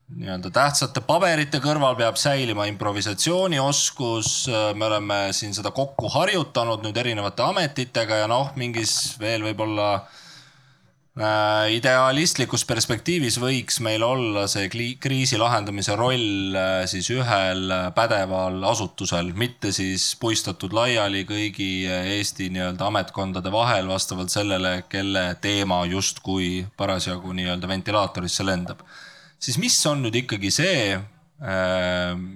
nii-öelda 0.09 0.51
tähtsate 0.55 1.03
paberite 1.05 1.59
kõrval 1.61 1.99
peab 1.99 2.17
säilima 2.17 2.69
improvisatsioonioskus. 2.71 4.49
me 4.75 4.87
oleme 4.87 5.19
siin 5.33 5.55
seda 5.55 5.71
kokku 5.71 6.09
harjutanud 6.09 6.87
nüüd 6.87 6.97
erinevate 6.97 7.43
ametitega 7.43 8.23
ja 8.23 8.31
noh, 8.31 8.55
mingis 8.57 9.19
veel 9.19 9.43
võib-olla 9.43 10.07
idealistlikus 11.19 12.63
perspektiivis 12.69 13.41
võiks 13.43 13.81
meil 13.83 14.05
olla 14.07 14.45
see 14.47 14.69
kriisi 15.03 15.39
lahendamise 15.41 15.97
roll 15.99 16.55
siis 16.87 17.09
ühel 17.11 17.73
pädeval 17.97 18.63
asutusel, 18.71 19.33
mitte 19.35 19.73
siis 19.75 20.13
puistatud 20.21 20.73
laiali 20.77 21.25
kõigi 21.27 21.89
Eesti 21.89 22.53
nii-öelda 22.55 22.87
ametkondade 22.87 23.51
vahel 23.51 23.91
vastavalt 23.91 24.31
sellele, 24.31 24.85
kelle 24.89 25.35
teema 25.43 25.81
justkui 25.91 26.67
parasjagu 26.79 27.35
nii-öelda 27.35 27.69
ventilaatorisse 27.69 28.47
lendab. 28.47 28.87
siis 29.39 29.59
mis 29.59 29.79
on 29.87 30.05
nüüd 30.07 30.23
ikkagi 30.23 30.51
see, 30.55 30.99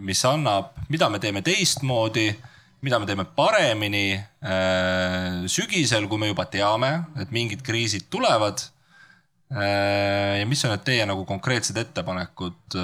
mis 0.03 0.25
annab, 0.27 0.75
mida 0.89 1.09
me 1.09 1.23
teeme 1.23 1.43
teistmoodi, 1.43 2.33
mida 2.83 2.99
me 2.99 3.07
teeme 3.07 3.25
paremini 3.37 4.07
sügisel, 5.51 6.09
kui 6.11 6.19
me 6.19 6.31
juba 6.33 6.47
teame, 6.51 6.93
et 7.23 7.31
mingid 7.35 7.63
kriisid 7.67 8.09
tulevad 8.11 8.65
ja 9.53 10.47
mis 10.49 10.65
on 10.65 10.73
need 10.73 10.85
teie 10.87 11.05
nagu 11.07 11.27
konkreetsed 11.29 11.77
ettepanekud, 11.79 12.77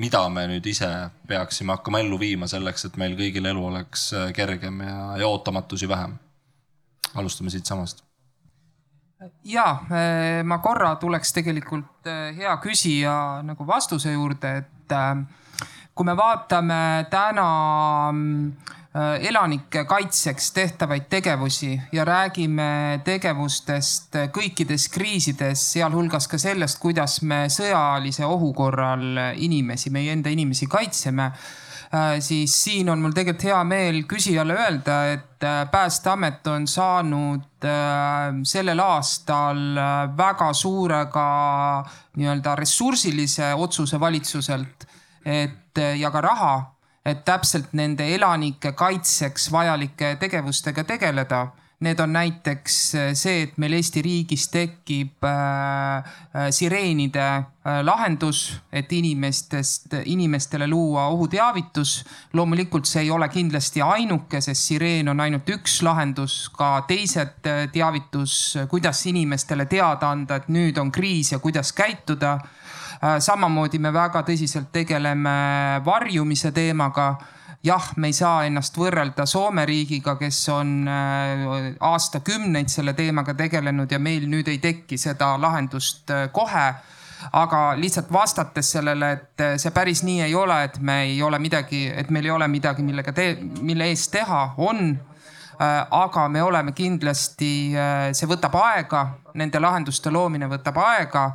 mida 0.00 0.20
me 0.32 0.44
nüüd 0.52 0.68
ise 0.70 0.90
peaksime 1.28 1.74
hakkama 1.74 2.02
ellu 2.04 2.18
viima 2.20 2.48
selleks, 2.50 2.86
et 2.86 2.98
meil 3.00 3.16
kõigil 3.18 3.48
elu 3.50 3.64
oleks 3.72 4.10
kergem 4.36 4.82
ja, 4.84 4.98
ja 5.22 5.30
ootamatusi 5.30 5.88
vähem? 5.88 6.18
alustame 7.18 7.50
siitsamast. 7.50 8.04
ja 9.44 9.64
ma 10.46 10.58
korra 10.62 10.92
tuleks 11.00 11.32
tegelikult 11.34 12.06
hea 12.36 12.52
küsija 12.62 13.14
nagu 13.42 13.66
vastuse 13.66 14.12
juurde, 14.12 14.52
et 14.62 14.94
kui 15.94 16.06
me 16.06 16.16
vaatame 16.16 17.06
täna 17.10 17.46
mm, 18.12 18.52
elanike 19.22 19.84
kaitseks 19.86 20.50
tehtavaid 20.52 21.06
tegevusi 21.10 21.72
ja 21.92 22.04
räägime 22.04 23.00
tegevustest 23.04 24.18
kõikides 24.34 24.88
kriisides, 24.90 25.62
sealhulgas 25.76 26.26
ka 26.28 26.38
sellest, 26.38 26.80
kuidas 26.82 27.20
me 27.22 27.44
sõjalise 27.52 28.26
ohu 28.26 28.52
korral 28.54 29.34
inimesi, 29.36 29.92
meie 29.94 30.16
enda 30.16 30.32
inimesi 30.34 30.66
kaitseme 30.66 31.30
siis 32.20 32.64
siin 32.64 32.90
on 32.90 33.00
mul 33.02 33.14
tegelikult 33.14 33.44
hea 33.48 33.62
meel 33.66 34.04
küsijale 34.10 34.54
öelda, 34.54 34.98
et 35.14 35.26
Päästeamet 35.70 36.46
on 36.52 36.66
saanud 36.68 37.64
sellel 38.44 38.82
aastal 38.84 39.62
väga 40.16 40.50
suure 40.52 41.06
ka 41.12 41.24
nii-öelda 42.20 42.54
ressursilise 42.60 43.54
otsuse 43.56 44.00
valitsuselt, 44.00 44.84
et 45.24 45.78
ja 45.98 46.10
ka 46.10 46.20
raha 46.20 46.52
et 47.04 47.24
täpselt 47.24 47.72
nende 47.76 48.06
elanike 48.14 48.74
kaitseks 48.76 49.50
vajalike 49.52 50.16
tegevustega 50.20 50.84
tegeleda. 50.84 51.48
Need 51.80 52.00
on 52.04 52.10
näiteks 52.12 52.74
see, 53.16 53.36
et 53.46 53.54
meil 53.56 53.72
Eesti 53.72 54.02
riigis 54.04 54.50
tekib 54.52 55.24
äh, 55.24 56.10
äh 56.36 56.50
sireenide 56.52 57.22
äh, 57.24 57.78
lahendus, 57.80 58.60
et 58.68 58.92
inimestest, 58.92 59.96
inimestele 60.04 60.68
luua 60.68 61.06
ohuteavitus. 61.08 62.04
loomulikult 62.32 62.84
see 62.84 63.06
ei 63.06 63.10
ole 63.10 63.28
kindlasti 63.28 63.80
ainuke, 63.82 64.40
sest 64.40 64.62
sireen 64.62 65.08
on 65.08 65.20
ainult 65.20 65.48
üks 65.48 65.80
lahendus, 65.82 66.50
ka 66.52 66.84
teised 66.88 67.48
äh, 67.48 67.64
teavitus, 67.72 68.58
kuidas 68.68 69.06
inimestele 69.06 69.64
teada 69.64 70.10
anda, 70.10 70.36
et 70.36 70.52
nüüd 70.52 70.76
on 70.78 70.92
kriis 70.92 71.32
ja 71.32 71.38
kuidas 71.38 71.72
käituda 71.72 72.38
Äh, 72.40 72.59
samamoodi 73.00 73.78
me 73.80 73.92
väga 73.92 74.20
tõsiselt 74.26 74.68
tegeleme 74.72 75.30
varjumise 75.84 76.52
teemaga 76.52 77.14
jah, 77.64 77.90
me 77.96 78.08
ei 78.10 78.16
saa 78.16 78.44
ennast 78.48 78.76
võrrelda 78.76 79.26
Soome 79.28 79.66
riigiga, 79.68 80.16
kes 80.20 80.38
on 80.52 80.88
äh, 80.88 81.74
aastakümneid 81.80 82.72
selle 82.72 82.94
teemaga 82.96 83.34
tegelenud 83.36 83.92
ja 83.92 84.00
meil 84.00 84.26
nüüd 84.30 84.48
ei 84.48 84.58
teki 84.62 84.98
seda 85.00 85.34
lahendust 85.40 86.10
äh, 86.10 86.28
kohe. 86.32 86.72
aga 87.36 87.74
lihtsalt 87.76 88.08
vastates 88.12 88.70
sellele, 88.72 89.10
et 89.12 89.42
see 89.60 89.70
päris 89.76 90.00
nii 90.02 90.22
ei 90.24 90.34
ole, 90.34 90.54
et 90.64 90.78
me 90.80 91.02
ei 91.02 91.18
ole 91.22 91.38
midagi, 91.38 91.82
et 91.92 92.08
meil 92.10 92.24
ei 92.24 92.30
ole 92.32 92.48
midagi, 92.48 92.82
millega 92.82 93.12
te, 93.12 93.34
mille 93.60 93.90
eest 93.92 94.08
teha, 94.14 94.54
on 94.56 94.94
Äh, 94.94 95.09
aga 95.90 96.28
me 96.28 96.42
oleme 96.42 96.72
kindlasti, 96.72 97.74
äh, 97.76 98.10
see 98.16 98.28
võtab 98.28 98.54
aega, 98.62 99.02
nende 99.36 99.60
lahenduste 99.60 100.10
loomine 100.12 100.48
võtab 100.48 100.78
aega. 100.80 101.30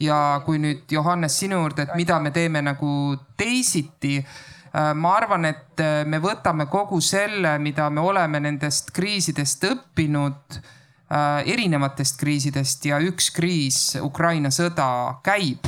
ja 0.00 0.42
kui 0.44 0.58
nüüd 0.60 0.92
Johannes 0.92 1.38
sinu 1.40 1.56
juurde, 1.62 1.86
et 1.86 1.94
mida 1.96 2.18
me 2.20 2.30
teeme 2.30 2.60
nagu 2.60 3.16
teisiti 3.36 4.18
äh, 4.18 4.92
ma 4.94 5.14
arvan, 5.16 5.44
et 5.44 5.80
me 6.04 6.20
võtame 6.20 6.66
kogu 6.68 7.00
selle, 7.00 7.58
mida 7.58 7.88
me 7.90 8.00
oleme 8.00 8.40
nendest 8.40 8.92
kriisidest 8.92 9.64
õppinud, 9.64 10.60
erinevatest 11.46 12.18
kriisidest 12.18 12.84
ja 12.84 12.98
üks 13.00 13.30
kriis, 13.30 13.96
Ukraina 14.02 14.50
sõda 14.50 15.20
käib. 15.22 15.64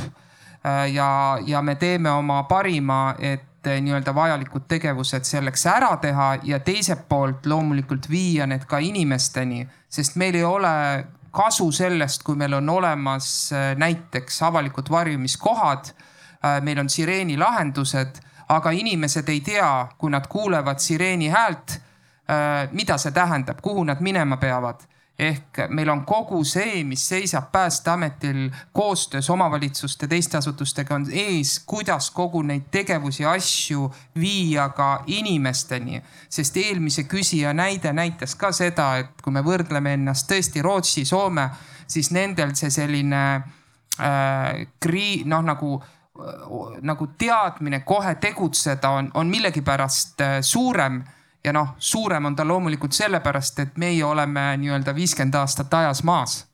ja, 0.93 1.39
ja 1.45 1.61
me 1.61 1.75
teeme 1.75 2.11
oma 2.11 2.43
parima, 2.43 3.15
et 3.19 3.48
nii-öelda 3.67 4.13
vajalikud 4.15 4.67
tegevused 4.67 5.27
selleks 5.27 5.65
ära 5.67 5.91
teha 6.01 6.29
ja 6.43 6.59
teiselt 6.59 7.07
poolt 7.09 7.45
loomulikult 7.45 8.09
viia 8.09 8.47
need 8.47 8.65
ka 8.69 8.79
inimesteni, 8.79 9.65
sest 9.89 10.15
meil 10.15 10.35
ei 10.35 10.43
ole 10.43 10.73
kasu 11.31 11.71
sellest, 11.71 12.23
kui 12.23 12.35
meil 12.39 12.53
on 12.57 12.69
olemas 12.69 13.51
eh, 13.51 13.73
näiteks 13.77 14.41
avalikud 14.47 14.89
varjumiskohad. 14.89 15.91
Eh, 15.91 16.61
meil 16.63 16.79
on 16.79 16.89
sireeni 16.89 17.37
lahendused, 17.37 18.21
aga 18.49 18.71
inimesed 18.71 19.29
ei 19.29 19.41
tea, 19.45 19.87
kui 19.97 20.09
nad 20.11 20.27
kuulevad 20.27 20.79
sireeni 20.79 21.29
häält, 21.29 21.79
mida 22.71 22.97
see 23.01 23.11
tähendab, 23.11 23.57
kuhu 23.61 23.81
nad 23.83 24.01
minema 24.05 24.37
peavad 24.37 24.83
ehk 25.19 25.57
meil 25.69 25.89
on 25.91 26.05
kogu 26.07 26.43
see, 26.47 26.83
mis 26.87 27.03
seisab 27.09 27.51
Päästeametil 27.51 28.49
koostöös 28.73 29.29
omavalitsuste, 29.29 30.07
teiste 30.07 30.37
asutustega 30.37 30.95
on 30.95 31.07
ees, 31.11 31.59
kuidas 31.65 32.11
kogu 32.11 32.41
neid 32.41 32.69
tegevusi, 32.71 33.25
asju 33.25 33.89
viia 34.19 34.69
ka 34.69 35.03
inimesteni. 35.07 36.01
sest 36.29 36.57
eelmise 36.57 37.03
küsija 37.03 37.53
näide 37.53 37.93
näitas 37.93 38.35
ka 38.35 38.51
seda, 38.51 38.97
et 38.97 39.21
kui 39.21 39.33
me 39.33 39.43
võrdleme 39.43 39.93
ennast 39.93 40.31
tõesti 40.31 40.61
Rootsi, 40.61 41.05
Soome, 41.05 41.49
siis 41.87 42.11
nendel 42.11 42.55
see 42.55 42.69
selline 42.69 43.23
äh, 43.35 44.67
krii-, 44.79 45.23
noh 45.25 45.43
nagu 45.43 45.79
nagu 46.81 47.07
teadmine 47.17 47.79
kohe 47.87 48.15
tegutseda 48.15 48.89
on, 48.89 49.11
on 49.13 49.29
millegipärast 49.31 50.21
äh, 50.21 50.41
suurem 50.41 51.03
ja 51.43 51.53
noh, 51.53 51.75
suurem 51.77 52.25
on 52.25 52.35
ta 52.35 52.45
loomulikult 52.47 52.93
sellepärast, 52.93 53.59
et 53.59 53.77
meie 53.77 54.03
oleme 54.05 54.57
nii-öelda 54.57 54.95
viiskümmend 54.95 55.35
aastat 55.39 55.73
ajas 55.73 56.03
maas. 56.03 56.45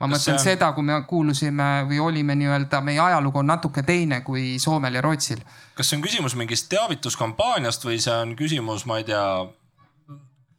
ma 0.00 0.08
Kas 0.08 0.18
mõtlen 0.18 0.38
on... 0.38 0.42
seda, 0.42 0.72
kui 0.72 0.84
me 0.84 1.00
kuulusime 1.08 1.86
või 1.88 1.98
olime 2.02 2.34
nii-öelda, 2.34 2.80
meie 2.80 3.00
ajalugu 3.00 3.38
on 3.38 3.46
natuke 3.46 3.82
teine 3.82 4.20
kui 4.20 4.58
Soomel 4.58 4.94
ja 4.94 5.00
Rootsil. 5.00 5.40
kas 5.74 5.88
see 5.90 5.96
on 5.96 6.04
küsimus 6.04 6.36
mingist 6.36 6.68
teavituskampaaniast 6.68 7.84
või 7.84 8.00
see 8.00 8.14
on 8.14 8.36
küsimus, 8.36 8.86
ma 8.86 8.98
ei 8.98 9.04
tea 9.04 9.24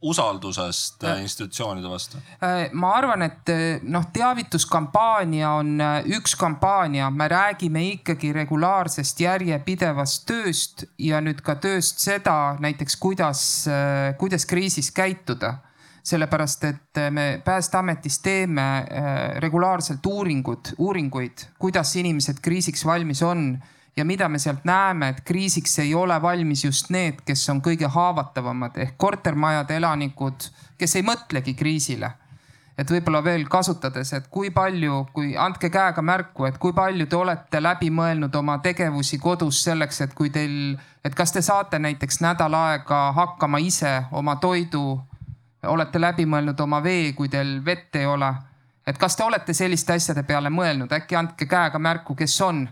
usaldusest 0.04 1.04
äh, 1.04 1.22
institutsioonide 1.22 1.90
vastu? 1.90 2.18
Äh, 2.44 2.70
ma 2.72 2.94
arvan, 2.98 3.24
et 3.26 3.50
äh, 3.50 3.80
noh, 3.84 4.06
teavituskampaania 4.14 5.54
on 5.60 5.82
üks 6.18 6.36
kampaania, 6.40 7.10
me 7.12 7.28
räägime 7.32 7.86
ikkagi 7.94 8.34
regulaarsest 8.36 9.24
järjepidevast 9.24 10.26
tööst 10.30 10.88
ja 11.00 11.22
nüüd 11.24 11.42
ka 11.46 11.56
tööst 11.64 12.04
seda 12.04 12.58
näiteks, 12.64 12.98
kuidas, 13.00 13.44
kuidas 14.20 14.48
kriisis 14.50 14.92
käituda. 14.92 15.58
Sellepärast, 16.04 16.66
et 16.68 17.00
me 17.16 17.40
Päästeametis 17.46 18.18
teeme 18.20 18.66
regulaarselt 19.40 20.04
uuringud, 20.06 20.74
uuringuid, 20.84 21.46
kuidas 21.56 21.94
inimesed 21.96 22.42
kriisiks 22.44 22.84
valmis 22.86 23.22
on 23.24 23.54
ja 23.96 24.06
mida 24.06 24.30
me 24.30 24.40
sealt 24.40 24.66
näeme, 24.66 25.10
et 25.10 25.22
kriisiks 25.22 25.80
ei 25.80 25.96
ole 25.96 26.22
valmis 26.22 26.66
just 26.66 26.90
need, 26.90 27.22
kes 27.26 27.50
on 27.50 27.62
kõige 27.62 27.88
haavatavamad 27.90 28.78
ehk 28.82 28.98
kortermajade 28.98 29.78
elanikud, 29.78 30.50
kes 30.78 30.96
ei 30.96 31.06
mõtlegi 31.06 31.54
kriisile. 31.54 32.12
et 32.78 32.90
võib-olla 32.90 33.20
veel 33.24 33.44
kasutades, 33.46 34.14
et 34.18 34.28
kui 34.34 34.50
palju, 34.50 35.04
kui 35.14 35.36
andke 35.38 35.70
käega 35.70 36.02
märku, 36.02 36.46
et 36.46 36.58
kui 36.58 36.74
palju 36.74 37.06
te 37.06 37.16
olete 37.16 37.60
läbi 37.62 37.92
mõelnud 37.94 38.36
oma 38.36 38.58
tegevusi 38.58 39.20
kodus 39.22 39.60
selleks, 39.64 40.02
et 40.02 40.14
kui 40.14 40.30
teil, 40.30 40.80
et 41.06 41.16
kas 41.16 41.32
te 41.32 41.42
saate 41.42 41.80
näiteks 41.80 42.18
nädal 42.26 42.54
aega 42.54 43.12
hakkama 43.14 43.62
ise 43.62 43.92
oma 44.12 44.36
toidu, 44.36 44.98
olete 45.64 46.02
läbi 46.02 46.26
mõelnud 46.26 46.60
oma 46.66 46.82
vee, 46.84 47.14
kui 47.14 47.30
teil 47.30 47.60
vett 47.66 47.96
ei 47.96 48.06
ole. 48.06 48.34
et 48.88 48.98
kas 48.98 49.16
te 49.16 49.24
olete 49.24 49.54
selliste 49.54 49.94
asjade 49.94 50.24
peale 50.24 50.50
mõelnud, 50.50 50.92
äkki 50.92 51.16
andke 51.16 51.46
käega 51.46 51.80
märku, 51.80 52.16
kes 52.16 52.42
on 52.42 52.68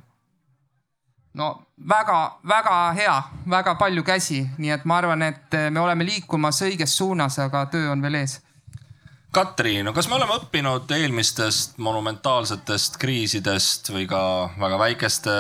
no 1.34 1.50
väga-väga 1.88 2.78
hea, 2.98 3.18
väga 3.50 3.76
palju 3.80 4.04
käsi, 4.04 4.44
nii 4.58 4.74
et 4.76 4.86
ma 4.86 5.00
arvan, 5.02 5.24
et 5.26 5.60
me 5.72 5.80
oleme 5.80 6.06
liikumas 6.08 6.62
õiges 6.66 6.96
suunas, 6.98 7.40
aga 7.40 7.66
töö 7.72 7.92
on 7.94 8.02
veel 8.04 8.22
ees. 8.24 8.40
Katri, 9.32 9.78
no 9.80 9.94
kas 9.96 10.10
me 10.12 10.18
oleme 10.18 10.36
õppinud 10.42 10.92
eelmistest 10.92 11.78
monumentaalsetest 11.80 12.98
kriisidest 13.00 13.88
või 13.94 14.04
ka 14.12 14.20
väga 14.60 14.80
väikeste 14.82 15.36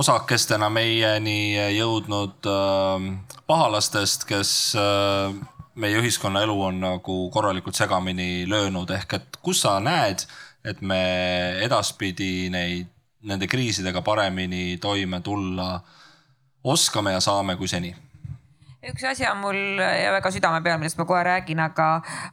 osakestena 0.00 0.66
meieni 0.66 1.54
jõudnud 1.76 2.48
äh, 2.50 3.06
pahalastest, 3.46 4.26
kes 4.26 4.50
äh, 4.74 5.30
meie 5.78 6.02
ühiskonna 6.02 6.42
elu 6.42 6.58
on 6.72 6.82
nagu 6.82 7.20
korralikult 7.30 7.78
segamini 7.78 8.48
löönud, 8.50 8.90
ehk 8.90 9.14
et 9.20 9.38
kus 9.46 9.62
sa 9.62 9.78
näed, 9.78 10.26
et 10.66 10.82
me 10.82 11.02
edaspidi 11.62 12.48
neid 12.50 12.90
nende 13.22 13.48
kriisidega 13.50 14.02
paremini 14.02 14.78
toime 14.80 15.20
tulla 15.20 15.80
oskame 16.64 17.12
ja 17.12 17.20
saame 17.20 17.56
kui 17.56 17.68
seni? 17.68 17.94
üks 18.88 19.04
asi 19.10 19.26
on 19.26 19.40
mul 19.42 19.58
väga 19.78 20.30
südame 20.32 20.62
peal, 20.62 20.78
millest 20.78 20.98
ma 21.00 21.04
kohe 21.08 21.22
räägin, 21.26 21.58
aga, 21.60 21.88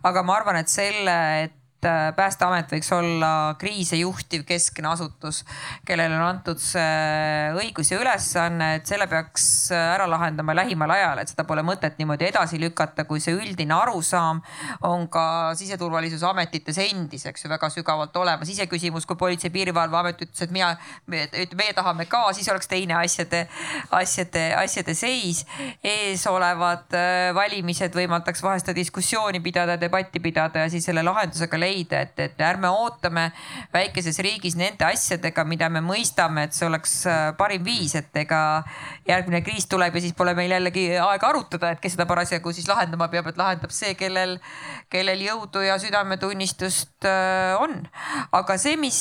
aga 0.05 0.23
ma 0.23 0.35
arvan, 0.37 0.59
et 0.61 0.69
selle, 0.69 1.15
et 1.43 1.55
et 1.85 1.89
äh, 1.89 2.15
Päästeamet 2.15 2.71
võiks 2.73 2.89
olla 2.95 3.55
kriise 3.59 3.97
juhtiv 3.99 4.45
keskne 4.47 4.89
asutus, 4.89 5.43
kellele 5.85 6.15
on 6.17 6.23
antud 6.25 6.61
see 6.61 7.51
õigus 7.59 7.91
ja 7.91 7.99
ülesanne, 8.01 8.75
et 8.79 8.89
selle 8.89 9.07
peaks 9.11 9.71
äh, 9.73 9.93
ära 9.93 10.07
lahendama 10.09 10.55
lähimal 10.57 10.91
ajal, 10.95 11.21
et 11.21 11.31
seda 11.31 11.45
pole 11.47 11.63
mõtet 11.65 11.99
niimoodi 11.99 12.29
edasi 12.29 12.59
lükata, 12.61 13.05
kui 13.05 13.21
see 13.23 13.35
üldine 13.37 13.75
arusaam 13.77 14.41
on 14.87 15.07
ka 15.11 15.53
siseturvalisuse 15.57 16.25
ametites 16.29 16.79
endis, 16.81 17.27
eks 17.29 17.45
ju, 17.45 17.51
väga 17.51 17.69
sügavalt 17.73 18.15
olemas. 18.17 18.49
iseküsimus, 18.49 19.05
kui 19.05 19.15
Politsei- 19.19 19.49
ja 19.49 19.53
Piirivalveamet 19.53 20.21
ütles, 20.25 20.41
et 20.41 20.51
mina, 20.51 20.73
meie 21.07 21.73
tahame 21.73 22.05
ka, 22.09 22.27
siis 22.33 22.49
oleks 22.49 22.67
teine 22.67 22.97
asjade, 23.01 23.45
asjade, 23.91 24.45
asjade 24.57 24.95
seis. 24.95 25.45
eesolevad 25.83 26.93
äh, 26.97 27.29
valimised 27.35 27.93
võimaldaks 27.95 28.41
vahest 28.43 28.73
diskussiooni 28.75 29.39
pidada, 29.39 29.77
debatti 29.79 30.19
pidada 30.19 30.65
ja 30.65 30.69
siis 30.69 30.85
selle 30.85 31.03
lahendusega 31.05 31.59
leida 31.59 31.74
leida, 31.75 32.01
et, 32.05 32.19
et 32.19 32.43
ärme 32.47 32.69
ootame 32.71 33.27
väikeses 33.73 34.19
riigis 34.23 34.55
nende 34.59 34.87
asjadega, 34.87 35.45
mida 35.47 35.69
me 35.69 35.83
mõistame, 35.85 36.47
et 36.47 36.55
see 36.55 36.67
oleks 36.67 36.97
äh, 37.09 37.25
parim 37.37 37.65
viis, 37.65 37.95
et 37.99 38.15
ega 38.23 38.39
järgmine 39.07 39.43
kriis 39.45 39.67
tuleb 39.71 39.95
ja 39.95 40.03
siis 40.05 40.15
pole 40.17 40.35
meil 40.37 40.55
jällegi 40.55 40.87
aega 40.95 41.29
arutada, 41.29 41.73
et 41.75 41.83
kes 41.83 41.97
seda 41.97 42.07
parasjagu 42.09 42.53
siis 42.55 42.69
lahendama 42.71 43.09
peab, 43.11 43.27
et 43.31 43.41
lahendab 43.41 43.73
see, 43.75 43.93
kellel, 43.99 44.37
kellel 44.93 45.21
jõudu 45.27 45.65
ja 45.65 45.77
südametunnistust 45.81 47.09
äh, 47.09 47.55
on. 47.59 47.83
aga 48.35 48.57
see, 48.61 48.79
mis 48.79 48.99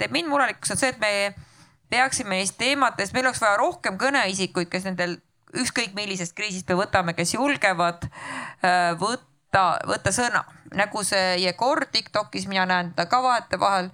teeb 0.00 0.14
mind 0.14 0.32
murelikuks, 0.32 0.74
on 0.74 0.80
see, 0.80 0.92
et 0.94 1.00
me 1.02 1.14
peaksime 1.92 2.36
neist 2.36 2.58
teemadest, 2.60 3.14
meil 3.16 3.28
oleks 3.28 3.40
vaja 3.42 3.56
rohkem 3.60 3.96
kõneisikuid, 4.00 4.68
kes 4.72 4.86
nendel 4.88 5.18
ükskõik 5.56 5.94
millisest 5.96 6.36
kriisist 6.36 6.68
me 6.68 6.76
võtame, 6.82 7.14
kes 7.16 7.34
julgevad 7.36 8.04
äh, 8.08 8.92
võtta, 9.48 9.78
võtta 9.86 10.12
sõna. 10.12 10.44
Nagu 10.76 11.00
see 11.02 11.38
Jegor 11.40 11.86
Tiktokis, 11.92 12.46
mina 12.46 12.66
näen 12.66 12.90
teda 12.92 13.06
ka 13.08 13.22
vahetevahel, 13.22 13.88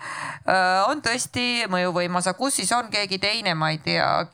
äh, 0.48 0.89
on 0.89 1.01
tõesti 1.02 1.66
mõjuvõimas, 1.70 2.26
aga 2.26 2.39
kus 2.39 2.56
siis 2.56 2.72
on 2.72 2.90
keegi 2.90 3.18
teine, 3.18 3.55
ma 3.55 3.70
ei 3.70 3.78
tea, 3.78 4.26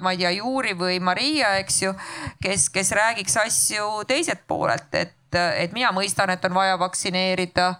ma 0.00 0.12
ei 0.12 0.18
tea, 0.18 0.30
Juuri 0.30 0.74
või 0.76 1.00
Maria, 1.00 1.56
eks 1.58 1.82
ju, 1.82 1.94
kes, 2.42 2.68
kes 2.68 2.92
räägiks 2.92 3.36
asju 3.36 4.04
teiselt 4.06 4.44
poolelt, 4.46 4.92
et, 4.92 5.16
et 5.32 5.72
mina 5.72 5.90
mõistan, 5.92 6.30
et 6.30 6.44
on 6.44 6.54
vaja 6.54 6.76
vaktsineerida 6.78 7.74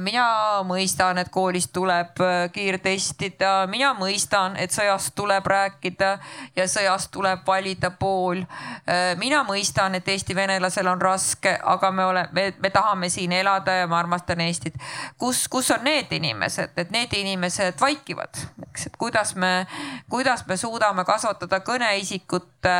mina 0.00 0.62
mõistan, 0.64 1.18
et 1.20 1.28
koolis 1.28 1.66
tuleb 1.72 2.20
äh, 2.24 2.50
kiirtestida, 2.52 3.66
mina 3.68 3.90
mõistan, 3.94 4.56
et 4.56 4.72
sõjast 4.72 5.12
tuleb 5.14 5.46
rääkida 5.46 6.12
ja 6.56 6.64
sõjast 6.68 7.10
tuleb 7.12 7.42
valida 7.46 7.90
pool. 7.90 8.40
Äh, 8.88 9.12
mina 9.20 9.42
mõistan, 9.44 9.94
et 9.94 10.08
Eesti 10.08 10.34
venelasel 10.34 10.88
on 10.88 11.00
raske, 11.00 11.52
aga 11.62 11.90
me 11.92 12.04
oleme, 12.04 12.28
me, 12.32 12.54
me 12.64 12.70
tahame 12.72 13.10
siin 13.12 13.32
elada 13.32 13.74
ja 13.82 13.86
ma 13.86 13.98
armastan 14.00 14.40
Eestit. 14.40 14.74
kus, 15.18 15.44
kus 15.48 15.70
on 15.70 15.84
need 15.84 16.12
inimesed, 16.12 16.72
et 16.76 16.90
need 16.90 17.12
inimesed 17.12 17.80
vaikivad, 17.80 18.40
eks, 18.70 18.86
et 18.86 18.96
kuidas 18.96 19.34
me, 19.36 19.66
kuidas 20.08 20.46
me 20.48 20.56
suudame 20.56 21.04
kasvatada 21.04 21.60
kõneisikute 21.60 22.76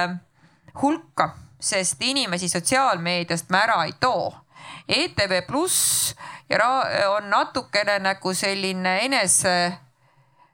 hulka, 0.81 1.35
sest 1.61 2.01
inimesi 2.01 2.49
sotsiaalmeediast 2.49 3.53
me 3.53 3.61
ära 3.61 3.85
ei 3.85 3.93
too 4.01 4.33
ETV 4.89 5.47
Pluss 5.47 6.15
ja 6.49 6.69
on 7.17 7.31
natukene 7.31 7.99
nagu 8.03 8.35
selline 8.35 8.99
enese 9.05 9.79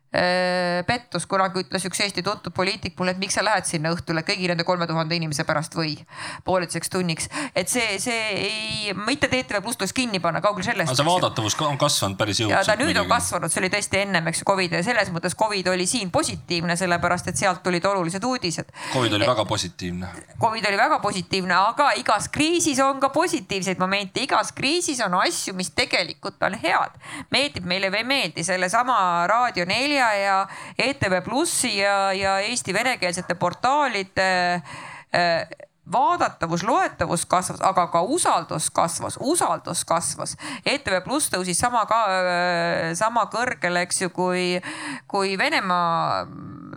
Äh, 0.08 0.86
pettus, 0.88 1.26
kunagi 1.28 1.60
ütles 1.60 1.84
üks 1.84 1.98
Eesti 2.00 2.22
tuntud 2.24 2.54
poliitik 2.56 2.94
mulle, 2.96 3.12
et 3.12 3.18
miks 3.20 3.34
sa 3.36 3.42
lähed 3.44 3.66
sinna 3.68 3.90
õhtule 3.92 4.22
kõigi 4.24 4.46
nende 4.48 4.64
kolme 4.64 4.86
tuhande 4.88 5.12
inimese 5.12 5.44
pärast 5.44 5.74
või 5.76 5.98
pooleteiseks 6.46 6.88
tunniks. 6.88 7.26
et 7.52 7.68
see, 7.68 7.98
see 8.00 8.22
ei, 8.32 8.94
mitte 8.96 9.28
TTV 9.28 9.60
Pluss 9.60 9.76
tuleks 9.76 9.92
kinni 9.92 10.16
panna, 10.24 10.40
kaugel 10.40 10.64
sellest. 10.64 10.96
see 10.96 11.04
vaadatavus 11.04 11.58
on 11.60 11.76
kasvanud 11.76 12.16
päris 12.16 12.40
jõudsalt. 12.40 12.56
ja 12.56 12.62
ta 12.64 12.76
nüüd 12.80 12.94
midagi. 12.94 13.04
on 13.04 13.10
kasvanud, 13.10 13.52
see 13.52 13.60
oli 13.60 13.70
tõesti 13.74 14.00
ennem, 14.00 14.30
eks 14.32 14.40
ju, 14.40 14.46
Covid 14.48 14.78
ja 14.78 14.80
selles 14.86 15.10
mõttes 15.12 15.36
Covid 15.42 15.68
oli 15.74 15.84
siin 15.90 16.08
positiivne, 16.14 16.78
sellepärast 16.80 17.28
et 17.28 17.42
sealt 17.44 17.60
tulid 17.68 17.84
olulised 17.84 18.24
uudised. 18.24 18.72
Covid 18.94 19.18
oli 19.18 19.28
et, 19.28 19.32
väga 19.34 19.44
positiivne. 19.44 20.14
Covid 20.40 20.70
oli 20.72 20.80
väga 20.80 21.02
positiivne, 21.04 21.58
aga 21.74 21.90
igas 22.00 22.30
kriisis 22.32 22.80
on 22.80 23.04
ka 23.04 23.12
positiivseid 23.12 23.84
momente, 23.84 24.24
igas 24.24 24.56
kriisis 24.56 25.04
on 25.04 25.20
asju, 25.20 25.52
mis 25.52 25.68
tegelikult 25.76 26.40
on 26.48 26.56
head. 26.64 26.96
meeldib 27.28 27.68
meile 27.68 27.92
või 27.92 28.06
ei 28.06 28.10
meeldi, 28.16 28.48
sellesama 28.48 28.98
Raadio 29.28 29.68
4 29.68 29.97
Telia 29.98 30.14
ja 30.14 30.48
ETV 30.78 31.22
Plussi 31.24 31.78
ja, 31.78 32.12
ja 32.12 32.38
Eesti 32.38 32.74
venekeelsete 32.74 33.34
portaalide 33.34 34.54
äh, 34.54 35.48
vaadatavus, 35.92 36.62
loetavus 36.62 37.26
kasvas, 37.26 37.60
aga 37.60 37.86
ka 37.90 38.02
usaldus 38.02 38.70
kasvas, 38.70 39.18
usaldus 39.20 39.82
kasvas. 39.84 40.36
ETV 40.66 41.00
Pluss 41.02 41.32
tõusis 41.32 41.58
sama 41.58 41.82
ka, 41.90 41.98
äh, 42.14 42.94
sama 42.94 43.26
kõrgele, 43.32 43.82
eks 43.88 44.02
ju, 44.04 44.10
kui, 44.14 44.60
kui 45.10 45.34
Venemaa, 45.38 46.22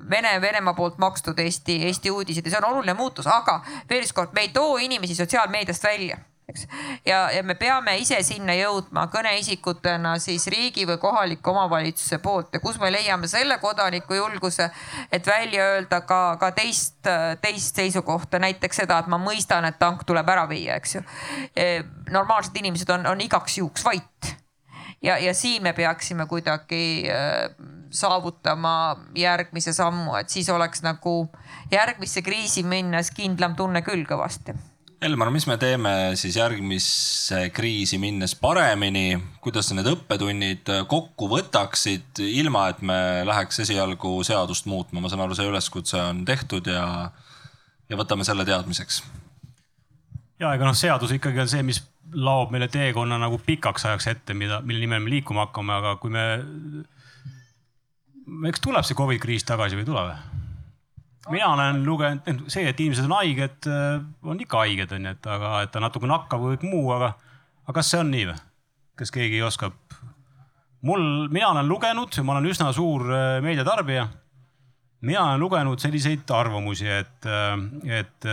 Vene, 0.09 0.33
Venemaa 0.41 0.73
poolt 0.73 0.97
makstud 0.97 1.37
Eesti, 1.39 1.77
Eesti 1.91 2.09
uudised 2.09 2.45
ja 2.45 2.55
see 2.55 2.63
on 2.63 2.71
oluline 2.71 2.97
muutus, 2.97 3.29
aga 3.29 3.61
veel 3.89 4.01
ükskord, 4.07 4.33
me 4.33 4.47
ei 4.47 4.53
too 4.55 4.81
inimesi 4.81 5.15
sotsiaalmeediast 5.15 5.83
välja 5.83 6.17
eks. 6.51 6.67
ja, 7.07 7.23
ja 7.33 7.43
me 7.43 7.55
peame 7.59 7.95
ise 8.01 8.19
sinna 8.27 8.55
jõudma 8.57 9.07
kõneisikutena 9.13 10.17
siis 10.21 10.47
riigi 10.51 10.85
või 10.89 10.99
kohaliku 11.01 11.53
omavalitsuse 11.53 12.21
poolt 12.23 12.53
ja 12.53 12.61
kus 12.63 12.79
me 12.81 12.91
leiame 12.93 13.29
selle 13.31 13.57
kodaniku 13.61 14.17
julguse, 14.19 14.69
et 15.11 15.27
välja 15.27 15.71
öelda 15.75 16.01
ka, 16.07 16.21
ka 16.41 16.51
teist, 16.55 17.01
teist 17.41 17.81
seisukohta, 17.81 18.39
näiteks 18.41 18.83
seda, 18.83 18.99
et 19.01 19.09
ma 19.11 19.19
mõistan, 19.21 19.65
et 19.67 19.79
tank 19.79 20.05
tuleb 20.07 20.29
ära 20.29 20.45
viia, 20.49 20.77
eks 20.79 20.95
ju. 20.95 21.03
E, 21.55 21.67
normaalsed 22.11 22.55
inimesed 22.59 22.89
on, 22.93 23.07
on 23.09 23.21
igaks 23.23 23.57
juhuks 23.61 23.85
vait 23.85 24.35
ja, 25.01 25.17
ja 25.17 25.33
siin 25.33 25.63
me 25.63 25.73
peaksime 25.73 26.25
kuidagi 26.25 27.09
äh, 27.09 27.55
saavutama 27.89 28.97
järgmise 29.15 29.73
sammu, 29.73 30.15
et 30.15 30.29
siis 30.29 30.49
oleks 30.49 30.83
nagu 30.83 31.29
järgmisse 31.71 32.21
kriisi 32.21 32.63
minnes 32.63 33.11
kindlam 33.11 33.55
tunne 33.55 33.81
küll 33.81 34.05
kõvasti 34.07 34.55
Elmar, 35.01 35.31
mis 35.33 35.47
me 35.49 35.55
teeme 35.57 35.91
siis 36.13 36.35
järgmisse 36.37 37.47
kriisi 37.49 37.97
minnes 37.97 38.35
paremini, 38.37 39.15
kuidas 39.41 39.71
sa 39.71 39.73
need 39.73 39.87
õppetunnid 39.89 40.69
kokku 40.91 41.25
võtaksid, 41.31 42.21
ilma 42.21 42.67
et 42.69 42.83
me 42.85 42.97
läheks 43.25 43.63
esialgu 43.63 44.11
seadust 44.27 44.67
muutma, 44.69 45.01
ma 45.01 45.09
saan 45.09 45.23
aru, 45.25 45.33
see 45.37 45.49
üleskutse 45.49 45.97
on 45.97 46.19
tehtud 46.27 46.69
ja, 46.69 46.83
ja 47.89 47.97
võtame 47.97 48.27
selle 48.27 48.45
teadmiseks. 48.45 49.01
ja 50.37 50.53
ega 50.53 50.69
noh, 50.69 50.77
seadus 50.77 51.15
ikkagi 51.17 51.41
on 51.41 51.49
see, 51.49 51.65
mis 51.65 51.81
laob 52.13 52.53
meile 52.53 52.69
teekonna 52.69 53.17
nagu 53.17 53.41
pikaks 53.41 53.89
ajaks 53.89 54.07
ette, 54.13 54.37
mida, 54.37 54.61
mille 54.61 54.85
nimel 54.85 55.01
me 55.01 55.15
liikuma 55.15 55.47
hakkame, 55.47 55.79
aga 55.81 55.95
kui 55.97 56.13
me, 56.13 56.27
eks 58.53 58.61
tuleb 58.61 58.85
see 58.85 59.01
Covid 59.01 59.25
kriis 59.25 59.49
tagasi 59.49 59.81
või 59.81 59.87
ei 59.87 59.89
tule 59.89 60.05
või? 60.11 60.40
Mina 61.29 61.51
olen 61.53 61.83
lugenud, 61.85 62.45
see, 62.49 62.65
et 62.69 62.79
inimesed 62.79 63.05
on 63.05 63.17
haiged, 63.19 63.67
äh, 63.69 63.99
on 64.25 64.39
ikka 64.41 64.63
haiged, 64.63 64.93
onju, 64.95 65.13
et 65.13 65.29
aga, 65.29 65.51
et 65.65 65.73
ta 65.73 65.83
natuke 65.83 66.09
nakkab 66.09 66.41
või 66.41 66.55
kõik 66.55 66.71
muu, 66.71 66.87
aga, 66.95 67.13
aga 67.67 67.77
kas 67.77 67.91
see 67.93 68.01
on 68.01 68.09
nii 68.13 68.29
või? 68.31 68.39
kas 69.01 69.13
keegi 69.13 69.41
oskab? 69.45 69.77
mul, 70.85 71.03
mina 71.33 71.51
olen 71.51 71.69
lugenud, 71.69 72.17
ma 72.25 72.37
olen 72.37 72.49
üsna 72.49 72.71
suur 72.73 73.05
äh, 73.13 73.37
meediatarbija. 73.45 74.07
mina 75.05 75.27
olen 75.27 75.45
lugenud 75.45 75.81
selliseid 75.83 76.29
arvamusi, 76.33 76.89
et, 76.89 77.29
äh, 77.29 77.99
et, 78.01 78.29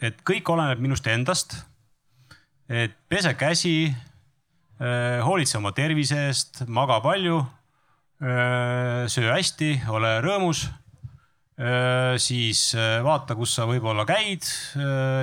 et 0.00 0.24
kõik 0.24 0.48
oleneb 0.48 0.80
minust 0.80 1.06
endast. 1.06 1.58
et 2.68 2.96
pese 3.08 3.34
käsi, 3.34 3.92
hoolitse 4.80 5.58
oma 5.58 5.74
tervise 5.76 6.16
eest, 6.30 6.62
maga 6.64 7.00
palju, 7.04 7.42
söö 8.20 9.32
hästi, 9.34 9.74
ole 9.92 10.12
rõõmus 10.24 10.62
siis 12.20 12.60
vaata, 13.04 13.34
kus 13.36 13.52
sa 13.58 13.66
võib-olla 13.68 14.06
käid 14.08 14.46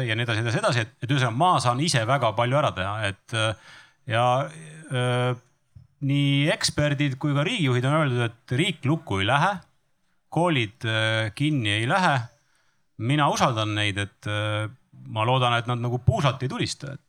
ja 0.06 0.14
nii 0.14 0.26
edasi, 0.28 0.44
edasi, 0.44 0.60
edasi, 0.62 0.84
et, 0.86 0.92
et 1.02 1.10
ühesõnaga 1.10 1.34
ma 1.34 1.52
saan 1.64 1.80
ise 1.82 2.04
väga 2.06 2.30
palju 2.38 2.60
ära 2.60 2.70
teha, 2.78 3.10
et 3.10 3.38
ja 4.12 4.26
nii 6.06 6.52
eksperdid 6.54 7.18
kui 7.18 7.34
ka 7.34 7.46
riigijuhid 7.48 7.88
on 7.90 7.98
öeldud, 8.04 8.22
et 8.28 8.56
riik 8.60 8.86
lukku 8.86 9.18
ei 9.24 9.26
lähe, 9.32 9.56
koolid 10.30 10.86
kinni 11.34 11.74
ei 11.80 11.90
lähe. 11.90 12.20
mina 12.98 13.30
usaldan 13.34 13.74
neid, 13.78 13.98
et 13.98 14.30
ma 15.08 15.26
loodan, 15.26 15.58
et 15.58 15.68
nad 15.70 15.82
nagu 15.82 16.00
puusalt 16.06 16.42
ei 16.44 16.50
tulista, 16.52 16.94
et 16.94 17.07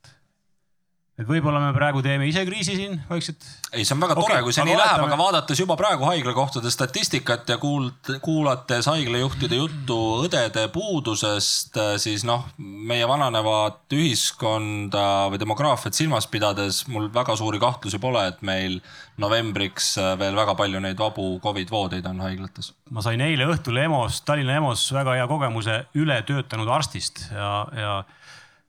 et 1.18 1.26
võib-olla 1.26 1.58
me 1.58 1.72
praegu 1.74 2.00
teeme 2.04 2.28
ise 2.28 2.44
kriisi 2.46 2.76
siin 2.78 2.94
vaikselt. 3.08 3.42
ei, 3.72 3.82
see 3.82 3.94
on 3.96 4.02
väga 4.04 4.14
tore 4.14 4.36
okay,, 4.36 4.44
kui 4.46 4.54
see 4.54 4.66
nii 4.68 4.76
vaatame. 4.76 5.02
läheb, 5.02 5.06
aga 5.08 5.18
vaadates 5.18 5.62
juba 5.62 5.76
praegu 5.78 6.06
haiglakohtade 6.06 6.70
statistikat 6.70 7.50
ja 7.50 7.56
kuult-, 7.58 8.12
kuulates 8.22 8.86
haiglajuhtide 8.86 9.58
juttu 9.58 9.98
õdede 10.22 10.68
puudusest, 10.74 11.80
siis 11.98 12.22
noh, 12.28 12.46
meie 12.58 13.08
vananevat 13.10 13.96
ühiskonda 13.98 15.06
või 15.32 15.42
demograafiat 15.42 15.98
silmas 15.98 16.28
pidades 16.30 16.84
mul 16.92 17.10
väga 17.14 17.34
suuri 17.40 17.58
kahtlusi 17.62 17.98
pole, 18.02 18.22
et 18.30 18.44
meil 18.46 18.78
novembriks 19.18 19.96
veel 20.20 20.38
väga 20.38 20.54
palju 20.58 20.84
neid 20.84 21.02
vabu 21.02 21.32
Covid 21.42 21.74
voodeid 21.74 22.06
on 22.06 22.22
haiglates. 22.22 22.70
ma 22.94 23.02
sain 23.02 23.20
eile 23.26 23.50
õhtul 23.50 23.82
EMO-s, 23.82 24.22
Tallinna 24.28 24.60
EMO-s 24.60 24.92
väga 24.94 25.18
hea 25.18 25.26
kogemuse 25.30 25.82
ületöötanud 25.98 26.70
arstist 26.78 27.26
ja, 27.34 27.50
ja 27.74 27.98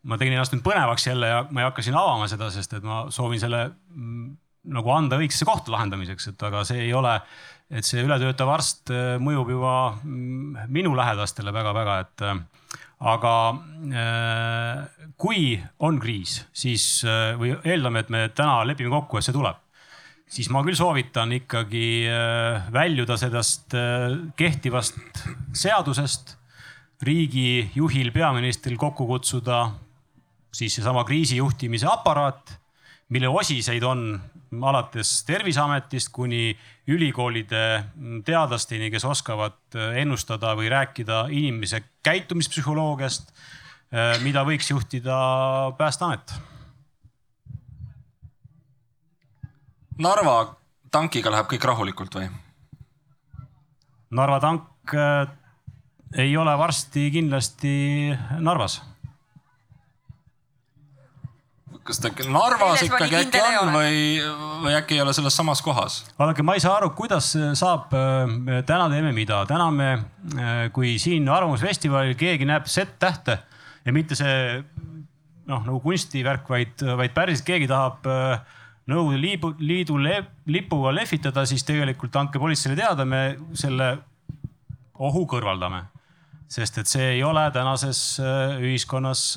ma 0.07 0.17
tegin 0.19 0.35
ennast 0.35 0.53
nüüd 0.55 0.63
põnevaks 0.63 1.07
jälle 1.09 1.31
ja 1.31 1.39
ma 1.51 1.63
ei 1.63 1.67
hakka 1.67 1.83
siin 1.83 1.97
avama 1.99 2.29
seda, 2.31 2.47
sest 2.53 2.77
et 2.77 2.85
ma 2.87 3.05
soovin 3.13 3.41
selle 3.41 3.65
mm, 3.67 4.29
nagu 4.75 4.91
anda 4.93 5.19
õigesse 5.19 5.47
kohta 5.47 5.73
lahendamiseks, 5.73 6.31
et 6.31 6.45
aga 6.47 6.63
see 6.67 6.85
ei 6.87 6.93
ole, 6.95 7.15
et 7.71 7.87
see 7.87 8.03
ületöötav 8.05 8.51
arst 8.53 8.93
äh, 8.93 9.15
mõjub 9.21 9.53
juba 9.55 9.73
mm, 9.97 10.67
minu 10.71 10.93
lähedastele 10.97 11.53
väga-väga, 11.55 11.97
et 12.05 12.25
äh, 12.27 12.39
aga 13.09 13.33
äh, 14.03 15.09
kui 15.19 15.53
on 15.85 15.99
kriis, 16.01 16.41
siis 16.55 16.85
või 17.39 17.55
eeldame, 17.63 18.03
et 18.03 18.13
me 18.13 18.27
täna 18.35 18.61
lepime 18.67 18.91
kokku, 18.93 19.19
et 19.19 19.27
see 19.27 19.35
tuleb, 19.35 19.59
siis 20.29 20.49
ma 20.53 20.63
küll 20.63 20.77
soovitan 20.77 21.31
ikkagi 21.35 22.05
väljuda 22.71 23.17
sellest 23.17 23.73
kehtivast 24.37 24.99
seadusest 25.57 26.35
riigijuhil, 27.03 28.11
peaministril 28.15 28.77
kokku 28.79 29.07
kutsuda 29.09 29.63
siis 30.51 30.75
seesama 30.75 31.03
kriisijuhtimise 31.03 31.87
aparaat, 31.89 32.59
mille 33.09 33.29
osiseid 33.29 33.83
on 33.83 34.21
alates 34.61 35.23
Terviseametist 35.25 36.09
kuni 36.13 36.57
ülikoolide 36.87 37.63
teadlasteni, 38.25 38.89
kes 38.91 39.05
oskavad 39.05 39.77
ennustada 39.95 40.55
või 40.57 40.69
rääkida 40.69 41.27
inimese 41.29 41.83
käitumispsühholoogiast, 42.05 43.33
mida 44.23 44.45
võiks 44.45 44.69
juhtida 44.71 45.17
Päästeamet. 45.77 46.33
Narva 49.99 50.55
tankiga 50.91 51.31
läheb 51.33 51.49
kõik 51.51 51.65
rahulikult 51.67 52.15
või? 52.15 52.29
Narva 54.15 54.39
tank 54.41 54.93
äh, 54.95 55.27
ei 56.17 56.37
ole 56.37 56.53
varsti 56.57 57.09
kindlasti 57.13 57.73
Narvas 58.39 58.79
kas 61.89 62.01
ta 62.01 62.11
Narvas 62.29 62.83
ikkagi 62.85 63.17
äkki 63.23 63.41
on 63.61 63.71
või, 63.73 64.01
või 64.63 64.75
äkki 64.77 64.97
ei 64.97 65.03
ole 65.03 65.13
selles 65.17 65.35
samas 65.35 65.61
kohas? 65.65 66.03
vaadake, 66.19 66.45
ma 66.45 66.55
ei 66.57 66.63
saa 66.63 66.75
aru, 66.77 66.91
kuidas 66.97 67.31
saab, 67.57 67.89
äh, 67.97 68.61
täna 68.67 68.89
teeme 68.91 69.13
mida, 69.15 69.41
täna 69.49 69.69
me, 69.73 69.89
äh, 70.35 70.61
kui 70.75 70.97
siin 71.01 71.27
Arvamusfestivalil 71.33 72.17
keegi 72.19 72.47
näeb 72.49 72.69
Z-tähte 72.69 73.39
ja 73.85 73.95
mitte 73.95 74.17
see 74.19 74.61
noh, 75.49 75.65
nagu 75.65 75.79
kunstivärk, 75.81 76.45
vaid, 76.51 76.85
vaid 76.99 77.15
päriselt 77.17 77.47
keegi 77.49 77.69
tahab 77.71 78.09
äh, 78.09 78.57
Nõukogude 78.89 79.19
Liidu, 79.21 79.49
Liidu 79.61 79.99
lipuga 80.49 80.89
lehvitada, 80.95 81.43
siis 81.45 81.61
tegelikult 81.61 82.15
andke 82.17 82.39
politseile 82.41 82.73
teada, 82.73 83.03
me 83.05 83.35
selle 83.53 83.91
ohu 84.97 85.27
kõrvaldame. 85.29 85.83
sest 86.49 86.79
et 86.81 86.89
see 86.89 87.11
ei 87.11 87.21
ole 87.23 87.43
tänases 87.53 87.99
ühiskonnas 88.57 89.35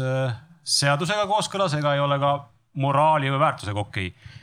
seadusega 0.64 1.26
kooskõlas 1.26 1.74
ega 1.78 1.94
ei 1.94 2.00
ole 2.00 2.18
ka 2.22 2.32
moraali 2.82 3.30
või 3.32 3.40
väärtusega 3.42 3.80
okei 3.80 4.12
okay. 4.12 4.38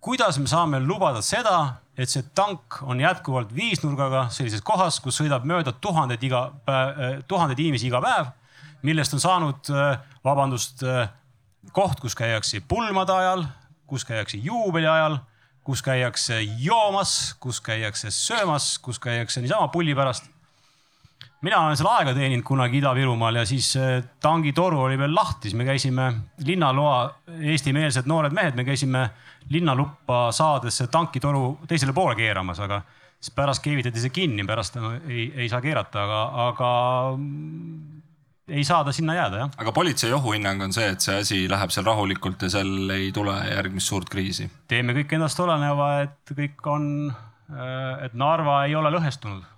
kuidas 0.00 0.38
me 0.38 0.46
saame 0.50 0.80
lubada 0.80 1.22
seda, 1.22 1.82
et 1.96 2.10
see 2.10 2.24
tank 2.34 2.80
on 2.82 3.00
jätkuvalt 3.00 3.54
viisnurgaga 3.54 4.26
sellises 4.32 4.62
kohas, 4.64 5.00
kus 5.00 5.20
sõidab 5.20 5.44
mööda 5.48 5.72
tuhandeid 5.72 6.22
iga 6.24 6.44
päev, 6.66 7.00
eh, 7.00 7.18
tuhandeid 7.28 7.60
inimesi 7.60 7.88
iga 7.90 8.00
päev, 8.04 8.30
millest 8.82 9.14
on 9.14 9.20
saanud, 9.20 9.70
eh, 9.70 9.98
vabandust, 10.24 10.82
eh, 10.82 11.08
koht, 11.72 12.00
kus 12.00 12.14
käiakse 12.14 12.62
pulmade 12.68 13.12
ajal, 13.12 13.44
kus 13.86 14.04
käiakse 14.04 14.38
juubeli 14.38 14.86
ajal, 14.86 15.18
kus 15.62 15.82
käiakse 15.82 16.40
joomas, 16.58 17.34
kus 17.40 17.60
käiakse 17.60 18.10
söömas, 18.10 18.78
kus 18.78 18.98
käiakse 18.98 19.40
niisama 19.40 19.68
pulli 19.68 19.94
pärast 19.94 20.31
mina 21.42 21.60
olen 21.66 21.78
seal 21.78 21.90
aega 21.90 22.14
teeninud 22.16 22.44
kunagi 22.46 22.78
Ida-Virumaal 22.78 23.40
ja 23.40 23.44
siis 23.48 23.72
äh, 23.80 23.96
tangitoru 24.22 24.84
oli 24.86 24.98
veel 24.98 25.14
lahti, 25.14 25.50
siis 25.50 25.58
me 25.58 25.66
käisime 25.66 26.08
linnaloa, 26.46 26.98
eestimeelsed 27.52 28.08
noored 28.10 28.34
mehed, 28.36 28.58
me 28.58 28.66
käisime 28.66 29.08
linnaluppa 29.50 30.28
saades 30.34 30.82
tankitoru 30.90 31.58
teisele 31.68 31.94
poole 31.96 32.14
keeramas, 32.18 32.62
aga 32.62 32.82
siis 33.18 33.34
pärast 33.34 33.62
keevitati 33.64 34.02
see 34.02 34.14
kinni, 34.14 34.46
pärast 34.46 34.78
ei, 35.08 35.26
ei 35.44 35.48
saa 35.50 35.60
keerata, 35.64 36.06
aga, 36.06 36.22
aga 36.46 36.70
ei 38.52 38.64
saa 38.66 38.82
ta 38.84 38.94
sinna 38.94 39.16
jääda, 39.18 39.42
jah. 39.42 39.52
aga 39.64 39.74
politsei 39.74 40.12
ohuhinnang 40.14 40.62
on 40.62 40.74
see, 40.74 40.88
et 40.94 41.02
see 41.02 41.18
asi 41.24 41.42
läheb 41.50 41.74
seal 41.74 41.86
rahulikult 41.86 42.42
ja 42.46 42.52
seal 42.54 42.90
ei 42.94 43.10
tule 43.14 43.34
järgmist 43.50 43.90
suurt 43.90 44.10
kriisi? 44.12 44.46
teeme 44.70 44.94
kõik 44.98 45.16
endast 45.18 45.42
oleneva, 45.42 45.94
et 46.06 46.34
kõik 46.36 46.70
on, 46.70 46.84
äh, 47.50 48.06
et 48.06 48.14
Narva 48.14 48.62
ei 48.68 48.78
ole 48.78 48.94
lõhestunud 48.94 49.50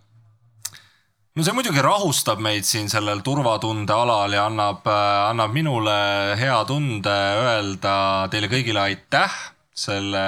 no 1.35 1.43
see 1.43 1.51
muidugi 1.51 1.83
rahustab 1.83 2.39
meid 2.39 2.63
siin 2.63 2.87
sellel 2.87 3.19
turvatunde 3.27 3.91
alal 3.91 4.37
ja 4.37 4.45
annab, 4.47 4.85
äh, 4.87 5.31
annab 5.33 5.51
minule 5.51 5.97
hea 6.39 6.61
tunde 6.69 7.15
öelda 7.41 7.95
teile 8.31 8.47
kõigile 8.53 8.85
aitäh 8.85 9.35
selle 9.75 10.23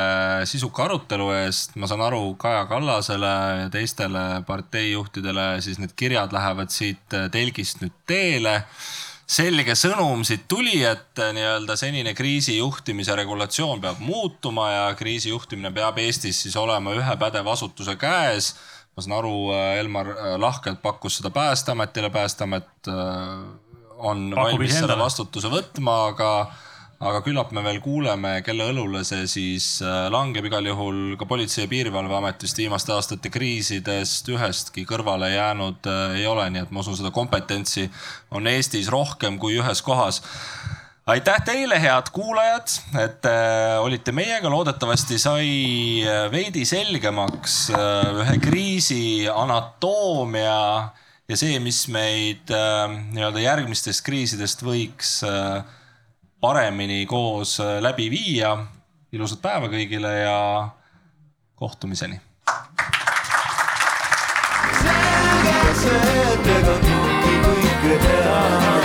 sisuka 0.50 0.88
arutelu 0.88 1.28
eest. 1.44 1.76
ma 1.78 1.86
saan 1.86 2.02
aru, 2.02 2.34
Kaja 2.34 2.64
Kallasele 2.66 3.32
ja 3.60 3.70
teistele 3.70 4.42
parteijuhtidele, 4.50 5.46
siis 5.62 5.78
need 5.78 5.94
kirjad 5.94 6.34
lähevad 6.34 6.74
siit 6.74 7.14
äh, 7.14 7.30
telgist 7.30 7.86
nüüd 7.86 7.94
teele 8.10 8.64
selge 9.26 9.74
sõnum 9.78 10.26
siit 10.26 10.48
tuli, 10.50 10.80
et 10.86 11.18
äh, 11.22 11.30
nii-öelda 11.34 11.78
senine 11.78 12.18
kriisijuhtimise 12.18 13.14
regulatsioon 13.18 13.82
peab 13.82 14.02
muutuma 14.02 14.72
ja 14.72 14.86
kriisijuhtimine 14.98 15.70
peab 15.74 16.02
Eestis 16.02 16.42
siis 16.42 16.58
olema 16.58 16.98
ühe 16.98 17.16
pädeva 17.22 17.54
asutuse 17.54 17.94
käes 17.94 18.56
ma 18.96 19.02
saan 19.04 19.18
aru, 19.18 19.52
äh, 19.52 19.78
Elmar 19.82 20.08
äh, 20.08 20.36
lahkelt 20.40 20.80
pakkus 20.80 21.18
seda 21.18 21.28
Päästeametile, 21.30 22.08
Päästeamet 22.10 22.88
äh, 22.88 22.94
on 23.98 24.30
Pakub 24.32 24.54
valmis 24.54 24.78
selle 24.78 24.96
vastutuse 24.96 25.50
võtma, 25.52 25.96
aga, 26.14 26.30
aga 27.04 27.20
küllap 27.26 27.52
me 27.52 27.60
veel 27.66 27.82
kuuleme, 27.84 28.38
kelle 28.44 28.70
õlule 28.72 29.02
see 29.04 29.26
siis 29.28 29.66
langeb. 30.12 30.48
igal 30.48 30.64
juhul 30.64 31.18
ka 31.20 31.28
Politsei- 31.28 31.66
ja 31.66 31.68
Piirivalveametist 31.68 32.56
viimaste 32.56 32.96
aastate 32.96 33.32
kriisidest 33.32 34.32
ühestki 34.32 34.86
kõrvale 34.88 35.28
jäänud 35.34 35.92
ei 36.16 36.24
ole, 36.28 36.48
nii 36.50 36.64
et 36.64 36.72
ma 36.72 36.80
usun, 36.80 36.96
seda 36.96 37.12
kompetentsi 37.12 37.90
on 38.32 38.48
Eestis 38.48 38.88
rohkem 38.92 39.36
kui 39.40 39.60
ühes 39.60 39.84
kohas 39.84 40.22
aitäh 41.06 41.42
teile, 41.46 41.78
head 41.80 42.10
kuulajad, 42.12 42.72
et 42.98 43.26
äh, 43.30 43.78
olite 43.78 44.12
meiega, 44.12 44.50
loodetavasti 44.50 45.18
sai 45.22 45.50
äh, 46.02 46.26
veidi 46.32 46.64
selgemaks 46.66 47.58
äh, 47.70 48.08
ühe 48.24 48.38
kriisi 48.42 49.28
anatoomia 49.30 50.56
ja 51.26 51.38
see, 51.38 51.60
mis 51.62 51.84
meid 51.94 52.50
nii-öelda 52.50 53.42
järgmistest 53.42 54.04
kriisidest 54.06 54.62
võiks 54.62 55.16
paremini 56.42 57.00
koos 57.10 57.56
läbi 57.82 58.06
viia. 58.10 58.52
ilusat 59.12 59.42
päeva 59.42 59.66
kõigile 59.72 60.12
ja 60.20 60.38
kohtumiseni. 61.58 62.20
selge 64.78 65.74
see, 65.82 66.16
et 66.30 66.50
ega 66.60 66.78
kõike 66.86 67.36
kõike 67.50 68.00
teha. 68.06 68.75